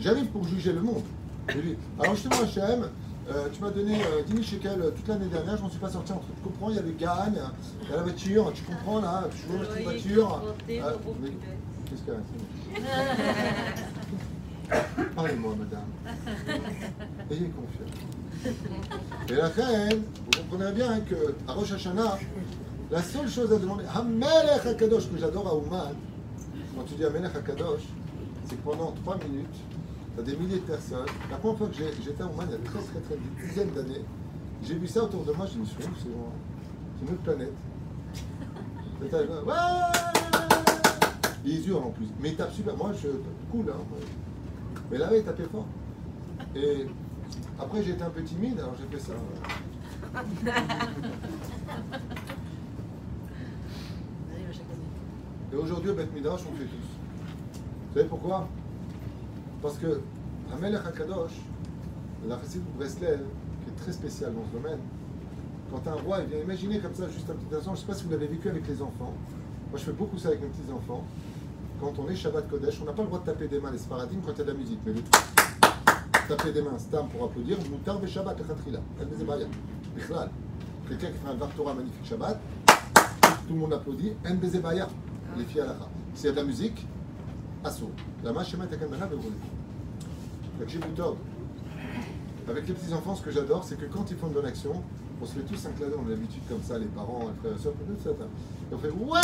J'arrive 0.00 0.26
pour 0.26 0.46
juger 0.46 0.72
le 0.72 0.80
monde. 0.80 1.02
Je 1.48 1.60
dis, 1.60 1.76
alors 1.98 2.14
justement 2.14 2.42
Hachem, 2.42 2.88
euh, 3.30 3.48
tu 3.52 3.60
m'as 3.60 3.70
donné 3.70 3.96
euh, 4.02 4.22
10 4.26 4.32
000 4.32 4.42
shekels 4.42 4.80
euh, 4.82 4.90
toute 4.90 5.06
l'année 5.08 5.26
dernière, 5.26 5.56
je 5.56 5.62
m'en 5.62 5.70
suis 5.70 5.78
pas 5.78 5.90
sorti 5.90 6.12
entre. 6.12 6.26
Tu 6.26 6.42
comprends, 6.42 6.70
il 6.70 6.76
y 6.76 6.78
a 6.78 6.82
le 6.82 6.92
gagne, 6.92 7.40
il 7.82 7.90
y 7.90 7.92
a 7.92 7.96
la 7.96 8.02
voiture, 8.02 8.52
tu 8.54 8.62
comprends 8.62 9.00
là, 9.00 9.28
je 9.34 9.52
veux 9.52 9.60
acheter 9.62 9.78
une 9.78 9.84
voiture. 9.84 10.42
Ah, 10.82 10.92
mais- 11.20 11.30
Qu'est-ce 11.88 12.02
qu'il 12.02 12.12
y 12.12 12.16
a 12.16 12.20
Parlez-moi, 15.16 15.54
madame. 15.58 15.86
Ayez 17.30 17.50
confiance. 17.50 17.96
Et 19.30 19.34
la 19.34 19.48
reine, 19.48 20.02
vous 20.16 20.42
comprenez 20.50 20.72
bien 20.72 21.00
que 21.00 21.34
à 21.46 21.52
Rosh 21.52 21.72
Hashanah, 21.72 22.18
la 22.90 23.02
seule 23.02 23.28
chose 23.28 23.52
à 23.52 23.58
demander, 23.58 23.84
Hamelech 23.94 24.66
HaKadosh, 24.66 25.10
que 25.10 25.18
j'adore 25.18 25.48
à 25.48 25.54
Ouman, 25.54 25.94
quand 26.76 26.84
tu 26.84 26.94
dis 26.94 27.04
Hamelech 27.04 27.34
HaKadosh, 27.34 27.82
c'est 28.48 28.56
que 28.56 28.62
pendant 28.62 28.92
3 28.92 29.18
minutes, 29.18 29.46
tu 30.14 30.20
as 30.20 30.22
des 30.22 30.36
milliers 30.36 30.56
de 30.56 30.62
personnes. 30.62 31.06
La 31.30 31.36
première 31.36 31.58
fois 31.58 31.68
que 31.68 31.74
j'étais 31.74 32.22
à 32.22 32.26
Ouman, 32.26 32.46
il 32.48 32.52
y 32.52 32.54
a 32.54 32.58
très 32.58 32.80
très 32.80 33.00
très 33.00 33.16
des 33.16 33.46
dizaines 33.46 33.72
d'années, 33.72 34.04
j'ai 34.62 34.74
vu 34.74 34.86
ça 34.86 35.04
autour 35.04 35.24
de 35.24 35.32
moi, 35.32 35.46
je 35.52 35.58
me 35.58 35.64
suis 35.64 35.76
dit, 35.76 35.88
c'est 36.02 36.08
une 37.06 37.12
autre 37.12 37.22
planète. 37.22 37.52
Ouais 39.00 39.10
Ils 41.44 41.68
hurlent 41.68 41.84
en 41.84 41.90
plus. 41.90 42.08
Mais 42.20 42.30
ils 42.30 42.36
tapent 42.36 42.52
super. 42.52 42.76
Moi, 42.76 42.90
je 43.00 43.08
cool, 43.52 43.70
hein. 43.70 43.78
Mais 44.90 44.98
là, 44.98 45.08
ils 45.16 45.22
tapaient 45.22 45.44
fort. 45.44 45.66
Et 46.56 46.86
après, 47.60 47.80
été 47.80 48.02
un 48.02 48.10
peu 48.10 48.22
timide, 48.24 48.58
alors 48.58 48.74
j'ai 48.76 48.98
fait 48.98 49.04
ça. 49.04 49.12
Et 55.52 55.56
aujourd'hui, 55.56 55.90
au 55.90 55.94
Beth 55.94 56.12
Midrash, 56.12 56.40
on 56.40 56.56
fait 56.56 56.64
tous. 56.64 56.76
Vous 56.76 56.87
savez 57.98 58.08
pourquoi? 58.08 58.48
Parce 59.60 59.76
que 59.76 60.00
Hamelech 60.52 60.86
HaKadosh, 60.86 61.32
la 62.28 62.38
Chassid 62.38 62.62
de 62.64 62.78
Breslev, 62.78 63.20
qui 63.64 63.70
est 63.70 63.82
très 63.82 63.92
spécial 63.92 64.32
dans 64.34 64.44
ce 64.46 64.56
domaine, 64.56 64.78
quand 65.70 65.90
un 65.90 65.94
roi, 65.94 66.20
il 66.22 66.28
vient 66.28 66.38
imaginer 66.38 66.78
comme 66.78 66.94
ça, 66.94 67.08
juste 67.08 67.28
un 67.28 67.34
petit 67.34 67.54
instant, 67.54 67.74
je 67.74 67.80
ne 67.80 67.86
sais 67.86 67.86
pas 67.86 67.94
si 67.94 68.04
vous 68.04 68.10
l'avez 68.10 68.28
vécu 68.28 68.48
avec 68.48 68.66
les 68.68 68.80
enfants. 68.80 69.12
Moi, 69.70 69.78
je 69.78 69.84
fais 69.84 69.92
beaucoup 69.92 70.16
ça 70.16 70.28
avec 70.28 70.40
mes 70.40 70.48
petits-enfants. 70.48 71.04
Quand 71.80 71.92
on 71.98 72.08
est 72.08 72.16
Shabbat 72.16 72.48
Kodesh, 72.48 72.78
on 72.80 72.86
n'a 72.86 72.92
pas 72.92 73.02
le 73.02 73.08
droit 73.08 73.20
de 73.20 73.26
taper 73.26 73.48
des 73.48 73.60
mains 73.60 73.70
les 73.70 73.78
sparadim 73.78 74.16
quand 74.24 74.32
il 74.32 74.38
y 74.38 74.40
a 74.40 74.44
de 74.44 74.50
la 74.50 74.56
musique. 74.56 74.78
Mais 74.86 74.92
le 74.92 75.02
taper 76.28 76.52
des 76.52 76.62
mains, 76.62 76.78
stam 76.78 77.08
pour 77.08 77.24
applaudir, 77.24 77.58
moutar 77.70 78.00
Shabbat. 78.06 78.38
El 79.00 79.06
bezebaya. 79.06 79.46
Bichlal. 79.94 80.30
Quelqu'un 80.88 81.08
qui 81.08 81.18
fait 81.18 81.28
un 81.28 81.34
Var 81.34 81.48
Torah 81.50 81.74
magnifique 81.74 82.06
Shabbat, 82.06 82.40
tout 83.46 83.54
le 83.54 83.60
monde 83.60 83.72
applaudit, 83.74 84.12
en 84.26 84.34
bezebaya. 84.36 84.88
Les 85.36 85.44
filles 85.44 85.60
à 85.60 85.66
la 85.66 85.76
S'il 86.14 86.26
y 86.26 86.28
a 86.28 86.32
de 86.32 86.36
la 86.36 86.44
musique, 86.44 86.86
assaut. 87.68 87.90
La 88.24 88.32
main, 88.32 88.42
Shema 88.42 88.66
Takamana, 88.66 89.06
Bevroli. 89.06 89.36
Taqshibou 90.58 90.88
Tov. 90.96 91.16
Avec 92.48 92.66
les 92.66 92.74
petits-enfants, 92.74 93.14
ce 93.14 93.22
que 93.22 93.30
j'adore, 93.30 93.62
c'est 93.62 93.78
que 93.78 93.84
quand 93.84 94.10
ils 94.10 94.16
font 94.16 94.28
une 94.28 94.32
bonne 94.32 94.46
action, 94.46 94.82
on 95.20 95.26
se 95.26 95.34
fait 95.34 95.40
tous 95.40 95.66
un 95.66 95.70
on 95.70 96.06
a 96.06 96.10
l'habitude 96.10 96.42
comme 96.48 96.62
ça, 96.62 96.78
les 96.78 96.86
parents, 96.86 97.28
les 97.28 97.40
frères 97.40 97.58
et 97.58 97.62
sœurs, 97.62 97.72
tout 97.72 98.02
ça. 98.02 98.10
Et 98.10 98.74
on 98.74 98.78
fait 98.78 98.90
Ouais 98.90 99.20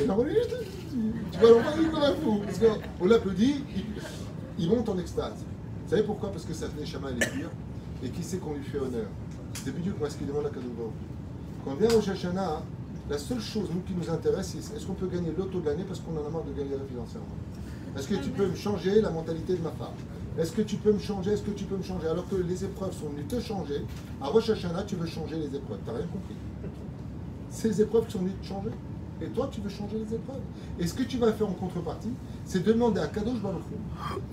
Et 0.00 0.02
tu 0.02 1.38
vas 1.38 1.50
l'envoyer 1.50 1.88
comme 1.90 2.02
un 2.02 2.14
fou. 2.14 2.40
Parce 2.44 2.58
qu'on 2.58 3.06
l'applaudit, 3.06 3.64
il, 4.58 4.68
monte 4.68 4.88
en 4.88 4.98
extase. 4.98 5.44
Vous 5.84 5.90
savez 5.90 6.02
pourquoi? 6.02 6.30
Parce 6.30 6.44
que 6.44 6.54
ça 6.54 6.68
tenait 6.68 6.86
Shama 6.86 7.10
les 7.10 7.18
pire. 7.18 7.50
Et 8.02 8.08
qui 8.08 8.22
c'est 8.22 8.38
qu'on 8.38 8.54
lui 8.54 8.64
fait 8.64 8.78
honneur? 8.78 9.06
C'est 9.52 9.74
Bidiouk, 9.74 9.98
moi, 9.98 10.08
ce 10.08 10.16
qu'il 10.16 10.26
demande 10.26 10.46
à 10.46 10.50
Kadogo. 10.50 10.92
Quand 11.64 11.72
on 11.72 11.74
vient 11.74 11.96
au 11.96 12.00
Shashana, 12.00 12.62
la 13.10 13.18
seule 13.18 13.40
chose 13.40 13.68
nous, 13.74 13.80
qui 13.80 13.94
nous 13.94 14.10
intéresse, 14.10 14.56
c'est 14.58 14.76
est-ce 14.76 14.86
qu'on 14.86 14.94
peut 14.94 15.06
gagner 15.06 15.32
l'auto 15.36 15.60
de 15.60 15.66
l'année 15.66 15.84
parce 15.86 16.00
qu'on 16.00 16.12
en 16.12 16.26
a 16.26 16.30
marre 16.30 16.44
de 16.44 16.52
galérer 16.52 16.84
financièrement 16.88 17.26
Est-ce 17.96 18.08
que 18.08 18.16
tu 18.16 18.30
peux 18.30 18.46
me 18.46 18.54
changer 18.54 19.00
la 19.00 19.10
mentalité 19.10 19.54
de 19.54 19.62
ma 19.62 19.70
femme? 19.70 19.94
Est-ce 20.36 20.52
que 20.52 20.62
tu 20.62 20.76
peux 20.76 20.92
me 20.92 20.98
changer? 20.98 21.32
Est-ce 21.32 21.42
que 21.42 21.52
tu 21.52 21.64
peux 21.64 21.76
me 21.76 21.82
changer? 21.82 22.08
Alors 22.08 22.28
que 22.28 22.36
les 22.36 22.64
épreuves 22.64 22.92
sont 22.92 23.08
venues 23.08 23.24
te 23.24 23.38
changer. 23.40 23.84
À 24.20 24.26
Rosh 24.26 24.50
Hashanah, 24.50 24.82
tu 24.82 24.96
veux 24.96 25.06
changer 25.06 25.36
les 25.36 25.54
épreuves. 25.54 25.78
Tu 25.84 25.90
n'as 25.90 25.96
rien 25.98 26.06
compris. 26.06 26.34
Les 27.64 27.80
épreuves 27.82 28.10
sont 28.10 28.18
venues 28.18 28.32
te 28.42 28.46
changer. 28.46 28.70
Et 29.22 29.26
toi, 29.28 29.48
tu 29.50 29.60
veux 29.60 29.70
changer 29.70 29.96
les 29.96 30.14
épreuves. 30.14 30.40
Et 30.80 30.86
ce 30.88 30.94
que 30.94 31.04
tu 31.04 31.18
vas 31.18 31.32
faire 31.32 31.48
en 31.48 31.52
contrepartie, 31.52 32.12
c'est 32.44 32.64
demander 32.64 33.00
à 33.00 33.06
Kadosh 33.06 33.40
Baruch 33.40 33.62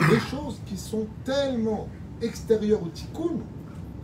des 0.10 0.20
choses 0.20 0.58
qui 0.66 0.76
sont 0.76 1.06
tellement 1.24 1.88
extérieures 2.20 2.82
au 2.82 2.88
tikkun 2.88 3.38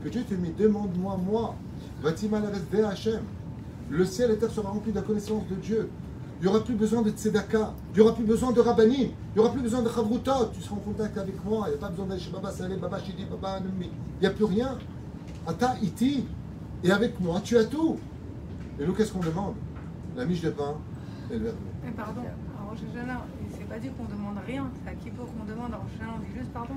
que 0.03 0.09
Dieu 0.09 0.23
te 0.23 0.35
dit 0.35 0.53
demande-moi 0.57 1.17
moi. 1.17 1.55
Hachem. 2.03 3.21
Le 3.89 4.05
ciel 4.05 4.29
et 4.29 4.33
la 4.33 4.39
terre 4.39 4.51
sera 4.51 4.69
rempli 4.69 4.91
de 4.91 4.97
la 4.97 5.01
connaissance 5.01 5.47
de 5.49 5.55
Dieu. 5.55 5.89
Il 6.39 6.43
n'y 6.43 6.49
aura 6.49 6.63
plus 6.63 6.75
besoin 6.75 7.01
de 7.01 7.09
tzedaka. 7.09 7.73
Il 7.93 7.95
n'y 7.95 8.01
aura 8.01 8.13
plus 8.13 8.23
besoin 8.23 8.51
de 8.51 8.61
rabbanim. 8.61 9.09
Il 9.09 9.13
n'y 9.35 9.39
aura 9.39 9.51
plus 9.51 9.61
besoin 9.61 9.81
de 9.81 9.89
chavrutot. 9.89 10.51
Tu 10.53 10.61
seras 10.61 10.75
en 10.75 10.79
contact 10.79 11.17
avec 11.17 11.43
moi. 11.43 11.65
Il 11.67 11.71
n'y 11.71 11.75
a 11.77 11.79
pas 11.79 11.89
besoin 11.89 12.05
d'aller 12.05 12.21
chez 12.21 12.31
Baba 12.31 12.51
Saleh, 12.51 12.77
Baba 12.77 12.99
Shidi, 12.99 13.25
Baba 13.25 13.53
Anumi. 13.53 13.89
Il 13.89 14.21
n'y 14.21 14.27
a 14.27 14.31
plus 14.31 14.45
rien. 14.45 14.77
Ata 15.47 15.75
iti. 15.81 16.25
Et 16.83 16.91
avec 16.91 17.19
moi, 17.19 17.41
tu 17.43 17.57
as 17.57 17.65
tout. 17.65 17.97
Et 18.79 18.85
nous, 18.85 18.93
qu'est-ce 18.93 19.11
qu'on 19.11 19.19
demande? 19.19 19.55
La 20.15 20.25
miche 20.25 20.41
de 20.41 20.51
pain 20.51 20.75
et 21.31 21.39
le 21.39 21.45
verre. 21.45 21.53
Mais 21.83 21.91
pardon, 21.91 22.21
à 22.21 22.69
Rosh 22.69 22.79
Hashanah, 22.91 23.21
il 23.43 23.55
s'est 23.55 23.63
pas 23.63 23.79
dit 23.79 23.89
qu'on 23.89 24.05
demande 24.05 24.37
rien. 24.45 24.69
C'est 24.83 24.91
à 24.91 24.93
Kippour 24.93 25.25
qu'on 25.25 25.45
demande? 25.45 25.71
Rosh 25.71 25.93
Hashanah, 25.95 26.13
on 26.17 26.19
dit 26.19 26.37
juste 26.37 26.51
pardon. 26.53 26.75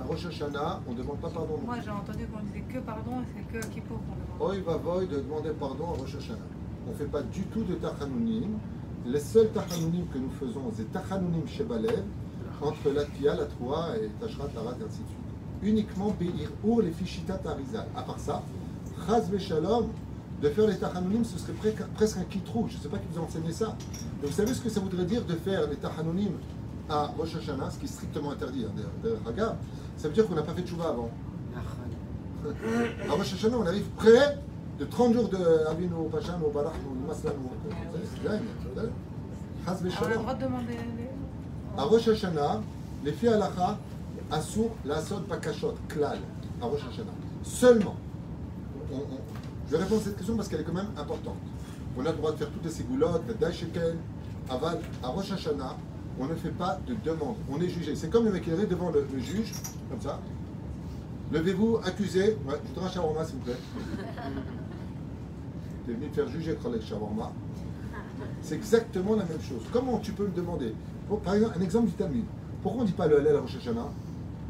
À 0.00 0.04
Rosh 0.04 0.26
Hashanah, 0.26 0.80
on 0.88 0.92
ne 0.92 0.98
demande 0.98 1.18
pas 1.18 1.30
pardon. 1.30 1.60
Moi, 1.64 1.76
j'ai 1.84 1.90
entendu 1.90 2.26
qu'on 2.26 2.42
disait 2.46 2.64
que 2.68 2.78
pardon, 2.80 3.22
et 3.22 3.26
c'est 3.36 3.46
que 3.52 3.64
à 3.64 3.68
Kippour 3.68 3.98
qu'on 3.98 4.44
demande. 4.44 4.56
Oi 4.56 4.62
va 4.66 4.76
voy 4.78 5.06
de 5.06 5.20
demander 5.20 5.50
pardon 5.50 5.84
à 5.94 5.98
Rosh 6.00 6.16
Hashanah. 6.16 6.57
On 6.88 6.92
ne 6.92 6.96
fait 6.96 7.04
pas 7.04 7.22
du 7.22 7.42
tout 7.42 7.62
de 7.64 7.74
tachanounim. 7.74 8.58
Les 9.06 9.20
seuls 9.20 9.50
tachanounim 9.50 10.06
que 10.12 10.18
nous 10.18 10.30
faisons, 10.30 10.72
c'est 10.76 10.90
tachanounim 10.92 11.46
shebalev, 11.46 12.02
entre 12.62 12.90
la 12.94 13.04
Pia, 13.04 13.34
la 13.34 13.44
Troua 13.44 13.90
et 14.02 14.08
Tashrat, 14.20 14.48
Tarat, 14.48 14.74
et 14.80 14.84
ainsi 14.84 15.00
de 15.02 15.06
suite. 15.06 15.18
Uniquement 15.62 16.14
Be'ir 16.18 16.50
Ur, 16.64 16.82
les 16.82 16.90
Fishitat 16.90 17.40
Arizal. 17.46 17.86
À 17.96 18.02
part 18.02 18.18
ça, 18.18 18.42
Chaz 19.06 19.28
Shalom, 19.38 19.88
de 20.42 20.48
faire 20.48 20.66
les 20.66 20.76
tachanounim, 20.76 21.24
ce 21.24 21.38
serait 21.38 21.52
pre- 21.52 21.86
presque 21.94 22.18
un 22.18 22.24
kitrou. 22.24 22.66
Je 22.68 22.76
ne 22.78 22.82
sais 22.82 22.88
pas 22.88 22.98
qui 22.98 23.06
vous 23.12 23.20
a 23.20 23.24
enseigné 23.24 23.52
ça. 23.52 23.76
Mais 24.22 24.28
vous 24.28 24.34
savez 24.34 24.54
ce 24.54 24.60
que 24.60 24.70
ça 24.70 24.80
voudrait 24.80 25.04
dire 25.04 25.24
de 25.24 25.34
faire 25.34 25.68
les 25.68 25.76
tachanounim 25.76 26.32
à 26.88 27.06
Rosh 27.18 27.36
Hashanah, 27.36 27.70
ce 27.70 27.78
qui 27.78 27.84
est 27.84 27.88
strictement 27.88 28.30
interdit, 28.32 28.64
hein, 28.64 29.08
Hagab. 29.28 29.56
Ça 29.96 30.08
veut 30.08 30.14
dire 30.14 30.26
qu'on 30.26 30.34
n'a 30.34 30.42
pas 30.42 30.54
fait 30.54 30.62
de 30.62 30.66
tchouva 30.68 30.88
avant. 30.88 31.10
À 33.08 33.12
Rosh 33.12 33.34
Hashanah, 33.34 33.56
on 33.58 33.66
arrive 33.66 33.88
près 33.96 34.38
de 34.78 34.84
30 34.84 35.12
jours 35.14 35.28
de 35.28 35.66
Avinu, 35.68 35.90
Pachan, 36.10 36.38
ou 36.46 36.50
Barach, 36.50 36.72
ou 36.88 37.06
Maslan, 37.06 37.32
ou 37.32 37.50
c'est 38.14 38.28
dingue, 38.28 38.40
on 39.66 40.04
a 40.04 40.08
le 40.08 40.14
droit 40.14 40.34
de 40.34 40.44
demander. 40.44 40.76
À 41.76 41.82
Rosh 41.82 42.08
Hashanah, 42.08 42.60
les 43.04 43.12
filles 43.12 43.28
halacha, 43.28 43.78
Assour, 44.30 44.70
Lasod, 44.84 45.24
Pakashot, 45.26 45.74
Klal, 45.88 46.18
à 46.62 46.66
Rosh 46.66 46.80
Hashanah. 46.90 47.10
Seulement. 47.42 47.96
On- 48.92 48.96
on- 48.96 49.06
je 49.66 49.72
vais 49.76 49.82
répondre 49.82 50.00
à 50.00 50.04
cette 50.04 50.16
question 50.16 50.36
parce 50.36 50.48
qu'elle 50.48 50.60
est 50.60 50.64
quand 50.64 50.72
même 50.72 50.90
importante. 50.96 51.36
On 51.96 52.00
a 52.06 52.10
le 52.10 52.16
droit 52.16 52.32
de 52.32 52.36
faire 52.36 52.50
toutes 52.50 52.64
les 52.64 52.70
ségoulottes, 52.70 53.22
le 53.26 53.34
Daishekel, 53.34 53.96
Aval. 54.48 54.78
À 55.02 55.08
Rosh 55.08 55.32
Hashanah, 55.32 55.76
on 56.20 56.26
ne 56.26 56.34
fait 56.34 56.50
pas 56.50 56.78
de 56.86 56.94
demande. 57.04 57.36
On 57.50 57.60
est 57.60 57.68
jugé. 57.68 57.94
C'est 57.96 58.08
comme 58.10 58.24
le 58.24 58.32
mec 58.32 58.44
qui 58.44 58.52
arrive 58.52 58.68
devant 58.68 58.90
le, 58.90 59.06
le 59.12 59.18
juge, 59.18 59.52
comme 59.90 60.00
ça. 60.00 60.18
Levez-vous, 61.32 61.78
accusé. 61.84 62.38
Ouais, 62.46 62.54
je 62.64 62.68
voudrais 62.74 62.86
un 62.86 62.90
shawarma, 62.90 63.24
s'il 63.24 63.36
vous 63.36 63.42
plaît. 63.42 63.56
T'es 65.88 65.94
venu 65.94 66.08
te 66.08 66.16
faire 66.16 66.28
juger 66.28 66.54
Khaled 66.62 66.82
Shawarma. 66.82 67.32
C'est 68.42 68.56
exactement 68.56 69.16
la 69.16 69.24
même 69.24 69.40
chose. 69.40 69.62
Comment 69.72 69.96
tu 69.96 70.12
peux 70.12 70.26
me 70.26 70.36
demander 70.36 70.74
Par 71.24 71.34
exemple, 71.34 71.54
un 71.58 71.62
exemple 71.62 71.86
du 71.86 71.94
Talmud. 71.94 72.24
Pourquoi 72.62 72.82
on 72.82 72.84
ne 72.84 72.88
dit 72.88 72.94
pas 72.94 73.06
le 73.06 73.16
Hallel 73.16 73.36
à 73.36 73.40
Rosh 73.40 73.56
Hashanah 73.56 73.88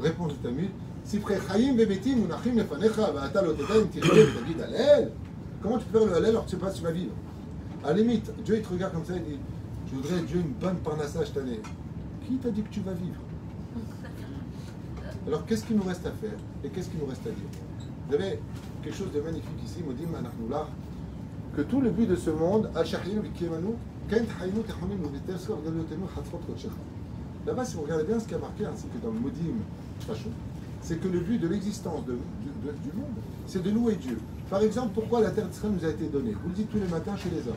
Réponse 0.00 0.32
du 0.32 0.38
Talmud. 0.38 0.70
Si 1.04 1.20
Chaim 1.20 1.74
bebetim 1.74 2.16
munachim 2.16 2.56
lefanecha 2.56 3.12
va'ata 3.12 3.42
lo 3.42 3.52
tedem 3.52 3.88
tirei 3.88 4.24
v'tagid 4.24 4.60
Hallel. 4.60 5.12
Comment 5.62 5.78
tu 5.78 5.84
peux 5.84 5.98
faire 6.00 6.08
le 6.08 6.14
Hallel 6.16 6.30
alors 6.30 6.44
que 6.44 6.50
tu 6.50 6.56
ne 6.56 6.60
sais 6.60 6.66
pas 6.66 6.72
si 6.72 6.78
tu 6.80 6.84
vas 6.84 6.90
vivre 6.90 7.12
À 7.84 7.92
la 7.92 7.98
limite, 7.98 8.32
Dieu 8.44 8.56
il 8.56 8.62
te 8.62 8.72
regarde 8.72 8.94
comme 8.94 9.04
ça 9.04 9.14
et 9.14 9.20
dit 9.20 9.38
Je 9.88 9.94
voudrais 9.94 10.20
Dieu 10.22 10.40
une 10.40 10.54
bonne 10.54 10.78
parnassa 10.78 11.24
cette 11.24 11.36
année. 11.36 11.60
Qui 12.26 12.34
t'a 12.38 12.50
dit 12.50 12.62
que 12.62 12.70
tu 12.70 12.80
vas 12.80 12.94
vivre 12.94 13.20
Alors 15.28 15.46
qu'est-ce 15.46 15.64
qu'il 15.64 15.76
nous 15.76 15.84
reste 15.84 16.04
à 16.04 16.10
faire 16.10 16.36
et 16.64 16.68
qu'est-ce 16.68 16.88
qu'il 16.88 16.98
nous 16.98 17.06
reste 17.06 17.24
à 17.28 17.30
dire 17.30 17.48
Vous 18.08 18.14
avez 18.16 18.40
quelque 18.82 18.96
chose 18.96 19.12
de 19.12 19.20
magnifique 19.20 19.62
ici, 19.64 19.84
Modim 19.86 20.18
Anachnoulah, 20.18 20.66
que 21.58 21.62
tout 21.64 21.80
le 21.80 21.90
but 21.90 22.06
de 22.08 22.14
ce 22.14 22.30
monde. 22.30 22.70
Là-bas, 27.46 27.64
si 27.64 27.74
vous 27.76 27.82
regardez 27.82 28.04
bien 28.04 28.20
ce 28.20 28.28
qui 28.28 28.34
a 28.34 28.38
marqué, 28.38 28.64
ainsi 28.64 28.84
que 28.86 29.04
dans 29.04 29.12
le 29.12 29.18
Modim 29.18 29.56
c'est 30.80 31.00
que 31.00 31.08
le 31.08 31.18
but 31.18 31.38
de 31.40 31.48
l'existence 31.48 32.04
du- 32.04 32.12
de- 32.12 32.72
du 32.72 32.96
monde, 32.96 33.16
c'est 33.48 33.60
de 33.62 33.70
louer 33.70 33.96
Dieu. 33.96 34.18
Par 34.48 34.62
exemple, 34.62 34.90
pourquoi 34.94 35.20
la 35.20 35.30
terre 35.30 35.48
d'Israël 35.48 35.74
nous 35.78 35.84
a 35.84 35.90
été 35.90 36.06
donnée? 36.06 36.32
Vous 36.40 36.48
le 36.50 36.54
dites 36.54 36.70
tous 36.70 36.78
les 36.78 36.86
matins 36.86 37.16
chez 37.16 37.30
les 37.30 37.40
hommes. 37.48 37.56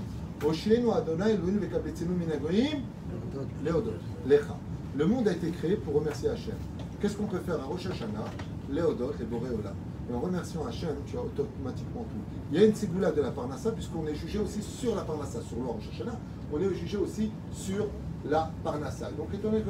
Le 4.98 5.06
monde 5.06 5.28
a 5.28 5.32
été 5.32 5.52
créé 5.52 5.76
pour 5.76 5.94
remercier 5.94 6.30
Hachem. 6.30 6.56
Qu'est-ce 7.00 7.16
qu'on 7.16 7.28
peut 7.28 7.38
faire 7.40 7.60
à 7.62 7.66
Rosh 7.66 7.86
Hashanah? 7.86 8.26
Léodot, 8.72 9.12
les 9.20 9.26
Boréola. 9.26 9.74
Et 10.12 10.14
en 10.14 10.20
remerciant 10.20 10.66
Hachem, 10.66 10.96
tu 11.06 11.16
as 11.18 11.22
automatiquement 11.22 12.02
tout. 12.02 12.20
Il 12.52 12.60
y 12.60 12.64
a 12.64 12.66
une 12.66 12.76
ségoula 12.76 13.12
de 13.12 13.22
la 13.22 13.32
Parnassa, 13.32 13.72
puisqu'on 13.72 14.06
est 14.08 14.16
jugé 14.16 14.40
aussi 14.40 14.62
sur 14.62 14.96
la 14.96 15.04
Parnassa, 15.04 15.40
sur 15.42 15.58
Hashanah, 15.58 16.20
on 16.52 16.60
est 16.60 16.74
jugé 16.76 16.98
aussi 16.98 17.32
sur 17.54 17.88
la 18.30 18.52
Parnassa. 18.64 19.10
Donc, 19.12 19.28
étant 19.34 19.52
donné 19.52 19.64
que 19.64 19.70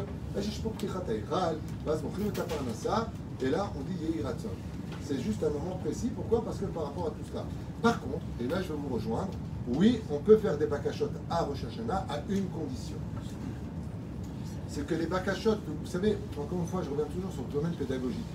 Mochrim 2.04 2.32
et 3.44 3.50
là, 3.50 3.72
on 3.76 3.82
dit 3.82 3.98
Yehi 4.04 4.22
Ratzon. 4.22 4.50
C'est 5.04 5.20
juste 5.20 5.44
un 5.44 5.50
moment 5.50 5.78
précis. 5.84 6.10
Pourquoi? 6.16 6.44
Parce 6.44 6.58
que 6.60 6.66
par 6.66 6.86
rapport 6.86 7.08
à 7.08 7.10
tout 7.10 7.24
cela. 7.30 7.44
Par 7.82 8.00
contre, 8.02 8.24
et 8.40 8.48
là 8.48 8.62
je 8.62 8.68
vais 8.68 8.78
vous 8.78 8.94
rejoindre, 8.94 9.32
oui, 9.68 10.00
on 10.12 10.20
peut 10.20 10.38
faire 10.38 10.58
des 10.58 10.68
bakashot 10.68 11.10
à 11.30 11.42
Rosh 11.42 11.66
Hashanah 11.66 12.06
à 12.08 12.20
une 12.30 12.46
condition. 12.50 12.98
C'est 14.68 14.86
que 14.86 14.94
les 14.96 15.08
bakashot, 15.08 15.56
vous 15.84 15.88
savez, 15.88 16.18
encore 16.38 16.60
une 16.60 16.68
fois, 16.68 16.82
je 16.84 16.90
reviens 16.92 17.06
toujours 17.06 17.32
sur 17.32 17.44
le 17.48 17.54
domaine 17.54 17.74
pédagogique. 17.74 18.26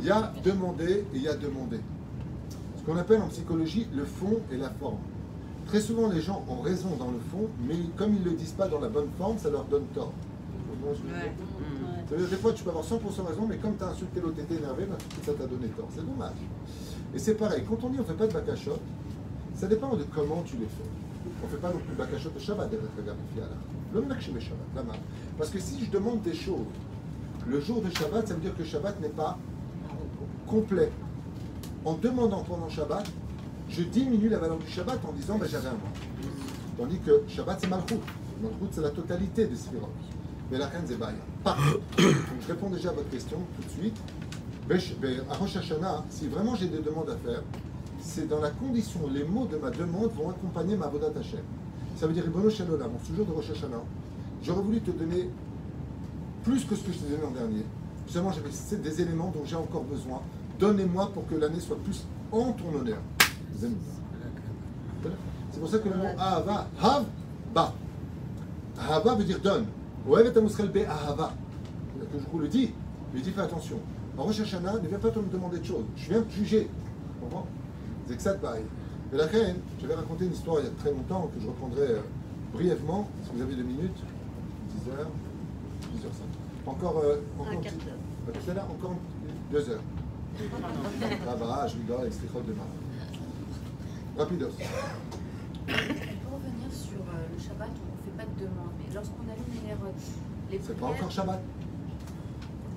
Il 0.00 0.06
y 0.06 0.10
a 0.10 0.32
demander 0.42 1.04
et 1.12 1.16
il 1.16 1.22
y 1.22 1.28
a 1.28 1.34
demander. 1.34 1.78
Ce 2.78 2.82
qu'on 2.84 2.96
appelle 2.96 3.20
en 3.20 3.28
psychologie 3.28 3.86
le 3.92 4.04
fond 4.04 4.40
et 4.50 4.56
la 4.56 4.70
forme. 4.70 4.96
Très 5.66 5.80
souvent, 5.80 6.08
les 6.08 6.22
gens 6.22 6.42
ont 6.48 6.62
raison 6.62 6.96
dans 6.98 7.10
le 7.10 7.20
fond, 7.30 7.48
mais 7.68 7.76
comme 7.96 8.14
ils 8.14 8.20
ne 8.20 8.30
le 8.30 8.36
disent 8.36 8.52
pas 8.52 8.66
dans 8.66 8.80
la 8.80 8.88
bonne 8.88 9.10
forme, 9.18 9.36
ça 9.38 9.50
leur 9.50 9.64
donne 9.64 9.84
tort. 9.94 10.12
Dire 10.82 10.96
ça 12.08 12.14
veut 12.16 12.22
dire, 12.22 12.30
des 12.30 12.36
fois, 12.36 12.52
tu 12.52 12.64
peux 12.64 12.70
avoir 12.70 12.84
100% 12.84 12.96
raison, 13.28 13.46
mais 13.46 13.58
comme 13.58 13.76
tu 13.76 13.84
as 13.84 13.88
insulté 13.88 14.20
l'autre, 14.20 14.36
t'étais 14.36 14.54
énervé, 14.54 14.86
ben, 14.86 14.96
ça 15.22 15.32
t'a 15.32 15.46
donné 15.46 15.68
tort. 15.68 15.88
C'est 15.94 16.04
dommage. 16.04 16.32
Et 17.14 17.18
c'est 17.18 17.34
pareil, 17.34 17.62
quand 17.68 17.84
on 17.84 17.90
dit 17.90 17.98
on 17.98 18.02
ne 18.02 18.06
fait 18.06 18.14
pas 18.14 18.26
de 18.26 18.32
bakashot, 18.32 18.78
ça 19.54 19.66
dépend 19.66 19.94
de 19.94 20.04
comment 20.14 20.42
tu 20.46 20.56
les 20.56 20.64
fais. 20.64 20.88
On 21.42 21.46
ne 21.46 21.50
fait 21.50 21.58
pas 21.58 21.68
non 21.68 21.78
plus 21.78 21.92
de 21.92 21.98
bakashot 21.98 22.30
de 22.30 22.38
Shabbat, 22.38 22.70
derech 22.70 22.86
hagam, 22.98 23.16
ici, 23.30 23.40
là. 23.40 23.46
Le 23.92 24.00
et 24.00 24.40
Shabbat, 24.40 24.58
là-bas. 24.74 24.96
Parce 25.36 25.50
que 25.50 25.58
si 25.58 25.84
je 25.84 25.90
demande 25.90 26.22
des 26.22 26.34
choses, 26.34 26.66
le 27.46 27.60
jour 27.60 27.82
de 27.82 27.90
Shabbat, 27.90 28.26
ça 28.26 28.34
veut 28.34 28.40
dire 28.40 28.56
que 28.56 28.64
Shabbat 28.64 29.00
n'est 29.00 29.08
pas 29.08 29.38
complet. 30.50 30.90
En 31.84 31.94
demandant 31.94 32.42
pendant 32.42 32.68
Shabbat, 32.68 33.06
je 33.68 33.82
diminue 33.82 34.28
la 34.28 34.38
valeur 34.38 34.58
du 34.58 34.68
Shabbat 34.68 34.98
en 35.08 35.12
disant 35.12 35.38
ben, 35.38 35.48
j'avais 35.48 35.68
un 35.68 35.72
mois. 35.72 35.92
Tandis 36.76 36.98
que 36.98 37.22
Shabbat 37.28 37.58
c'est 37.60 37.68
Malchut. 37.68 38.00
Malchut 38.42 38.68
c'est 38.72 38.80
la 38.80 38.90
totalité 38.90 39.46
des 39.46 39.56
Sphirot. 39.56 39.88
Mais 40.50 40.58
la 40.58 40.66
reine 40.66 40.82
c'est 40.86 40.98
je 41.96 42.46
réponds 42.48 42.70
déjà 42.70 42.90
à 42.90 42.92
votre 42.92 43.08
question 43.10 43.38
tout 43.56 43.62
de 43.62 43.70
suite. 43.70 43.96
Besh- 44.68 44.96
ben, 45.00 45.22
À 45.30 45.34
Rosh 45.34 45.56
Hashanah, 45.56 46.04
si 46.10 46.26
vraiment 46.28 46.54
j'ai 46.56 46.66
des 46.68 46.80
demandes 46.80 47.08
à 47.10 47.16
faire, 47.16 47.42
c'est 48.00 48.28
dans 48.28 48.40
la 48.40 48.50
condition, 48.50 49.00
les 49.12 49.24
mots 49.24 49.46
de 49.46 49.56
ma 49.56 49.70
demande 49.70 50.10
vont 50.12 50.30
accompagner 50.30 50.76
ma 50.76 50.88
Vodat 50.88 51.12
Hashem. 51.18 51.40
Ça 51.96 52.06
veut 52.06 52.12
dire, 52.12 52.24
en 52.34 52.50
ce 52.50 52.62
jour 53.14 53.26
de 53.26 53.32
Rosh 53.32 53.50
Hashanah, 53.50 53.82
j'aurais 54.42 54.62
voulu 54.62 54.80
te 54.80 54.90
donner 54.90 55.28
plus 56.42 56.64
que 56.64 56.74
ce 56.74 56.82
que 56.84 56.92
je 56.92 56.98
t'ai 56.98 57.10
donné 57.10 57.22
l'an 57.22 57.30
dernier. 57.30 57.64
Justement, 58.06 58.32
j'avais 58.32 58.50
des 58.82 59.02
éléments 59.02 59.30
dont 59.30 59.44
j'ai 59.44 59.56
encore 59.56 59.84
besoin. 59.84 60.20
Donnez-moi 60.60 61.10
pour 61.14 61.26
que 61.26 61.34
l'année 61.36 61.58
soit 61.58 61.78
plus 61.78 62.04
en 62.30 62.52
ton 62.52 62.78
honneur. 62.78 62.98
Ça 63.58 63.66
C'est 65.52 65.58
pour 65.60 65.68
ça 65.68 65.78
que 65.78 65.88
le 65.88 65.96
mot 65.96 66.04
Ahava, 66.18 66.68
Hav, 66.80 67.04
Ba. 67.54 67.72
Ahava 68.78 69.14
veut 69.14 69.24
dire 69.24 69.40
donne. 69.40 69.64
Oev 70.06 70.26
et 70.26 70.38
Amuskal 70.38 70.68
Be 70.68 70.80
Ahava. 70.86 71.32
Que 72.12 72.18
je 72.18 72.24
vous 72.30 72.38
le 72.40 72.48
dis, 72.48 72.72
mais 73.14 73.20
dis 73.20 73.30
fais 73.30 73.40
attention. 73.40 73.78
En 74.18 74.24
Rosh 74.24 74.40
Hashanah, 74.40 74.80
ne 74.80 74.88
viens 74.88 74.98
pas 74.98 75.10
te 75.10 75.18
me 75.18 75.30
demander 75.30 75.58
de 75.58 75.64
choses. 75.64 75.84
Je 75.96 76.10
viens 76.10 76.22
te 76.22 76.30
juger. 76.32 76.68
Tu 76.68 77.20
comprends? 77.24 77.46
C'est 78.06 78.14
exact 78.14 78.40
pareil. 78.40 78.64
Et 79.12 79.16
la 79.16 79.26
reine, 79.26 79.56
je 79.80 79.86
vais 79.86 79.94
raconter 79.94 80.26
une 80.26 80.32
histoire 80.32 80.58
il 80.60 80.64
y 80.64 80.68
a 80.68 80.72
très 80.72 80.90
longtemps 80.90 81.30
que 81.34 81.40
je 81.40 81.46
reprendrai 81.46 81.82
euh, 81.82 82.00
brièvement, 82.52 83.08
si 83.24 83.30
vous 83.34 83.42
avez 83.42 83.54
deux 83.54 83.62
minutes? 83.62 83.96
10 84.84 84.90
heures, 84.90 85.10
10 85.94 86.04
heures 86.04 86.12
5. 86.12 86.70
Encore, 86.70 86.98
euh, 87.04 87.16
encore 87.38 87.52
Un 87.52 87.56
quart 87.56 87.72
d'heure. 87.72 88.54
Bah, 88.54 88.66
encore 88.70 88.94
deux 89.50 89.70
heures. 89.70 89.82
Ça 91.25 91.35
va, 91.35 91.67
je 91.67 91.75
rigole 91.77 92.01
avec 92.01 92.13
Slichot 92.13 92.41
de 92.41 92.53
Mara. 92.53 92.67
Rapidos. 94.17 94.47
Pour 94.49 96.33
revenir 96.37 96.71
sur 96.71 96.99
euh, 97.01 97.25
le 97.33 97.39
Shabbat, 97.41 97.69
on 97.69 97.91
ne 97.95 98.01
fait 98.05 98.17
pas 98.17 98.25
de 98.25 98.35
demande. 98.43 98.71
Mais 98.79 98.93
lorsqu'on 98.93 99.23
allume 99.31 99.51
les 99.55 99.67
nérotes, 99.67 100.05
les 100.51 100.59
C'est 100.61 100.73
pas 100.77 100.85
prières, 100.87 100.95
encore 101.01 101.11
Shabbat. 101.11 101.41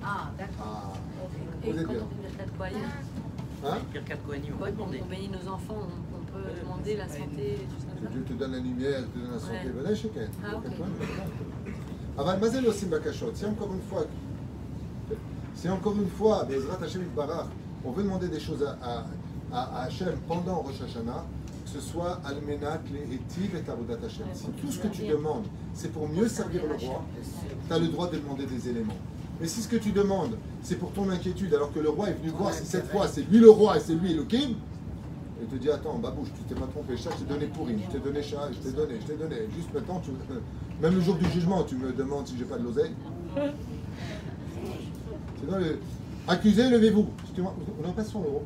Ah, 0.03 0.31
d'accord. 0.37 0.93
Ah, 0.93 0.93
Et 1.67 1.71
Vous 1.71 1.79
êtes 1.79 1.85
quand 1.87 1.93
bien. 1.93 2.01
on 2.03 2.37
fait 2.37 2.45
le 2.45 2.51
Kohanim, 2.57 2.89
hein 3.65 3.77
Birkat 3.91 4.15
Kohanim, 4.25 4.53
on 4.53 4.57
quand 4.57 4.65
va 4.65 4.71
demander. 4.71 5.01
on 5.05 5.09
bénit 5.09 5.29
nos 5.29 5.47
enfants, 5.51 5.81
on, 5.83 6.17
on 6.17 6.23
peut 6.31 6.49
demander 6.63 6.95
la 6.97 7.07
santé 7.07 7.53
et 7.53 7.65
tout 7.71 7.79
ça. 7.79 8.07
Que 8.07 8.13
Dieu 8.13 8.23
te 8.23 8.33
donne 8.33 8.51
la 8.53 8.59
lumière, 8.59 9.01
te 9.13 9.19
donne 9.19 9.31
la 9.33 9.39
santé. 9.39 9.67
Ouais. 9.67 9.83
Venez, 9.83 9.95
chacun. 9.95 10.27
Ah, 10.43 10.55
ok. 10.55 10.63
אבל 12.17 12.39
מה 12.39 12.49
זה 12.49 12.61
לא 12.61 12.69
עושים 12.69 12.89
בקשות? 12.89 13.33
C'est 13.35 13.45
encore 13.45 13.71
une 13.73 13.81
fois, 13.89 14.03
c'est 15.64 15.70
encore 15.70 15.94
une 15.94 16.10
fois, 16.10 16.44
Bezrat 16.44 16.78
Hashem 16.84 17.04
Barach, 17.16 17.46
on 17.86 17.90
veut 17.92 18.02
demander 18.02 18.28
des 18.28 18.38
choses 18.38 18.62
à, 18.62 18.76
à, 18.86 19.06
à, 19.50 19.78
à 19.78 19.84
Hashem 19.84 20.12
pendant 20.28 20.56
Rosh 20.56 20.82
Hashanah, 20.84 21.24
que 21.64 21.70
ce 21.70 21.80
soit 21.80 22.20
Almenat, 22.22 22.82
les 22.92 23.14
Etiv 23.14 23.54
et 23.54 23.70
Avodat 23.70 24.04
Hashem. 24.04 24.26
Si 24.34 24.44
tout 24.60 24.70
ce 24.70 24.78
que 24.78 24.88
tu 24.88 25.06
demandes, 25.06 25.46
c'est 25.72 25.90
pour 25.90 26.06
mieux 26.06 26.28
servir 26.28 26.64
le 26.68 26.74
roi, 26.74 27.02
tu 27.66 27.72
as 27.72 27.78
le 27.78 27.88
droit 27.88 28.10
de 28.10 28.18
demander 28.18 28.44
des 28.44 28.68
éléments. 28.68 28.98
Mais 29.40 29.48
si 29.48 29.62
ce 29.62 29.68
que 29.68 29.76
tu 29.76 29.92
demandes, 29.92 30.36
c'est 30.60 30.74
pour 30.74 30.92
ton 30.92 31.08
inquiétude, 31.08 31.54
alors 31.54 31.72
que 31.72 31.78
le 31.78 31.88
roi 31.88 32.10
est 32.10 32.14
venu 32.20 32.28
voir 32.28 32.52
si 32.52 32.66
cette 32.66 32.90
fois 32.90 33.08
c'est 33.08 33.22
lui 33.22 33.38
le 33.38 33.48
roi 33.48 33.78
et 33.78 33.80
c'est 33.80 33.94
lui 33.94 34.12
le 34.12 34.24
king, 34.24 34.56
et 35.42 35.46
te 35.46 35.56
dit 35.56 35.70
Attends, 35.70 35.96
babouche, 35.96 36.28
tu 36.36 36.42
t'es 36.42 36.60
pas 36.60 36.66
trompé, 36.66 36.98
ça 36.98 37.08
je 37.12 37.24
t'ai 37.24 37.32
donné 37.32 37.46
pourri, 37.46 37.78
je 37.86 37.90
t'ai 37.90 38.04
donné 38.04 38.22
chat, 38.22 38.50
je 38.52 38.58
t'ai 38.58 38.76
donné, 38.76 38.96
je 39.00 39.06
t'ai 39.06 39.16
donné. 39.16 39.36
Juste 39.56 39.72
maintenant, 39.72 40.02
tu, 40.04 40.10
même 40.82 40.94
le 40.94 41.00
jour 41.00 41.14
du 41.14 41.24
jugement, 41.30 41.62
tu 41.64 41.76
me 41.76 41.90
demandes 41.90 42.26
si 42.26 42.36
j'ai 42.36 42.44
pas 42.44 42.58
de 42.58 42.64
l'oseille. 42.64 42.92
C'est 45.40 45.50
dans 45.50 45.58
le. 45.58 45.80
Accusé, 46.26 46.70
levez-vous. 46.70 47.06
Excusez-moi, 47.20 47.54
on 47.78 47.86
n'a 47.86 47.92
pas 47.92 48.04
100 48.04 48.20
euros. 48.20 48.44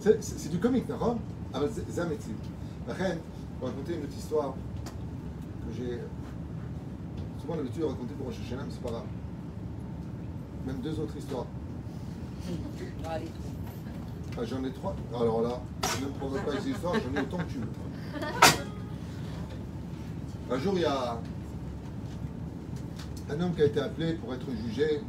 C'est 0.00 0.50
du 0.50 0.58
comique, 0.58 0.88
d'accord 0.88 1.16
Ah, 1.54 1.60
un 1.60 2.06
métier. 2.06 2.34
Après, 2.88 3.18
on 3.60 3.66
va 3.66 3.70
raconter 3.70 3.94
une 3.94 4.02
autre 4.02 4.16
histoire 4.16 4.54
que 4.54 5.72
j'ai 5.76 6.00
souvent 7.40 7.54
l'habitude 7.56 7.82
de 7.82 7.86
raconter 7.86 8.14
pour 8.14 8.26
Rosh 8.26 8.40
Hashanah, 8.44 8.64
mais 8.64 8.72
c'est 8.72 8.82
pas 8.82 8.90
grave. 8.90 9.04
Même 10.66 10.80
deux 10.80 10.98
autres 10.98 11.16
histoires. 11.16 11.46
Ah, 14.34 14.46
j'en 14.46 14.64
ai 14.64 14.70
trois. 14.70 14.96
Alors 15.14 15.42
là, 15.42 15.60
ne 16.00 16.06
me 16.06 16.10
provoque 16.12 16.42
pas 16.46 16.54
les 16.54 16.70
histoires, 16.70 16.94
j'en 16.94 17.20
ai 17.20 17.22
autant 17.22 17.36
que 17.36 17.52
tu 17.52 17.58
veux. 17.58 17.68
Un 20.50 20.58
jour, 20.58 20.72
il 20.76 20.80
y 20.80 20.84
a 20.86 21.18
un 23.32 23.40
homme 23.40 23.54
qui 23.54 23.62
a 23.62 23.66
été 23.66 23.80
appelé 23.80 24.14
pour 24.14 24.34
être 24.34 24.46
jugé 24.66 25.00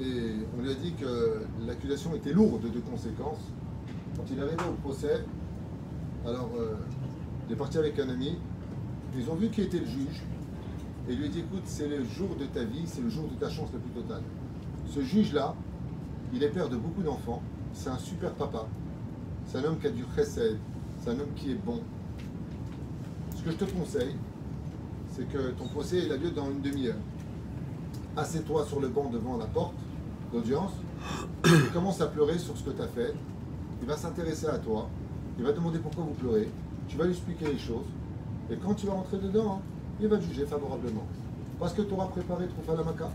et 0.00 0.32
on 0.56 0.62
lui 0.62 0.70
a 0.70 0.74
dit 0.74 0.92
que 0.94 1.42
l'accusation 1.66 2.14
était 2.14 2.32
lourde 2.32 2.62
de 2.62 2.80
conséquences. 2.80 3.52
Quand 4.16 4.24
il 4.32 4.40
arrivé 4.40 4.62
au 4.68 4.72
procès, 4.74 5.24
alors 6.24 6.50
euh, 6.58 6.74
il 7.46 7.52
est 7.52 7.56
parti 7.56 7.78
avec 7.78 7.98
un 7.98 8.08
ami, 8.08 8.38
ils 9.16 9.30
ont 9.30 9.34
vu 9.34 9.50
qui 9.50 9.60
était 9.60 9.78
le 9.78 9.86
juge 9.86 10.22
et 11.08 11.12
il 11.12 11.18
lui 11.18 11.26
a 11.26 11.28
dit 11.28 11.40
écoute, 11.40 11.62
c'est 11.64 11.88
le 11.88 12.02
jour 12.04 12.34
de 12.40 12.46
ta 12.46 12.64
vie, 12.64 12.84
c'est 12.86 13.02
le 13.02 13.10
jour 13.10 13.28
de 13.28 13.34
ta 13.34 13.50
chance 13.50 13.68
la 13.72 13.78
plus 13.78 13.90
totale. 13.90 14.22
Ce 14.88 15.00
juge-là, 15.00 15.54
il 16.32 16.42
est 16.42 16.48
père 16.48 16.68
de 16.68 16.76
beaucoup 16.76 17.02
d'enfants, 17.02 17.42
c'est 17.72 17.90
un 17.90 17.98
super 17.98 18.32
papa, 18.32 18.66
c'est 19.46 19.58
un 19.58 19.64
homme 19.64 19.78
qui 19.78 19.88
a 19.88 19.90
du 19.90 20.04
chesed, 20.16 20.56
c'est 21.00 21.10
un 21.10 21.20
homme 21.20 21.34
qui 21.36 21.52
est 21.52 21.64
bon. 21.66 21.80
Ce 23.36 23.42
que 23.42 23.50
je 23.50 23.56
te 23.56 23.64
conseille, 23.64 24.14
c'est 25.14 25.28
que 25.28 25.50
ton 25.50 25.66
procès 25.68 26.02
il 26.04 26.12
a 26.12 26.16
lieu 26.16 26.30
dans 26.30 26.50
une 26.50 26.60
demi-heure. 26.60 26.96
Assieds-toi 28.16 28.64
sur 28.66 28.80
le 28.80 28.88
banc 28.88 29.10
devant 29.10 29.36
la 29.36 29.46
porte 29.46 29.74
d'audience 30.32 30.72
et 31.44 31.72
commence 31.72 32.00
à 32.00 32.06
pleurer 32.06 32.38
sur 32.38 32.56
ce 32.56 32.64
que 32.64 32.70
tu 32.70 32.82
as 32.82 32.88
fait. 32.88 33.14
Il 33.82 33.88
va 33.88 33.96
s'intéresser 33.96 34.46
à 34.46 34.58
toi, 34.58 34.88
il 35.38 35.44
va 35.44 35.52
demander 35.52 35.78
pourquoi 35.78 36.04
vous 36.04 36.14
pleurez, 36.14 36.48
tu 36.88 36.96
vas 36.96 37.04
lui 37.04 37.12
expliquer 37.12 37.46
les 37.46 37.58
choses 37.58 37.86
et 38.50 38.56
quand 38.56 38.74
tu 38.74 38.86
vas 38.86 38.92
rentrer 38.92 39.18
dedans, 39.18 39.60
il 40.00 40.08
va 40.08 40.20
juger 40.20 40.46
favorablement. 40.46 41.06
Parce 41.58 41.72
que 41.72 41.82
tu 41.82 41.94
auras 41.94 42.06
préparé 42.06 42.46
ton 42.46 42.62
falamaka. 42.62 43.08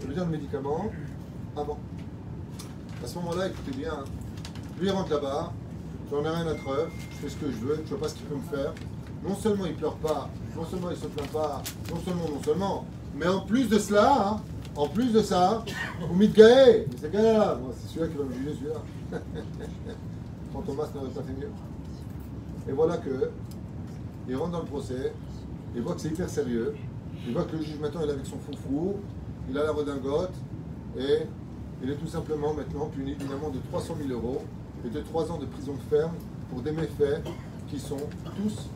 Ça 0.00 0.06
veut 0.06 0.14
dire 0.14 0.24
le 0.24 0.30
médicament 0.30 0.90
avant. 1.56 1.78
À 3.02 3.06
ce 3.06 3.16
moment-là, 3.16 3.48
écoutez 3.48 3.76
bien, 3.76 3.92
hein. 3.92 4.04
lui 4.80 4.88
il 4.88 4.92
rentre 4.92 5.10
là-bas, 5.10 5.52
j'en 6.10 6.24
ai 6.24 6.28
rien 6.28 6.46
à 6.46 6.54
preuve, 6.54 6.88
je 7.10 7.16
fais 7.16 7.28
ce 7.28 7.36
que 7.36 7.50
je 7.50 7.56
veux, 7.56 7.82
je 7.84 7.90
vois 7.90 8.00
pas 8.00 8.08
ce 8.08 8.14
qu'il 8.14 8.26
peut 8.26 8.36
me 8.36 8.56
faire. 8.56 8.72
Non 9.26 9.34
seulement 9.34 9.66
il 9.66 9.74
pleure 9.74 9.96
pas, 9.96 10.28
non 10.54 10.64
seulement 10.66 10.90
il 10.90 10.96
se 10.96 11.06
plaint 11.06 11.28
pas, 11.28 11.62
non 11.90 12.00
seulement, 12.04 12.28
non 12.28 12.42
seulement, 12.44 12.84
mais 13.16 13.26
en 13.26 13.40
plus 13.40 13.68
de 13.68 13.78
cela, 13.78 14.28
hein, 14.28 14.40
en 14.76 14.88
plus 14.88 15.12
de 15.12 15.22
ça, 15.22 15.64
gaé, 16.34 16.86
mais 16.90 16.96
c'est 17.00 17.12
moi 17.12 17.70
c'est 17.80 17.88
celui-là 17.88 18.08
qui 18.08 18.18
va 18.18 18.24
me 18.24 18.34
juger 18.34 18.54
celui-là. 18.54 18.80
Quand 20.52 20.62
Thomas 20.62 20.88
n'aurait 20.94 21.08
pas 21.08 21.22
fait 21.22 21.32
mieux. 21.32 21.50
Et 22.68 22.72
voilà 22.72 22.98
que 22.98 23.30
il 24.28 24.36
rentre 24.36 24.52
dans 24.52 24.60
le 24.60 24.66
procès, 24.66 25.12
il 25.74 25.82
voit 25.82 25.94
que 25.94 26.00
c'est 26.00 26.08
hyper 26.08 26.28
sérieux, 26.28 26.74
il 27.26 27.32
voit 27.32 27.44
que 27.44 27.56
le 27.56 27.62
juge 27.62 27.78
maintenant 27.80 28.00
il 28.04 28.10
est 28.10 28.12
avec 28.12 28.26
son 28.26 28.38
foufou, 28.38 28.96
il 29.48 29.56
a 29.58 29.64
la 29.64 29.72
redingote, 29.72 30.34
et 30.98 31.26
il 31.82 31.90
est 31.90 31.96
tout 31.96 32.06
simplement 32.06 32.54
maintenant 32.54 32.86
puni 32.86 33.14
d'une 33.14 33.32
amende 33.32 33.54
de 33.54 33.60
300 33.70 33.96
000 34.06 34.18
euros 34.18 34.42
et 34.86 34.90
de 34.90 35.00
3 35.00 35.32
ans 35.32 35.38
de 35.38 35.46
prison 35.46 35.74
ferme 35.90 36.14
pour 36.50 36.62
des 36.62 36.72
méfaits 36.72 37.22
qui 37.68 37.78
sont 37.78 37.96
tous 38.36 38.68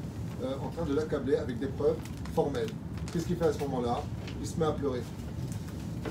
euh, 0.42 0.54
en 0.64 0.68
train 0.68 0.84
de 0.84 0.94
l'accabler 0.94 1.36
avec 1.36 1.58
des 1.58 1.66
preuves 1.66 1.96
formelles. 2.34 2.70
Qu'est-ce 3.12 3.26
qu'il 3.26 3.36
fait 3.36 3.46
à 3.46 3.52
ce 3.52 3.58
moment-là? 3.60 4.02
Il 4.40 4.46
se 4.46 4.56
met 4.58 4.66
à 4.66 4.72
pleurer. 4.72 5.02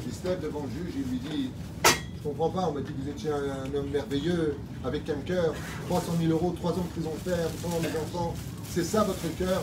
Il 0.06 0.14
se 0.14 0.28
lève 0.28 0.42
devant 0.42 0.64
le 0.64 0.70
juge 0.70 0.94
il 0.96 1.10
lui 1.10 1.20
dit 1.20 1.50
Je 1.84 2.24
comprends 2.24 2.50
pas, 2.50 2.68
on 2.70 2.74
m'a 2.74 2.82
dit 2.82 2.92
que 2.92 3.02
vous 3.02 3.10
étiez 3.10 3.30
un, 3.32 3.74
homme 3.74 3.90
merveilleux, 3.90 4.58
avec 4.84 5.10
un 5.10 5.22
cœur, 5.26 5.54
300 5.88 6.14
000 6.20 6.32
euros, 6.32 6.54
3 6.58 6.72
ans 6.72 6.76
de 6.76 7.02
prison 7.02 7.12
ferme, 7.24 7.52
pendant 7.62 7.80
mes 7.80 7.88
enfants, 7.88 8.34
c'est 8.70 8.84
ça 8.84 9.04
votre 9.04 9.38
cœur? 9.38 9.62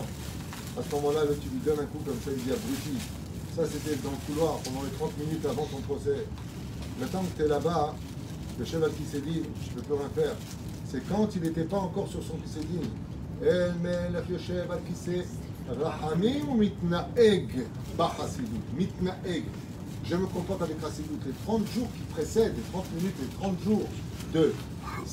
À 0.79 0.83
ce 0.83 0.95
moment-là, 0.97 1.25
là, 1.25 1.31
tu 1.41 1.49
lui 1.51 1.61
donnes 1.65 1.81
un 1.81 1.87
coup 1.87 2.03
comme 2.05 2.19
ça, 2.25 2.31
il 2.37 2.43
dit 2.43 2.51
abruti. 2.51 2.99
Ça, 3.55 3.63
c'était 3.71 3.97
dans 4.03 4.11
le 4.11 4.17
couloir 4.27 4.59
pendant 4.65 4.83
les 4.83 4.91
30 4.91 5.19
minutes 5.19 5.47
avant 5.47 5.65
ton 5.67 5.81
procès. 5.83 6.27
Maintenant 6.99 7.23
que 7.23 7.37
tu 7.37 7.45
es 7.45 7.49
là-bas, 7.49 7.95
le 8.59 8.65
chef 8.65 8.81
qui 8.97 9.05
s'est 9.05 9.21
dit, 9.21 9.43
je 9.63 9.71
ne 9.71 9.75
peux 9.77 9.83
plus 9.83 9.95
rien 9.95 10.11
faire. 10.15 10.35
C'est 10.91 11.07
quand 11.09 11.29
il 11.37 11.43
n'était 11.43 11.65
pas 11.65 11.79
encore 11.79 12.09
sur 12.09 12.23
son 12.23 12.37
Kisédine. 12.39 12.81
El 12.81 13.14
melech 13.41 14.29
yoshev 14.31 14.71
al 14.71 14.83
kiseh, 14.89 15.27
rachamim 15.69 16.49
ou 16.49 16.55
mitnaeg 16.55 17.67
bachassidut. 17.97 18.75
Mitnaeg. 18.77 19.45
Je 20.07 20.17
me 20.17 20.27
comporte 20.27 20.61
avec 20.61 20.79
Chassidut. 20.81 21.19
Les 21.25 21.33
30 21.47 21.67
jours 21.69 21.89
qui 21.97 22.03
précèdent, 22.13 22.55
les 22.57 22.63
30 22.73 22.93
minutes, 22.97 23.15
les 23.21 23.37
30 23.39 23.61
jours 23.63 23.83
de 24.35 24.53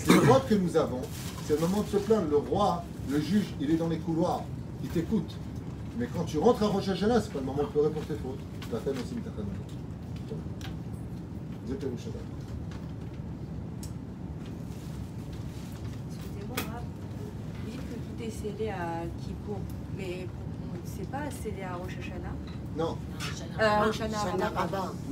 l'épreuve 0.07 0.47
que 0.49 0.55
nous 0.55 0.75
avons, 0.75 1.01
c'est 1.47 1.53
le 1.53 1.61
moment 1.61 1.81
de 1.81 1.87
se 1.87 1.97
plaindre. 1.97 2.27
Le 2.29 2.37
roi, 2.37 2.83
le 3.09 3.21
juge, 3.21 3.45
il 3.61 3.71
est 3.71 3.77
dans 3.77 3.87
les 3.87 3.99
couloirs, 3.99 4.43
il 4.83 4.89
t'écoute. 4.89 5.31
Mais 5.97 6.07
quand 6.13 6.25
tu 6.25 6.39
rentres 6.39 6.63
à 6.63 6.67
Rosh 6.67 6.89
Hashanah, 6.89 7.21
c'est 7.21 7.31
pas 7.31 7.39
le 7.39 7.45
moment 7.45 7.63
de 7.63 7.67
pleurer 7.67 7.89
pour 7.89 8.03
tes 8.05 8.15
fautes. 8.15 8.39
La 8.71 8.79
peine 8.79 8.95
aussi, 8.95 9.15
cédé 18.31 18.69
à 18.69 19.03
Kippour, 19.21 19.59
mais 19.97 20.27
on 20.73 20.81
ne 20.81 20.87
sait 20.87 21.09
pas 21.11 21.29
cédé 21.29 21.61
à 21.61 21.75
Rosh 21.75 21.97
Hashanah? 21.99 22.33
Non. 22.77 22.97
Euh, 23.59 23.85
Rosh 23.85 24.01
Hashanah 24.01 24.51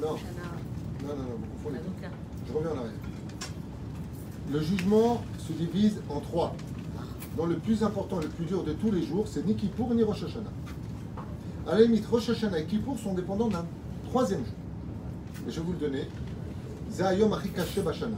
Non. 0.01 0.17
Non, 1.01 1.15
non, 1.15 1.15
non, 1.15 1.35
vous 1.37 1.45
confondez. 1.63 1.79
Je 2.47 2.53
reviens 2.53 2.71
en 2.71 2.77
arrière. 2.77 2.93
Le 4.51 4.61
jugement 4.61 5.21
se 5.37 5.53
divise 5.53 6.01
en 6.09 6.19
trois. 6.19 6.55
Dans 7.37 7.45
le 7.45 7.57
plus 7.57 7.83
important 7.83 8.19
le 8.19 8.27
plus 8.27 8.45
dur 8.45 8.63
de 8.63 8.73
tous 8.73 8.91
les 8.91 9.05
jours, 9.05 9.27
c'est 9.27 9.45
ni 9.45 9.55
Kippour 9.55 9.93
ni 9.93 10.03
Rosh 10.03 10.23
Hashanah. 10.23 10.49
À 11.67 11.75
la 11.75 11.81
limite, 11.81 12.05
Rosh 12.07 12.29
Hashanah 12.29 12.59
et 12.59 12.65
Kippour 12.65 12.97
sont 12.97 13.13
dépendants 13.13 13.47
d'un 13.47 13.65
troisième 14.09 14.43
jour. 14.43 14.55
Et 15.47 15.51
je 15.51 15.59
vais 15.59 15.65
vous 15.65 15.73
le 15.73 15.77
donner. 15.77 16.07
Zayom 16.91 17.31
Achikashe 17.33 17.79
Bashana. 17.79 18.17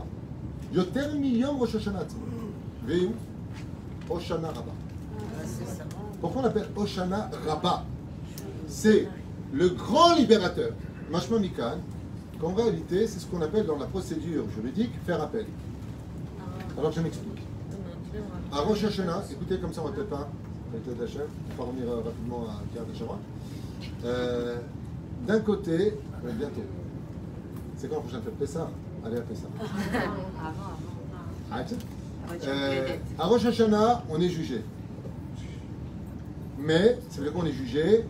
Yoter 0.73 1.09
Miyom 1.19 1.57
Rosh 1.57 1.75
Hashanah. 1.75 2.05
Rosh 4.09 4.31
Rabbah. 4.31 4.80
Pourquoi 6.21 6.43
on 6.43 6.45
appelle 6.45 6.67
Oshana 6.75 7.29
Rabba? 7.47 7.83
C'est 8.67 9.07
le 9.53 9.69
grand 9.69 10.15
libérateur. 10.15 10.71
Mashma 11.11 11.39
Mikan, 11.39 11.77
qu'en 12.39 12.53
réalité, 12.53 13.05
c'est 13.07 13.19
ce 13.19 13.25
qu'on 13.25 13.41
appelle 13.41 13.65
dans 13.65 13.77
la 13.77 13.85
procédure 13.87 14.45
juridique 14.55 14.91
faire 15.05 15.21
appel. 15.21 15.45
Alors 16.77 16.91
je 16.91 17.01
m'explique. 17.01 17.41
À 18.51 18.59
Rosh 18.61 18.83
Hashanah, 18.83 19.23
écoutez 19.31 19.57
comme 19.59 19.73
ça 19.73 19.81
on 19.81 19.85
ne 19.85 19.91
répète 19.91 20.09
pas, 20.09 20.29
avec 20.71 20.85
l'aide 20.85 20.97
d'Hachem, 20.97 21.27
on 21.57 21.61
va 21.61 21.69
revenir 21.69 21.89
euh, 21.89 21.95
rapidement 22.01 22.43
à 22.49 22.61
Pierre. 22.71 22.83
Euh, 24.05 24.57
D'un 25.27 25.39
côté, 25.39 25.77
ouais, 26.23 26.33
bientôt. 26.33 26.61
C'est 27.77 27.87
quand 27.89 27.95
la 27.95 28.01
prochaine 28.01 28.21
fête? 28.21 28.37
Pessah 28.37 28.69
Allez 29.05 29.17
à 29.17 29.21
Pessah. 29.21 29.47
Avant, 29.59 30.11
avant. 30.39 31.51
Arrête. 31.51 31.75
Ah, 32.29 32.33
Euh, 32.45 32.87
à 33.19 33.25
Rosh 33.25 33.45
Hashanah, 33.45 34.03
on 34.09 34.19
est 34.21 34.29
jugé. 34.29 34.63
Mais, 36.61 36.97
ça 37.09 37.17
veut 37.17 37.23
dire 37.23 37.33
qu'on 37.33 37.45
est 37.45 37.51
jugé. 37.51 38.05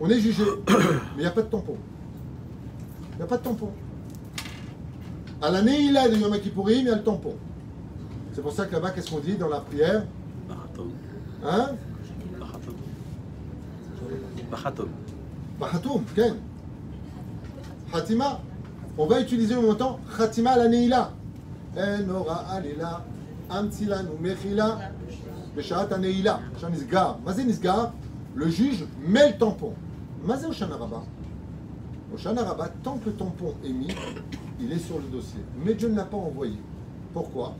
On 0.00 0.08
est 0.08 0.18
jugé, 0.18 0.42
mais 0.68 0.74
il 1.16 1.20
n'y 1.20 1.26
a 1.26 1.30
pas 1.30 1.42
de 1.42 1.48
tampon. 1.48 1.76
Il 3.12 3.16
n'y 3.18 3.22
a 3.22 3.26
pas 3.26 3.36
de 3.36 3.42
tampon. 3.42 3.70
À 5.42 5.50
l'année, 5.50 5.82
il 5.82 5.96
a 5.96 6.08
de 6.08 6.16
Yom 6.16 6.36
Kippourim, 6.38 6.78
il 6.78 6.86
y 6.86 6.90
a 6.90 6.96
le 6.96 7.02
tampon. 7.02 7.34
C'est 8.32 8.42
pour 8.42 8.52
ça 8.52 8.66
que 8.66 8.72
là-bas, 8.72 8.90
qu'est-ce 8.90 9.10
qu'on 9.10 9.20
dit 9.20 9.36
dans 9.36 9.48
la 9.48 9.60
prière. 9.60 10.04
Hein. 11.44 11.70
Bachatom. 14.50 14.88
Bahatoum, 15.60 16.04
Ken. 16.14 16.34
Khatima. 17.92 18.40
On 18.96 19.06
va 19.06 19.20
utiliser 19.20 19.54
le 19.54 19.60
montant 19.60 20.00
Khatima 20.16 20.56
la 20.56 20.68
Neila. 20.68 21.12
Enora 21.76 22.46
alila, 22.50 23.04
amtila 23.50 24.02
nu 24.02 24.10
Mazé 25.56 27.44
nisgar, 27.44 27.92
le 28.34 28.48
juge 28.48 28.84
met 29.06 29.32
le 29.32 29.38
tampon. 29.38 29.72
Oshana 32.14 32.42
Rabba, 32.42 32.68
tant 32.82 32.98
que 32.98 33.10
le 33.10 33.16
tampon 33.16 33.54
est 33.64 33.72
mis, 33.72 33.88
il 34.60 34.72
est 34.72 34.78
sur 34.78 34.96
le 34.98 35.04
dossier. 35.04 35.40
Mais 35.64 35.74
Dieu 35.74 35.88
ne 35.88 35.96
l'a 35.96 36.04
pas 36.04 36.16
envoyé. 36.16 36.58
Pourquoi? 37.12 37.54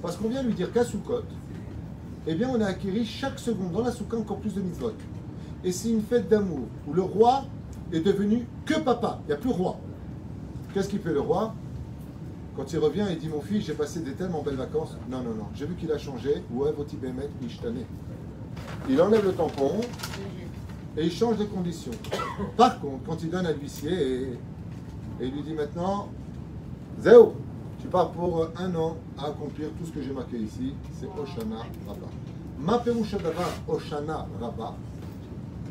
Parce 0.00 0.16
qu'on 0.16 0.28
vient 0.28 0.42
lui 0.42 0.54
dire 0.54 0.72
qu'à 0.72 0.84
Sukkot, 0.84 1.22
eh 2.26 2.34
bien, 2.34 2.48
on 2.54 2.60
a 2.60 2.66
acquis 2.66 3.04
chaque 3.04 3.38
seconde 3.38 3.72
dans 3.72 3.82
la 3.82 3.90
soukha 3.90 4.16
encore 4.16 4.38
plus 4.38 4.54
de 4.54 4.60
mitzvot. 4.60 4.92
Et 5.64 5.72
c'est 5.72 5.90
une 5.90 6.02
fête 6.02 6.28
d'amour 6.28 6.66
où 6.86 6.92
le 6.92 7.02
roi 7.02 7.44
est 7.92 8.00
devenu 8.00 8.46
que 8.64 8.74
papa, 8.80 9.20
il 9.24 9.28
n'y 9.28 9.32
a 9.34 9.36
plus 9.36 9.50
roi. 9.50 9.76
Qu'est-ce 10.72 10.88
qu'il 10.88 11.00
fait 11.00 11.12
le 11.12 11.20
roi? 11.20 11.54
Quand 12.56 12.70
il 12.72 12.78
revient, 12.78 13.06
il 13.10 13.18
dit 13.18 13.28
Mon 13.28 13.40
fils, 13.40 13.64
j'ai 13.64 13.72
passé 13.72 14.00
des 14.00 14.12
tellement 14.12 14.42
belles 14.42 14.56
vacances. 14.56 14.96
Non, 15.10 15.18
non, 15.18 15.34
non, 15.34 15.46
j'ai 15.54 15.66
vu 15.66 15.74
qu'il 15.74 15.90
a 15.90 15.98
changé. 15.98 16.42
Il 18.88 19.00
enlève 19.00 19.24
le 19.24 19.32
tampon 19.32 19.80
et 20.96 21.04
il 21.04 21.12
change 21.12 21.38
de 21.38 21.44
conditions. 21.44 21.92
Par 22.56 22.78
contre, 22.80 23.04
quand 23.06 23.22
il 23.22 23.30
donne 23.30 23.46
à 23.46 23.52
l'huissier 23.52 23.92
et, 23.92 24.38
il 25.20 25.30
lui 25.30 25.42
dit 25.42 25.54
maintenant 25.54 26.08
Zéo, 27.00 27.34
tu 27.80 27.88
pars 27.88 28.10
pour 28.10 28.48
un 28.56 28.74
an 28.74 28.96
à 29.18 29.28
accomplir 29.28 29.68
tout 29.78 29.86
ce 29.86 29.92
que 29.92 30.02
j'ai 30.02 30.12
marqué 30.12 30.36
ici, 30.36 30.74
c'est 30.98 31.06
Oshana 31.06 31.58
Rabba. 31.86 32.06
Ma 32.58 32.78
perusha 32.78 33.18
davar 33.18 33.48
Oshana 33.68 34.26
Rabba. 34.40 34.74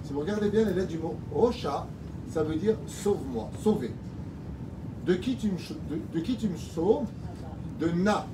Si 0.03 0.13
vous 0.13 0.21
regardez 0.21 0.49
bien 0.49 0.65
les 0.65 0.73
lettres 0.73 0.87
du 0.87 0.97
mot 0.97 1.15
Osha, 1.35 1.85
ça 2.29 2.43
veut 2.43 2.55
dire 2.55 2.75
sauve-moi, 2.87 3.49
sauver. 3.63 3.91
De 5.05 5.15
qui 5.15 5.35
tu 5.35 5.47
me, 5.47 5.57
de, 5.89 5.99
de 6.13 6.19
qui 6.19 6.35
tu 6.35 6.47
me 6.47 6.57
sauves 6.57 7.07
De 7.79 7.87
Na. 7.89 8.25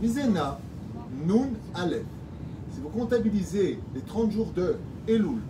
Lisez 0.00 0.26
Na, 0.28 0.58
Nun, 1.26 1.50
Aleph. 1.74 2.04
Si 2.72 2.80
vous 2.80 2.88
comptabilisez 2.88 3.78
les 3.94 4.00
30 4.00 4.30
jours 4.32 4.50
de 4.56 4.76
Elul, 5.06 5.40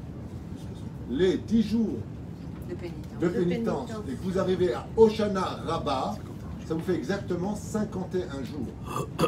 les 1.10 1.39
10 1.39 1.62
jours 1.62 1.98
De 2.69 2.74
pénitence. 2.74 3.20
de 3.20 3.28
pénitence 3.28 3.90
et 4.09 4.12
que 4.14 4.23
vous 4.23 4.39
arrivez 4.39 4.74
à 4.74 4.86
Oshana 4.97 5.40
Rabba, 5.66 6.16
ça 6.66 6.74
vous 6.74 6.81
fait 6.81 6.94
exactement 6.97 7.55
51 7.55 8.43
jours. 8.44 8.66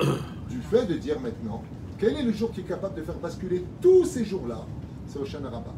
Du 0.50 0.60
fait 0.60 0.86
de 0.86 0.94
dire 0.94 1.18
maintenant, 1.20 1.62
quel 1.98 2.16
est 2.16 2.22
le 2.22 2.32
jour 2.32 2.52
qui 2.52 2.60
est 2.60 2.64
capable 2.64 2.94
de 2.96 3.02
faire 3.02 3.16
basculer 3.18 3.64
tous 3.80 4.04
ces 4.04 4.24
jours-là? 4.24 4.64
C'est 5.08 5.18
Oshana 5.18 5.48
Rabba. 5.48 5.72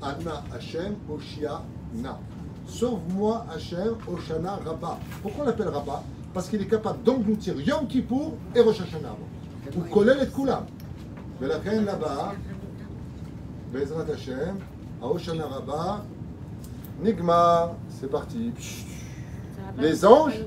Anna 0.00 0.44
Hashem 0.54 0.94
Oshia 1.10 1.62
Na. 1.94 2.18
Sauve-moi 2.66 3.44
Hashem 3.54 3.96
Oshana 4.12 4.58
Rabba. 4.64 4.98
Pourquoi 5.22 5.44
on 5.44 5.46
l'appelle 5.46 5.68
Rabba 5.68 6.02
Parce 6.32 6.48
qu'il 6.48 6.62
est 6.62 6.66
capable 6.66 7.02
d'engloutir 7.02 7.60
Yom 7.60 7.86
Kippour 7.86 8.34
et 8.54 8.60
Rosh 8.60 8.80
Hashanah. 8.80 9.16
Ou 9.76 9.80
Kolel 9.92 10.22
et 10.22 10.28
Kulam. 10.28 10.64
Reine 11.40 11.84
là-bas, 11.84 12.34
Bezrat 13.72 14.04
Hashem, 14.12 14.58
à 15.02 15.06
Oshana 15.06 15.46
Rabba, 15.46 16.04
Nigma, 17.02 17.74
c'est 17.88 18.10
parti. 18.10 18.52
Les 19.78 20.04
anges, 20.04 20.44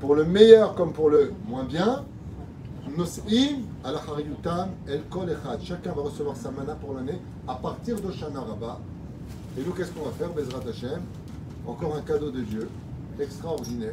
pour 0.00 0.16
le 0.16 0.24
meilleur 0.24 0.74
comme 0.74 0.92
pour 0.92 1.10
le 1.10 1.32
moins 1.46 1.64
bien, 1.64 2.04
Nos'im 2.96 3.64
al 3.84 3.96
el 4.88 5.02
kol 5.10 5.30
echad. 5.30 5.60
Chacun 5.62 5.92
va 5.92 6.02
recevoir 6.02 6.36
sa 6.36 6.50
mana 6.50 6.74
pour 6.74 6.94
l'année 6.94 7.20
à 7.46 7.54
partir 7.54 8.00
d'Oshana 8.00 8.40
Rabba. 8.40 8.80
Et 9.56 9.62
nous, 9.62 9.72
qu'est-ce 9.72 9.92
qu'on 9.92 10.06
va 10.06 10.12
faire, 10.12 10.30
Bezrat 10.30 10.62
Hashem 10.68 11.02
Encore 11.68 11.94
un 11.96 12.00
cadeau 12.00 12.30
de 12.30 12.40
Dieu, 12.40 12.66
extraordinaire, 13.20 13.92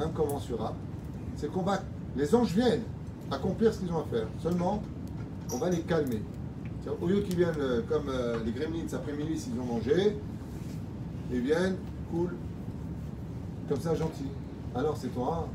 incommensurable. 0.00 0.74
C'est 1.36 1.48
qu'on 1.48 1.62
va, 1.62 1.80
les 2.16 2.34
anges 2.34 2.52
viennent 2.52 2.82
accomplir 3.30 3.72
ce 3.72 3.78
qu'ils 3.78 3.92
ont 3.92 4.00
à 4.00 4.04
faire. 4.10 4.26
Seulement, 4.42 4.82
on 5.52 5.58
va 5.58 5.70
les 5.70 5.82
calmer. 5.82 6.20
Au 7.00 7.06
lieu 7.06 7.20
qu'ils 7.20 7.36
viennent 7.36 7.54
euh, 7.60 7.80
comme 7.88 8.08
euh, 8.08 8.38
les 8.44 8.50
gremlins 8.50 8.92
après 8.92 9.12
minuit 9.12 9.38
s'ils 9.38 9.58
ont 9.58 9.64
mangé, 9.64 10.18
ils 11.32 11.40
viennent, 11.40 11.76
cool, 12.10 12.34
comme 13.68 13.80
ça, 13.80 13.94
gentil. 13.94 14.26
Alors 14.74 14.96
c'est 14.96 15.14
toi, 15.14 15.48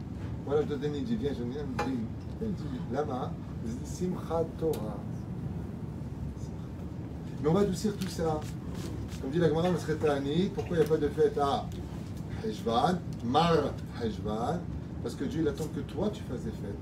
voilà, 0.46 0.62
je 0.62 0.68
te 0.68 0.74
donne 0.76 0.96
idée, 0.96 1.16
viens, 1.16 1.32
je 1.38 1.44
viens, 1.44 1.64
dit, 1.86 2.64
Lama, 2.94 3.34
Simchat 3.84 4.46
Torah. 4.58 4.98
Mais 7.44 7.50
on 7.50 7.54
va 7.54 7.60
adoucir 7.60 7.96
tout 7.98 8.08
ça. 8.08 8.40
Comme 9.22 9.32
dit 9.32 9.40
la 9.40 9.50
Gemara, 9.50 9.68
pourquoi 10.56 10.78
il 10.78 10.80
n'y 10.80 10.86
a 10.86 10.90
pas 10.90 10.98
de 10.98 11.08
fête 11.10 11.38
à 11.38 11.66
Heshvan, 12.46 13.00
Mar 13.26 13.54
Heshvan? 14.02 14.60
Parce 15.04 15.16
que 15.16 15.26
Dieu 15.26 15.42
il 15.42 15.48
attend 15.48 15.66
que 15.76 15.82
toi 15.82 16.10
tu 16.14 16.24
fasses 16.24 16.44
des 16.44 16.52
fêtes. 16.52 16.76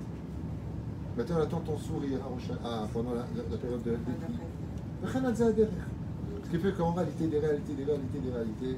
Maintenant, 1.18 1.38
il 1.40 1.42
attend 1.44 1.60
ton 1.62 1.78
sourire 1.80 2.20
à 2.64 2.88
pendant 2.94 3.12
la, 3.12 3.22
la- 3.36 3.50
la 3.52 3.58
période 3.58 3.82
de 3.84 3.92
l'été. 3.92 4.12
Ce 6.46 6.50
qui 6.50 6.58
fait 6.60 6.72
qu'en 6.74 6.94
réalité, 6.94 7.28
des 7.28 7.40
réalités, 7.40 7.74
des 7.74 7.84
réalités, 7.84 8.20
des 8.20 8.32
réalités, 8.32 8.78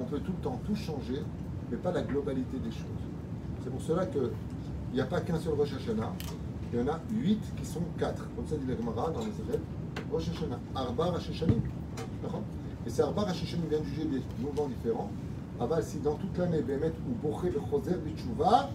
on 0.00 0.04
peut 0.04 0.18
tout 0.20 0.32
le 0.32 0.42
temps 0.42 0.60
tout 0.66 0.74
changer, 0.74 1.22
mais 1.70 1.76
pas 1.76 1.92
la 1.92 2.02
globalité 2.02 2.56
des 2.58 2.70
choses. 2.70 3.04
C'est 3.62 3.70
pour 3.70 3.82
cela 3.82 4.06
qu'il 4.06 4.30
n'y 4.94 5.00
a 5.00 5.04
pas 5.04 5.20
qu'un 5.20 5.38
seul 5.38 5.54
Rosh 5.54 5.74
Hashanah, 5.74 6.12
il 6.72 6.78
y 6.80 6.82
en 6.82 6.88
a 6.88 6.98
huit 7.12 7.40
qui 7.56 7.66
sont 7.66 7.82
quatre. 7.98 8.28
Comme 8.34 8.46
ça 8.46 8.56
dit 8.56 8.66
la 8.66 8.76
Gemara 8.76 9.10
dans 9.10 9.20
les 9.20 9.32
Rosh 10.10 10.28
Hashanah, 10.30 10.58
Arba 10.74 11.04
Rosh. 11.06 11.30
Et 12.86 12.90
c'est 12.90 13.02
Arba 13.02 13.22
Rosh 13.22 13.42
Hashanim 13.42 13.66
vient 13.68 13.80
de 13.80 13.84
juger 13.84 14.04
des 14.04 14.22
mouvements 14.38 14.68
différents. 14.68 15.10
Aval, 15.60 15.82
si 15.82 15.98
dans 15.98 16.14
toute 16.14 16.36
l'année, 16.36 16.60
Bémet 16.60 16.92
ou 17.08 17.28
le 17.44 17.60
Choser, 17.70 17.96
Bichouva, 18.04 18.70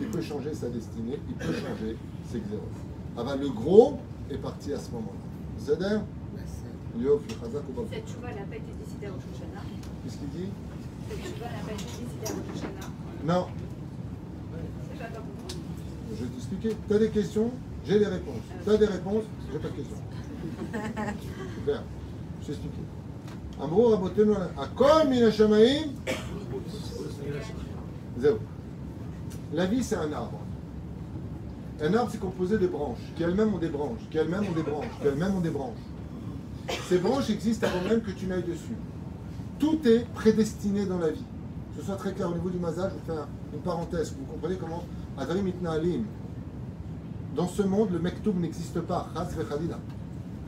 il 0.00 0.06
peut 0.08 0.20
changer 0.20 0.54
sa 0.54 0.68
destinée, 0.68 1.18
il 1.28 1.34
peut 1.34 1.52
changer 1.52 1.96
ses 2.30 2.40
xéros. 2.40 2.62
Aval, 3.16 3.40
le 3.40 3.48
gros 3.48 3.98
est 4.30 4.38
parti 4.38 4.72
à 4.72 4.78
ce 4.78 4.90
moment-là. 4.92 5.28
Ou 6.96 7.00
Baruch. 7.00 7.90
Cette 7.92 8.08
chouva 8.08 8.28
n'a 8.28 8.42
pas 8.42 8.56
été 8.56 8.72
décidée 8.82 9.06
à 9.06 9.10
Rosh 9.10 9.22
Hashanah. 9.34 9.62
Qu'est-ce 10.04 10.16
qu'il 10.18 10.28
dit? 10.30 10.48
Cette 11.08 11.24
chouva 11.24 11.46
n'a 11.46 11.62
pas 11.66 11.72
été 11.72 11.84
décidée 11.84 12.26
à 12.26 12.30
Rosh 12.30 12.56
Hashanah. 12.56 12.88
Non, 13.24 13.46
je 16.10 16.24
vais 16.24 16.30
t'expliquer. 16.30 16.76
Tu 16.88 16.94
as 16.94 16.98
des 16.98 17.10
questions, 17.10 17.50
j'ai 17.86 17.98
des 17.98 18.06
réponses. 18.06 18.42
Tu 18.64 18.70
as 18.70 18.76
des 18.76 18.86
réponses, 18.86 19.24
j'ai 19.52 19.58
pas 19.58 19.68
de 19.68 19.74
questions. 19.74 19.96
Super, 21.54 21.82
je 22.47 22.47
t'ai 22.47 22.51
expliqué. 22.53 22.81
אמרו 23.63 23.87
רבותינו, 23.91 24.33
הכל 24.57 25.07
מן 25.09 25.23
השמיים, 25.27 25.87
זהו. 28.17 28.37
La 29.53 29.65
vie, 29.67 29.83
c'est 29.83 29.95
un 29.95 30.11
arbre. 30.11 30.39
Un 31.79 31.93
arbre, 31.93 32.09
c'est 32.11 32.19
composé 32.19 32.57
de 32.57 32.65
branches, 32.67 32.97
qui 33.15 33.21
elles-mêmes 33.23 33.53
ont 33.53 33.59
des 33.59 33.69
branches, 33.69 33.99
qui 34.09 34.17
elles-mêmes 34.17 34.45
ont 34.51 34.55
des 34.61 34.63
branches, 34.63 34.93
qui 34.99 35.07
elles-mêmes 35.07 35.35
ont 35.35 35.41
des 35.41 35.51
branches. 35.51 35.83
Ces 36.89 36.97
branches 36.97 37.29
existent 37.29 37.67
avant 37.67 37.87
même 37.87 38.01
que 38.01 38.09
tu 38.11 38.25
n'ailles 38.25 38.43
dessus. 38.53 38.77
Tout 39.59 39.79
est 39.87 40.05
prédestiné 40.15 40.85
dans 40.87 40.97
la 40.97 41.11
vie. 41.11 41.25
Que 41.75 41.81
ce 41.81 41.85
soit 41.87 41.97
très 41.97 42.13
clair 42.13 42.29
au 42.31 42.33
niveau 42.33 42.49
du 42.49 42.57
mazal, 42.57 42.91
je 42.91 42.95
vous 42.99 43.05
fais 43.05 43.19
un- 43.23 43.27
une 43.53 43.59
parenthèse. 43.61 44.15
Vous 44.17 44.25
comprenez 44.25 44.55
comment 44.55 44.83
Adrim 45.17 45.47
Itna'alim. 45.47 46.03
Dans 47.35 47.47
ce 47.47 47.61
monde, 47.63 47.89
le 47.91 47.99
mektoub 47.99 48.35
n'existe 48.39 48.79
pas. 48.81 49.07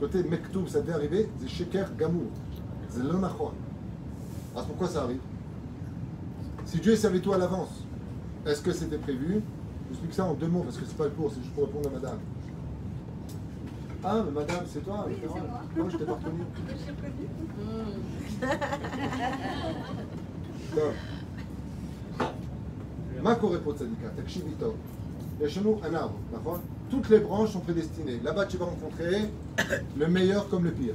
Côté 0.00 0.22
mektoub, 0.28 0.66
ça 0.68 0.80
devait 0.80 0.92
arriver, 0.92 1.28
c'est 1.40 1.48
sheker 1.48 1.86
gamour. 1.98 2.30
C'est 2.90 3.02
l'onachon. 3.02 3.52
Alors 4.54 4.66
pourquoi 4.66 4.88
ça 4.88 5.02
arrive 5.02 5.20
Si 6.64 6.78
Dieu 6.80 6.96
savait 6.96 7.20
tout 7.20 7.32
à 7.32 7.38
l'avance, 7.38 7.82
est-ce 8.46 8.62
que 8.62 8.72
c'était 8.72 8.98
prévu 8.98 9.42
Je 9.88 9.92
explique 9.92 10.14
ça 10.14 10.24
en 10.24 10.34
deux 10.34 10.48
mots 10.48 10.62
parce 10.62 10.76
que 10.78 10.84
c'est 10.86 10.96
pas 10.96 11.04
le 11.04 11.10
cours, 11.10 11.30
c'est 11.32 11.40
juste 11.42 11.54
pour 11.54 11.64
répondre 11.66 11.88
à 11.88 11.92
madame. 11.92 12.18
Ah, 14.04 14.22
mais 14.24 14.30
madame, 14.40 14.64
c'est 14.68 14.84
toi 14.84 15.04
Oui, 15.06 15.14
référent. 15.14 15.34
c'est 15.40 15.48
moi. 15.48 15.60
Comment 15.74 15.90
je 15.90 15.96
t'ai 15.96 16.04
pas 16.04 16.12
reconnu 16.12 16.42
Je 16.68 16.76
suis 16.76 16.90
reconnue. 16.90 17.28
טוב. 20.74 20.92
מה 23.22 23.34
קורה 23.34 23.58
פה 23.64 23.72
צדיקה? 23.74 24.08
תקשיבי 24.22 24.50
טוב. 24.58 24.74
יש 25.40 25.58
לנו 25.58 25.80
un 25.82 25.94
arbre, 25.94 26.36
נכון? 26.36 26.60
toutes 26.91 27.09
les 27.09 27.19
branches 27.19 27.51
sont 27.51 27.61
prédestinées. 27.61 28.19
Là-bas, 28.23 28.45
tu 28.45 28.57
vas 28.57 28.65
rencontrer 28.65 29.31
le 29.97 30.07
meilleur 30.07 30.49
comme 30.49 30.65
le 30.65 30.71
pire. 30.71 30.93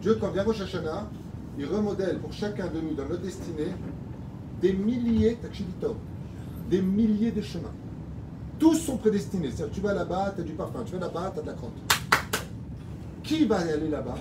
Dieu, 0.00 0.16
quand 0.18 0.30
vient 0.30 0.42
Rosh 0.42 0.62
Hashanah, 0.62 1.08
il 1.58 1.66
remodèle 1.66 2.18
pour 2.18 2.32
chacun 2.32 2.66
de 2.68 2.80
nous 2.80 2.94
dans 2.94 3.06
notre 3.06 3.22
destinée 3.22 3.72
des 4.60 4.72
milliers, 4.72 5.38
des 6.70 6.80
milliers 6.80 7.30
de 7.30 7.42
chemins. 7.42 7.72
Tous 8.58 8.74
sont 8.74 8.96
prédestinés. 8.96 9.50
C'est-à-dire, 9.50 9.74
tu 9.74 9.80
vas 9.82 9.92
là-bas, 9.92 10.32
tu 10.34 10.40
as 10.40 10.44
du 10.44 10.52
parfum. 10.52 10.82
Tu 10.84 10.92
vas 10.92 11.00
là-bas, 11.00 11.30
tu 11.34 11.40
as 11.40 11.42
de 11.42 11.46
la 11.48 11.52
crotte. 11.52 11.72
Qui 13.22 13.44
va 13.44 13.58
aller 13.58 13.88
là-bas? 13.88 14.16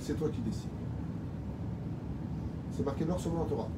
C'est 0.00 0.18
toi 0.18 0.28
qui 0.34 0.40
décides. 0.40 0.70
C'est 2.74 2.84
marqué 2.84 3.04
noir 3.04 3.20
sur 3.20 3.30
blanc 3.30 3.44
Torah. 3.44 3.68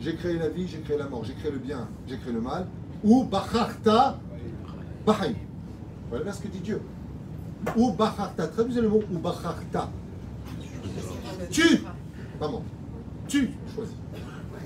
J'ai 0.00 0.14
créé 0.14 0.38
la 0.38 0.48
vie, 0.48 0.68
j'ai 0.68 0.78
créé 0.80 0.96
la 0.96 1.08
mort, 1.08 1.24
j'ai 1.24 1.34
créé 1.34 1.50
le 1.50 1.58
bien, 1.58 1.88
j'ai 2.06 2.16
créé 2.18 2.32
le 2.32 2.40
mal. 2.40 2.66
Ou 3.02 3.24
Bacharta 3.24 4.18
Bahai. 5.06 5.34
Voilà 6.10 6.32
ce 6.32 6.40
que 6.42 6.48
dit 6.48 6.60
Dieu. 6.60 6.80
Ou 7.76 7.92
Bacharta. 7.92 8.46
Traduisez 8.48 8.80
le 8.80 8.88
mot 8.88 9.02
ou 9.12 9.18
Bacharta. 9.18 9.90
Tu 11.50 11.82
Maman. 12.40 12.62
Tu 13.26 13.50
choisis. 13.74 13.94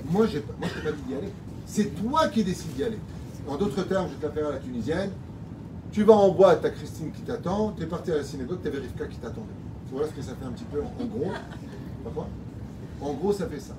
Moi, 0.09 0.25
pas- 0.27 0.53
moi 0.59 0.67
je 0.69 0.79
t'ai 0.79 0.85
pas 0.85 0.91
dit 0.91 1.03
d'y 1.07 1.15
aller. 1.15 1.29
C'est 1.65 2.01
toi 2.01 2.27
qui 2.27 2.43
décides 2.43 2.73
d'y 2.75 2.83
aller. 2.83 2.99
En 3.47 3.57
d'autres 3.57 3.83
termes, 3.83 4.07
je 4.09 4.27
te 4.27 4.39
la 4.39 4.47
à 4.47 4.51
la 4.51 4.57
tunisienne. 4.59 5.11
Tu 5.91 6.03
vas 6.03 6.13
en 6.13 6.29
boîte, 6.31 6.61
t'as 6.61 6.69
Christine 6.71 7.11
qui 7.11 7.21
t'attend, 7.21 7.73
tu 7.77 7.83
es 7.83 7.85
parti 7.85 8.11
à 8.11 8.15
la 8.17 8.23
synagogue, 8.23 8.61
t'avais 8.63 8.79
Rivka 8.79 9.05
qui 9.05 9.17
t'attendait. 9.17 9.47
Voilà 9.91 10.07
ce 10.07 10.13
que 10.13 10.21
ça 10.23 10.33
fait 10.39 10.45
un 10.45 10.51
petit 10.51 10.63
peu 10.63 10.81
en, 10.81 11.05
gros. 11.05 11.31
En 13.01 13.13
gros, 13.13 13.31
ça 13.33 13.45
fait 13.47 13.59
ça. 13.59 13.73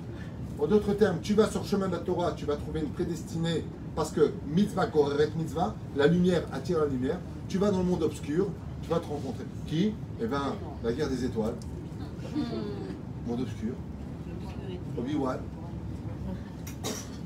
En 0.58 0.66
d'autres 0.68 0.92
termes, 0.94 1.18
tu 1.20 1.34
vas 1.34 1.50
sur 1.50 1.62
le 1.62 1.66
chemin 1.66 1.88
de 1.88 1.92
la 1.92 1.98
Torah, 1.98 2.32
tu 2.32 2.44
vas 2.44 2.54
trouver 2.56 2.80
une 2.80 2.90
prédestinée 2.90 3.64
parce 3.94 4.10
que 4.10 4.32
mitzvah, 4.48 4.86
koreret 4.86 5.30
mitzvah, 5.36 5.74
la 5.96 6.06
lumière 6.06 6.42
attire 6.52 6.80
la 6.80 6.86
lumière. 6.86 7.18
Tu 7.48 7.58
vas 7.58 7.70
dans 7.70 7.78
le 7.78 7.84
monde 7.84 8.02
obscur, 8.02 8.48
tu 8.82 8.90
vas 8.90 8.98
te 8.98 9.06
rencontrer. 9.06 9.44
Qui? 9.66 9.92
Eh 10.20 10.26
bien, 10.26 10.54
la 10.82 10.92
guerre 10.92 11.08
des 11.08 11.24
étoiles. 11.24 11.54
Monde 13.26 13.40
obscur. 13.40 13.74
Obi-Wan. 14.98 15.38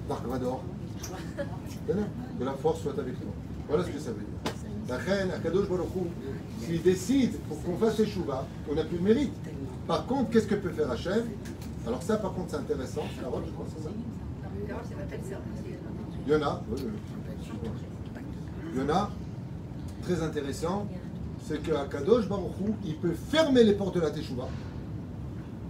Dark 0.09 0.27
Vador. 0.27 0.63
Que 1.87 2.45
la 2.45 2.53
force 2.53 2.81
soit 2.83 2.99
avec 2.99 3.15
nous. 3.21 3.33
Voilà 3.69 3.85
ce 3.85 3.91
que 3.91 3.99
ça 3.99 4.11
veut 4.11 4.17
dire. 4.17 4.27
La 4.89 4.97
reine, 4.97 5.31
Akadosh 5.31 5.69
Baruch 5.69 5.87
Hu, 5.97 6.65
s'il 6.65 6.83
décide 6.83 7.39
pour 7.41 7.63
qu'on 7.63 7.77
fasse 7.77 7.97
Teshuvah, 7.97 8.47
on 8.71 8.75
n'a 8.75 8.85
plus 8.85 8.99
de 8.99 9.03
mérite. 9.03 9.35
Par 9.87 10.07
contre, 10.07 10.31
qu'est-ce 10.31 10.47
que 10.47 10.55
peut 10.55 10.71
faire 10.71 10.91
Hachem? 10.91 11.25
Alors 11.87 12.03
ça, 12.03 12.17
par 12.17 12.33
contre, 12.33 12.51
c'est 12.51 12.57
intéressant. 12.57 13.03
Carole, 13.21 13.43
je 13.47 13.53
crois, 13.53 13.67
c'est 13.77 13.85
ça 13.85 13.91
Il 16.29 16.35
y. 16.35 16.37
Très 20.03 20.23
intéressant. 20.23 20.87
C'est 21.47 21.63
que 21.63 21.73
Akadosh 21.73 22.29
Baruch 22.29 22.53
Hu, 22.61 22.73
il 22.85 22.97
peut 22.97 23.15
fermer 23.31 23.65
les 23.65 23.73
portes 23.73 23.95
de 23.95 24.01
la 24.01 24.11
Teshuvah. 24.11 24.49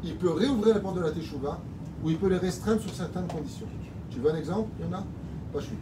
Il 0.02 0.16
peut 0.16 0.32
réouvrir 0.32 0.74
les 0.74 0.80
portes 0.80 0.97
de 0.97 1.02
la 1.02 1.12
Teshuvah 1.12 1.60
ou 2.02 2.10
il 2.10 2.18
peut 2.18 2.28
les 2.28 2.39
restreindre 2.39 2.80
sur 2.80 2.93
certaines 2.93 3.28
conditions. 3.28 3.68
Tu 4.10 4.18
veux 4.18 4.32
un 4.32 4.36
exemple? 4.36 4.68
Il 4.80 4.86
y 4.86 4.89
en 4.89 4.98
a? 4.98 5.05
Pas 5.52 5.60
chute. 5.60 5.78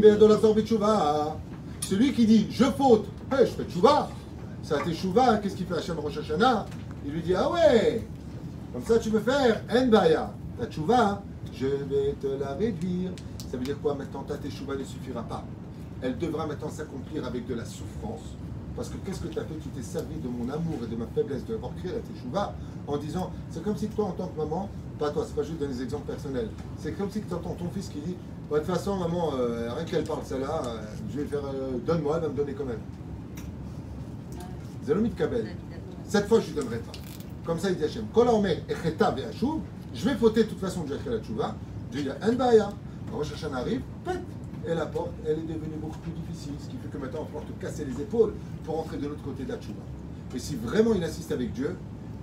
Be'yado 0.00 0.26
lazor 0.26 0.54
betshuvah. 0.54 1.36
Celui 1.82 2.12
qui 2.12 2.26
dit 2.26 2.48
je 2.50 2.64
faute, 2.64 3.06
je 3.30 3.44
fais 3.44 3.64
teshuvah. 3.64 4.10
Ça 4.62 4.78
teshuva, 4.78 5.38
qu'est-ce 5.38 5.54
qu'il 5.54 5.66
fait 5.66 5.76
Hachem 5.76 5.98
Rosh 6.00 6.18
Hashanah? 6.18 6.66
Il 7.06 7.12
lui 7.12 7.22
dit 7.22 7.34
ah 7.34 7.50
ouais, 7.50 8.06
comme 8.72 8.84
ça 8.84 8.98
tu 8.98 9.08
veux 9.10 9.20
faire, 9.20 9.62
en 9.72 9.86
baya. 9.86 10.32
Ta 10.58 10.66
teshuvah, 10.66 11.22
je 11.54 11.66
vais 11.66 12.14
te 12.20 12.26
la 12.26 12.54
réduire. 12.54 13.12
Ça 13.50 13.56
veut 13.56 13.64
dire 13.64 13.80
quoi 13.80 13.94
maintenant 13.94 14.24
Ta 14.24 14.36
teshuva 14.36 14.76
ne 14.76 14.84
suffira 14.84 15.22
pas. 15.22 15.44
Elle 16.02 16.18
devra 16.18 16.46
maintenant 16.46 16.68
s'accomplir 16.68 17.24
avec 17.24 17.46
de 17.46 17.54
la 17.54 17.64
souffrance. 17.64 18.34
Parce 18.74 18.88
que 18.88 18.96
qu'est-ce 18.98 19.20
que 19.20 19.28
tu 19.28 19.38
as 19.38 19.44
fait 19.44 19.54
Tu 19.62 19.68
t'es 19.68 19.82
servi 19.82 20.16
de 20.16 20.28
mon 20.28 20.48
amour 20.52 20.78
et 20.84 20.86
de 20.86 20.96
ma 20.96 21.06
faiblesse 21.06 21.44
de 21.46 21.54
avoir 21.54 21.74
créé 21.76 21.92
la 21.92 22.00
teshuva 22.00 22.54
en 22.86 22.96
disant 22.96 23.30
c'est 23.50 23.62
comme 23.62 23.76
si 23.76 23.88
toi 23.88 24.06
en 24.06 24.12
tant 24.12 24.28
que 24.28 24.38
maman, 24.38 24.68
pas 24.98 25.10
toi, 25.10 25.24
c'est 25.26 25.34
pas 25.34 25.42
juste 25.42 25.58
donner 25.58 25.74
des 25.74 25.82
exemples 25.82 26.06
personnels, 26.06 26.48
c'est 26.78 26.92
comme 26.92 27.10
si 27.10 27.20
tu 27.22 27.32
entends 27.32 27.54
ton 27.54 27.68
fils 27.70 27.88
qui 27.88 28.00
dit 28.00 28.16
Bah, 28.50 28.58
de 28.58 28.64
toute 28.64 28.74
façon, 28.74 28.96
maman, 28.96 29.32
euh, 29.38 29.70
rien 29.74 29.84
qu'elle 29.84 30.04
parle 30.04 30.20
celle-là, 30.24 30.62
euh, 30.66 30.82
je 31.12 31.20
vais 31.20 31.26
faire 31.26 31.44
euh, 31.44 31.78
donne-moi, 31.86 32.16
elle 32.16 32.22
va 32.22 32.28
me 32.28 32.36
donner 32.36 32.52
quand 32.52 32.64
même. 32.64 32.80
Zalomit 34.84 35.10
Kabel. 35.10 35.46
Cette 36.04 36.26
fois, 36.26 36.40
je 36.40 36.50
ne 36.50 36.54
lui 36.54 36.60
donnerai 36.62 36.78
pas. 36.78 36.92
Comme 37.44 37.58
ça, 37.58 37.70
il 37.70 37.76
dit 37.76 37.84
Hachem 37.84 38.06
Kol 38.12 38.28
haomer 38.28 38.62
echeta 38.68 39.10
ve'ashuv, 39.10 39.60
je 39.94 40.04
vais 40.04 40.14
fauter 40.14 40.44
de 40.44 40.48
toute 40.48 40.60
façon, 40.60 40.84
je 40.86 40.94
vais 40.94 40.98
faire 41.00 41.12
la 41.12 41.18
teshuva. 41.18 41.54
Dieu 41.90 42.02
dit 42.02 42.08
En 42.10 42.32
baya. 42.34 42.70
Rosh 43.12 43.32
Hashanah 43.32 43.58
arrive, 43.58 43.80
pète 44.04 44.20
et 44.68 44.74
la 44.74 44.84
porte, 44.86 45.12
elle 45.24 45.38
est 45.38 45.42
devenue 45.42 45.78
beaucoup 45.80 45.98
plus 46.00 46.12
difficile, 46.12 46.52
ce 46.62 46.68
qui 46.68 46.76
fait 46.76 46.88
que 46.90 46.98
maintenant, 46.98 47.26
il 47.30 47.34
va 47.34 47.40
te 47.40 47.52
casser 47.60 47.86
les 47.86 48.02
épaules 48.02 48.34
pour 48.64 48.80
entrer 48.80 48.98
de 48.98 49.06
l'autre 49.08 49.22
côté 49.22 49.44
de 49.44 49.48
la 49.48 49.56
tchouva. 49.56 49.80
Et 50.34 50.38
si 50.38 50.56
vraiment 50.56 50.92
il 50.94 51.02
insiste 51.02 51.32
avec 51.32 51.52
Dieu, 51.54 51.74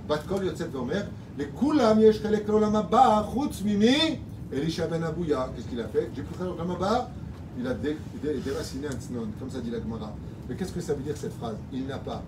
Batkol 0.08 0.46
Yotzet 0.46 0.66
Vomer, 0.68 1.02
les 1.40 1.48
Kulam 1.48 2.00
Yesh 2.00 2.22
Chelek 2.22 2.48
L'Olam 2.48 2.76
Haba, 2.76 3.28
Chutz 3.34 3.64
Mimi, 3.64 4.20
Elisha 4.52 4.86
Ben 4.86 5.04
Abouya, 5.04 5.50
qu'est-ce 5.56 5.68
qu'il 5.68 5.80
a 5.82 5.88
fait? 5.88 6.12
J'ai 6.16 6.22
pris 6.22 6.36
l'Olam 6.44 6.70
Haba, 6.70 7.10
il 7.58 7.66
a 7.66 7.74
dé- 7.74 7.98
dé- 8.22 8.38
déraciné 8.46 8.88
un 8.88 8.92
tznon, 8.92 9.26
comme 9.40 9.50
ça 9.50 9.60
dit 9.60 9.72
la 9.72 9.80
Gemara. 9.80 10.14
Mais 10.48 10.56
qu'est-ce 10.56 10.72
que 10.74 10.82
ça 10.82 10.94
veut 10.94 11.02
dire 11.02 11.18
cette 11.18 11.34
phrase? 11.34 11.56
Il 11.74 11.88
n'a 11.88 11.98
pas. 11.98 12.22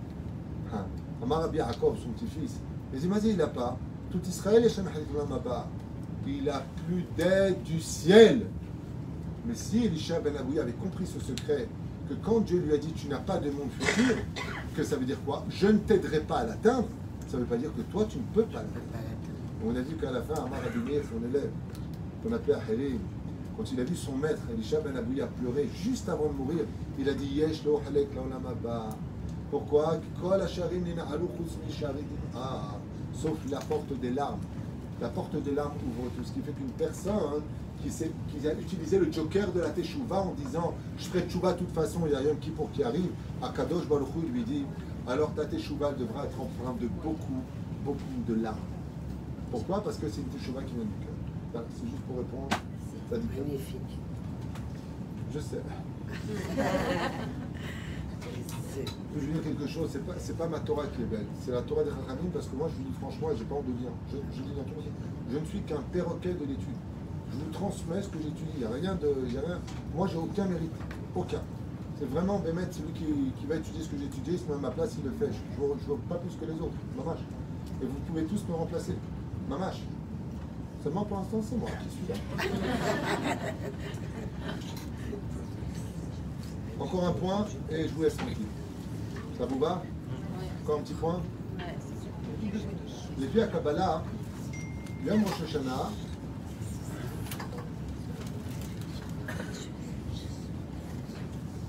Hein? 0.74 0.84
Amar 1.22 1.42
Rabbi 1.42 1.58
son 1.58 2.08
petit-fils, 2.10 2.54
mais 2.92 2.98
dit 2.98 3.28
il 3.30 3.36
n'a 3.36 3.46
pas. 3.46 3.76
Tout 4.10 4.20
Israël 4.26 4.64
est. 4.64 4.80
Il 6.26 6.48
a 6.50 6.62
plus 6.86 7.04
d'aide 7.16 7.62
du 7.62 7.80
ciel. 7.80 8.46
Mais 9.46 9.54
si 9.54 9.84
Elisha 9.84 10.20
Ben 10.20 10.36
Abouya 10.36 10.62
avait 10.62 10.72
compris 10.72 11.06
ce 11.06 11.20
secret, 11.20 11.68
que 12.08 12.14
quand 12.14 12.40
Dieu 12.40 12.60
lui 12.60 12.74
a 12.74 12.78
dit 12.78 12.92
tu 12.92 13.08
n'as 13.08 13.18
pas 13.18 13.38
de 13.38 13.50
monde 13.50 13.70
futur, 13.78 14.16
que 14.76 14.82
ça 14.82 14.96
veut 14.96 15.06
dire 15.06 15.18
quoi? 15.24 15.44
Je 15.48 15.68
ne 15.68 15.78
t'aiderai 15.78 16.20
pas 16.20 16.38
à 16.38 16.46
l'atteindre, 16.46 16.88
ça 17.28 17.36
ne 17.36 17.42
veut 17.42 17.48
pas 17.48 17.56
dire 17.56 17.70
que 17.74 17.82
toi 17.82 18.06
tu 18.08 18.18
ne 18.18 18.24
peux 18.34 18.42
pas 18.42 18.58
l'atteindre. 18.58 19.06
On 19.66 19.74
a 19.74 19.80
dit 19.80 19.94
qu'à 19.94 20.10
la 20.10 20.22
fin, 20.22 20.34
Amar 20.34 20.60
Abimé, 20.66 21.00
son 21.02 21.26
élève, 21.28 21.50
qu'on 22.22 22.32
appelait 22.32 22.54
Ahélim, 22.54 22.98
quand 23.56 23.72
il 23.72 23.80
a 23.80 23.84
vu 23.84 23.96
son 23.96 24.16
maître, 24.16 24.40
Elisha 24.52 24.80
Ben 24.80 24.96
Abouya, 24.96 25.26
pleurer 25.26 25.68
juste 25.82 26.08
avant 26.08 26.26
de 26.26 26.32
mourir, 26.34 26.64
il 26.98 27.08
a 27.08 27.14
dit 27.14 27.26
Yesh 27.26 27.64
lo 27.64 27.80
halek. 27.86 28.08
Pourquoi? 29.50 29.98
Sauf 33.20 33.36
la 33.50 33.58
porte 33.60 33.92
des 34.00 34.10
larmes. 34.10 34.40
La 35.00 35.08
porte 35.08 35.36
des 35.42 35.52
larmes 35.54 35.74
ouvre 35.86 36.10
tout, 36.16 36.24
ce 36.24 36.32
qui 36.32 36.40
fait 36.40 36.52
qu'une 36.52 36.70
personne 36.70 37.42
qui, 37.82 37.90
s'est- 37.90 38.10
qui 38.28 38.46
a 38.48 38.52
utilisé 38.54 38.98
le 38.98 39.12
joker 39.12 39.52
de 39.52 39.60
la 39.60 39.70
Teshuvah 39.70 40.22
en 40.22 40.32
disant 40.32 40.74
Je 40.98 41.04
ferai 41.04 41.24
Teshuvah 41.24 41.52
de 41.52 41.58
toute 41.58 41.72
façon, 41.72 42.00
il 42.06 42.12
y 42.12 42.14
a 42.16 42.22
Yom 42.22 42.36
Kippour 42.38 42.68
qui 42.72 42.82
arrive. 42.82 43.10
Akadosh 43.42 43.86
Baruch 43.86 44.08
Hu 44.16 44.26
lui 44.32 44.42
dit 44.42 44.64
Alors 45.06 45.32
ta 45.34 45.44
Teshuvah 45.46 45.92
devra 45.92 46.24
être 46.24 46.40
empreinte 46.40 46.80
de 46.80 46.88
beaucoup, 47.02 47.42
beaucoup 47.84 47.98
de 48.26 48.34
larmes. 48.42 48.56
Pourquoi? 49.50 49.82
Parce 49.82 49.96
que 49.96 50.08
c'est 50.08 50.20
une 50.20 50.26
Teshuvah 50.28 50.62
qui 50.62 50.74
vient 50.74 50.84
du 50.84 51.04
cœur. 51.04 51.14
Voilà, 51.52 51.66
c'est 51.76 51.86
juste 51.88 52.02
pour 52.02 52.16
répondre. 52.18 52.48
Ça 53.10 53.16
dit 53.18 53.26
quoi? 53.28 53.44
Magnifique. 53.44 53.98
Je 55.32 55.38
sais. 55.40 55.62
C'est- 58.86 59.20
Je 59.20 59.26
veux 59.26 59.32
dire 59.32 59.42
quelque 59.42 59.66
chose, 59.66 59.88
c'est 59.92 60.04
pas, 60.06 60.14
c'est 60.18 60.36
pas 60.36 60.46
ma 60.46 60.60
Torah 60.60 60.86
qui 60.94 61.02
est 61.02 61.06
belle, 61.06 61.26
c'est 61.40 61.50
la 61.50 61.62
Torah 61.62 61.82
des 61.84 61.90
Chachamim 61.90 62.30
parce 62.32 62.46
que 62.46 62.56
moi 62.56 62.68
je 62.70 62.76
vous 62.82 62.88
dis 62.88 62.94
franchement, 63.00 63.28
j'ai 63.36 63.44
pas 63.44 63.54
honte 63.56 63.66
de 63.66 63.72
dire, 63.72 63.90
je, 64.12 64.16
je 64.36 64.42
dis 64.42 64.50
dans 64.56 64.62
tout 64.64 64.74
je 65.30 65.38
ne 65.38 65.44
suis 65.44 65.60
qu'un 65.62 65.80
perroquet 65.92 66.32
de 66.34 66.44
l'étude. 66.44 66.76
Je 67.30 67.36
vous 67.36 67.50
transmets 67.52 68.00
ce 68.02 68.08
que 68.08 68.18
j'étudie, 68.18 68.50
il 68.54 68.60
n'y 68.60 68.64
a 68.64 68.70
rien 68.70 68.94
de. 68.94 69.08
il 69.26 69.34
y 69.34 69.38
a 69.38 69.40
rien, 69.40 69.60
moi 69.94 70.06
j'ai 70.06 70.16
aucun 70.16 70.46
mérite, 70.46 70.72
aucun. 71.14 71.42
C'est 71.98 72.08
vraiment 72.08 72.38
Bémet, 72.38 72.68
celui 72.70 72.92
qui, 72.92 73.04
qui 73.40 73.46
va 73.46 73.56
étudier 73.56 73.82
ce 73.82 73.88
que 73.88 73.98
j'ai 73.98 74.04
étudié, 74.06 74.34
il 74.34 74.38
se 74.38 74.44
met 74.46 74.54
à 74.54 74.58
ma 74.58 74.70
place, 74.70 74.94
il 74.98 75.04
le 75.04 75.10
fait. 75.18 75.32
Je 75.32 75.60
ne 75.60 75.66
vois 75.66 75.98
pas 76.08 76.14
plus 76.16 76.34
que 76.36 76.44
les 76.46 76.52
autres, 76.60 76.72
mamache. 76.96 77.18
Et 77.82 77.86
vous 77.86 77.98
pouvez 78.06 78.22
tous 78.24 78.44
me 78.48 78.54
remplacer, 78.54 78.94
mamache. 79.48 79.82
Seulement 80.84 81.04
pour 81.04 81.16
l'instant, 81.18 81.40
c'est 81.42 81.56
moi 81.56 81.68
qui 81.82 81.90
suis 81.90 82.06
là. 82.08 82.14
Encore 86.80 87.04
un 87.08 87.12
point 87.12 87.44
et 87.70 87.88
je 87.88 87.94
vous 87.94 88.02
laisse 88.04 88.16
tranquille. 88.16 88.46
Ça 89.38 89.46
vous 89.46 89.58
va 89.60 89.82
Encore 90.62 90.80
un 90.80 90.82
petit 90.82 90.94
point 90.94 91.22
Les 93.20 93.28
filles 93.28 93.42
à 93.42 93.46
Kabbalah, 93.46 94.02
Yom 95.06 95.22
Rosh 95.22 95.42
Hashanah, 95.44 95.90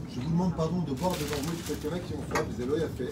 je 0.10 0.20
vous 0.20 0.30
demande 0.30 0.56
pardon 0.56 0.80
de 0.82 0.94
voir 0.96 1.12
devant 1.12 1.42
vous 1.44 1.56
quelqu'un 1.68 2.00
qui 2.00 2.14
ont 2.16 2.24
fait, 2.34 2.44
vous 2.44 2.62
avez 2.74 2.88
fait. 2.98 3.10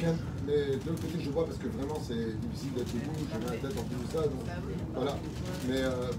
Ken, 0.00 0.16
Mais 0.46 0.66
de 0.66 0.72
l'autre 0.84 1.02
côté, 1.02 1.20
je 1.20 1.30
vois 1.30 1.46
parce 1.46 1.58
que 1.58 1.68
vraiment 1.68 2.00
c'est 2.04 2.40
difficile 2.40 2.72
d'être 2.74 2.92
debout, 2.92 3.12
j'ai 3.32 3.46
la 3.46 3.52
tête 3.52 3.78
en 3.78 3.84
plus 3.84 4.04
de 4.04 4.12
ça. 4.12 4.22
Donc, 4.22 4.42
voilà. 4.94 5.16
Mais 5.68 5.80
euh, 5.80 6.10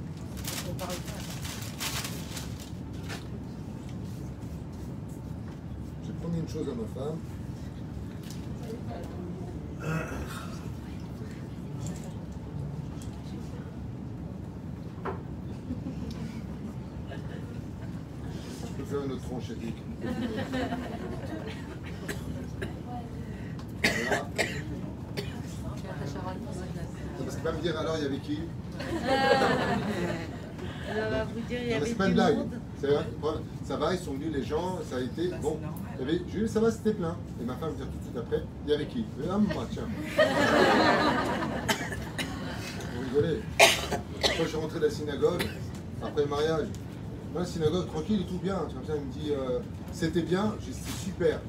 une 6.39 6.49
chose 6.49 6.67
à 6.67 6.73
ma 6.73 6.85
femme. 6.93 7.17
Je 18.61 18.67
peux 18.77 18.83
faire 18.85 19.03
une 19.05 19.11
autre 19.11 19.21
tronche 19.23 19.49
éthique. 19.51 19.81
Voilà. 23.83 24.27
Parce 27.19 27.35
qu'il 27.35 27.43
va 27.43 27.51
me 27.51 27.61
dire 27.61 27.77
alors 27.77 27.97
il 27.97 28.03
y 28.03 28.05
avait 28.05 28.17
qui 28.17 28.39
Elle 30.89 31.09
va 31.09 31.23
vous 31.25 31.39
dire, 31.41 31.59
il 31.61 31.69
y 31.69 31.73
avait 31.73 31.85
c'est 31.85 31.95
pas 31.95 32.07
une 32.07 32.13
blague. 32.13 32.37
Ça 33.65 33.77
va, 33.77 33.93
ils 33.93 33.99
sont 33.99 34.13
venus 34.13 34.33
les 34.33 34.43
gens, 34.43 34.79
ça 34.89 34.97
a 34.97 34.99
été 34.99 35.29
bon. 35.41 35.59
Il 35.99 36.07
y 36.07 36.09
avait, 36.09 36.21
Jules, 36.31 36.49
ça 36.49 36.59
va, 36.59 36.71
c'était 36.71 36.93
plein. 36.93 37.15
Et 37.41 37.45
ma 37.45 37.55
femme 37.55 37.71
me 37.71 37.75
dit 37.75 37.81
tout 37.83 37.97
de 37.97 38.03
suite 38.03 38.17
après, 38.17 38.43
il 38.65 38.71
y 38.71 38.73
avait 38.73 38.85
qui? 38.87 38.99
Et, 38.99 39.27
Ah, 39.31 39.37
moi, 39.37 39.65
tiens. 39.71 39.83
Vous 42.95 43.01
rigolez. 43.17 43.41
Quand 43.57 44.43
je 44.43 44.47
suis 44.47 44.57
rentré 44.57 44.79
de 44.79 44.85
la 44.85 44.91
synagogue, 44.91 45.43
après 46.01 46.23
le 46.23 46.29
mariage, 46.29 46.67
dans 47.33 47.39
la 47.41 47.45
synagogue, 47.45 47.87
tranquille 47.87 48.21
et 48.21 48.25
tout 48.25 48.39
bien. 48.39 48.55
Comme 48.55 48.85
ça, 48.87 48.93
il 48.95 49.05
me 49.05 49.11
dit, 49.11 49.31
euh, 49.31 49.59
C'était 49.91 50.21
bien, 50.23 50.55
j'ai 50.61 50.71
dit, 50.71 50.77
c'était 50.77 50.97
super. 51.05 51.39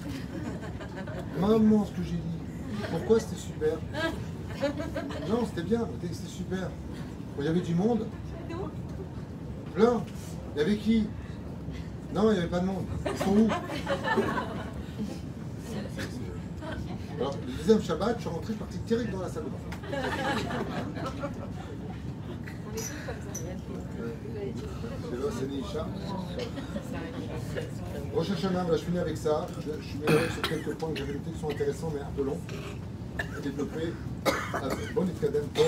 Maman, 1.40 1.86
ce 1.86 1.90
que 1.92 2.02
j'ai 2.02 2.12
dit. 2.12 2.86
Pourquoi 2.90 3.20
c'était 3.20 3.36
super? 3.40 3.78
Non, 5.28 5.46
c'était 5.46 5.62
bien, 5.62 5.88
c'était 6.02 6.14
super. 6.28 6.70
Il 7.38 7.44
y 7.44 7.48
avait 7.48 7.60
du 7.60 7.74
monde. 7.74 8.06
Plein. 9.74 10.02
Il 10.54 10.58
y 10.58 10.62
avait 10.64 10.76
qui? 10.76 11.08
Non, 12.14 12.30
il 12.30 12.34
n'y 12.34 12.38
avait 12.38 12.46
pas 12.46 12.60
de 12.60 12.66
monde. 12.66 12.84
Ils 13.10 13.18
sont 13.18 13.30
où 13.30 13.48
Alors, 17.18 17.36
le 17.46 17.52
deuxième 17.58 17.82
Shabbat, 17.82 18.14
je 18.16 18.20
suis 18.20 18.30
rentré, 18.30 18.46
je 18.46 18.52
suis 18.52 18.58
parti 18.58 18.78
direct 18.86 19.10
dans 19.10 19.20
la 19.20 19.28
salle 19.28 19.44
de 19.44 19.48
bain. 19.48 19.58
Rosh 28.14 28.30
Hashanah, 28.30 28.66
je 28.72 28.76
finis 28.76 28.98
avec 28.98 29.16
ça. 29.16 29.46
Je, 29.58 29.72
je 29.80 29.84
suis 29.84 29.98
mélangé 29.98 30.30
sur 30.30 30.42
quelques 30.42 30.74
points 30.76 30.90
que 30.90 30.98
j'avais 30.98 31.14
notés 31.14 31.30
qui 31.32 31.40
sont 31.40 31.50
intéressants 31.50 31.92
mais 31.92 32.00
un 32.00 32.12
peu 32.16 32.22
longs. 32.22 32.40
Développé 33.42 33.92
avec 34.54 34.94
Bon 34.94 35.06
Itkadem 35.06 35.46
pour 35.52 35.64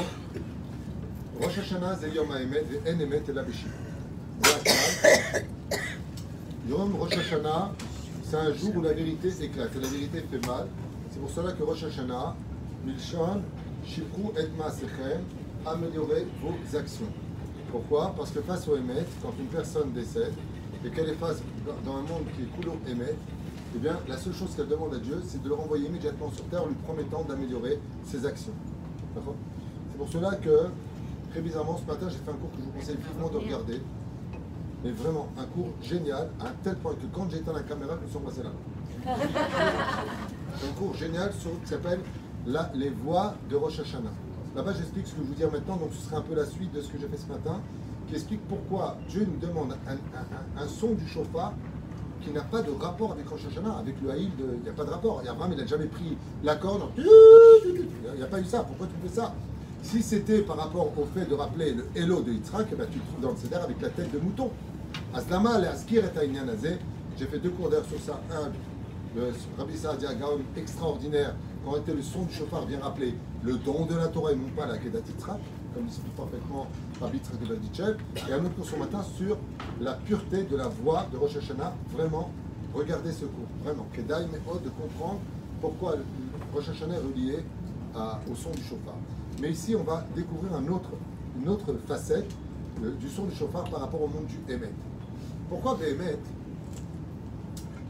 Rosh 1.43 1.59
Hashanah, 1.59 1.97
Zeyom 1.97 2.31
Haemet, 2.31 2.65
et 2.87 2.93
En 2.93 3.01
Emet, 3.01 3.23
et 3.29 3.33
la 3.33 3.43
Yom 6.69 6.97
Rosh 6.97 7.17
Hashanah, 7.17 7.71
c'est 8.25 8.37
un 8.37 8.53
jour 8.53 8.75
où 8.75 8.83
la 8.83 8.93
vérité 8.93 9.29
éclate, 9.41 9.71
et 9.77 9.81
la 9.81 9.87
vérité 9.87 10.25
fait 10.29 10.47
mal. 10.49 10.67
C'est 11.13 11.21
pour 11.21 11.31
cela 11.31 11.53
que 11.53 11.63
Rosh 11.63 11.85
Hashanah, 11.85 12.35
Milchon, 12.85 13.43
Shipru 13.85 14.33
et 14.37 14.49
Maasechem, 14.59 15.23
améliorez 15.65 16.27
vos 16.43 16.77
actions. 16.77 17.07
Pourquoi? 17.71 18.13
Parce 18.17 18.33
que 18.33 18.41
face 18.41 18.67
au 18.67 18.77
Hémet, 18.77 19.07
quand 19.23 19.33
une 19.39 19.47
personne 19.47 19.93
décède, 19.93 20.33
et 20.85 20.91
qu'elle 20.91 21.11
est 21.11 21.15
face 21.15 21.41
dans 21.85 21.93
un 21.93 22.03
monde 22.03 22.25
qui 22.35 22.43
est 22.43 22.61
couleur 22.61 22.75
Hémet, 22.89 23.15
eh 23.77 23.79
bien, 23.79 23.97
la 24.09 24.17
seule 24.17 24.35
chose 24.35 24.49
qu'elle 24.57 24.69
demande 24.69 24.95
à 24.95 24.99
Dieu, 24.99 25.23
c'est 25.25 25.41
de 25.41 25.49
le 25.49 25.55
renvoyer 25.55 25.87
immédiatement 25.87 26.33
sur 26.33 26.45
terre 26.47 26.65
en 26.65 26.67
lui 26.67 26.75
promettant 26.75 27.23
d'améliorer 27.29 27.79
ses 28.05 28.27
actions. 28.27 28.55
D'accord? 29.15 29.37
C'est 29.93 29.99
pour 29.99 30.09
cela 30.09 30.35
que, 30.35 30.67
très 31.31 31.43
bizarrement, 31.43 31.79
ce 31.79 31.87
matin, 31.87 32.09
j'ai 32.09 32.17
fait 32.17 32.31
un 32.31 32.35
cours 32.35 32.51
que 32.51 32.59
je 32.59 32.65
vous 32.65 32.73
conseille 32.73 32.97
vivement 32.97 33.29
de 33.29 33.37
regarder. 33.37 33.81
Mais 34.85 34.91
vraiment, 34.93 35.29
un 35.39 35.45
cours 35.47 35.71
génial, 35.83 36.29
à 36.41 36.49
un 36.49 36.53
tel 36.63 36.77
point 36.77 36.93
que 36.95 37.07
quand 37.15 37.29
j'éteins 37.31 37.53
la 37.53 37.63
caméra, 37.63 37.95
je 38.01 38.07
me 38.07 38.11
suis 38.11 38.19
passé 38.19 38.43
là. 38.43 38.51
Un 40.65 40.73
cours 40.79 40.95
génial 40.95 41.33
sur, 41.35 41.51
qui 41.63 41.69
s'appelle 41.69 42.01
Les 42.75 42.91
voies 42.91 43.35
de 43.51 43.57
Rosh 43.57 43.81
Hashanah. 43.81 44.11
Là-bas, 44.55 44.73
j'explique 44.73 45.07
ce 45.07 45.13
que 45.13 45.19
je 45.19 45.23
vais 45.23 45.29
vous 45.29 45.35
dire 45.35 45.51
maintenant, 45.53 45.77
donc 45.77 45.91
ce 45.93 46.09
sera 46.09 46.19
un 46.19 46.23
peu 46.23 46.35
la 46.35 46.47
suite 46.47 46.73
de 46.73 46.81
ce 46.81 46.89
que 46.89 46.99
j'ai 46.99 47.07
fait 47.09 47.17
ce 47.19 47.27
matin, 47.27 47.61
qui 48.09 48.15
explique 48.15 48.41
pourquoi 48.49 48.97
Dieu 49.09 49.27
nous 49.31 49.39
demande 49.47 49.73
un, 49.87 49.93
un- 49.93 50.61
un- 50.61 50.65
un 50.65 50.69
son 50.69 50.93
du 50.95 51.07
chauffard 51.09 51.53
qui 52.23 52.31
n'a 52.31 52.41
pas 52.43 52.63
de 52.63 52.71
rapport 52.73 53.13
avec 53.13 53.29
Rosh 53.29 53.47
Hashanah, 53.51 53.77
avec 53.79 53.97
le 54.03 54.11
haïl, 54.11 54.31
il 54.39 54.63
n'y 54.63 54.69
a 54.69 54.73
pas 54.73 54.85
de 54.85 54.91
rapport. 54.91 55.23
Et 55.25 55.29
Abraham, 55.29 55.53
il 55.53 55.59
n'a 55.59 55.67
jamais 55.67 55.87
pris 55.87 56.17
la 56.43 56.57
corde, 56.57 56.83
il 56.97 57.05
n'y 58.17 58.23
a 58.23 58.27
pas 58.27 58.41
eu 58.41 58.45
ça, 58.45 58.61
pourquoi 58.61 58.87
tu 58.87 58.95
fais 59.09 59.15
ça? 59.15 59.35
Si 59.87 60.03
c'était 60.03 60.41
par 60.43 60.57
rapport 60.57 60.91
au 60.99 61.07
fait 61.15 61.27
de 61.27 61.35
rappeler 61.35 61.73
le 61.73 61.87
Hello 61.95 62.21
de 62.21 62.33
Yitzhak, 62.33 62.67
eh 62.73 62.75
ben, 62.75 62.89
tu 62.93 62.99
te 62.99 63.07
trouves 63.07 63.21
dans 63.21 63.31
le 63.31 63.37
Seder 63.37 63.55
avec 63.63 63.81
la 63.81 63.89
tête 63.91 64.13
de 64.13 64.19
mouton. 64.19 64.51
Aslama, 65.15 65.59
le 65.61 65.69
Askir 65.69 66.03
et. 66.05 66.79
J'ai 67.17 67.27
fait 67.27 67.39
deux 67.39 67.51
cours 67.51 67.71
d'ailleurs 67.71 67.87
sur 67.87 68.01
ça. 68.01 68.21
Un, 68.33 68.51
le 69.15 69.33
Rabbi 69.57 69.77
Saadia 69.77 70.13
Gaon 70.15 70.41
extraordinaire, 70.57 71.37
quand 71.65 71.77
était 71.77 71.95
le 71.95 72.03
son 72.03 72.25
du 72.25 72.35
chauffard 72.35 72.67
vient 72.67 72.81
rappeler 72.81 73.15
le 73.45 73.55
don 73.59 73.87
de 73.87 73.95
la 73.95 74.09
Torah 74.09 74.33
et 74.33 74.37
non 74.37 74.49
pas 74.57 74.67
la 74.67 74.77
Kedat 74.77 74.99
Yitzhak, 75.07 75.39
comme 75.73 75.87
explique 75.87 76.17
parfaitement 76.17 76.67
Rabbi 77.01 77.21
Yitzhak. 77.63 77.97
Et 78.29 78.33
un 78.33 78.45
autre 78.45 78.57
cours 78.57 78.67
ce 78.67 78.77
matin 78.77 79.05
sur 79.17 79.39
la 79.81 79.93
pureté 79.93 80.43
de 80.43 80.57
la 80.57 80.67
voix 80.67 81.07
de 81.13 81.17
Rosh 81.17 81.37
Hashanah. 81.37 81.73
Vraiment, 81.93 82.31
regardez 82.75 83.13
ce 83.13 83.25
cours. 83.25 83.47
Vraiment, 83.63 83.87
Kedai 83.93 84.27
Me'od 84.33 84.65
de 84.65 84.71
comprendre 84.71 85.21
pourquoi 85.61 85.95
le- 85.95 86.05
Rosh 86.53 86.71
Hashanah 86.71 86.97
est 86.97 86.99
relié 86.99 87.39
au 88.31 88.35
son 88.35 88.51
du 88.51 88.63
chauffard. 88.63 88.99
Mais 89.41 89.51
ici, 89.51 89.77
on 89.77 89.83
va 89.83 90.05
découvrir 90.15 90.53
une 90.59 91.49
autre 91.49 91.75
facette 91.87 92.31
euh, 92.83 92.93
du 93.01 93.09
son 93.09 93.25
du 93.25 93.35
chauffard 93.35 93.65
par 93.65 93.81
rapport 93.81 94.03
au 94.03 94.09
monde 94.09 94.27
du 94.27 94.53
Emet. 94.53 94.71
Pourquoi 95.49 95.75
Behemet 95.77 96.19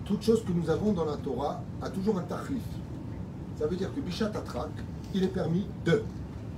Toute 0.05 0.23
chose 0.23 0.45
que 0.45 0.53
nous 0.53 0.69
avons 0.71 0.93
dans 0.93 1.05
la 1.05 1.17
Torah 1.17 1.63
a 1.83 1.89
toujours 1.89 2.19
un 2.19 2.23
tachlif. 2.23 2.63
Ça 3.59 3.67
veut 3.67 3.77
dire 3.77 3.93
que 3.95 4.01
Bishat 4.01 4.27
Atrak, 4.27 4.71
il 5.15 5.25
est 5.25 5.29
permis 5.29 5.67
de. 5.85 6.03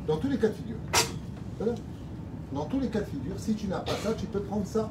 Dans 0.06 0.16
tous 0.16 0.28
les 0.28 0.39
cas 0.39 0.48
de 0.48 0.55
figure. 0.55 0.77
Voilà. 1.59 1.74
Dans 2.52 2.65
tous 2.65 2.81
les 2.81 2.89
cas 2.89 3.01
de 3.01 3.06
figure, 3.06 3.39
si 3.39 3.55
tu 3.55 3.66
n'as 3.69 3.81
pas 3.81 3.94
ça, 4.02 4.15
tu 4.15 4.27
peux 4.27 4.40
prendre 4.40 4.66
ça. 4.66 4.90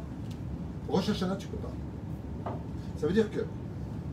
Rosh 0.88 1.10
Hashanah, 1.10 1.36
tu 1.36 1.48
peux 1.48 1.58
pas. 1.58 2.56
Ça 2.98 3.08
veut 3.08 3.14
dire 3.14 3.30
que 3.30 3.42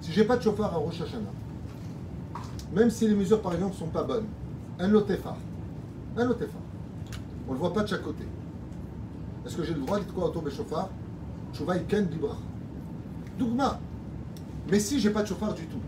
si 0.01 0.13
j'ai 0.13 0.25
pas 0.25 0.37
de 0.37 0.43
chauffard 0.43 0.75
à 0.75 0.79
Rosh 0.79 1.01
Hashanah, 1.01 2.41
même 2.75 2.91
si 2.91 3.07
les 3.07 3.15
mesures 3.15 3.41
par 3.41 3.55
exemple 3.55 3.77
sont 3.77 3.87
pas 3.87 4.03
bonnes, 4.03 4.27
un 4.79 4.89
lotefar, 4.89 5.37
un 6.17 6.25
lotefar, 6.25 6.61
on 7.49 7.53
le 7.53 7.59
voit 7.59 7.73
pas 7.73 7.83
de 7.83 7.89
chaque 7.89 8.03
côté. 8.03 8.25
Est-ce 9.45 9.57
que 9.57 9.65
j'ai 9.65 9.75
le 9.75 9.81
droit 9.81 9.99
d'être 9.99 10.15
quoi 10.15 10.27
autour 10.27 10.43
des 10.43 10.51
chauffards 10.51 10.89
Chouva 11.53 11.79
Ken 11.79 12.09
Libra. 12.11 12.37
Dougma. 13.39 13.79
Mais 14.71 14.81
si 14.81 14.99
j'ai 14.99 15.11
pas 15.11 15.23
de 15.23 15.29
chauffard 15.29 15.55
du 15.55 15.67
tout, 15.67 15.79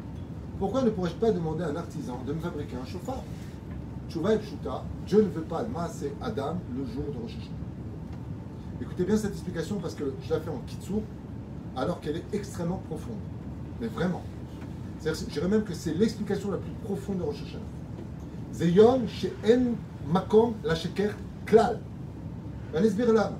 pourquoi 0.58 0.82
ne 0.82 0.90
pourrais-je 0.90 1.14
pas 1.14 1.32
demander 1.32 1.64
à 1.64 1.68
un 1.68 1.76
artisan 1.76 2.18
de 2.26 2.32
me 2.32 2.40
fabriquer 2.40 2.76
un 2.76 2.84
chauffard? 2.84 3.22
Chouva 4.08 4.34
et 4.34 4.38
Pshuta, 4.38 4.84
Dieu 5.06 5.22
ne 5.22 5.28
veut 5.28 5.42
pas 5.42 5.64
masser 5.64 6.12
Adam 6.20 6.56
le 6.76 6.84
jour 6.86 7.04
de 7.12 7.18
Rosh 7.20 7.32
Hashanah. 7.32 8.80
Écoutez 8.80 9.04
bien 9.04 9.16
cette 9.16 9.32
explication 9.32 9.76
parce 9.76 9.94
que 9.94 10.12
je 10.22 10.30
la 10.30 10.40
fais 10.40 10.50
en 10.50 10.60
kitsur 10.66 11.00
alors 11.76 12.00
qu'elle 12.00 12.16
est 12.16 12.34
extrêmement 12.34 12.82
profonde. 12.88 13.16
Mais 13.80 13.88
vraiment. 13.88 14.22
Je 15.04 15.24
dirais 15.26 15.48
même 15.48 15.64
que 15.64 15.74
c'est 15.74 15.94
l'explication 15.94 16.50
la 16.50 16.58
plus 16.58 16.72
profonde 16.84 17.18
de 17.18 17.22
Rosh 17.22 17.42
Hashanah. 17.42 17.62
Zeyom 18.56 19.06
she'en 19.06 19.76
makom 20.10 20.54
la 20.64 20.74
sheker 20.74 21.14
klal. 21.44 21.78
Un 22.74 22.82
esbir 22.82 23.12
l'âme. 23.12 23.36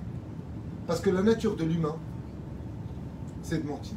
Parce 0.87 1.01
que 1.01 1.11
la 1.11 1.23
nature 1.23 1.57
de 1.57 1.65
l'humain, 1.65 1.97
c'est 3.43 3.63
de 3.63 3.69
mentir. 3.69 3.97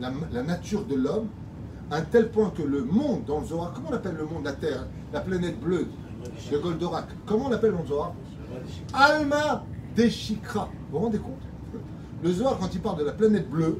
La, 0.00 0.42
nature 0.42 0.84
de 0.84 0.94
l'homme, 0.94 1.28
à 1.90 1.96
un 1.96 2.02
tel 2.02 2.30
point 2.30 2.50
que 2.50 2.62
le 2.62 2.84
monde 2.84 3.24
dans 3.26 3.40
le 3.40 3.46
Zohar, 3.46 3.72
comment 3.74 3.88
on 3.90 3.94
appelle 3.94 4.16
le 4.16 4.24
monde, 4.24 4.44
la 4.44 4.52
Terre, 4.52 4.86
la 5.12 5.20
planète 5.20 5.60
bleue 5.60 5.86
de 6.50 6.58
Goldorak, 6.58 7.06
comment 7.24 7.46
on 7.46 7.48
l'appelle 7.48 7.72
dans 7.72 7.82
le 7.82 7.86
Zohar? 7.86 8.12
Alma 8.92 9.64
Deshikra. 9.94 10.68
Vous 10.90 10.98
vous 10.98 11.04
rendez 11.04 11.18
compte? 11.18 11.32
Le 12.22 12.32
Zohar, 12.32 12.58
quand 12.58 12.74
il 12.74 12.80
parle 12.80 12.98
de 12.98 13.04
la 13.04 13.12
planète 13.12 13.48
bleue, 13.48 13.78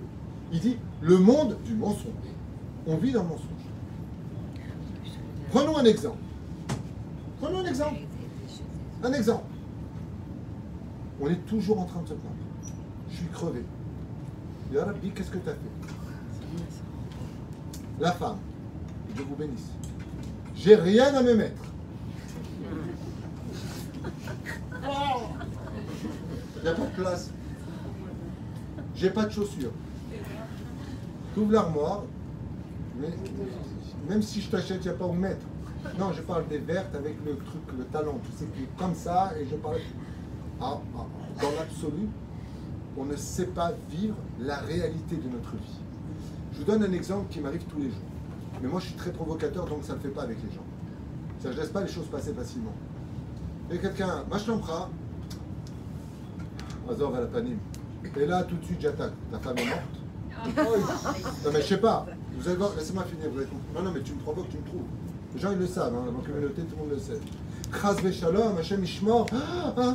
il 0.52 0.60
dit 0.60 0.76
le 1.00 1.18
monde 1.18 1.56
du 1.64 1.74
mensonge. 1.74 2.12
On 2.86 2.96
vit 2.96 3.12
dans 3.12 3.22
le 3.22 3.28
mensonge. 3.28 3.46
Prenons 5.50 5.76
un 5.76 5.84
exemple. 5.84 6.18
Prenons 7.40 7.60
un 7.60 7.66
exemple. 7.66 8.00
Un 9.02 9.12
exemple. 9.12 9.44
On 11.20 11.28
est 11.28 11.46
toujours 11.46 11.80
en 11.80 11.84
train 11.84 12.02
de 12.02 12.08
se 12.08 12.14
plaindre. 12.14 12.36
Je 13.10 13.16
suis 13.16 13.28
crevé. 13.28 13.64
Ya 14.72 14.84
Rabbi, 14.84 15.10
qu'est-ce 15.10 15.30
que 15.30 15.38
tu 15.38 15.48
as 15.48 15.52
fait? 15.52 15.60
La 18.00 18.12
femme, 18.12 18.38
Dieu 19.14 19.24
vous 19.28 19.36
bénisse. 19.36 19.70
J'ai 20.54 20.74
rien 20.74 21.14
à 21.14 21.22
me 21.22 21.34
mettre. 21.34 21.62
Il 26.56 26.62
n'y 26.62 26.68
a 26.68 26.74
pas 26.74 26.86
de 26.86 26.94
place. 26.96 27.30
J'ai 28.94 29.10
pas 29.10 29.24
de 29.26 29.30
chaussures. 29.30 29.72
Tu 31.34 31.40
ouvres 31.40 31.52
l'armoire, 31.52 32.02
mais 32.98 33.10
même 34.08 34.22
si 34.22 34.40
je 34.40 34.50
t'achète, 34.50 34.78
il 34.84 34.88
n'y 34.88 34.94
a 34.94 34.94
pas 34.94 35.04
où 35.06 35.12
mettre. 35.12 35.46
Non, 35.98 36.12
je 36.12 36.22
parle 36.22 36.46
des 36.48 36.58
vertes 36.58 36.94
avec 36.94 37.16
le 37.24 37.36
truc, 37.36 37.62
le 37.76 37.84
talon, 37.84 38.20
tu 38.24 38.32
sais, 38.32 38.50
qui 38.54 38.64
est 38.64 38.76
comme 38.78 38.94
ça, 38.94 39.32
et 39.38 39.46
je 39.50 39.56
parle. 39.56 39.76
Ah, 40.60 40.78
ah, 40.96 41.06
dans 41.42 41.50
l'absolu, 41.50 42.08
on 42.96 43.04
ne 43.04 43.16
sait 43.16 43.46
pas 43.46 43.72
vivre 43.90 44.16
la 44.40 44.56
réalité 44.56 45.16
de 45.16 45.28
notre 45.28 45.52
vie. 45.52 45.80
Je 46.52 46.58
vous 46.58 46.64
donne 46.64 46.82
un 46.82 46.92
exemple 46.92 47.26
qui 47.30 47.40
m'arrive 47.40 47.64
tous 47.64 47.78
les 47.78 47.90
jours. 47.90 47.98
Mais 48.62 48.68
moi, 48.68 48.80
je 48.80 48.86
suis 48.86 48.94
très 48.94 49.12
provocateur, 49.12 49.66
donc 49.66 49.84
ça 49.84 49.92
ne 49.92 49.98
le 49.98 50.02
fait 50.02 50.08
pas 50.08 50.22
avec 50.22 50.38
les 50.42 50.54
gens. 50.54 50.64
Ça, 51.40 51.52
je 51.52 51.56
laisse 51.58 51.68
pas 51.68 51.82
les 51.82 51.88
choses 51.88 52.06
passer 52.06 52.32
facilement. 52.32 52.72
Et 53.70 53.78
quelqu'un, 53.78 54.24
Machlampra, 54.30 54.88
Azor 56.90 57.14
à 57.14 57.20
la 57.20 57.26
panime. 57.26 57.58
Et 58.16 58.26
là, 58.26 58.44
tout 58.44 58.56
de 58.56 58.64
suite, 58.64 58.80
j'attaque. 58.80 59.12
Ta 59.30 59.38
femme 59.38 59.58
est 59.58 59.66
morte 59.66 59.82
Oh, 60.58 60.76
Non, 61.44 61.50
mais 61.52 61.60
je 61.60 61.66
sais 61.66 61.78
pas. 61.78 62.06
Vous 62.38 62.48
allez 62.48 62.56
voir, 62.56 62.70
laissez-moi 62.76 63.04
finir. 63.04 63.28
Vous. 63.30 63.40
Non, 63.74 63.82
non, 63.82 63.92
mais 63.92 64.00
tu 64.00 64.12
me 64.12 64.20
provoques, 64.20 64.48
tu 64.48 64.58
me 64.58 64.64
trouves. 64.64 64.84
Les 65.36 65.42
gens, 65.42 65.52
ils 65.52 65.58
le 65.58 65.66
savent. 65.66 65.94
Hein, 65.94 66.06
dans 66.10 66.18
la 66.18 66.26
communauté, 66.26 66.62
tout 66.62 66.76
le 66.76 66.82
monde 66.82 66.90
le 66.92 66.98
sait. 66.98 67.20
Chas 67.78 68.10
Shalom, 68.10 68.56
Hachem 68.56 68.82
Ishmor. 68.82 69.26
Ah, 69.34 69.74
ah. 69.76 69.94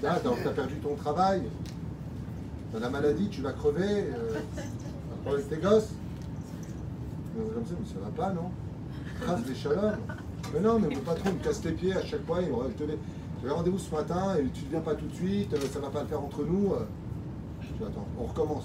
T'as 0.00 0.50
perdu 0.50 0.74
ton 0.82 0.96
travail. 0.96 1.42
T'as 2.72 2.80
la 2.80 2.90
maladie, 2.90 3.28
tu 3.28 3.40
vas 3.40 3.52
crever. 3.52 4.10
Euh, 4.12 4.40
avec 5.30 5.48
tes 5.48 5.58
gosses. 5.58 5.90
Mais 7.36 7.44
comme 7.54 7.64
ça, 7.64 7.74
mais 7.78 7.86
ça 7.86 7.94
va 8.04 8.10
pas, 8.10 8.32
non? 8.32 8.50
Chas 9.24 9.54
Shalom. 9.54 9.92
Mais 10.52 10.60
non, 10.60 10.80
mais 10.80 10.88
mon 10.92 11.00
patron 11.02 11.30
me 11.32 11.38
casse 11.44 11.62
les 11.64 11.72
pieds 11.72 11.94
à 11.94 12.04
chaque 12.04 12.26
fois. 12.26 12.40
Il 12.42 12.48
me 12.48 12.54
je 12.76 12.82
devais, 12.84 12.98
j'avais 13.40 13.54
rendez-vous 13.54 13.78
ce 13.78 13.94
matin 13.94 14.34
et 14.40 14.48
tu 14.52 14.64
ne 14.64 14.70
viens 14.70 14.80
pas 14.80 14.96
tout 14.96 15.06
de 15.06 15.14
suite. 15.14 15.54
euh, 15.54 15.58
Ça 15.72 15.78
va 15.78 15.88
pas 15.90 16.02
le 16.02 16.08
faire 16.08 16.20
entre 16.20 16.42
nous. 16.44 16.72
euh. 16.72 16.84
Je 17.60 17.68
dis, 17.68 17.84
attends, 17.84 18.08
on 18.18 18.24
recommence. 18.24 18.64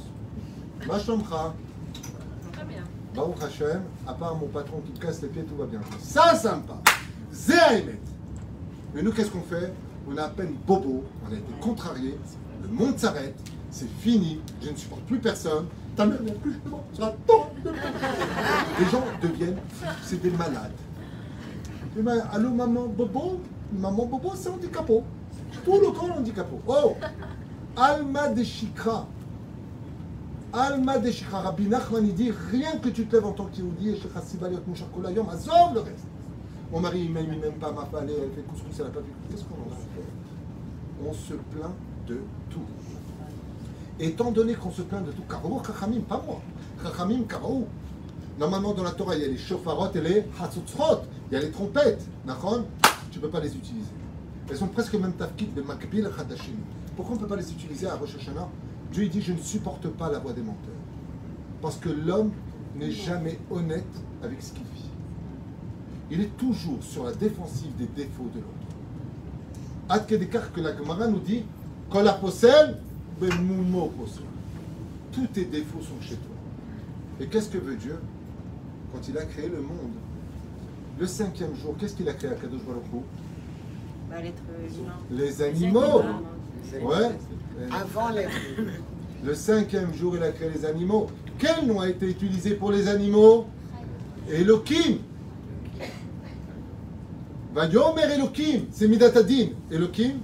Ma 0.88 0.98
shlomcha. 0.98 1.28
Très 1.28 1.36
bien. 1.38 1.67
Baruch 3.18 3.42
Hashem, 3.42 3.82
à 4.06 4.14
part 4.14 4.36
mon 4.36 4.46
patron 4.46 4.80
qui 4.86 4.92
te 4.92 5.04
casse 5.04 5.24
les 5.24 5.30
pieds, 5.30 5.42
tout 5.42 5.56
va 5.56 5.66
bien. 5.66 5.80
Ça, 6.00 6.36
sympa. 6.36 6.76
Zéaïmet. 7.32 8.00
Mais 8.94 9.02
nous, 9.02 9.12
qu'est-ce 9.12 9.32
qu'on 9.32 9.42
fait? 9.42 9.74
On 10.08 10.16
a 10.18 10.26
à 10.26 10.30
peine 10.30 10.54
bobo, 10.68 11.04
on 11.26 11.34
a 11.34 11.36
été 11.36 11.52
contrarié, 11.60 12.16
le 12.62 12.70
monde 12.70 12.98
s'arrête, 13.00 13.36
c'est 13.72 13.90
fini, 14.00 14.40
je 14.62 14.70
ne 14.70 14.76
supporte 14.76 15.02
plus 15.02 15.18
personne. 15.18 15.66
Ta 15.96 16.06
mère 16.06 16.22
n'est 16.22 16.32
plus 16.34 16.54
de 16.54 17.72
Les 18.80 18.86
gens 18.92 19.04
deviennent 19.20 19.58
c'est 20.04 20.22
des 20.22 20.30
malades. 20.30 20.72
Et 21.98 22.02
ben, 22.04 22.24
allô 22.32 22.52
maman 22.52 22.86
bobo? 22.86 23.42
Maman 23.74 24.06
bobo, 24.06 24.32
c'est 24.36 24.50
handicapo. 24.50 25.04
Tout 25.66 25.80
le 25.80 25.92
corps 25.92 26.18
handicapo. 26.20 26.62
Oh 26.68 26.96
Alma 27.76 28.30
de 28.30 28.44
Shikra. 28.44 29.08
Alma 30.54 30.98
de. 30.98 31.12
Rabbi 31.32 31.68
Nachman, 31.68 32.06
il 32.06 32.14
dit 32.14 32.32
rien 32.52 32.78
que 32.78 32.90
tu 32.90 33.06
te 33.06 33.16
lèves 33.16 33.26
en 33.26 33.34
tant 33.34 33.46
qu'Yehudi, 33.46 33.90
et 33.90 33.96
Shekha 33.98 34.22
Sibaliot 34.22 34.60
Mouchar 34.68 34.90
Kolayom, 34.92 35.28
azov 35.30 35.74
le 35.74 35.82
reste. 35.82 36.08
Mon 36.72 36.80
mari, 36.80 37.02
il 37.06 37.12
m'aime, 37.12 37.28
il 37.32 37.52
pas, 37.60 37.72
ma 37.72 37.86
femme, 37.86 38.08
elle 38.10 38.32
fait 38.36 38.42
couscous, 38.42 38.76
elle 38.80 38.86
n'a 38.86 38.92
pas 38.92 39.00
fait 39.00 39.06
Qu'est-ce 39.30 39.44
qu'on 39.44 39.56
en 39.56 39.72
a 39.72 39.78
fait? 39.78 41.08
On 41.08 41.14
se 41.14 41.34
plaint 41.34 41.74
de 42.08 42.20
tout. 42.50 42.60
Étant 44.00 44.32
donné 44.32 44.54
qu'on 44.56 44.72
se 44.72 44.82
plaint 44.82 45.06
de 45.06 45.12
tout, 45.12 45.24
Karaou, 45.30 45.62
Chachamim, 45.66 46.02
pas 46.02 46.22
moi. 46.26 46.42
Chachamim, 46.84 47.24
Karaou. 47.24 47.68
Normalement, 48.40 48.74
dans 48.74 48.84
la 48.84 48.92
Torah, 48.92 49.16
il 49.16 49.22
y 49.22 49.26
a 49.26 49.28
les 49.28 49.38
shofarot 49.38 49.92
et 49.96 50.02
les 50.02 50.26
hatzotzrot. 50.40 51.02
Il 51.32 51.34
y 51.34 51.38
a 51.38 51.42
les 51.42 51.52
trompettes. 51.52 52.06
Nachon, 52.26 52.66
tu 53.12 53.18
ne 53.18 53.24
peux 53.24 53.30
pas 53.30 53.40
les 53.40 53.54
utiliser. 53.56 53.90
Elles 54.50 54.58
sont 54.58 54.68
presque 54.68 54.94
même 54.94 55.14
tafkit 55.14 55.48
de 55.48 55.62
Makbil 55.62 56.08
Hadashim. 56.18 56.56
Pourquoi 56.96 57.16
on 57.16 57.18
ne 57.18 57.24
peut 57.24 57.28
pas 57.28 57.36
les 57.36 57.52
utiliser 57.52 57.88
à 57.88 57.96
Rosh 57.96 58.16
Hashanah? 58.16 58.48
Dieu 58.92 59.04
il 59.04 59.10
dit 59.10 59.22
Je 59.22 59.34
ne 59.34 59.40
supporte 59.40 59.88
pas 59.90 60.12
la 60.12 60.20
voix 60.20 60.34
des 60.34 60.42
menteurs. 60.42 60.56
Parce 61.62 61.78
que 61.78 61.90
l'homme 61.90 62.32
n'est 62.76 62.92
jamais 62.92 63.40
honnête 63.52 63.86
avec 64.24 64.42
ce 64.42 64.54
qu'il 64.54 64.64
vit. 64.64 64.90
Il 66.12 66.22
est 66.22 66.38
toujours 66.38 66.82
sur 66.82 67.04
la 67.04 67.14
défensive 67.14 67.76
des 67.78 67.88
défauts 67.88 68.30
de 68.34 68.40
l'autre. 68.40 68.54
Ad 69.90 70.06
Kedekar 70.06 70.52
que 70.54 70.62
la 70.62 70.76
Gemara 70.76 71.08
nous 71.08 71.20
dit 71.20 71.44
Quand 71.90 72.02
la 72.02 72.14
possède, 72.14 72.78
ben 73.20 73.34
moumo 73.42 73.88
possède. 73.88 74.24
Tous 75.12 75.28
tes 75.28 75.46
défauts 75.46 75.82
sont 75.82 76.00
chez 76.02 76.16
toi. 76.16 76.36
Et 77.20 77.26
qu'est-ce 77.28 77.50
que 77.50 77.58
veut 77.58 77.76
Dieu 77.76 77.98
quand 78.94 79.08
il 79.08 79.18
a 79.18 79.26
créé 79.26 79.50
le 79.50 79.62
monde? 79.62 79.92
Le 81.00 81.08
cinquième 81.08 81.56
jour, 81.56 81.76
qu'est-ce 81.80 81.96
qu'il 81.96 82.08
a 82.10 82.14
créé 82.14 82.30
à 82.30 82.34
Kadosh 82.36 82.62
Baruch 82.62 82.84
Hu? 82.94 82.98
Bah, 84.10 84.22
l'être 84.22 84.42
humain. 84.80 84.94
Les 85.12 85.42
animaux 85.42 86.02
Ouais. 86.84 87.12
Avant 87.72 88.10
les 88.10 88.28
Le 89.26 89.34
cinquième 89.34 89.94
jour, 89.94 90.16
il 90.16 90.24
a 90.24 90.32
créé 90.32 90.50
les 90.50 90.66
animaux. 90.66 91.08
Quel 91.40 91.66
nom 91.66 91.80
a 91.80 91.90
été 91.90 92.08
utilisé 92.08 92.56
pour 92.56 92.72
les 92.72 92.88
animaux? 92.88 93.48
Elohim. 94.30 95.00
Vayomer 97.54 98.04
Elohim, 98.14 98.66
c'est 98.72 98.88
Midatadin. 98.88 99.48
Elohim, 99.72 100.20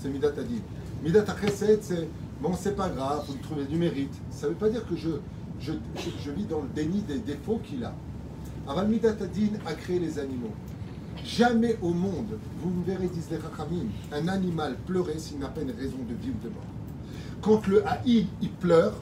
c'est 0.00 0.08
Midatadin. 0.08 0.60
Midatachesed, 1.02 1.80
c'est 1.82 2.08
bon, 2.40 2.54
c'est 2.58 2.76
pas 2.76 2.88
grave, 2.88 3.24
vous 3.28 3.36
trouvez 3.42 3.64
du 3.64 3.76
mérite. 3.76 4.14
Ça 4.30 4.46
ne 4.46 4.52
veut 4.52 4.58
pas 4.58 4.70
dire 4.70 4.86
que 4.88 4.96
je, 4.96 5.10
je, 5.60 5.72
je, 6.24 6.30
vis 6.30 6.44
dans 6.44 6.60
le 6.62 6.68
déni 6.74 7.02
des 7.02 7.18
défauts 7.18 7.60
qu'il 7.62 7.84
a. 7.84 7.94
Aval 8.66 8.88
Midatadin 8.88 9.50
a 9.66 9.74
créé 9.74 9.98
les 9.98 10.18
animaux. 10.18 10.52
Jamais 11.24 11.76
au 11.80 11.90
monde, 11.90 12.38
vous 12.60 12.70
me 12.70 12.84
verrez, 12.84 13.06
disent 13.06 13.30
les 13.30 13.36
Rachamim, 13.36 13.86
un 14.12 14.28
animal 14.28 14.76
pleurer 14.86 15.18
s'il 15.18 15.38
n'a 15.38 15.48
pas 15.48 15.60
une 15.60 15.70
raison 15.70 15.98
de 16.08 16.14
vie 16.14 16.30
ou 16.30 16.44
de 16.44 16.52
mort. 16.52 16.62
Quand 17.40 17.66
le 17.66 17.86
haï, 17.86 18.26
il 18.40 18.50
pleure, 18.50 18.94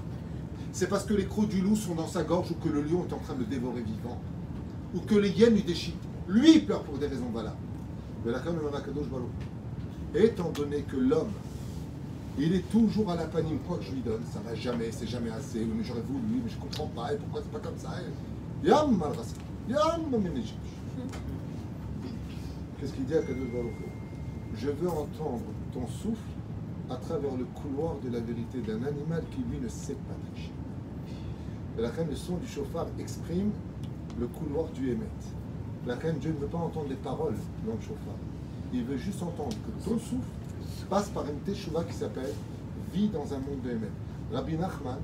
c'est 0.72 0.88
parce 0.88 1.04
que 1.04 1.14
les 1.14 1.24
crocs 1.24 1.48
du 1.48 1.60
loup 1.60 1.76
sont 1.76 1.94
dans 1.94 2.06
sa 2.06 2.22
gorge 2.22 2.50
ou 2.50 2.54
que 2.54 2.68
le 2.68 2.82
lion 2.82 3.06
est 3.08 3.12
en 3.12 3.18
train 3.18 3.34
de 3.34 3.40
le 3.40 3.46
dévorer 3.46 3.82
vivant. 3.82 4.20
Ou 4.94 5.00
que 5.00 5.14
les 5.14 5.30
hyènes 5.30 5.54
lui 5.54 5.62
déchiquent. 5.62 5.94
Lui, 6.28 6.56
il 6.56 6.66
pleure 6.66 6.82
pour 6.82 6.98
des 6.98 7.06
raisons 7.06 7.30
valables. 7.30 7.56
Mais. 8.24 8.32
Étant 10.14 10.50
donné 10.50 10.82
que 10.82 10.96
l'homme, 10.96 11.32
il 12.38 12.54
est 12.54 12.68
toujours 12.70 13.10
à 13.10 13.16
la 13.16 13.24
panime, 13.24 13.58
quoi 13.66 13.78
que 13.78 13.84
je 13.84 13.92
lui 13.92 14.00
donne, 14.00 14.22
ça 14.32 14.40
va 14.44 14.54
jamais, 14.54 14.90
c'est 14.90 15.06
jamais 15.06 15.30
assez, 15.30 15.60
mais 15.60 15.84
j'aurais 15.84 16.00
voulu, 16.02 16.40
mais 16.44 16.50
je 16.50 16.56
comprends 16.58 16.86
pas, 16.86 17.12
et 17.12 17.16
pourquoi 17.16 17.42
c'est 17.42 17.52
pas 17.52 17.66
comme 17.66 17.78
ça 17.78 17.90
Yam 18.64 18.96
malrasa, 18.96 19.34
yam. 19.68 20.02
Qu'est-ce 22.80 22.94
qu'il 22.94 23.04
dit 23.04 23.14
à 23.14 23.20
Kadosh 23.20 23.44
Je 24.54 24.70
veux 24.70 24.88
entendre 24.88 25.42
ton 25.70 25.86
souffle 25.86 26.16
à 26.88 26.96
travers 26.96 27.36
le 27.36 27.44
couloir 27.44 27.96
de 28.02 28.08
la 28.10 28.20
vérité 28.20 28.62
d'un 28.62 28.82
animal 28.82 29.22
qui 29.30 29.42
lui 29.50 29.60
ne 29.60 29.68
sait 29.68 29.92
pas 29.92 30.14
tricher. 30.32 30.50
La 31.78 31.90
reine, 31.90 32.08
le 32.08 32.16
son 32.16 32.38
du 32.38 32.46
chauffard 32.46 32.86
exprime 32.98 33.50
le 34.18 34.26
couloir 34.28 34.68
du 34.68 34.92
Hémet. 34.92 35.04
La 35.86 35.96
reine, 35.96 36.16
Dieu 36.20 36.32
ne 36.32 36.38
veut 36.38 36.46
pas 36.46 36.56
entendre 36.56 36.88
les 36.88 36.96
paroles 36.96 37.36
dans 37.66 37.74
le 37.74 37.80
chauffard. 37.80 38.16
Il 38.72 38.84
veut 38.84 38.96
juste 38.96 39.22
entendre 39.22 39.50
que 39.50 39.84
ton 39.84 39.98
souffle 39.98 40.24
passe 40.88 41.10
par 41.10 41.26
une 41.28 41.38
teshuva 41.40 41.84
qui 41.84 41.94
s'appelle 41.94 42.32
Vie 42.94 43.08
dans 43.08 43.34
un 43.34 43.40
monde 43.40 43.60
de 43.62 43.72
Hémet. 43.72 43.90
Rabbi 44.32 44.56
Nachman 44.56 44.98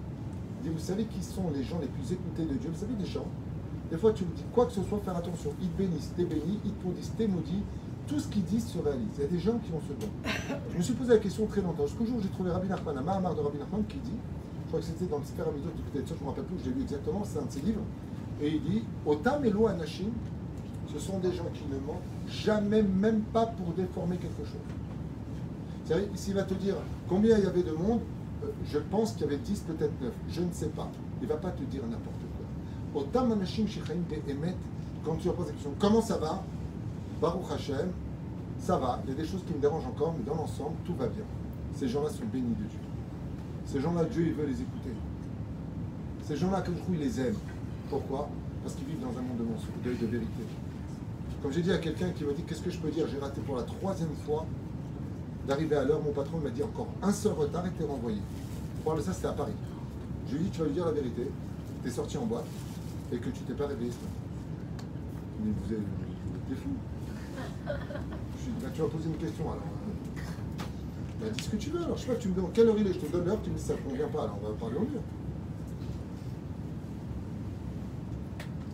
dit 0.62 0.70
Vous 0.70 0.78
savez 0.78 1.04
qui 1.04 1.22
sont 1.22 1.50
les 1.54 1.62
gens 1.62 1.78
les 1.78 1.88
plus 1.88 2.10
écoutés 2.10 2.46
de 2.46 2.54
Dieu? 2.58 2.70
Vous 2.72 2.80
savez 2.80 2.94
des 2.94 3.04
gens 3.04 3.26
Des 3.90 3.96
fois, 3.96 4.12
tu 4.12 4.24
me 4.24 4.34
dis 4.34 4.44
quoi 4.52 4.66
que 4.66 4.72
ce 4.72 4.82
soit, 4.82 4.98
faire 4.98 5.16
attention. 5.16 5.52
Ils 5.60 5.68
te 5.68 5.78
bénissent, 5.78 6.12
t'es 6.16 6.24
béni, 6.24 6.58
ils 6.64 6.72
te 6.72 6.86
maudissent, 6.86 7.12
t'es 7.16 7.28
maudit. 7.28 7.62
Tout 8.06 8.18
ce 8.20 8.28
qu'ils 8.28 8.44
disent 8.44 8.66
se 8.66 8.78
réalise. 8.78 9.08
Il 9.16 9.22
y 9.22 9.26
a 9.26 9.28
des 9.28 9.38
gens 9.38 9.58
qui 9.58 9.72
ont 9.72 9.80
ce 9.80 9.92
don. 10.00 10.10
Je 10.72 10.76
me 10.78 10.82
suis 10.82 10.94
posé 10.94 11.12
la 11.12 11.18
question 11.18 11.46
très 11.46 11.60
longtemps. 11.60 11.86
Jusqu'au 11.86 12.04
jour 12.04 12.18
où 12.18 12.22
j'ai 12.22 12.28
trouvé 12.28 12.50
Rabbi 12.50 12.68
Nachman, 12.68 12.96
un 12.96 13.02
Mahamar 13.02 13.34
de 13.34 13.40
Rabbi 13.40 13.58
Nachman 13.58 13.84
qui 13.88 13.98
dit 13.98 14.18
Je 14.62 14.68
crois 14.68 14.80
que 14.80 14.86
c'était 14.86 15.06
dans 15.06 15.18
le 15.18 15.24
Sefer 15.24 15.42
Amidot, 15.42 15.70
peut-être 15.92 16.08
ça, 16.08 16.14
je 16.14 16.20
ne 16.20 16.24
me 16.24 16.30
rappelle 16.30 16.44
plus, 16.44 16.56
je 16.64 16.70
l'ai 16.70 16.76
lu 16.76 16.82
exactement, 16.82 17.22
c'est 17.24 17.38
un 17.38 17.46
de 17.46 17.50
ses 17.50 17.60
livres. 17.60 17.82
Et 18.40 18.48
il 18.48 18.62
dit 18.62 18.82
Otam 19.04 19.44
Elo 19.44 19.66
Anashim, 19.66 20.10
ce 20.92 20.98
sont 21.00 21.18
des 21.18 21.32
gens 21.32 21.46
qui 21.52 21.64
ne 21.68 21.78
mentent 21.80 22.02
jamais, 22.28 22.82
même 22.82 23.22
pas 23.32 23.46
pour 23.46 23.72
déformer 23.74 24.18
quelque 24.18 24.44
chose. 24.44 24.60
C'est-à-dire, 25.84 26.08
S'il 26.14 26.34
va 26.34 26.42
te 26.42 26.54
dire 26.54 26.76
combien 27.08 27.38
il 27.38 27.44
y 27.44 27.46
avait 27.46 27.62
de 27.62 27.72
monde, 27.72 28.00
euh, 28.44 28.48
je 28.66 28.78
pense 28.78 29.12
qu'il 29.12 29.22
y 29.22 29.24
avait 29.24 29.38
10, 29.38 29.60
peut-être 29.60 29.92
9, 30.00 30.12
je 30.28 30.42
ne 30.42 30.52
sais 30.52 30.68
pas. 30.68 30.90
Il 31.20 31.28
ne 31.28 31.32
va 31.32 31.38
pas 31.38 31.50
te 31.50 31.62
dire 31.64 31.82
n'importe 31.82 32.20
quoi. 32.20 32.25
Quand 35.04 35.16
tu 35.16 35.28
la 35.28 35.34
comment 35.78 36.00
ça 36.00 36.16
va? 36.16 36.42
Baruch 37.20 37.50
Hashem, 37.52 37.90
ça 38.58 38.76
va, 38.76 39.00
il 39.04 39.10
y 39.10 39.12
a 39.12 39.22
des 39.22 39.28
choses 39.28 39.42
qui 39.46 39.54
me 39.54 39.60
dérangent 39.60 39.86
encore, 39.86 40.14
mais 40.18 40.24
dans 40.24 40.34
l'ensemble, 40.34 40.76
tout 40.84 40.94
va 40.94 41.06
bien. 41.06 41.24
Ces 41.74 41.88
gens-là 41.88 42.10
sont 42.10 42.24
bénis 42.32 42.54
de 42.54 42.64
Dieu. 42.64 42.78
Ces 43.66 43.80
gens-là, 43.80 44.04
Dieu, 44.04 44.26
il 44.26 44.32
veut 44.34 44.46
les 44.46 44.60
écouter. 44.60 44.90
Ces 46.24 46.36
gens-là, 46.36 46.62
comme 46.62 46.74
je 46.76 46.94
il 46.94 47.00
les 47.00 47.20
aime. 47.20 47.36
Pourquoi? 47.90 48.28
Parce 48.62 48.74
qu'ils 48.74 48.86
vivent 48.86 49.00
dans 49.00 49.18
un 49.18 49.22
monde 49.22 49.38
de 49.38 49.44
mensonges, 49.44 49.68
de, 49.84 49.90
de 49.90 50.06
vérité. 50.06 50.42
Comme 51.42 51.52
j'ai 51.52 51.62
dit 51.62 51.72
à 51.72 51.78
quelqu'un 51.78 52.10
qui 52.10 52.24
m'a 52.24 52.32
dit 52.32 52.42
Qu'est-ce 52.42 52.62
que 52.62 52.70
je 52.70 52.78
peux 52.78 52.90
dire? 52.90 53.06
J'ai 53.08 53.18
raté 53.18 53.40
pour 53.42 53.56
la 53.56 53.62
troisième 53.62 54.14
fois 54.26 54.46
d'arriver 55.46 55.76
à 55.76 55.84
l'heure. 55.84 56.02
Mon 56.02 56.12
patron 56.12 56.38
m'a 56.38 56.50
dit 56.50 56.62
encore 56.62 56.88
un 57.02 57.12
seul 57.12 57.32
retard 57.32 57.66
et 57.66 57.70
t'es 57.70 57.84
renvoyé. 57.84 58.18
Pour 58.82 58.98
ça, 59.00 59.12
c'était 59.12 59.28
à 59.28 59.32
Paris. 59.32 59.52
Je 60.28 60.34
lui 60.34 60.40
ai 60.40 60.44
dit 60.44 60.50
Tu 60.50 60.60
vas 60.60 60.66
lui 60.66 60.74
dire 60.74 60.86
la 60.86 60.92
vérité. 60.92 61.30
Tu 61.82 61.88
es 61.88 61.92
sorti 61.92 62.18
en 62.18 62.26
boîte 62.26 62.46
et 63.12 63.18
que 63.18 63.30
tu 63.30 63.40
t'es 63.42 63.54
pas 63.54 63.66
réveillé 63.66 63.90
ce 63.90 63.96
matin. 63.96 64.10
Mais 65.44 65.52
vous 65.52 65.72
êtes, 65.74 65.80
vous 65.80 66.52
êtes 66.52 66.58
fou. 66.58 66.70
Bah, 67.66 68.68
tu 68.74 68.80
vas 68.80 68.88
poser 68.88 69.08
une 69.08 69.16
question 69.16 69.44
alors. 69.44 69.62
Bah, 71.20 71.26
dis 71.32 71.44
ce 71.44 71.50
que 71.50 71.56
tu 71.56 71.70
veux 71.70 71.82
alors. 71.82 71.96
Je 71.96 72.02
sais 72.02 72.12
pas, 72.12 72.16
tu 72.16 72.28
me 72.28 72.34
demandes 72.34 72.52
quelle 72.52 72.68
heure 72.68 72.78
il 72.78 72.86
est, 72.86 72.92
je 72.92 72.98
te 72.98 73.12
donne 73.12 73.26
l'heure, 73.26 73.42
tu 73.42 73.50
me 73.50 73.56
dis 73.56 73.62
ça 73.62 73.74
ne 73.74 73.78
convient 73.78 74.08
pas, 74.08 74.24
alors 74.24 74.38
on 74.42 74.48
va 74.48 74.54
parler 74.54 74.76
au 74.76 74.80
mieux. 74.80 75.00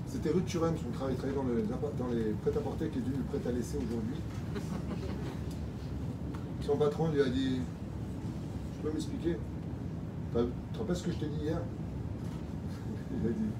C'était 0.06 0.30
Ruth 0.30 0.46
Turem, 0.46 0.74
son 0.76 0.90
travail, 0.90 1.14
il 1.14 1.18
travaillait 1.18 1.66
dans, 1.98 2.08
le, 2.08 2.14
les 2.14 2.32
prêt-à-porter 2.32 2.88
qui 2.88 2.98
est 2.98 3.02
devenu 3.02 3.22
prêt 3.24 3.40
à 3.46 3.52
laisser 3.52 3.76
aujourd'hui. 3.76 4.20
Son 6.64 6.76
patron 6.76 7.10
lui 7.10 7.20
a 7.20 7.28
dit 7.28 7.60
Tu 8.74 8.82
peux 8.82 8.92
m'expliquer? 8.92 9.36
Tu 10.34 10.38
te 10.72 10.78
rappelles 10.78 10.96
ce 10.96 11.02
que 11.02 11.12
je 11.12 11.16
t'ai 11.16 11.26
dit 11.26 11.44
hier? 11.44 11.58
Il 13.10 13.26
a 13.26 13.30
dit 13.30 13.50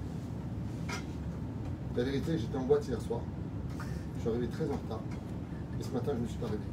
La 1.97 2.05
vérité, 2.05 2.39
j'étais 2.39 2.57
en 2.57 2.63
boîte 2.63 2.87
hier 2.89 3.01
soir. 3.01 3.21
Je 4.17 4.21
suis 4.21 4.31
arrivé 4.31 4.49
très 4.49 4.65
en 4.65 4.77
retard. 4.77 5.01
Et 5.79 5.83
ce 5.83 5.91
matin, 5.91 6.13
je 6.13 6.19
ne 6.19 6.23
me 6.23 6.29
suis 6.29 6.39
pas 6.39 6.47
réveillé. 6.47 6.71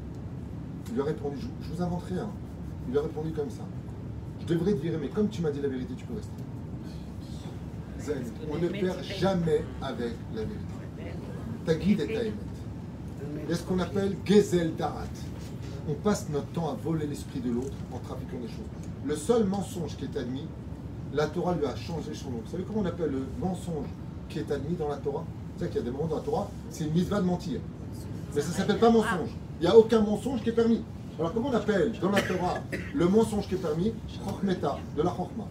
Il 0.87 0.93
lui 0.93 1.01
a 1.01 1.05
répondu, 1.05 1.35
je, 1.39 1.47
je 1.67 1.73
vous 1.73 1.81
invente 1.81 2.03
rien. 2.03 2.29
Il 2.87 2.91
lui 2.91 2.99
a 2.99 3.01
répondu 3.01 3.31
comme 3.31 3.49
ça. 3.49 3.63
Je 4.39 4.45
devrais 4.45 4.73
te 4.73 4.77
virer, 4.77 4.97
mais 4.97 5.09
comme 5.09 5.27
tu 5.29 5.41
m'as 5.41 5.51
dit 5.51 5.61
la 5.61 5.67
vérité, 5.67 5.93
tu 5.95 6.05
peux 6.05 6.15
rester. 6.15 6.31
Zen, 7.99 8.23
on 8.49 8.57
ne 8.57 8.67
perd 8.69 9.03
jamais 9.03 9.63
avec 9.81 10.13
la 10.33 10.43
vérité. 10.43 11.13
Ta 11.65 11.75
guide 11.75 11.99
est 11.99 12.07
ta 12.13 12.23
émet. 12.23 12.33
Il 13.43 13.49
y 13.49 13.53
a 13.53 13.55
ce 13.55 13.63
qu'on 13.63 13.79
appelle 13.79 14.15
Gezel 14.25 14.75
Darat. 14.75 15.03
On 15.89 15.93
passe 15.95 16.29
notre 16.29 16.47
temps 16.47 16.69
à 16.69 16.75
voler 16.75 17.07
l'esprit 17.07 17.41
de 17.41 17.51
l'autre 17.51 17.75
en 17.91 17.97
trafiquant 17.99 18.37
des 18.37 18.47
choses. 18.47 18.65
Le 19.05 19.15
seul 19.15 19.45
mensonge 19.45 19.97
qui 19.97 20.05
est 20.05 20.17
admis, 20.17 20.47
la 21.13 21.27
Torah 21.27 21.55
lui 21.55 21.65
a 21.65 21.75
changé 21.75 22.13
son 22.13 22.31
nom. 22.31 22.41
Vous 22.45 22.51
savez 22.51 22.63
comment 22.63 22.81
on 22.81 22.85
appelle 22.85 23.11
le 23.11 23.25
mensonge 23.39 23.87
qui 24.29 24.39
est 24.39 24.51
admis 24.51 24.75
dans 24.75 24.87
la 24.89 24.97
Torah 24.97 25.25
savez 25.59 25.71
qu'il 25.71 25.79
y 25.79 25.83
a 25.83 25.85
des 25.85 25.91
moments 25.91 26.07
dans 26.07 26.15
la 26.15 26.21
Torah, 26.21 26.49
c'est 26.69 26.85
une 26.85 26.93
mitzvah 26.93 27.19
de 27.19 27.25
mentir. 27.25 27.59
Mais 28.33 28.41
ça 28.41 28.49
ne 28.49 28.53
s'appelle 28.53 28.77
pas 28.77 28.89
mensonge. 28.89 29.29
Il 29.59 29.65
n'y 29.65 29.67
a 29.67 29.77
aucun 29.77 29.99
mensonge 30.01 30.41
qui 30.41 30.49
est 30.49 30.53
permis. 30.53 30.81
Alors 31.19 31.33
comment 31.33 31.49
on 31.49 31.53
appelle 31.53 31.91
dans 32.01 32.11
la 32.11 32.21
Torah 32.21 32.55
le 32.95 33.07
mensonge 33.07 33.47
qui 33.47 33.55
est 33.55 33.57
permis? 33.57 33.93
Chochmeta, 34.07 34.77
de 34.95 35.01
la 35.01 35.09
Chochma. 35.09 35.45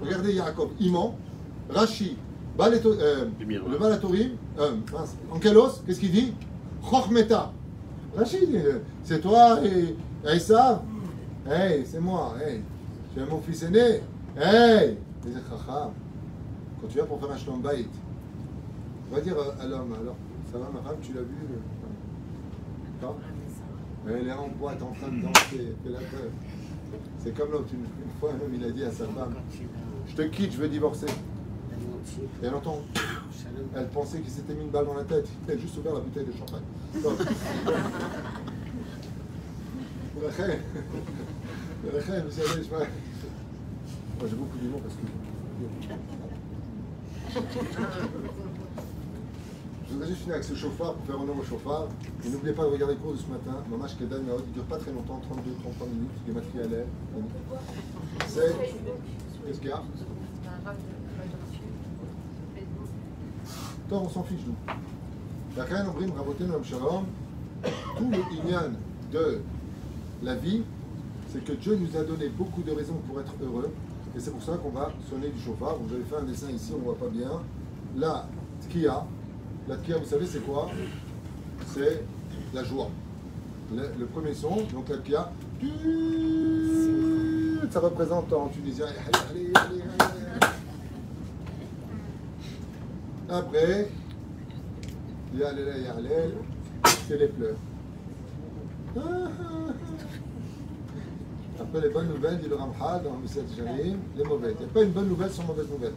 Regardez 0.00 0.32
Yaakov, 0.32 0.70
il 0.80 0.90
ment. 0.92 1.14
Rashi, 1.68 2.16
Baleto- 2.58 2.98
euh, 2.98 3.26
Les 3.38 3.44
le 3.56 3.78
Balatorim, 3.78 4.30
euh, 4.58 4.72
Ankelos, 5.30 5.82
qu'est-ce 5.86 6.00
qu'il 6.00 6.10
dit? 6.12 6.32
Chochmeta. 6.88 7.52
Rashi, 8.16 8.38
euh, 8.54 8.78
c'est 9.04 9.20
toi 9.20 9.58
et 9.64 9.94
Esav 10.34 10.80
Hey, 11.50 11.84
c'est 11.86 12.00
moi, 12.00 12.34
hey. 12.46 12.60
Tu 13.14 13.20
es 13.20 13.26
mon 13.26 13.40
fils 13.40 13.62
aîné 13.64 14.00
Hey 14.36 14.96
c'est 15.22 15.32
chacham. 15.34 15.90
Quand 16.82 16.88
tu 16.88 16.98
vas 16.98 17.04
pour 17.04 17.20
faire 17.20 17.30
un 17.30 17.36
shalom 17.36 17.62
bait, 17.62 17.86
on 19.08 19.14
va 19.14 19.20
dire 19.20 19.36
à 19.38 19.66
l'homme, 19.66 19.92
alors, 19.92 20.16
ça 20.50 20.58
va 20.58 20.68
ma 20.74 20.80
femme, 20.80 20.96
tu 21.00 21.12
l'as 21.12 21.20
vu 21.20 21.36
euh, 23.04 23.08
Elle 24.08 24.26
est 24.26 24.32
en 24.32 24.48
boîte, 24.48 24.82
en 24.82 24.90
train 24.90 25.08
de 25.08 25.22
danser, 25.22 25.76
la 25.84 25.98
peur. 26.00 26.28
C'est 27.18 27.32
comme 27.36 27.52
l'autre, 27.52 27.68
une, 27.72 27.86
fois, 28.18 28.30
un 28.30 28.44
homme, 28.44 28.52
il 28.52 28.64
a 28.64 28.70
dit 28.70 28.82
à 28.82 28.90
sa 28.90 29.06
femme, 29.06 29.36
je 30.08 30.14
te 30.16 30.22
quitte, 30.22 30.54
je 30.54 30.58
veux 30.58 30.68
divorcer. 30.68 31.06
Et 31.06 32.46
elle 32.46 32.54
entend, 32.54 32.80
elle 33.76 33.88
pensait 33.88 34.18
qu'il 34.18 34.32
s'était 34.32 34.54
mis 34.54 34.62
une 34.64 34.70
balle 34.70 34.86
dans 34.86 34.94
la 34.94 35.04
tête, 35.04 35.28
il 35.46 35.52
a 35.52 35.56
juste 35.56 35.78
ouvert 35.78 35.94
la 35.94 36.00
bouteille 36.00 36.26
de 36.26 36.32
champagne. 36.32 36.62
Donc, 37.00 37.14
J'ai 44.28 44.36
beaucoup 44.36 44.58
d'humour 44.58 44.80
parce 44.80 44.94
que... 44.94 45.02
Je 47.32 47.38
voudrais 49.92 50.08
juste 50.08 50.20
finir 50.20 50.34
avec 50.34 50.44
ce 50.44 50.54
chauffard 50.54 50.92
pour 50.94 51.06
faire 51.06 51.20
honneur 51.20 51.36
au 51.38 51.42
chauffard. 51.42 51.88
Et 52.24 52.28
n'oubliez 52.28 52.52
pas 52.52 52.62
de 52.64 52.68
regarder 52.68 52.94
le 52.94 53.00
cours 53.00 53.12
de 53.12 53.18
ce 53.18 53.26
matin. 53.26 53.56
Mon 53.70 53.78
match 53.78 53.96
Kedam 53.96 54.22
il 54.26 54.32
ne 54.48 54.52
dure 54.52 54.64
pas 54.64 54.76
très 54.76 54.92
longtemps, 54.92 55.20
32-33 55.30 55.88
minutes. 55.88 56.10
Il 56.26 56.30
est 56.30 56.34
matériel 56.34 56.74
à 56.74 56.78
C'est. 58.26 58.54
Qu'est-ce 59.46 59.60
qu'il 59.60 59.68
y 59.68 59.72
a 59.72 59.82
Tant 63.88 64.02
on 64.02 64.08
s'en 64.08 64.22
fiche, 64.24 64.40
nous. 64.46 64.56
Rien 65.56 65.88
Obrim 65.88 66.12
Raboten 66.16 66.52
Shalom, 66.64 67.04
tout 67.98 68.10
le 68.10 68.18
inyan 68.18 68.72
de 69.12 69.40
la 70.22 70.34
vie, 70.36 70.62
c'est 71.32 71.44
que 71.44 71.52
Dieu 71.52 71.76
nous 71.76 71.96
a 71.98 72.04
donné 72.04 72.28
beaucoup 72.28 72.62
de 72.62 72.72
raisons 72.72 73.00
pour 73.06 73.20
être 73.20 73.32
heureux, 73.42 73.70
et 74.14 74.20
c'est 74.20 74.30
pour 74.30 74.42
ça 74.42 74.56
qu'on 74.58 74.70
va 74.70 74.92
sonner 75.08 75.28
du 75.28 75.40
chauffard. 75.40 75.76
Vous 75.80 75.94
avez 75.94 76.04
fait 76.04 76.16
un 76.16 76.24
dessin 76.24 76.50
ici, 76.50 76.72
on 76.74 76.78
ne 76.78 76.84
voit 76.84 76.98
pas 76.98 77.08
bien. 77.08 77.30
La 77.96 78.26
tkia, 78.68 79.06
la 79.68 79.76
tkia, 79.76 79.98
vous 79.98 80.04
savez 80.06 80.26
c'est 80.26 80.40
quoi? 80.40 80.68
C'est 81.66 82.04
la 82.52 82.62
joie. 82.64 82.88
Le, 83.74 83.82
le 83.98 84.06
premier 84.06 84.34
son, 84.34 84.56
donc 84.72 84.88
la 84.90 84.98
tkia, 84.98 85.32
ça 87.70 87.80
représente 87.80 88.32
en 88.32 88.48
tunisien. 88.48 88.86
Après, 93.30 93.88
c'est 97.08 97.16
les 97.18 97.28
pleurs. 97.28 97.56
Les 101.74 101.88
bonnes 101.88 102.08
nouvelles, 102.08 102.38
dit 102.38 102.48
le 102.48 102.56
Ramchal 102.56 103.02
dans 103.02 103.14
le 103.14 103.22
Messiah 103.22 103.42
Jarim, 103.56 103.96
les 104.14 104.24
mauvaises. 104.24 104.54
Il 104.60 104.64
n'y 104.66 104.70
a 104.70 104.74
pas 104.74 104.82
une 104.82 104.90
bonne 104.90 105.08
nouvelle 105.08 105.30
sans 105.30 105.44
mauvaise 105.44 105.68
nouvelle. 105.70 105.94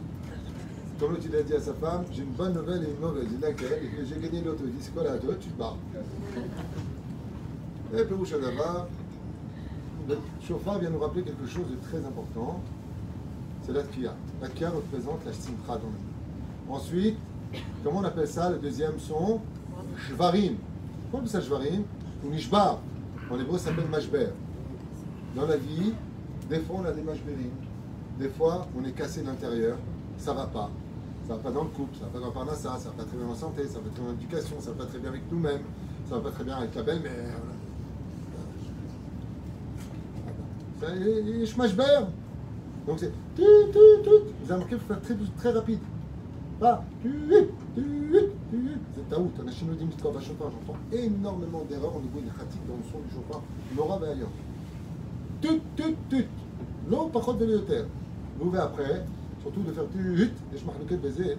Comme 0.98 1.10
l'autre 1.10 1.24
il 1.28 1.36
a 1.36 1.42
dit 1.42 1.52
à 1.52 1.60
sa 1.60 1.74
femme, 1.74 2.04
j'ai 2.10 2.22
une 2.22 2.32
bonne 2.32 2.54
nouvelle 2.54 2.82
et 2.82 2.90
une 2.90 2.98
mauvaise. 2.98 3.24
Il 3.30 3.36
dit 3.36 3.42
laquelle 3.42 3.82
j'ai 4.08 4.18
gagné 4.18 4.42
l'autre. 4.42 4.62
Il 4.64 4.72
dit 4.72 4.78
c'est 4.80 4.94
quoi 4.94 5.04
la 5.04 5.18
Tu 5.18 5.48
te 5.48 5.58
barres. 5.58 5.76
Et 7.94 8.04
Pérouche 8.04 8.32
Adava, 8.32 8.88
le 10.08 10.16
chauffard 10.46 10.78
vient 10.78 10.88
nous 10.88 10.98
rappeler 10.98 11.22
quelque 11.22 11.46
chose 11.46 11.66
de 11.70 11.76
très 11.88 11.98
important. 11.98 12.60
C'est 13.62 13.72
la 13.72 13.82
Tkia. 13.82 14.14
La 14.40 14.48
Tkia 14.48 14.70
représente 14.70 15.26
la 15.26 15.32
Simcha 15.34 15.52
dans 15.68 15.74
vie. 15.74 16.70
Ensuite, 16.70 17.18
comment 17.84 18.00
on 18.00 18.04
appelle 18.04 18.28
ça? 18.28 18.50
Le 18.50 18.56
deuxième 18.58 18.98
son 18.98 19.40
Shvarim. 19.98 20.54
Pourquoi 21.02 21.20
on 21.20 21.26
appelle 21.26 21.28
ça 21.28 21.40
Shvarim? 21.42 21.82
Ou 22.24 22.30
Nishbar. 22.30 22.78
En 23.30 23.38
hébreu, 23.38 23.58
ça 23.58 23.66
s'appelle 23.66 23.88
Mashber. 23.90 24.28
Dans 25.36 25.46
la 25.46 25.58
vie, 25.58 25.92
des 26.48 26.60
fois 26.60 26.76
on 26.80 26.84
a 26.86 26.92
des 26.92 27.02
Mashberim. 27.02 27.50
Des 28.18 28.30
fois, 28.30 28.66
on 28.74 28.82
est 28.86 28.92
cassé 28.92 29.20
de 29.20 29.26
l'intérieur. 29.26 29.76
Ça 30.16 30.32
va 30.32 30.46
pas. 30.46 30.70
Ça 31.28 31.34
va 31.34 31.40
pas 31.40 31.50
dans 31.50 31.64
le 31.64 31.68
couple, 31.68 31.94
ça 31.98 32.06
va 32.06 32.12
pas 32.12 32.20
dans 32.20 32.26
le 32.28 32.32
parnassa, 32.32 32.78
ça 32.78 32.88
va 32.88 33.02
pas 33.02 33.04
très 33.04 33.18
bien 33.18 33.26
en 33.26 33.34
santé, 33.34 33.66
ça 33.66 33.74
va 33.74 33.80
pas 33.80 33.90
très 33.90 34.00
bien 34.00 34.10
en 34.10 34.14
éducation, 34.14 34.56
ça 34.60 34.70
va 34.70 34.84
pas 34.84 34.86
très 34.86 34.98
bien 34.98 35.10
avec 35.10 35.30
nous-mêmes, 35.30 35.60
ça 36.08 36.14
va 36.14 36.20
pas 36.22 36.30
très 36.30 36.44
bien 36.44 36.56
avec 36.56 36.74
la 36.74 36.82
belle-mère. 36.82 37.36
Ça, 40.80 40.86
Mashber. 41.58 42.06
Donc 42.86 42.98
c'est 43.00 43.12
tu, 43.34 43.42
tu, 43.42 43.78
tu. 44.04 44.10
Vous 44.10 44.52
avez 44.52 44.54
remarqué, 44.54 44.76
il 44.76 44.78
faut 44.78 44.86
faire 44.86 45.02
très, 45.02 45.14
très 45.36 45.50
rapide. 45.50 45.80
Pas 46.60 46.82
tu, 47.02 47.10
tu, 47.74 47.82
tu. 48.50 48.70
C'est 48.94 49.08
taout. 49.10 49.32
Un 49.44 49.48
achinodim 49.48 49.88
qui 49.88 50.02
va 50.02 50.20
chauffard. 50.20 50.50
J'entends 50.50 50.78
énormément 50.92 51.64
d'erreurs 51.68 51.94
au 51.94 52.00
niveau 52.00 52.20
des 52.20 52.30
pratiques 52.30 52.66
dans 52.66 52.76
le 52.76 52.82
son 52.90 53.00
du 53.00 53.12
chauffard. 53.12 53.42
Nora 53.76 53.98
va 53.98 54.12
ailleurs 54.12 54.28
Tut, 55.41 55.61
tut, 55.75 55.95
tut. 56.09 56.27
Non, 56.89 57.09
pas 57.09 57.21
contre 57.21 57.45
de 57.45 57.57
terre. 57.59 57.85
Mauvais 58.39 58.59
après, 58.59 59.05
surtout 59.41 59.61
de 59.61 59.71
faire 59.71 59.87
tut, 59.91 60.31
et 60.53 60.57
je 60.57 60.65
marque 60.65 60.77
le 60.89 60.97
baiser. 60.97 61.37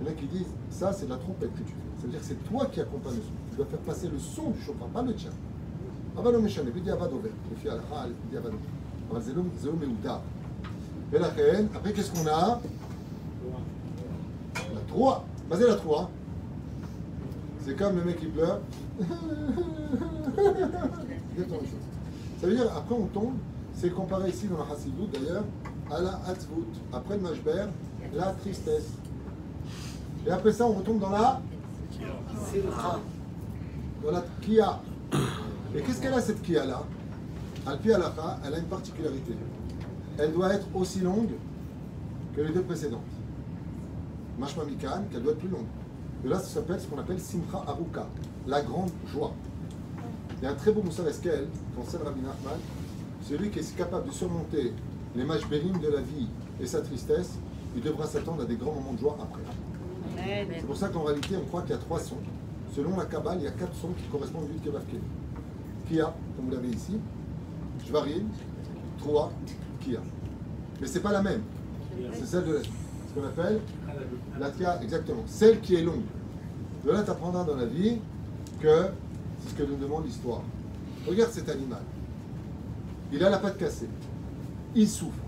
Il 0.00 0.06
y 0.06 0.08
en 0.08 0.12
a 0.12 0.14
qui 0.14 0.26
disent, 0.26 0.52
ça 0.70 0.92
c'est 0.92 1.06
de 1.06 1.10
la 1.10 1.16
trompette 1.16 1.52
que 1.54 1.58
tu 1.58 1.72
fais. 1.72 2.00
Ça 2.00 2.02
veut 2.04 2.10
dire 2.10 2.20
que 2.20 2.26
c'est 2.26 2.48
toi 2.48 2.66
qui 2.66 2.80
accompagne 2.80 3.14
le 3.16 3.20
son. 3.22 3.32
Tu 3.50 3.56
dois 3.56 3.66
faire 3.66 3.80
passer 3.80 4.08
le 4.08 4.18
son 4.18 4.50
du 4.50 4.60
chauffard, 4.62 4.88
pas 4.88 5.02
le 5.02 5.14
tien. 5.14 5.30
אבל 6.16 6.32
לא 6.32 6.42
משנה, 6.42 6.70
בדיעבד 6.70 7.12
עובר, 7.12 7.28
לפי 7.52 7.70
ההלכה, 7.70 8.04
בדיעבד 8.26 8.46
עובר. 8.46 8.58
אבל 9.10 9.20
זה 9.20 9.34
לא, 9.34 9.42
זה 9.58 9.68
לא 9.68 9.74
מהודר. 9.76 10.18
ולכן, 11.10 11.66
après 11.74 11.92
qu'est-ce 11.92 12.10
qu'on 12.12 12.26
a 12.26 12.58
La 14.56 14.80
3. 14.88 15.24
מה 15.48 15.56
זה 15.56 15.68
la 15.68 15.76
3 15.76 16.08
C'est 17.64 17.76
comme 17.78 17.96
le 17.96 18.04
mec 18.04 18.18
qui 18.18 18.26
pleure. 18.26 18.60
Exactement 19.00 19.16
la 21.36 21.60
même 21.60 21.70
chose. 21.70 21.86
Ça 22.43 22.49
veut 22.49 22.55
dire, 22.55 22.69
après 22.75 22.93
on 22.93 23.05
tombe, 23.05 23.35
c'est 23.73 23.89
comparé 23.89 24.29
ici 24.29 24.49
dans 24.49 24.57
la 24.57 24.73
Hassidut 24.73 25.07
d'ailleurs, 25.13 25.45
à 25.89 26.01
la 26.01 26.19
Hatzvut. 26.27 26.67
Après 26.91 27.15
le 27.15 27.21
Mashber, 27.21 27.67
la 28.13 28.33
tristesse. 28.33 28.89
Et 30.27 30.29
après 30.29 30.51
ça, 30.51 30.65
on 30.65 30.73
retombe 30.73 30.99
dans 30.99 31.11
la 31.11 31.41
dans 34.03 34.11
la 34.11 34.25
Kia. 34.41 34.81
Et 35.73 35.81
qu'est-ce 35.83 36.01
qu'elle 36.01 36.13
a 36.13 36.19
cette 36.19 36.41
Kia-là? 36.41 36.83
Alpi 37.65 37.93
Alakha, 37.93 38.39
elle 38.45 38.55
a 38.55 38.57
une 38.57 38.65
particularité. 38.65 39.37
Elle 40.17 40.33
doit 40.33 40.53
être 40.53 40.67
aussi 40.75 40.99
longue 40.99 41.31
que 42.35 42.41
les 42.41 42.51
deux 42.51 42.63
précédentes. 42.63 42.99
Mashma 44.37 44.65
Mikan, 44.65 45.03
qu'elle 45.09 45.23
doit 45.23 45.31
être 45.31 45.39
plus 45.39 45.47
longue. 45.47 45.67
Et 46.25 46.27
là, 46.27 46.39
ça 46.39 46.55
s'appelle 46.55 46.81
ce 46.81 46.87
qu'on 46.87 46.99
appelle 46.99 47.21
Simcha 47.21 47.63
Aruka, 47.65 48.05
la 48.47 48.61
grande 48.61 48.91
joie. 49.07 49.31
Il 50.43 50.47
y 50.47 50.49
a 50.49 50.51
un 50.51 50.55
très 50.55 50.73
beau 50.73 50.81
Moussa 50.81 51.03
Eskel, 51.03 51.47
qu'enseigne 51.73 52.01
Rabbi 52.03 52.19
Nachman, 52.19 52.59
celui 53.21 53.49
qui 53.49 53.59
est 53.59 53.77
capable 53.77 54.09
de 54.09 54.11
surmonter 54.11 54.73
les 55.15 55.23
mashberim 55.23 55.79
de 55.79 55.87
la 55.87 56.01
vie 56.01 56.27
et 56.59 56.65
sa 56.65 56.81
tristesse, 56.81 57.35
il 57.77 57.81
devra 57.81 58.05
s'attendre 58.05 58.41
à 58.41 58.45
des 58.45 58.57
grands 58.57 58.73
moments 58.73 58.91
de 58.91 58.99
joie 58.99 59.17
après. 59.21 59.41
C'est 60.17 60.65
pour 60.65 60.75
ça 60.75 60.89
qu'en 60.89 61.03
réalité, 61.03 61.37
on 61.41 61.45
croit 61.45 61.61
qu'il 61.61 61.71
y 61.71 61.75
a 61.75 61.77
trois 61.77 61.97
sons. 61.97 62.17
Selon 62.75 62.97
la 62.97 63.05
Kabbale, 63.05 63.37
il 63.37 63.43
y 63.45 63.47
a 63.47 63.51
quatre 63.51 63.73
sons 63.73 63.93
qui 63.97 64.03
correspondent 64.11 64.49
à 64.53 64.65
Kevavke. 64.65 64.99
Kia, 65.87 66.13
comme 66.35 66.45
vous 66.47 66.51
l'avez 66.51 66.75
ici, 66.75 66.99
Shvarim, 67.87 68.27
Troa, 68.97 69.31
Kia. 69.79 70.01
Mais 70.81 70.87
c'est 70.87 70.99
pas 70.99 71.13
la 71.13 71.21
même. 71.21 71.43
C'est 72.11 72.25
celle 72.25 72.43
de 72.43 72.59
ce 72.61 73.13
qu'on 73.17 73.25
appelle 73.25 73.61
la 74.37 74.51
Kia, 74.51 74.81
exactement. 74.83 75.23
Celle 75.25 75.61
qui 75.61 75.75
est 75.75 75.83
longue. 75.83 76.03
De 76.83 76.91
là, 76.91 77.01
tu 77.01 77.11
apprendras 77.11 77.45
dans 77.45 77.55
la 77.55 77.65
vie 77.65 77.99
que 78.59 78.89
c'est 79.43 79.49
ce 79.49 79.55
que 79.55 79.63
nous 79.63 79.77
demande 79.77 80.05
l'histoire. 80.05 80.41
Regarde 81.07 81.31
cet 81.31 81.49
animal. 81.49 81.81
Il 83.11 83.23
a 83.23 83.29
la 83.29 83.37
patte 83.37 83.57
cassée. 83.57 83.89
Il 84.75 84.87
souffre. 84.87 85.19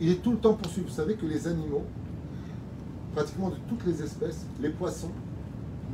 Il 0.00 0.10
est 0.10 0.22
tout 0.22 0.32
le 0.32 0.38
temps 0.38 0.54
poursuivi. 0.54 0.86
Vous 0.88 0.94
savez 0.94 1.14
que 1.14 1.26
les 1.26 1.46
animaux, 1.46 1.82
pratiquement 3.14 3.50
de 3.50 3.56
toutes 3.68 3.84
les 3.86 4.02
espèces, 4.02 4.46
les 4.60 4.70
poissons, 4.70 5.10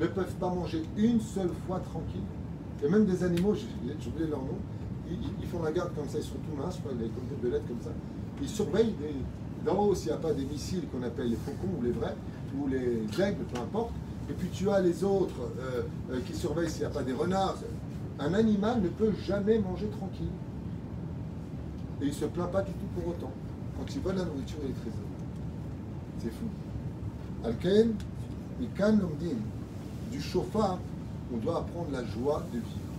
ne 0.01 0.07
peuvent 0.07 0.35
pas 0.35 0.49
manger 0.49 0.83
une 0.97 1.21
seule 1.21 1.51
fois 1.67 1.81
tranquille. 1.81 2.23
Et 2.83 2.89
même 2.89 3.05
des 3.05 3.23
animaux, 3.23 3.55
j'ai 3.55 4.09
oublié 4.09 4.29
leur 4.29 4.41
nom, 4.41 4.57
ils, 5.11 5.47
font 5.47 5.63
la 5.63 5.73
garde 5.73 5.95
comme 5.95 6.09
ça, 6.09 6.19
ils 6.19 6.25
sont 6.25 6.37
tout 6.37 6.57
minces, 6.57 6.77
je 6.77 6.83
pas, 6.83 6.91
ils 6.93 7.11
comme 7.11 7.27
des 7.29 7.49
belettes 7.49 7.67
comme 7.67 7.81
ça. 7.83 7.91
Ils 8.41 8.49
surveillent 8.49 8.95
d'en 9.65 9.85
haut 9.85 9.95
s'il 9.95 10.09
n'y 10.09 10.15
a 10.15 10.19
pas 10.19 10.33
des 10.33 10.45
missiles 10.45 10.85
qu'on 10.91 11.03
appelle 11.03 11.29
les 11.29 11.37
faucons 11.37 11.69
ou 11.79 11.83
les 11.83 11.91
vrais, 11.91 12.15
ou 12.57 12.69
les 12.69 13.03
aigles, 13.21 13.45
peu 13.53 13.61
importe. 13.61 13.93
Et 14.31 14.33
puis 14.33 14.49
tu 14.53 14.71
as 14.71 14.81
les 14.81 15.03
autres 15.03 15.41
euh, 15.59 15.83
euh, 16.13 16.21
qui 16.25 16.37
surveillent 16.37 16.71
s'il 16.71 16.83
n'y 16.83 16.87
a 16.87 16.91
pas 16.91 17.03
des 17.03 17.13
renards. 17.13 17.57
Un 18.21 18.33
animal 18.33 18.81
ne 18.81 18.89
peut 18.89 19.13
jamais 19.27 19.59
manger 19.59 19.89
tranquille. 19.89 20.31
Et 22.01 22.05
il 22.05 22.09
ne 22.11 22.15
se 22.15 22.27
plaint 22.27 22.51
pas 22.51 22.63
du 22.63 22.71
tout 22.71 22.87
pour 22.95 23.09
autant. 23.09 23.33
Quand 23.77 23.93
il 23.93 24.01
vole 24.01 24.17
la 24.17 24.25
nourriture, 24.25 24.59
il 24.63 24.71
est 24.71 24.75
très 24.75 24.91
heureux. 24.91 26.21
C'est 26.21 26.31
fou. 26.31 26.47
Alken, 27.45 27.95
Mikan 28.61 28.93
Lomdin, 28.93 29.37
du 30.13 30.21
chauffard, 30.21 30.79
on 31.35 31.39
doit 31.39 31.59
apprendre 31.59 31.89
la 31.91 32.05
joie 32.05 32.45
de 32.53 32.59
vivre. 32.59 32.91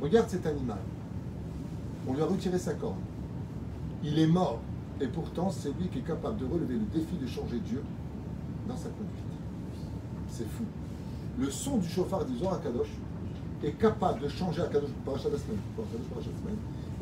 Regarde 0.00 0.28
cet 0.28 0.46
animal. 0.46 0.78
On 2.06 2.14
lui 2.14 2.22
a 2.22 2.26
retiré 2.26 2.58
sa 2.60 2.74
corne. 2.74 3.00
Il 4.04 4.18
est 4.20 4.28
mort. 4.28 4.60
Et 5.00 5.08
pourtant, 5.08 5.50
c'est 5.50 5.76
lui 5.76 5.88
qui 5.88 5.98
est 5.98 6.06
capable 6.06 6.36
de 6.36 6.44
relever 6.44 6.74
le 6.74 6.86
défi 6.94 7.16
de 7.20 7.26
changer 7.26 7.58
Dieu 7.58 7.82
dans 8.68 8.76
sa 8.76 8.88
conduite. 8.90 9.27
C'est 10.38 10.44
fou. 10.44 10.62
Le 11.36 11.50
son 11.50 11.78
du 11.78 11.88
chauffard 11.88 12.24
du 12.24 12.38
Zohar 12.38 12.62
Kadosh 12.62 12.86
est 13.64 13.72
capable 13.72 14.20
de 14.20 14.28
changer. 14.28 14.62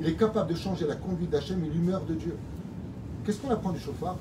Il 0.01 0.07
est 0.07 0.15
capable 0.15 0.51
de 0.51 0.57
changer 0.57 0.87
la 0.87 0.97
conduite 0.97 1.29
d'Hachem 1.29 1.63
et 1.63 1.69
l'humeur 1.69 2.01
de 2.07 2.15
Dieu. 2.15 2.35
Qu'est-ce 3.25 3.39
qu'on 3.43 3.51
apprend 3.51 3.73
du 3.73 3.79
chauffard? 3.79 4.17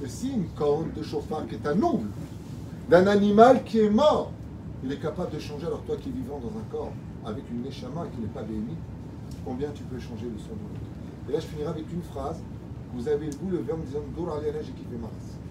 Que 0.00 0.06
si 0.06 0.30
une 0.30 0.46
corne 0.50 0.92
de 0.96 1.02
chauffard 1.02 1.48
qui 1.48 1.56
est 1.56 1.66
un 1.66 1.82
ongle 1.82 2.06
d'un 2.88 3.08
animal 3.08 3.64
qui 3.64 3.80
est 3.80 3.90
mort, 3.90 4.30
il 4.84 4.92
est 4.92 5.00
capable 5.00 5.32
de 5.32 5.40
changer, 5.40 5.66
alors 5.66 5.82
toi 5.82 5.96
qui 5.96 6.10
es 6.10 6.12
vivant 6.12 6.38
dans 6.38 6.56
un 6.56 6.64
corps 6.70 6.92
avec 7.26 7.42
une 7.50 7.62
neshama 7.62 8.06
qui 8.14 8.20
n'est 8.20 8.28
pas 8.28 8.42
bénie, 8.42 8.76
combien 9.44 9.70
tu 9.72 9.82
peux 9.82 9.98
changer 9.98 10.26
le 10.26 10.38
son 10.38 10.54
de 10.54 10.62
l'autre? 10.62 11.28
Et 11.28 11.32
là, 11.32 11.40
je 11.40 11.46
finirai 11.46 11.70
avec 11.70 11.92
une 11.92 12.02
phrase. 12.02 12.40
Vous 12.94 13.08
avez 13.08 13.28
vous 13.28 13.50
levé 13.50 13.72
en 13.72 13.78
me 13.78 13.84
disant 13.86 13.98
kiffé 14.06 14.96
ma 15.00 15.08
race. 15.08 15.41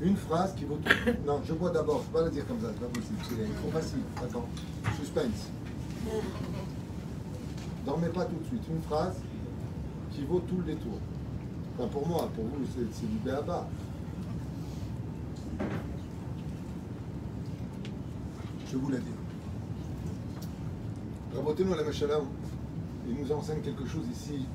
Une 0.00 0.16
phrase 0.16 0.54
qui 0.54 0.64
vaut 0.64 0.76
tout. 0.76 0.92
Non, 1.26 1.40
je 1.44 1.52
bois 1.54 1.70
d'abord, 1.70 2.02
je 2.02 2.02
ne 2.02 2.06
peux 2.06 2.18
pas 2.18 2.24
la 2.24 2.30
dire 2.30 2.46
comme 2.46 2.60
ça, 2.60 2.68
c'est 2.72 2.80
pas 2.80 2.86
possible. 2.86 3.18
C'est 3.28 3.60
trop 3.60 3.70
facile. 3.70 4.00
Attends, 4.22 4.46
suspense. 4.96 5.50
Dormez 7.84 8.08
pas 8.08 8.24
tout 8.26 8.36
de 8.36 8.44
suite. 8.46 8.62
Une 8.70 8.82
phrase 8.82 9.16
qui 10.12 10.24
vaut 10.24 10.40
tout 10.40 10.58
le 10.58 10.64
détour. 10.64 10.98
Enfin, 11.76 11.88
pour 11.88 12.06
moi, 12.06 12.30
pour 12.34 12.44
vous, 12.44 12.64
c'est 12.76 13.06
du 13.06 13.16
béaba. 13.18 13.68
Je 18.70 18.76
vous 18.76 18.90
la 18.90 18.98
dis. 18.98 19.04
Rabotenu 21.34 21.70
la 21.76 21.84
Mashalam, 21.84 22.22
il 23.08 23.14
nous 23.14 23.32
enseigne 23.32 23.60
quelque 23.60 23.86
chose 23.86 24.04
ici, 24.12 24.46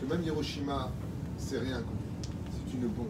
que 0.00 0.06
même 0.06 0.22
Hiroshima, 0.22 0.90
c'est 1.36 1.58
rien 1.58 1.82
C'est 2.50 2.74
une 2.74 2.88
bombe. 2.88 3.06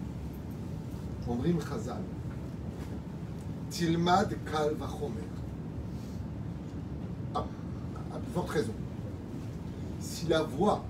Plus 8.22 8.32
forte 8.32 8.50
raison. 8.50 8.72
Si 10.00 10.26
la 10.26 10.42
voix 10.42 10.84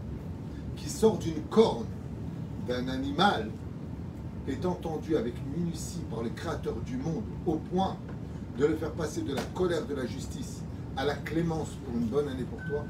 qui 0.76 0.88
sort 0.88 1.18
d'une 1.18 1.42
corne 1.50 1.86
d'un 2.68 2.86
animal 2.88 3.50
est 4.46 4.64
entendue 4.64 5.16
avec 5.16 5.34
minutie 5.56 6.02
par 6.10 6.22
le 6.22 6.30
Créateur 6.30 6.76
du 6.86 6.96
monde 6.96 7.24
au 7.44 7.56
point 7.56 7.96
de 8.58 8.66
le 8.66 8.76
faire 8.76 8.92
passer 8.92 9.22
de 9.22 9.34
la 9.34 9.42
colère 9.42 9.86
de 9.86 9.94
la 9.94 10.06
justice 10.06 10.62
à 10.96 11.04
la 11.04 11.14
clémence 11.14 11.70
pour 11.84 11.94
une 11.94 12.06
bonne 12.06 12.28
année 12.28 12.44
pour 12.44 12.60
toi, 12.68 12.84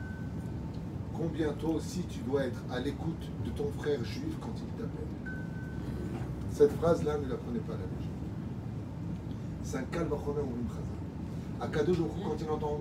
combien 1.15 1.53
toi 1.53 1.71
aussi 1.71 2.03
tu 2.09 2.21
dois 2.21 2.45
être 2.45 2.61
à 2.71 2.81
l'écoute 2.81 3.29
de 3.45 3.51
ton 3.51 3.71
frère 3.79 4.03
juif 4.05 4.35
quand 4.41 4.53
il 4.57 4.67
t'appelle 4.77 5.18
Cette 6.59 6.73
phrase-là, 6.73 7.17
ne 7.19 7.29
la 7.29 7.37
prenez 7.37 7.61
pas 7.61 7.75
à 7.75 7.77
la 7.77 7.85
légère. 7.85 8.11
C'est 9.63 9.77
un 9.77 9.83
calme 9.83 10.09
ou 10.11 10.61
une 10.61 10.67
phrase. 10.67 10.83
À 11.61 11.69
Kadosh 11.69 11.99
quand 11.99 12.37
il 12.41 12.51
entend 12.51 12.81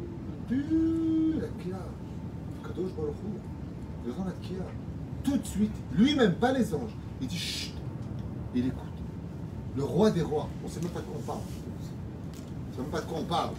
la 0.49 1.48
Kia, 1.64 1.78
Kadosh 2.64 2.90
il 4.04 4.12
entend 4.12 4.26
la 4.26 4.32
Kia. 4.41 4.64
Tout 5.24 5.38
de 5.38 5.45
suite, 5.45 5.76
lui-même, 5.95 6.34
pas 6.34 6.54
les 6.54 6.74
anges, 6.74 6.95
il 7.22 7.28
dit 7.28 7.38
Chut, 7.38 7.76
il 8.56 8.66
écoute. 8.66 8.82
Le 9.76 9.84
roi 9.84 10.10
des 10.10 10.24
rois, 10.24 10.49
on 10.64 10.68
ne 10.68 10.72
sait 10.72 10.80
même 10.80 10.90
pas 10.90 11.02
de 11.02 11.06
quoi 11.06 11.18
on 11.20 11.22
parle. 11.22 11.40
On 11.45 12.72
ne 12.72 12.76
sait 12.76 12.82
même 12.82 12.90
pas 12.90 13.02
de 13.02 13.06
quoi 13.06 13.20
on 13.20 13.26
parle. 13.26 13.54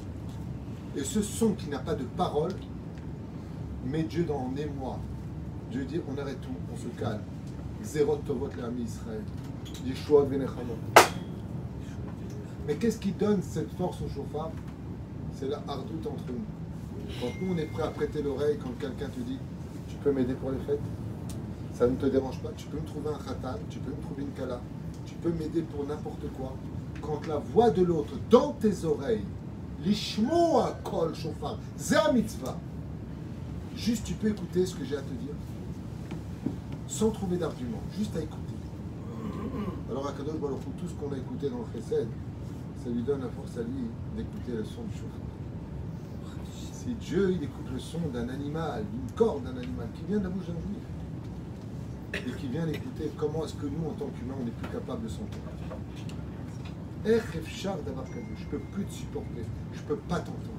Et 0.96 1.04
ce 1.04 1.22
son 1.22 1.52
qui 1.52 1.68
n'a 1.68 1.78
pas 1.78 1.94
de 1.94 2.02
parole 2.02 2.54
met 3.86 4.02
Dieu 4.02 4.24
dans 4.24 4.52
émoi. 4.56 4.98
Dieu 5.70 5.84
dit 5.84 6.00
on 6.12 6.20
arrête 6.20 6.40
tout, 6.40 6.48
on 6.74 6.76
se 6.76 6.88
calme. 7.00 7.22
Zérot 7.84 8.16
tovot 8.26 8.50
l'ami 8.60 8.82
Israël. 8.82 9.22
Yeshua 9.86 10.24
venechamo. 10.24 10.76
Mais 12.66 12.76
qu'est-ce 12.76 12.98
qui 12.98 13.12
donne 13.12 13.42
cette 13.42 13.70
force 13.76 13.98
au 14.02 14.08
chauffard 14.08 14.50
C'est 15.34 15.48
la 15.48 15.62
hardoute 15.66 16.06
entre 16.06 16.24
nous. 16.28 17.14
Quand 17.20 17.28
nous 17.40 17.54
on 17.54 17.58
est 17.58 17.66
prêt 17.66 17.84
à 17.84 17.88
prêter 17.88 18.22
l'oreille, 18.22 18.58
quand 18.62 18.78
quelqu'un 18.78 19.08
te 19.08 19.20
dit 19.20 19.38
tu 19.88 19.96
peux 19.96 20.12
m'aider 20.12 20.34
pour 20.34 20.50
les 20.50 20.58
fêtes, 20.58 20.80
ça 21.72 21.86
ne 21.86 21.96
te 21.96 22.06
dérange 22.06 22.40
pas, 22.40 22.50
tu 22.56 22.66
peux 22.66 22.78
me 22.78 22.86
trouver 22.86 23.08
un 23.08 23.18
khatan, 23.18 23.58
tu 23.70 23.78
peux 23.78 23.90
me 23.90 24.02
trouver 24.02 24.22
une 24.22 24.32
kala, 24.32 24.60
tu 25.06 25.14
peux 25.14 25.30
m'aider 25.30 25.62
pour 25.62 25.86
n'importe 25.86 26.30
quoi. 26.36 26.54
Quand 27.00 27.26
la 27.26 27.38
voix 27.38 27.70
de 27.70 27.82
l'autre 27.82 28.14
dans 28.28 28.52
tes 28.52 28.84
oreilles 28.84 29.24
Lishmoa 29.84 30.78
kol. 30.82 31.12
C'est 31.76 31.96
un 31.96 32.12
mitzvah. 32.12 32.58
Juste, 33.76 34.04
tu 34.04 34.14
peux 34.14 34.28
écouter 34.28 34.66
ce 34.66 34.74
que 34.74 34.84
j'ai 34.84 34.96
à 34.96 35.00
te 35.00 35.12
dire. 35.12 35.34
Sans 36.88 37.10
trouver 37.10 37.36
d'argument. 37.36 37.80
Juste 37.96 38.16
à 38.16 38.20
écouter. 38.20 38.47
Mm. 39.54 39.90
Alors 39.90 40.08
Akadosh 40.08 40.36
Baruch 40.36 40.60
tout 40.78 40.88
ce 40.88 40.94
qu'on 40.94 41.12
a 41.12 41.16
écouté 41.18 41.48
dans 41.48 41.58
le 41.58 41.64
Chesed, 41.72 42.08
ça 42.82 42.90
lui 42.90 43.02
donne 43.02 43.22
la 43.22 43.28
force 43.28 43.56
à 43.56 43.62
lui 43.62 43.88
d'écouter 44.16 44.52
le 44.52 44.64
son 44.64 44.82
du 44.84 44.92
chauffeur. 44.92 45.26
Si 46.72 46.94
Dieu 46.94 47.32
il 47.32 47.42
écoute 47.44 47.66
le 47.72 47.78
son 47.78 48.00
d'un 48.12 48.28
animal, 48.28 48.84
d'une 48.92 49.10
corde 49.16 49.44
d'un 49.44 49.56
animal 49.58 49.88
qui 49.94 50.04
vient 50.08 50.18
de 50.18 50.24
la 50.24 50.30
bouche 50.30 50.46
d'un 50.46 50.54
juif 50.54 52.26
et 52.26 52.40
qui 52.40 52.46
vient 52.48 52.66
l'écouter, 52.66 53.10
comment 53.16 53.44
est-ce 53.44 53.54
que 53.54 53.66
nous 53.66 53.88
en 53.88 53.92
tant 53.92 54.06
qu'humains 54.06 54.34
on 54.40 54.44
n'est 54.44 54.50
plus 54.50 54.68
capable 54.68 55.04
de 55.04 55.08
s'entendre 55.08 55.42
Je 57.04 58.46
peux 58.46 58.58
plus 58.72 58.84
te 58.84 58.92
supporter, 58.92 59.44
je 59.72 59.82
ne 59.82 59.86
peux 59.86 59.96
pas 59.96 60.20
t'entendre. 60.20 60.58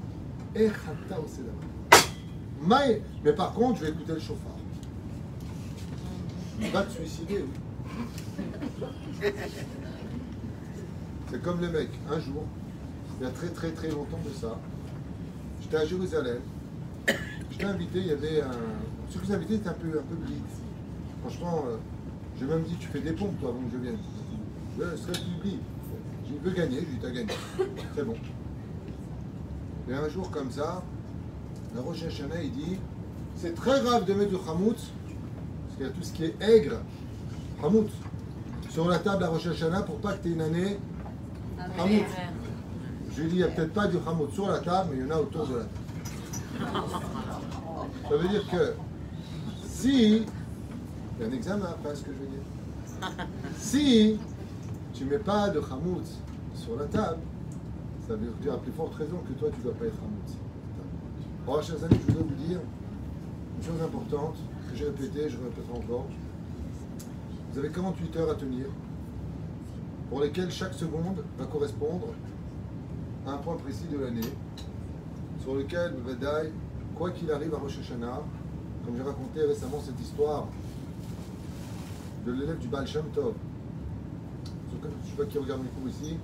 Mais 3.24 3.32
par 3.32 3.52
contre, 3.52 3.78
je 3.78 3.84
vais 3.84 3.90
écouter 3.90 4.12
le 4.12 4.20
chauffard. 4.20 4.56
Tu 6.60 6.68
vas 6.68 6.82
te 6.82 6.92
suicider, 6.92 7.38
oui. 7.38 7.69
C'est 11.30 11.42
comme 11.42 11.60
le 11.60 11.70
mec, 11.70 11.88
un 12.10 12.18
jour, 12.20 12.44
il 13.18 13.24
y 13.24 13.28
a 13.28 13.30
très 13.30 13.48
très 13.48 13.70
très 13.70 13.90
longtemps 13.90 14.20
de 14.24 14.30
ça, 14.30 14.58
j'étais 15.60 15.76
à 15.76 15.84
Jérusalem, 15.84 16.40
j'étais 17.50 17.64
invité, 17.64 17.98
il 17.98 18.06
y 18.06 18.12
avait 18.12 18.40
un... 18.42 18.50
Qui 19.10 19.26
sont 19.26 19.32
invités 19.32 19.54
étaient 19.54 19.68
un 19.68 19.72
peu, 19.72 19.88
un 19.88 20.02
peu 20.02 20.14
blitz. 20.14 20.62
Franchement, 21.22 21.64
euh, 21.66 21.76
j'ai 22.38 22.46
même 22.46 22.62
dit, 22.62 22.76
tu 22.78 22.86
fais 22.86 23.00
des 23.00 23.10
pompes 23.10 23.38
toi 23.40 23.48
avant 23.48 23.58
que 23.58 23.72
je 23.72 23.78
vienne. 23.78 23.98
Je 24.78 24.96
serais 24.96 25.12
plus 25.12 25.40
blitz. 25.40 25.60
J'ai 26.28 26.38
veux 26.38 26.52
gagner, 26.52 26.76
je 26.76 26.84
lui 26.84 26.92
ai 26.92 26.94
dit, 26.94 26.98
t'as 27.02 27.10
gagné. 27.10 27.32
C'est 27.96 28.04
bon. 28.04 28.14
Et 29.88 29.94
un 29.94 30.08
jour 30.08 30.30
comme 30.30 30.52
ça, 30.52 30.84
la 31.74 31.80
Rosh 31.80 32.04
Hashanah, 32.04 32.40
il 32.40 32.52
dit, 32.52 32.78
c'est 33.34 33.52
très 33.54 33.80
grave 33.80 34.04
de 34.04 34.14
mettre 34.14 34.30
du 34.30 34.36
chamoutz, 34.46 34.92
parce 35.66 35.76
qu'il 35.76 35.86
y 35.86 35.88
a 35.88 35.92
tout 35.92 36.02
ce 36.02 36.12
qui 36.12 36.24
est 36.26 36.40
aigre, 36.40 36.76
chamoutz, 37.60 37.92
sur 38.70 38.88
la 38.88 38.98
table 38.98 39.24
à 39.24 39.28
Rosh 39.28 39.46
Hashanah 39.46 39.82
pour 39.82 39.98
pas 39.98 40.14
que 40.14 40.22
tu 40.22 40.28
aies 40.28 40.32
une 40.32 40.40
année 40.40 40.78
chamoutz. 41.76 42.06
Je 43.12 43.22
lui 43.22 43.28
ai 43.28 43.30
il 43.30 43.36
n'y 43.36 43.42
a 43.42 43.48
peut-être 43.48 43.72
pas 43.72 43.86
du 43.86 43.98
chamoutz 44.04 44.32
sur 44.34 44.48
la 44.48 44.58
table, 44.60 44.90
mais 44.92 44.98
il 44.98 45.06
y 45.06 45.12
en 45.12 45.16
a 45.16 45.20
autour 45.20 45.46
de 45.46 45.56
la 45.56 45.64
table. 45.64 46.82
Ça 48.08 48.16
veut 48.16 48.28
dire 48.28 48.48
que 48.50 48.74
si, 49.66 50.16
il 50.16 51.20
y 51.20 51.24
a 51.24 51.26
un 51.26 51.32
examen 51.32 51.66
après 51.66 51.94
ce 51.94 52.02
que 52.02 52.12
je 52.12 52.18
veux 52.18 52.26
dire. 52.26 53.26
Si 53.56 54.18
tu 54.94 55.04
mets 55.04 55.18
pas 55.18 55.48
de 55.48 55.60
chamoutz 55.60 56.18
sur 56.54 56.76
la 56.76 56.84
table, 56.86 57.18
ça 58.06 58.14
veut 58.14 58.32
dire 58.40 58.54
à 58.54 58.58
plus 58.58 58.72
forte 58.72 58.94
raison 58.94 59.18
que 59.26 59.32
toi 59.34 59.48
tu 59.50 59.58
ne 59.58 59.62
dois 59.64 59.74
pas 59.74 59.86
être 59.86 59.96
chamoutz. 59.96 60.36
Alors, 61.46 61.62
je 61.62 61.72
voudrais 61.72 62.22
vous 62.22 62.46
dire 62.46 62.60
une 63.58 63.64
chose 63.64 63.82
importante 63.82 64.36
que 64.70 64.76
j'ai 64.76 64.84
répétée, 64.84 65.28
je 65.28 65.36
répéterai 65.36 65.72
encore. 65.76 66.06
Vous 67.52 67.58
avez 67.58 67.70
48 67.70 68.16
heures 68.16 68.30
à 68.30 68.34
tenir, 68.36 68.66
pour 70.08 70.20
lesquelles 70.20 70.52
chaque 70.52 70.72
seconde 70.72 71.24
va 71.36 71.46
correspondre 71.46 72.06
à 73.26 73.32
un 73.32 73.36
point 73.38 73.56
précis 73.56 73.86
de 73.90 73.98
l'année, 73.98 74.28
sur 75.42 75.56
lequel, 75.56 75.94
Vadaï, 76.06 76.52
quoi 76.96 77.10
qu'il 77.10 77.28
arrive 77.32 77.52
à 77.54 77.58
Rosh 77.58 77.78
Hashanah, 77.80 78.22
comme 78.84 78.96
j'ai 78.96 79.02
raconté 79.02 79.42
récemment 79.42 79.80
cette 79.84 80.00
histoire 80.00 80.46
de 82.24 82.32
l'élève 82.32 82.58
du 82.58 82.68
Baal 82.68 82.86
Shem 82.86 83.06
Tov, 83.12 83.34
je 84.70 84.76
ne 84.76 84.92
sais 85.10 85.16
pas 85.16 85.24
qui 85.24 85.38
regarde 85.38 85.62
mes 85.62 85.70
cours 85.70 85.88
ici, 85.88 86.18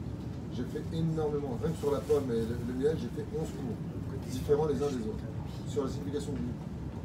j'ai 0.55 0.63
fait 0.63 0.97
énormément, 0.97 1.59
même 1.61 1.75
sur 1.75 1.91
la 1.91 1.99
pomme 1.99 2.31
et 2.31 2.35
le, 2.39 2.57
le 2.69 2.75
miel, 2.79 2.97
j'ai 3.01 3.09
fait 3.09 3.27
11 3.37 3.41
cours, 3.41 4.31
différents 4.31 4.67
les 4.67 4.77
uns 4.77 4.91
des 4.91 5.09
autres, 5.09 5.25
sur 5.67 5.83
la 5.83 5.91
signification 5.91 6.33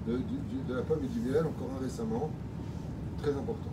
de 0.08 0.74
la 0.76 0.82
pomme 0.84 1.00
et 1.04 1.08
du 1.08 1.20
miel, 1.22 1.40
encore 1.40 1.70
un 1.76 1.84
récemment, 1.84 2.30
très 3.18 3.32
important. 3.32 3.70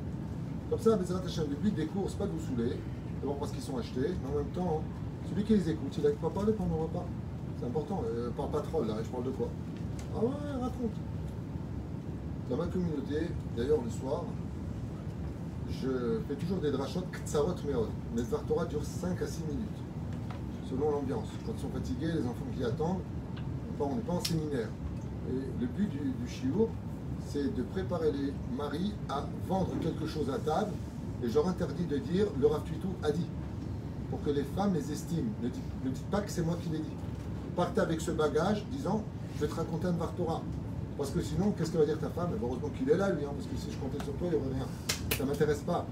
Comme 0.71 0.81
ça, 0.81 0.97
Bezrat 0.97 1.23
Hashem, 1.25 1.47
le 1.49 1.57
but 1.57 1.75
des 1.75 1.87
cours, 1.87 2.05
c'est 2.09 2.19
pas 2.19 2.27
de 2.27 2.33
vous 2.33 2.41
saouler, 2.41 2.77
d'abord 3.21 3.37
parce 3.37 3.53
qu'ils 3.53 3.63
sont 3.63 3.79
achetés, 3.79 4.11
mais 4.23 4.35
en 4.35 4.39
même 4.39 4.53
temps, 4.53 4.83
celui 5.31 5.45
qui 5.45 5.55
les 5.55 5.71
écoute, 5.71 5.95
il 5.97 6.03
n'arrive 6.03 6.19
pas 6.19 6.27
à 6.27 6.31
parler 6.31 6.53
pendant 6.53 6.77
le 6.77 6.83
repas. 6.83 7.07
C'est 7.59 7.67
important, 7.67 8.03
euh, 8.07 8.31
pas 8.31 8.51
là, 8.87 8.97
je 9.03 9.09
parle 9.09 9.25
de 9.25 9.31
quoi 9.31 9.49
Ah 10.15 10.19
ouais, 10.23 10.61
raconte. 10.61 10.93
Dans 12.51 12.57
ma 12.57 12.67
communauté, 12.67 13.29
d'ailleurs 13.57 13.81
le 13.83 13.91
soir, 13.91 14.25
je 15.71 16.21
fais 16.29 16.35
toujours 16.35 16.59
des 16.59 16.71
drachot 16.71 17.03
ktsarot 17.13 17.55
meod. 17.67 18.27
Dvar 18.27 18.43
Torah 18.45 18.67
durent 18.67 18.85
5 18.85 19.23
à 19.23 19.27
6 19.27 19.45
minutes, 19.45 19.79
selon 20.69 20.91
l'ambiance. 20.91 21.29
Quand 21.47 21.53
ils 21.57 21.61
sont 21.61 21.71
fatigués, 21.71 22.13
les 22.13 22.27
enfants 22.27 22.47
qui 22.55 22.63
attendent, 22.63 23.01
on 23.81 23.95
n'est 23.95 24.03
pas 24.03 24.15
en 24.15 24.25
séminaire. 24.25 24.69
Et 25.31 25.61
le 25.61 25.67
but 25.67 25.89
du, 25.89 25.99
du 25.99 26.29
c'est 27.27 27.55
de 27.55 27.63
préparer 27.63 28.13
les 28.13 28.33
maris 28.57 28.93
à 29.09 29.25
vendre 29.49 29.71
quelque 29.81 30.07
chose 30.07 30.31
à 30.31 30.39
table 30.39 30.73
et 31.23 31.29
je 31.29 31.35
leur 31.35 31.49
interdis 31.49 31.85
de 31.85 31.99
dire 31.99 32.27
le 32.41 32.47
Rav 32.47 32.63
a 33.03 33.11
dit 33.11 33.27
pour 34.11 34.23
que 34.23 34.31
les 34.31 34.45
femmes 34.45 34.75
les 34.75 34.93
estiment. 34.93 35.31
Ne 35.43 35.49
dites, 35.49 36.07
pas 36.11 36.21
que 36.21 36.31
c'est 36.31 36.43
moi 36.43 36.57
qui 36.63 36.71
l'ai 36.71 36.79
dit. 36.79 36.97
Partez 37.57 37.81
avec 37.81 38.01
ce 38.01 38.11
bagage 38.11 38.65
disant 38.71 39.03
je 39.37 39.41
vais 39.45 39.49
te 39.49 39.55
raconter 39.55 39.87
un 39.87 39.93
Vartora. 39.93 40.43
Parce 40.97 41.11
que 41.11 41.23
sinon, 41.23 41.53
qu'est-ce 41.57 41.71
que 41.71 41.79
va 41.79 41.85
dire 41.85 41.99
ta 42.01 42.09
femme? 42.09 42.31
Ben, 42.33 42.39
heureusement 42.43 42.71
qu'il 42.77 42.91
est 42.91 42.97
là, 42.97 43.11
lui, 43.11 43.25
hein, 43.25 43.31
parce 43.33 43.47
que 43.47 43.57
si 43.57 43.71
je 43.71 43.79
comptais 43.79 44.03
sur 44.03 44.13
toi, 44.15 44.27
il 44.27 44.31
n'y 44.31 44.37
aurait 44.37 44.55
rien. 44.55 44.67
Ça 45.17 45.23
ne 45.23 45.29
m'intéresse 45.29 45.61
pas. 45.61 45.87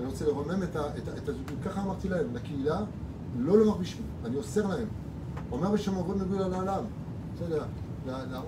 Alors, 0.00 0.12
c'est 0.14 0.24
le 0.24 0.32
même 0.48 0.62
la 8.30 8.40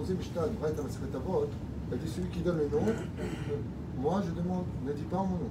elle 1.90 1.98
dit 1.98 2.10
celui 2.10 2.28
qui 2.28 2.40
donne 2.40 2.58
le 2.58 2.68
nom, 2.68 2.84
moi 3.98 4.22
je 4.26 4.32
demande, 4.32 4.64
ne 4.86 4.92
dis 4.92 5.04
pas 5.04 5.18
mon 5.18 5.30
nom. 5.30 5.50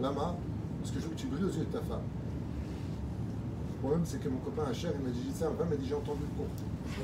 Lama, 0.00 0.34
parce 0.80 0.92
que 0.92 1.00
je 1.00 1.04
veux 1.04 1.10
que 1.10 1.20
tu 1.20 1.26
brilles 1.26 1.44
aux 1.44 1.52
yeux 1.52 1.64
de 1.64 1.76
ta 1.76 1.80
femme. 1.80 2.00
Le 3.72 3.78
problème, 3.82 4.02
c'est 4.04 4.20
que 4.20 4.28
mon 4.28 4.38
copain 4.38 4.64
à 4.68 4.72
cher, 4.72 4.92
il 4.98 5.04
m'a 5.04 5.10
dit, 5.10 5.20
j'ai 5.26 5.32
ça, 5.32 5.50
ma 5.58 5.64
m'a 5.64 5.76
dit, 5.76 5.86
j'ai 5.86 5.94
entendu 5.94 6.20
le 6.20 6.26
cours. 6.36 6.48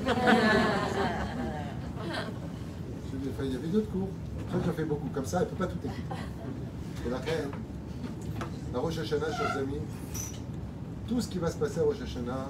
il 3.43 3.51
y 3.51 3.55
avait 3.55 3.67
d'autres 3.67 3.91
cours. 3.91 4.09
Après, 4.47 4.59
j'en 4.65 4.73
fais 4.73 4.85
beaucoup. 4.85 5.09
Comme 5.13 5.25
ça, 5.25 5.39
elle 5.39 5.45
ne 5.45 5.49
peut 5.51 5.65
pas 5.65 5.67
tout 5.67 5.77
écouter. 5.83 6.01
Et 7.05 7.09
la 7.09 7.17
reine, 7.17 7.49
la 8.73 8.79
Rosh 8.79 8.99
Hashanah, 8.99 9.31
chers 9.31 9.57
amis, 9.57 9.79
tout 11.07 11.21
ce 11.21 11.27
qui 11.27 11.39
va 11.39 11.49
se 11.49 11.57
passer 11.57 11.79
à 11.79 11.83
Rosh 11.83 12.01
Hashanah 12.01 12.49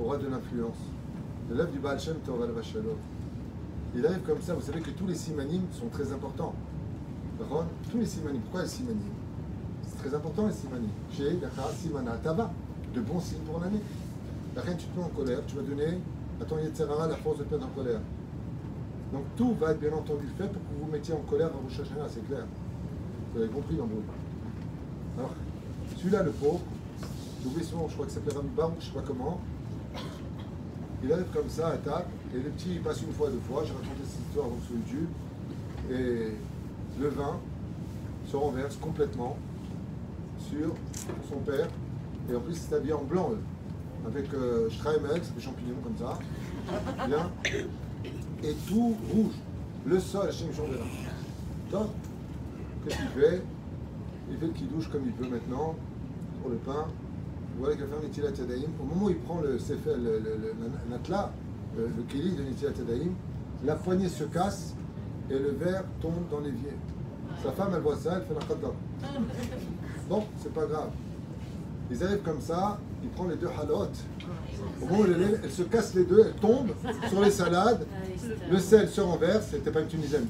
aura 0.00 0.16
de 0.16 0.28
l'influence. 0.28 0.78
De 1.50 1.54
l'œuvre 1.54 1.72
du 1.72 1.78
Baal 1.78 1.98
Shem 1.98 2.16
Tov 2.24 2.42
al 2.42 2.52
il 3.94 4.04
arrive 4.06 4.20
comme 4.20 4.40
ça, 4.40 4.54
vous 4.54 4.60
savez 4.60 4.80
que 4.80 4.90
tous 4.90 5.06
les 5.06 5.14
simanim 5.14 5.62
sont 5.72 5.88
très 5.88 6.12
importants. 6.12 6.54
D'accord 7.38 7.66
Tous 7.90 7.98
les 7.98 8.06
simanim. 8.06 8.40
Pourquoi 8.42 8.62
les 8.62 8.68
simanim 8.68 9.12
C'est 9.82 9.98
très 9.98 10.14
important 10.14 10.46
les 10.46 10.52
simanim. 10.52 10.90
Chez 11.12 11.34
Dakar, 11.34 11.70
Simana 11.70 12.12
Tava, 12.22 12.50
de 12.94 13.00
bons 13.00 13.20
signes 13.20 13.40
pour 13.40 13.60
l'année. 13.60 13.80
La 14.54 14.62
reine, 14.62 14.76
tu 14.76 14.86
te 14.86 14.98
mets 14.98 15.04
en 15.04 15.08
colère, 15.08 15.40
tu 15.46 15.56
vas 15.56 15.62
donner 15.62 15.98
à 16.40 16.44
ton 16.44 16.58
Yetzerara 16.58 17.06
la 17.06 17.16
force 17.16 17.38
de 17.38 17.44
te 17.44 17.54
mettre 17.54 17.66
en 17.66 17.70
colère. 17.70 18.00
Donc 19.12 19.22
tout 19.36 19.54
va 19.54 19.72
être 19.72 19.80
bien 19.80 19.92
entendu 19.92 20.26
fait 20.36 20.46
pour 20.48 20.62
que 20.62 20.74
vous 20.78 20.84
vous 20.84 20.92
mettiez 20.92 21.14
en 21.14 21.22
colère 21.28 21.48
à 21.48 21.62
Rosh 21.62 21.80
Hashanah, 21.80 22.08
c'est 22.08 22.26
clair. 22.26 22.44
Vous 23.32 23.40
avez 23.40 23.50
compris 23.50 23.76
l'embrouille. 23.76 24.02
Alors, 25.16 25.32
celui-là, 25.96 26.22
le 26.22 26.30
pauvre, 26.30 26.60
j'oublie 27.42 27.64
son 27.64 27.88
je 27.88 27.94
crois 27.94 28.06
que 28.06 28.12
ça 28.12 28.20
s'appelle 28.20 28.36
Rami 28.36 28.50
Baruch, 28.54 28.76
je 28.80 28.86
sais 28.86 28.92
pas 28.92 29.02
comment. 29.06 29.40
Il 31.02 31.12
arrive 31.12 31.26
comme 31.32 31.48
ça, 31.48 31.68
attaque, 31.68 32.06
et 32.34 32.38
le 32.38 32.50
petit 32.50 32.74
il 32.74 32.82
passe 32.82 33.02
une 33.02 33.12
fois, 33.12 33.30
deux 33.30 33.40
fois, 33.48 33.62
j'ai 33.64 33.72
raconté 33.72 34.02
cette 34.04 34.26
histoire 34.26 34.46
sur 34.66 34.74
YouTube, 34.74 35.08
et 35.90 36.32
le 37.00 37.08
vin 37.08 37.38
se 38.26 38.36
renverse 38.36 38.76
complètement 38.76 39.36
sur 40.38 40.74
son 41.28 41.36
père, 41.38 41.68
et 42.30 42.34
en 42.34 42.40
plus 42.40 42.54
c'est 42.54 42.74
habillé 42.74 42.92
en 42.92 43.04
blanc, 43.04 43.30
avec 44.06 44.32
euh, 44.34 44.68
Streimex, 44.70 45.30
des 45.32 45.40
champignons 45.40 45.76
comme 45.82 45.96
ça, 45.96 46.18
bien, 47.06 47.30
et 48.42 48.54
tout 48.66 48.96
rouge. 49.12 49.34
Le 49.86 50.00
sol, 50.00 50.28
Hachem 50.28 50.52
Chambéra. 50.52 50.84
Top. 51.70 51.90
Qu'est-ce 52.84 52.96
qu'il 52.96 53.08
fait? 53.08 53.42
Il 54.30 54.36
fait 54.36 54.46
le 54.46 54.52
qui-douche 54.52 54.88
comme 54.90 55.02
il 55.06 55.12
peut 55.12 55.28
maintenant, 55.28 55.76
pour 56.42 56.50
le 56.50 56.56
pain. 56.56 56.86
Au 57.60 58.84
moment 58.84 59.06
où 59.06 59.10
il 59.10 59.18
prend 59.18 59.40
le 59.40 59.58
Sefer, 59.58 59.96
le, 59.96 60.18
le, 60.18 60.36
le, 60.36 60.54
le 60.60 60.90
Natla, 60.90 61.32
le, 61.76 61.84
le 61.88 62.02
Kéli 62.08 62.32
de 62.32 62.42
Nitilat 62.42 62.70
Yadayim, 62.78 63.12
la 63.64 63.74
poignée 63.74 64.08
se 64.08 64.24
casse 64.24 64.74
et 65.30 65.34
le 65.38 65.50
verre 65.50 65.84
tombe 66.00 66.28
dans 66.30 66.40
l'évier. 66.40 66.72
Sa 67.42 67.52
femme, 67.52 67.72
elle 67.74 67.82
voit 67.82 67.96
ça, 67.96 68.14
elle 68.16 68.22
fait 68.22 68.34
la 68.34 68.40
khata. 68.40 68.72
Bon, 70.08 70.24
c'est 70.42 70.52
pas 70.54 70.66
grave. 70.66 70.90
Ils 71.90 72.04
arrivent 72.04 72.22
comme 72.22 72.40
ça, 72.40 72.78
il 73.02 73.08
prend 73.10 73.26
les 73.26 73.36
deux 73.36 73.48
halotes. 73.48 73.98
Au 74.80 74.86
moment 74.86 75.00
où 75.00 75.06
elle 75.42 75.50
se 75.50 75.62
casse 75.62 75.94
les 75.94 76.04
deux, 76.04 76.22
elle 76.26 76.40
tombe 76.40 76.70
sur 77.08 77.20
les 77.22 77.30
salades, 77.30 77.86
le 78.50 78.58
sel 78.58 78.88
se 78.88 79.00
renverse, 79.00 79.48
c'était 79.50 79.70
pas 79.70 79.80
une 79.80 79.88
Tunisienne. 79.88 80.26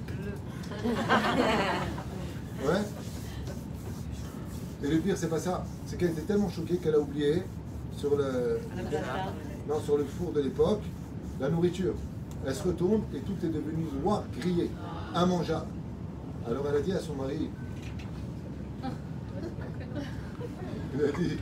Ouais. 2.65 2.83
Et 4.83 4.89
le 4.89 4.99
pire, 4.99 5.17
c'est 5.17 5.29
pas 5.29 5.39
ça. 5.41 5.65
C'est 5.87 5.97
qu'elle 5.99 6.11
était 6.11 6.23
tellement 6.23 6.49
choquée 6.49 6.77
qu'elle 6.77 6.95
a 6.95 7.01
oublié 7.01 7.43
sur 7.97 8.17
le, 8.17 8.61
non, 9.69 9.81
sur 9.81 9.97
le 9.99 10.05
four 10.05 10.33
de 10.33 10.41
l'époque 10.41 10.83
la 11.41 11.49
nourriture. 11.49 11.95
Elle 12.47 12.55
se 12.55 12.63
retourne 12.63 13.03
et 13.15 13.19
tout 13.21 13.35
est 13.45 13.49
devenu 13.49 13.85
noir, 14.03 14.23
grillé, 14.39 14.71
immangeable. 15.15 15.67
Alors 16.47 16.65
elle 16.71 16.77
a 16.77 16.81
dit 16.81 16.93
à 16.93 17.01
son 17.01 17.15
mari, 17.15 17.51
elle 20.95 21.05
a 21.05 21.13
dit, 21.19 21.39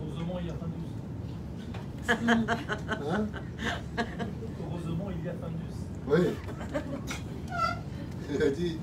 Heureusement, 0.00 0.38
il 0.40 0.46
y 0.46 0.50
a 0.50 0.54
fin 0.54 0.66
douce. 0.68 2.08
hein? 3.10 3.26
Heureusement, 4.70 5.08
il 5.10 5.24
y 5.24 5.28
a 5.28 5.32
fin 5.32 5.48
douce. 5.48 5.78
Oui. 6.08 6.20
Elle 8.34 8.42
a 8.42 8.50
dit, 8.50 8.78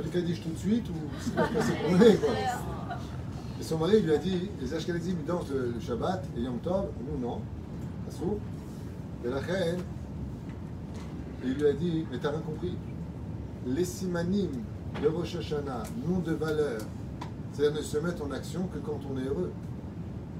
fait 0.00 0.16
le 0.16 0.20
Kaddish 0.20 0.42
tout 0.42 0.50
de 0.50 0.58
suite 0.58 0.88
ou 0.88 0.92
c'est 1.18 1.30
se 1.30 1.34
passer 1.34 1.72
pour 1.72 1.98
quoi 1.98 2.34
Et 3.60 3.62
son 3.62 3.78
mari 3.78 4.00
lui 4.00 4.12
a 4.12 4.18
dit, 4.18 4.50
les 4.60 4.74
Ashkenazim 4.74 5.16
dansent 5.26 5.50
le, 5.50 5.74
Shabbat 5.80 6.24
et 6.36 6.40
Yom 6.40 6.58
Tov, 6.58 6.88
nous 7.06 7.18
non, 7.18 7.40
Assour. 8.08 8.38
Et 9.24 9.28
la 9.28 9.38
reine, 9.38 9.80
il 11.44 11.54
lui 11.54 11.66
a 11.66 11.72
dit, 11.72 12.06
mais 12.10 12.18
t'as 12.18 12.30
rien 12.30 12.40
compris. 12.40 12.76
Les 13.66 13.84
simanim 13.84 14.50
de 15.02 15.08
Rosh 15.08 15.36
Hashanah 15.36 15.82
n'ont 16.06 16.20
de 16.20 16.32
valeur, 16.32 16.80
c'est-à-dire 17.52 17.78
ne 17.78 17.82
se 17.82 17.98
mettent 17.98 18.22
en 18.22 18.30
action 18.30 18.66
que 18.72 18.78
quand 18.78 19.00
on 19.12 19.18
est 19.18 19.24
heureux. 19.24 19.52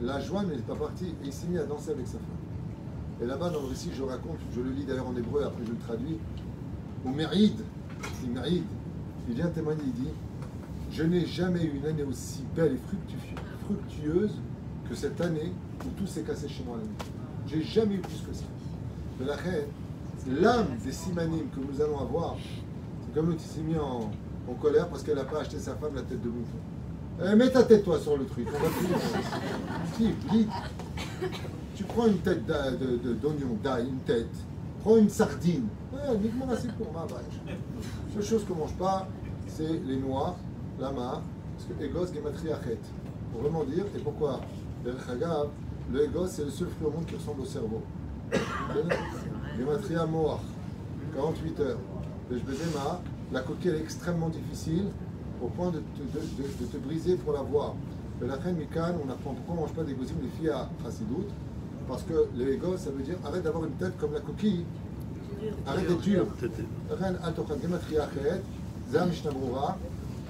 La 0.02 0.18
joie 0.18 0.42
n'est 0.44 0.56
pas 0.56 0.76
partie 0.76 1.08
et 1.22 1.26
il 1.26 1.32
s'est 1.32 1.46
mis 1.46 1.58
à 1.58 1.64
danser 1.64 1.90
avec 1.90 2.06
sa 2.06 2.14
femme. 2.14 3.20
Et 3.22 3.26
là-bas, 3.26 3.50
dans 3.50 3.60
le 3.60 3.66
récit, 3.66 3.90
je 3.94 4.02
raconte, 4.02 4.38
je 4.54 4.62
le 4.62 4.70
lis 4.70 4.84
d'ailleurs 4.84 5.08
en 5.08 5.14
hébreu, 5.14 5.44
après 5.44 5.62
je 5.66 5.72
le 5.72 5.76
traduis, 5.76 6.16
au 7.04 7.10
Méride, 7.10 7.60
il 8.24 8.30
Méride, 8.30 8.64
il 9.30 9.36
vient 9.36 9.46
témoigner, 9.46 9.82
il 9.84 9.92
dit 9.92 10.10
Je 10.90 11.04
n'ai 11.04 11.24
jamais 11.26 11.62
eu 11.62 11.76
une 11.76 11.86
année 11.86 12.02
aussi 12.02 12.42
belle 12.54 12.72
et 12.72 12.76
fructu- 12.76 13.40
fructueuse 13.64 14.36
que 14.88 14.94
cette 14.94 15.20
année 15.20 15.52
où 15.84 15.88
tout 15.96 16.06
s'est 16.06 16.22
cassé 16.22 16.48
chez 16.48 16.64
moi 16.64 16.76
la 16.78 16.82
nuit. 16.82 16.96
J'ai 17.46 17.62
jamais 17.62 17.94
eu 17.94 17.98
plus 17.98 18.22
que 18.28 18.34
ça. 18.34 18.44
De 19.20 19.24
la 19.24 19.36
reine, 19.36 19.68
l'âme 20.40 20.76
des 20.84 20.92
simanim 20.92 21.48
que 21.54 21.60
nous 21.60 21.80
allons 21.80 22.00
avoir, 22.00 22.36
c'est 23.04 23.14
comme 23.14 23.28
l'autre 23.28 23.40
qui 23.40 23.48
s'est 23.48 23.60
mis 23.60 23.78
en, 23.78 24.10
colère 24.60 24.88
parce 24.88 25.04
qu'elle 25.04 25.14
n'a 25.14 25.22
pas 25.22 25.42
acheté 25.42 25.60
sa 25.60 25.76
femme 25.76 25.94
la 25.94 26.02
tête 26.02 26.20
de 26.20 26.28
bouffon. 26.28 26.58
Eh, 27.24 27.36
mets 27.36 27.50
ta 27.50 27.62
tête 27.62 27.84
toi 27.84 28.00
sur 28.00 28.16
le 28.16 28.24
truc, 28.24 28.48
on 28.48 28.58
va 28.58 28.68
vite. 30.32 30.48
Tu 31.76 31.84
prends 31.84 32.08
une 32.08 32.18
tête 32.18 32.44
d'oignon, 32.44 33.56
d'ail, 33.62 33.86
une 33.90 34.00
tête. 34.00 34.26
Prends 34.80 34.96
une 34.96 35.08
sardine. 35.08 35.68
Ouais, 35.92 36.16
uniquement 36.16 36.48
assez 36.50 36.66
pour 36.68 36.92
ma 36.92 37.06
vache. 37.06 37.56
Seule 38.12 38.24
chose 38.24 38.44
qu'on 38.44 38.56
mange 38.56 38.74
pas, 38.74 39.06
les 39.86 39.96
noix, 39.96 40.36
la 40.78 40.90
mare, 40.90 41.22
parce 41.56 41.78
que 41.78 41.84
Egos 41.84 42.12
Gematriachet. 42.12 42.78
Pour 43.32 43.42
vraiment 43.42 43.64
dire, 43.64 43.84
et 43.96 43.98
pourquoi? 44.00 44.40
Le 44.84 46.04
Egos, 46.04 46.26
c'est 46.28 46.44
le 46.44 46.50
seul 46.50 46.68
fruit 46.68 46.86
au 46.86 46.90
monde 46.90 47.06
qui 47.06 47.16
ressemble 47.16 47.42
au 47.42 47.44
cerveau. 47.44 47.82
Gematria 49.58 50.06
Moach, 50.06 50.40
48 51.14 51.60
heures. 51.60 51.78
Le 52.30 52.38
Jbedema, 52.38 53.00
la 53.32 53.40
coquille 53.40 53.72
est 53.72 53.80
extrêmement 53.80 54.28
difficile, 54.28 54.84
au 55.42 55.48
point 55.48 55.70
de 55.70 55.80
te, 55.80 56.76
briser 56.78 57.16
pour 57.16 57.32
la 57.32 57.42
voir. 57.42 57.74
Le 58.20 58.26
Lachen 58.26 58.56
Mikan, 58.56 58.94
on 59.04 59.10
apprend 59.10 59.34
pourquoi 59.34 59.54
on 59.54 59.54
ne 59.54 59.60
mange 59.60 59.72
pas 59.72 59.82
des 59.82 59.94
gozim, 59.94 60.14
les 60.22 60.28
filles 60.28 60.50
à 60.50 60.68
Chassidout, 60.84 61.26
parce 61.88 62.02
que 62.02 62.12
le 62.36 62.58
ça 62.76 62.90
veut 62.90 63.02
dire 63.02 63.16
arrête 63.24 63.42
d'avoir 63.42 63.64
une 63.64 63.72
tête 63.72 63.96
comme 63.98 64.12
la 64.12 64.20
coquille, 64.20 64.64
arrête 65.66 65.88
d'être 65.88 66.00
dur. 66.00 66.26
Gematria 67.62 68.08
אל 68.93 68.99
תאכל 68.99 68.99
גמטריה 68.99 69.03
אחרת, 69.03 69.03
זה 69.03 69.03
המשנה 69.03 69.31
ברורה, 69.31 69.73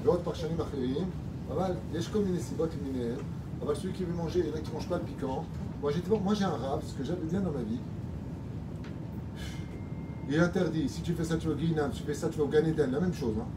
ועוד 0.04 0.20
פרשנים 0.24 0.62
אחרים, 0.62 1.10
אבל 1.52 1.72
יש 1.94 2.08
כל 2.08 2.20
מיני 2.20 2.40
סיבות 2.40 2.70
למיניהן, 2.82 3.20
אבל 3.62 3.74
celui 3.76 3.94
qui 3.98 4.04
veut 4.04 4.18
manger, 4.18 4.40
il 4.40 4.48
y 4.48 4.52
en 4.52 4.56
a 4.56 4.60
qui 4.60 4.70
ne 4.70 4.76
mangent 4.76 4.90
pas 4.90 4.98
le 4.98 5.04
piquant. 5.04 5.46
Moi 5.82 5.92
j'ai 5.92 6.02
moi, 6.24 6.34
j'ai 6.34 6.46
un 6.46 6.58
rab, 6.64 6.80
ce 6.84 6.94
que 6.98 7.04
j'avais 7.04 7.28
bien 7.32 7.42
dans 7.42 7.52
ma 7.52 7.62
vie, 7.70 7.80
il 10.28 10.34
est 10.36 10.40
interdit, 10.40 10.90
si 10.90 11.02
tu 11.02 11.14
fais 11.14 11.24
ça 11.24 11.38
tu 11.38 11.48
vas 11.48 11.54
au 11.54 11.58
Guinam, 11.58 11.92
si 11.94 12.00
tu 12.02 12.06
fais 12.08 12.14
ça 12.14 12.28
tu 12.30 12.38
vas 12.40 12.44
au 12.46 12.48
Gan 12.48 12.66
Eden, 12.72 12.92
la 12.92 13.00
même 13.00 13.14
chose. 13.14 13.36
hein. 13.42 13.48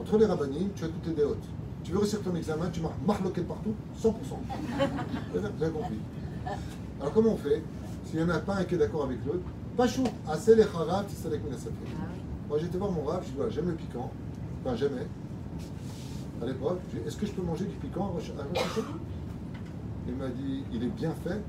Entre 0.00 0.18
les 0.18 0.26
rabbinim, 0.26 0.68
tu 0.76 0.84
as 0.84 0.88
toutes 0.88 1.06
les 1.06 1.14
déotes. 1.14 1.46
Tu 1.84 1.92
veux 1.92 1.98
réussir 2.00 2.20
ton 2.26 2.34
examen, 2.34 2.66
tu 2.72 2.80
marques 2.80 3.00
marloquet 3.06 3.42
partout, 3.42 3.74
100%. 4.02 4.10
Vous 5.32 5.38
avez 5.38 5.48
vous 5.56 5.62
avez 5.64 5.72
compris. 5.72 6.00
Alors 7.00 7.12
comment 7.14 7.32
on 7.36 7.36
fait 7.46 7.62
S'il 8.04 8.16
n'y 8.18 8.24
en 8.24 8.28
a 8.34 8.38
pas 8.40 8.56
un 8.56 8.64
qui 8.64 8.74
est 8.74 8.78
d'accord 8.78 9.04
avec 9.04 9.18
l'autre, 9.26 9.46
pas 9.76 9.86
chaud, 9.94 10.08
assez 10.28 10.54
les 10.56 10.64
harab, 10.74 11.06
c'est 11.08 11.26
avec 11.28 11.40
Minasafir. 11.44 11.88
Moi 12.48 12.58
j'ai 12.58 12.66
été 12.66 12.76
voir 12.78 12.90
mon 12.90 13.04
rab, 13.04 13.20
je 13.22 13.26
lui 13.26 13.28
ai 13.28 13.32
dit 13.32 13.36
voilà, 13.36 13.50
j'aime 13.54 13.68
le 13.68 13.74
piquant, 13.74 14.10
Ben 14.63 14.75
jamais. 14.75 15.07
À 16.41 16.45
l'époque, 16.45 16.81
est-ce 17.05 17.17
que 17.17 17.25
je 17.25 17.31
peux 17.31 17.41
manger 17.41 17.65
du 17.65 17.75
piquant 17.75 18.15
à 18.15 18.43
Il 20.07 20.15
m'a 20.15 20.27
dit, 20.27 20.63
il 20.71 20.83
est 20.83 20.87
bien 20.87 21.13
fait. 21.23 21.41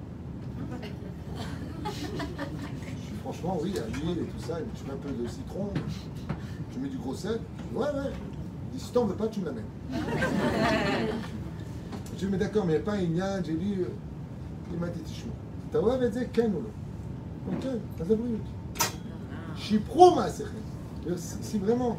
Je 1.85 3.15
franchement, 3.23 3.59
oui, 3.63 3.75
à 3.79 3.87
l'huile 3.89 4.19
et 4.19 4.25
tout 4.25 4.47
ça, 4.47 4.59
je 4.59 4.85
mets 4.85 4.93
un 4.93 4.97
peu 4.97 5.11
de 5.11 5.29
citron, 5.29 5.71
je 6.73 6.79
mets 6.79 6.89
du 6.89 6.97
gros 6.97 7.15
sel. 7.15 7.41
Ouais, 7.75 7.85
ouais. 7.85 8.13
Il 8.73 8.79
dit, 8.79 8.85
si 8.85 8.93
t'en 8.93 9.05
veux 9.05 9.15
pas, 9.15 9.29
tu 9.29 9.41
me 9.41 9.47
l'amènes. 9.47 9.65
je 12.13 12.19
dis, 12.19 12.27
mais 12.31 12.39
d'accord, 12.39 12.65
mais 12.65 12.75
il 12.75 12.77
n'y 12.77 13.21
a 13.21 13.27
pas 13.27 13.37
un 13.39 13.43
j'ai 13.43 13.53
lu. 13.53 13.83
Euh, 13.83 13.89
il 14.73 14.79
m'a 14.79 14.89
dit, 14.89 15.01
tishmo. 15.01 15.33
Tawa 15.71 15.99
va 15.99 16.09
dire, 16.09 16.33
ken 16.33 16.53
ou 16.55 16.63
non? 16.63 16.71
Ok, 17.53 17.67
t'as 17.99 18.05
abri. 18.05 18.39
Chipro 19.57 20.15
ma 20.15 20.29
Si 21.17 21.59
vraiment. 21.59 21.99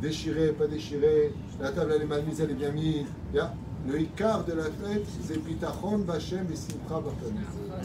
déchiré, 0.00 0.52
pas 0.52 0.66
déchiré, 0.66 1.34
la 1.60 1.70
table 1.70 1.92
elle 1.96 2.02
est 2.02 2.06
mal 2.06 2.24
mise, 2.24 2.40
elle 2.40 2.50
est 2.50 2.54
bien 2.54 2.70
mise. 2.70 3.06
Le 3.86 4.00
Icar 4.00 4.44
de 4.44 4.52
la 4.52 4.64
fête, 4.64 5.06
c'est 5.24 5.38
Pitachon, 5.38 5.98
Bachem 5.98 6.46
et 6.52 6.56
Simcha. 6.56 7.00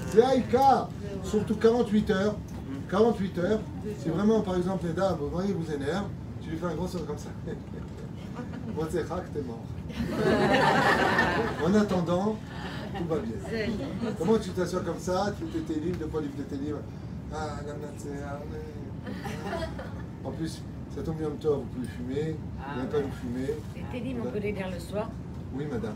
C'est 0.08 0.40
Icar, 0.40 0.90
surtout 1.24 1.56
48 1.56 2.10
heures. 2.12 2.36
48 2.90 3.38
heures, 3.40 3.60
si 4.00 4.10
vraiment 4.10 4.42
par 4.42 4.58
exemple 4.58 4.86
les 4.86 4.94
dames, 4.94 5.18
vous 5.20 5.30
voyez, 5.30 5.54
vous 5.54 5.72
énerve, 5.72 6.06
tu 6.42 6.52
lui 6.52 6.58
fais 6.58 6.68
un 6.68 6.76
gros 6.76 6.88
sourire 6.88 7.08
comme 7.08 7.18
ça. 7.18 7.30
Moi, 8.76 8.88
c'est 8.92 9.04
t'es 9.04 9.42
mort. 9.42 9.64
En 11.66 11.74
attendant, 11.74 12.38
tout 12.98 13.06
va 13.06 13.16
bien. 13.18 13.34
Comment 14.18 14.38
tu 14.38 14.50
t'assois 14.50 14.82
comme 14.82 15.00
ça, 15.00 15.34
tu 15.40 15.46
fais 15.48 15.62
tes 15.74 15.80
livres, 15.80 16.00
de 16.00 16.06
quoi 16.06 16.22
livre 16.22 16.36
de 16.38 16.44
tes 16.44 16.58
livres 16.58 16.82
Ah, 17.34 17.60
la 17.66 17.74
En 20.24 20.32
plus, 20.32 20.62
ça 20.96 21.02
tombe 21.02 21.18
bien 21.18 21.28
en 21.28 21.58
vous 21.58 21.64
pouvez 21.64 21.88
fumer, 21.88 22.36
ah, 22.60 22.76
vous 22.80 22.88
pas 22.88 23.00
vous 23.00 23.12
fumer. 23.14 23.48
Les 23.76 23.84
télim, 24.00 24.18
on 24.24 24.30
peut 24.30 24.38
les 24.40 24.52
lire 24.52 24.70
le 24.72 24.80
soir 24.80 25.10
Oui, 25.56 25.66
madame. 25.72 25.96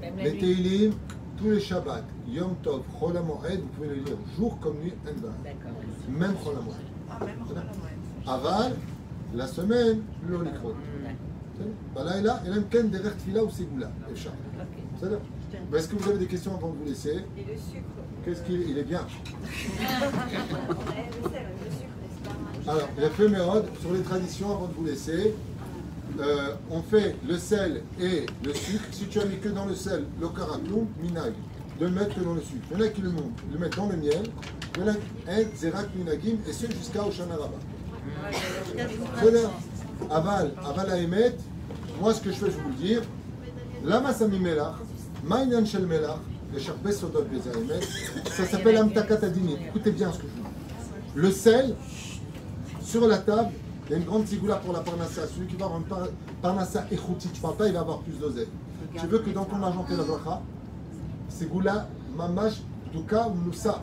Même 0.00 0.16
les 0.18 0.36
télim, 0.38 0.92
tous 1.38 1.50
les 1.50 1.60
Shabbats, 1.60 2.04
Yom 2.28 2.54
Tov, 2.62 2.82
Chol 2.98 3.16
vous 3.16 3.66
pouvez 3.74 3.88
les 3.88 4.00
lire 4.00 4.16
jour 4.36 4.58
comme 4.60 4.78
nuit, 4.80 4.92
en 5.02 5.20
bas. 5.20 5.28
D'accord. 5.44 5.78
Même 6.08 6.34
Cholamoed. 6.44 6.74
Ah, 7.10 7.18
même 7.24 7.38
Cholamoed. 7.46 7.72
Aval, 8.26 8.76
la 9.34 9.46
semaine, 9.46 10.02
le 10.28 10.42
Likro. 10.44 10.74
Balaïla, 11.94 12.42
et 12.46 12.50
même 12.50 12.68
Ken 12.68 12.90
derrière 12.90 13.16
Tfila 13.16 13.42
ou 13.44 13.50
Ségoula, 13.50 13.90
et 14.12 14.16
Charles. 14.16 14.36
Okay. 15.00 15.16
Est-ce 15.74 15.88
que 15.88 15.96
vous 15.96 16.10
avez 16.10 16.18
des 16.18 16.26
questions 16.26 16.54
avant 16.54 16.68
de 16.70 16.76
vous 16.76 16.84
laisser? 16.84 17.24
Et 17.36 17.44
le 17.44 17.56
sucre 17.56 17.86
Qu'est-ce 18.24 18.42
qu'il 18.42 18.60
il 18.68 18.76
est 18.76 18.84
bien 18.84 19.06
Alors, 22.68 22.88
la 22.98 23.04
l'éphémérode, 23.04 23.66
sur 23.80 23.92
les 23.92 24.00
traditions, 24.00 24.50
avant 24.50 24.66
de 24.66 24.74
vous 24.74 24.84
laisser, 24.84 25.34
euh, 26.18 26.54
on 26.70 26.82
fait 26.82 27.14
le 27.28 27.38
sel 27.38 27.82
et 28.00 28.26
le 28.44 28.54
sucre. 28.54 28.84
Si 28.90 29.04
tu 29.06 29.20
as 29.20 29.24
mis 29.24 29.38
que 29.38 29.48
dans 29.48 29.66
le 29.66 29.74
sel, 29.74 30.04
le 30.20 30.28
caracloum, 30.28 30.86
minag, 31.00 31.32
de 31.78 31.86
mettre 31.86 32.16
que 32.16 32.20
dans 32.20 32.34
le 32.34 32.40
sucre. 32.40 32.66
Il 32.72 32.78
y 32.78 32.82
en 32.82 32.84
a 32.84 32.88
qui 32.88 33.02
le, 33.02 33.10
montent, 33.10 33.38
le 33.52 33.58
mettent 33.58 33.76
dans 33.76 33.88
le 33.88 33.96
miel, 33.96 34.22
il 34.74 34.80
y 34.80 34.84
en 34.84 34.88
a 34.88 35.44
qui 35.44 35.56
zerak 35.56 35.94
minagim, 35.94 36.38
et 36.48 36.52
ce 36.52 36.66
jusqu'à 36.66 37.06
Oshana 37.06 37.36
Rabba. 37.36 37.58
Aval, 40.10 40.52
aval 40.64 40.90
à 40.90 40.98
émettre, 40.98 41.42
moi 42.00 42.14
ce 42.14 42.20
que 42.20 42.30
je 42.30 42.36
fais, 42.36 42.50
je 42.50 42.56
vous 42.56 42.68
le 42.68 42.74
dire, 42.74 43.02
lama 43.84 44.12
sami 44.12 44.40
melach, 44.40 44.74
maïnan 45.24 45.64
shel 45.64 45.86
melach, 45.86 46.18
les 46.52 46.60
ça 46.60 48.46
s'appelle 48.46 48.76
amtakatadini. 48.76 49.56
Écoutez 49.68 49.90
bien 49.90 50.12
ce 50.12 50.18
que 50.18 50.24
je 50.24 50.42
vous 50.42 50.48
dis. 50.48 51.20
Le 51.20 51.30
sel, 51.30 51.74
sur 52.96 53.06
la 53.08 53.18
table, 53.18 53.50
il 53.86 53.92
y 53.92 53.94
a 53.94 53.98
une 53.98 54.04
grande 54.04 54.26
sigoula 54.26 54.56
pour 54.56 54.72
la 54.72 54.80
parnassa. 54.80 55.22
Celui 55.34 55.46
qui 55.48 55.56
va 55.56 55.66
avoir 55.66 55.80
une 55.80 55.86
par- 55.86 56.08
parnassa 56.40 56.86
échouti, 56.90 57.28
tu 57.28 57.40
parles 57.42 57.56
pas, 57.56 57.66
il 57.66 57.74
va 57.74 57.80
avoir 57.80 57.98
plus 57.98 58.18
d'oseille. 58.18 58.48
Tu 58.98 59.06
veux 59.06 59.18
que 59.18 59.28
dans 59.30 59.44
ton 59.44 59.62
argent, 59.62 59.84
tu 59.86 59.92
aies 59.92 59.96
la 59.98 60.04
bracha, 60.04 60.40
sigoula, 61.28 61.86
mamash, 62.16 62.62
duka 62.94 63.28
ou 63.28 63.34
moussa. 63.34 63.82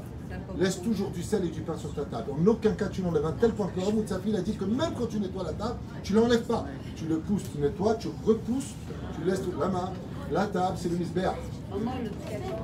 Laisse 0.57 0.81
toujours 0.81 1.11
du 1.11 1.21
sel 1.21 1.45
et 1.45 1.49
du 1.49 1.61
pain 1.61 1.77
sur 1.77 1.93
ta 1.93 2.05
table. 2.05 2.31
En 2.41 2.47
aucun 2.47 2.71
cas 2.71 2.87
tu 2.87 3.03
l'enlèves. 3.03 3.25
À 3.27 3.33
tel 3.33 3.51
point 3.51 3.67
que 3.67 3.79
Rav 3.79 3.93
Moutsafi 3.93 4.35
a 4.35 4.41
dit 4.41 4.55
que 4.55 4.65
même 4.65 4.93
quand 4.97 5.05
tu 5.07 5.19
nettoies 5.19 5.43
la 5.43 5.53
table, 5.53 5.75
tu 6.01 6.13
l'enlèves 6.13 6.41
pas. 6.47 6.65
Tu 6.95 7.05
le 7.05 7.19
pousses, 7.19 7.43
tu 7.53 7.59
nettoies, 7.61 7.93
tu 7.95 8.07
repousses, 8.25 8.73
tu 9.15 9.29
laisses 9.29 9.43
tout. 9.43 9.53
La 9.59 9.67
main, 9.67 9.91
la 10.31 10.47
table, 10.47 10.75
c'est 10.75 10.89
le 10.89 10.97
misbéach. 10.97 11.35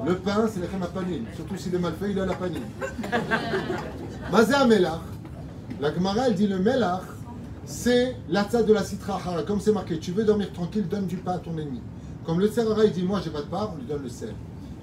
Le 0.03 0.15
pain, 0.15 0.47
c'est 0.51 0.61
la 0.61 0.65
crème 0.67 0.81
à 0.83 0.87
panine. 0.87 1.25
Surtout 1.35 1.57
s'il 1.57 1.75
est 1.75 1.79
mal 1.79 1.93
fait, 1.93 2.09
il 2.11 2.19
a 2.19 2.25
la 2.25 2.33
panine. 2.33 2.63
Mazé. 4.31 4.53
La 5.81 5.93
Gemara, 5.93 6.27
elle 6.27 6.35
dit 6.35 6.47
le 6.47 6.59
melach, 6.59 7.03
c'est 7.63 8.17
l'atzad 8.27 8.65
de 8.65 8.73
la 8.73 8.83
citra. 8.83 9.21
Comme 9.47 9.61
c'est 9.61 9.71
marqué, 9.71 9.97
tu 9.97 10.11
veux 10.11 10.25
dormir 10.25 10.51
tranquille, 10.51 10.85
donne 10.89 11.05
du 11.07 11.15
pain 11.15 11.33
à 11.33 11.37
ton 11.37 11.57
ennemi. 11.57 11.79
Comme 12.25 12.41
le 12.41 12.49
serrara, 12.49 12.83
il 12.83 12.91
dit, 12.91 13.03
moi 13.03 13.21
j'ai 13.23 13.29
pas 13.29 13.41
de 13.41 13.47
part, 13.47 13.71
on 13.73 13.77
lui 13.77 13.85
donne 13.85 14.03
le 14.03 14.09
sel. 14.09 14.33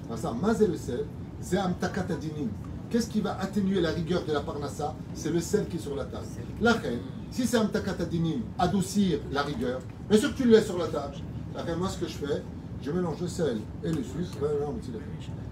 Alors 0.07 0.17
ça, 0.17 0.33
mazé 0.33 0.65
le 0.65 0.75
sel, 0.75 1.05
c'est 1.39 1.59
amtakat 1.59 2.05
adinim. 2.09 2.49
Qu'est-ce 2.89 3.09
qui 3.09 3.21
va 3.21 3.37
atténuer 3.39 3.79
la 3.79 3.91
rigueur 3.91 4.23
de 4.25 4.33
la 4.33 4.39
parnassa? 4.39 4.95
C'est 5.13 5.29
le 5.29 5.39
sel 5.39 5.67
qui 5.67 5.77
est 5.77 5.79
sur 5.79 5.95
la 5.95 6.05
table. 6.05 6.25
La 6.61 6.73
reine, 6.73 7.01
si 7.29 7.45
c'est 7.45 7.57
amtakat 7.57 7.95
adinim, 7.99 8.41
adoucir 8.57 9.19
la 9.31 9.43
rigueur, 9.43 9.79
bien 10.09 10.17
sûr 10.17 10.31
que 10.31 10.37
tu 10.37 10.45
le 10.45 10.51
laisses 10.53 10.65
sur 10.65 10.79
la 10.79 10.87
table. 10.87 11.13
La 11.55 11.61
reine, 11.61 11.77
moi 11.77 11.89
ce 11.89 11.99
que 11.99 12.07
je 12.07 12.13
fais, 12.13 12.41
je 12.81 12.91
mélange 12.91 13.21
le 13.21 13.27
sel 13.27 13.57
et 13.83 13.89
le 13.89 14.01
sucre. 14.01 14.47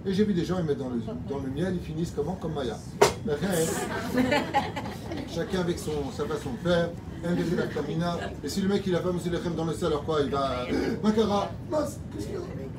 Et 0.08 0.14
j'ai 0.14 0.24
vu 0.24 0.34
des 0.34 0.46
gens, 0.46 0.58
ils 0.60 0.66
mettent 0.66 0.78
dans 0.78 0.90
le, 0.90 1.02
dans 1.28 1.40
le 1.40 1.50
miel, 1.50 1.74
ils 1.76 1.86
finissent 1.86 2.14
comment 2.16 2.36
Comme 2.36 2.54
Maya. 2.54 2.78
Reine, 3.28 3.68
chacun 5.34 5.62
avec 5.62 5.80
son, 5.80 6.12
sa 6.16 6.26
façon 6.26 6.52
de 6.64 6.70
faire. 6.70 6.90
Un. 7.28 7.36
Et 8.44 8.50
si 8.50 8.62
le 8.62 8.68
mec 8.68 8.84
il 8.86 8.96
a 8.96 9.00
pas 9.00 9.12
mis 9.12 9.20
le 9.28 9.40
crème 9.40 9.56
dans 9.56 9.66
le 9.66 9.74
sel, 9.74 9.88
alors 9.88 10.04
quoi 10.04 10.22
Il 10.22 10.30
va. 10.30 10.68
Macara, 11.02 11.50
a 11.74 11.88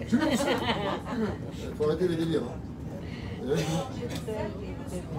Tu 0.09 0.16
veux 0.16 0.27
Il 0.31 1.74
faut 1.77 1.85
arrêter 1.85 2.07
les 2.07 2.15
délires. 2.15 2.43
hein. 2.47 3.55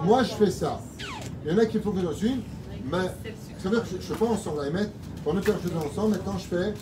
Moi 0.02 0.22
je 0.22 0.32
fais 0.32 0.50
ça. 0.50 0.80
Il 1.44 1.52
y 1.52 1.54
en 1.54 1.58
a 1.58 1.66
qui 1.66 1.78
font 1.78 1.90
que 1.92 2.00
j'en 2.00 2.14
suis. 2.14 2.40
Mais 2.90 3.04
ça 3.58 3.68
veut 3.68 3.76
dire 3.76 3.82
que 3.84 3.96
je 3.96 3.96
fais 4.00 4.14
pas 4.14 4.26
ensemble. 4.26 4.62
Là, 4.62 4.70
mettre, 4.70 4.92
pour 5.22 5.34
ne 5.34 5.42
faire 5.42 5.56
que 5.60 5.68
ensemble, 5.86 6.12
maintenant 6.12 6.38
je 6.38 6.44
fais 6.46 6.72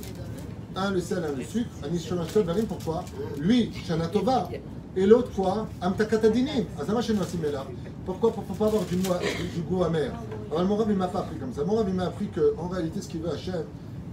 un 0.77 0.91
le 0.93 1.01
sel, 1.01 1.25
un 1.25 1.37
le 1.37 1.43
sucre. 1.43 1.71
Anis 1.83 2.07
Shonachol 2.07 2.45
Barim, 2.45 2.67
pourquoi? 2.67 3.05
Lui, 3.41 3.73
Shana 3.87 4.07
Tova. 4.07 4.49
Et 4.97 5.07
l'autre 5.07 5.31
quoi 5.35 5.69
Amtakatadinim. 5.81 6.65
Azama 6.81 7.03
Shenwasimela. 7.03 7.67
Pourquoi 8.07 8.33
Pour 8.33 8.45
ne 8.49 8.55
pas 8.55 8.67
avoir 8.67 8.83
du, 8.85 8.97
du 8.97 9.61
goût 9.69 9.85
amer. 9.85 10.11
Alors 10.51 10.65
mon 10.65 10.77
rab 10.77 10.89
il 10.91 10.97
m'a 10.97 11.09
pas 11.09 11.21
appris 11.21 11.37
comme 11.39 11.53
ça. 11.53 11.65
Mon 11.65 11.77
rab 11.77 11.87
il 11.89 11.95
m'a 11.95 12.07
appris 12.07 12.29
qu'en 12.29 12.69
réalité 12.69 13.01
ce 13.03 13.09
qu'il 13.09 13.21
veut 13.21 13.31
Hachem. 13.31 13.65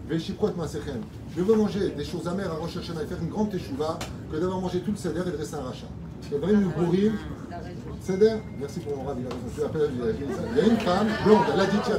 Je 0.09 1.41
veux 1.41 1.55
manger 1.55 1.89
des 1.91 2.03
choses 2.03 2.27
amères 2.27 2.51
à 2.51 2.55
Rosh 2.55 2.77
Hashanah 2.77 3.03
et 3.03 3.05
faire 3.05 3.21
une 3.21 3.29
grande 3.29 3.49
teshuva 3.49 3.97
que 4.31 4.37
d'avoir 4.37 4.59
mangé 4.59 4.81
tout 4.81 4.91
le 4.91 4.97
seder 4.97 5.21
et 5.25 5.31
de 5.31 5.37
rester 5.37 5.55
un 5.55 5.61
rachat. 5.61 5.87
C'est 6.29 6.37
vrai, 6.37 6.53
nous 6.53 6.71
bourrim. 6.71 7.13
Seder 8.01 8.35
Merci 8.59 8.79
pour 8.81 8.97
mon 8.97 9.03
rab, 9.03 9.17
il 9.19 9.25
il 9.25 10.57
y 10.57 10.61
a 10.61 10.65
une 10.65 10.79
femme 10.79 11.07
blonde, 11.25 11.45
elle 11.53 11.59
a 11.61 11.65
dit 11.65 11.77
tu. 11.85 11.91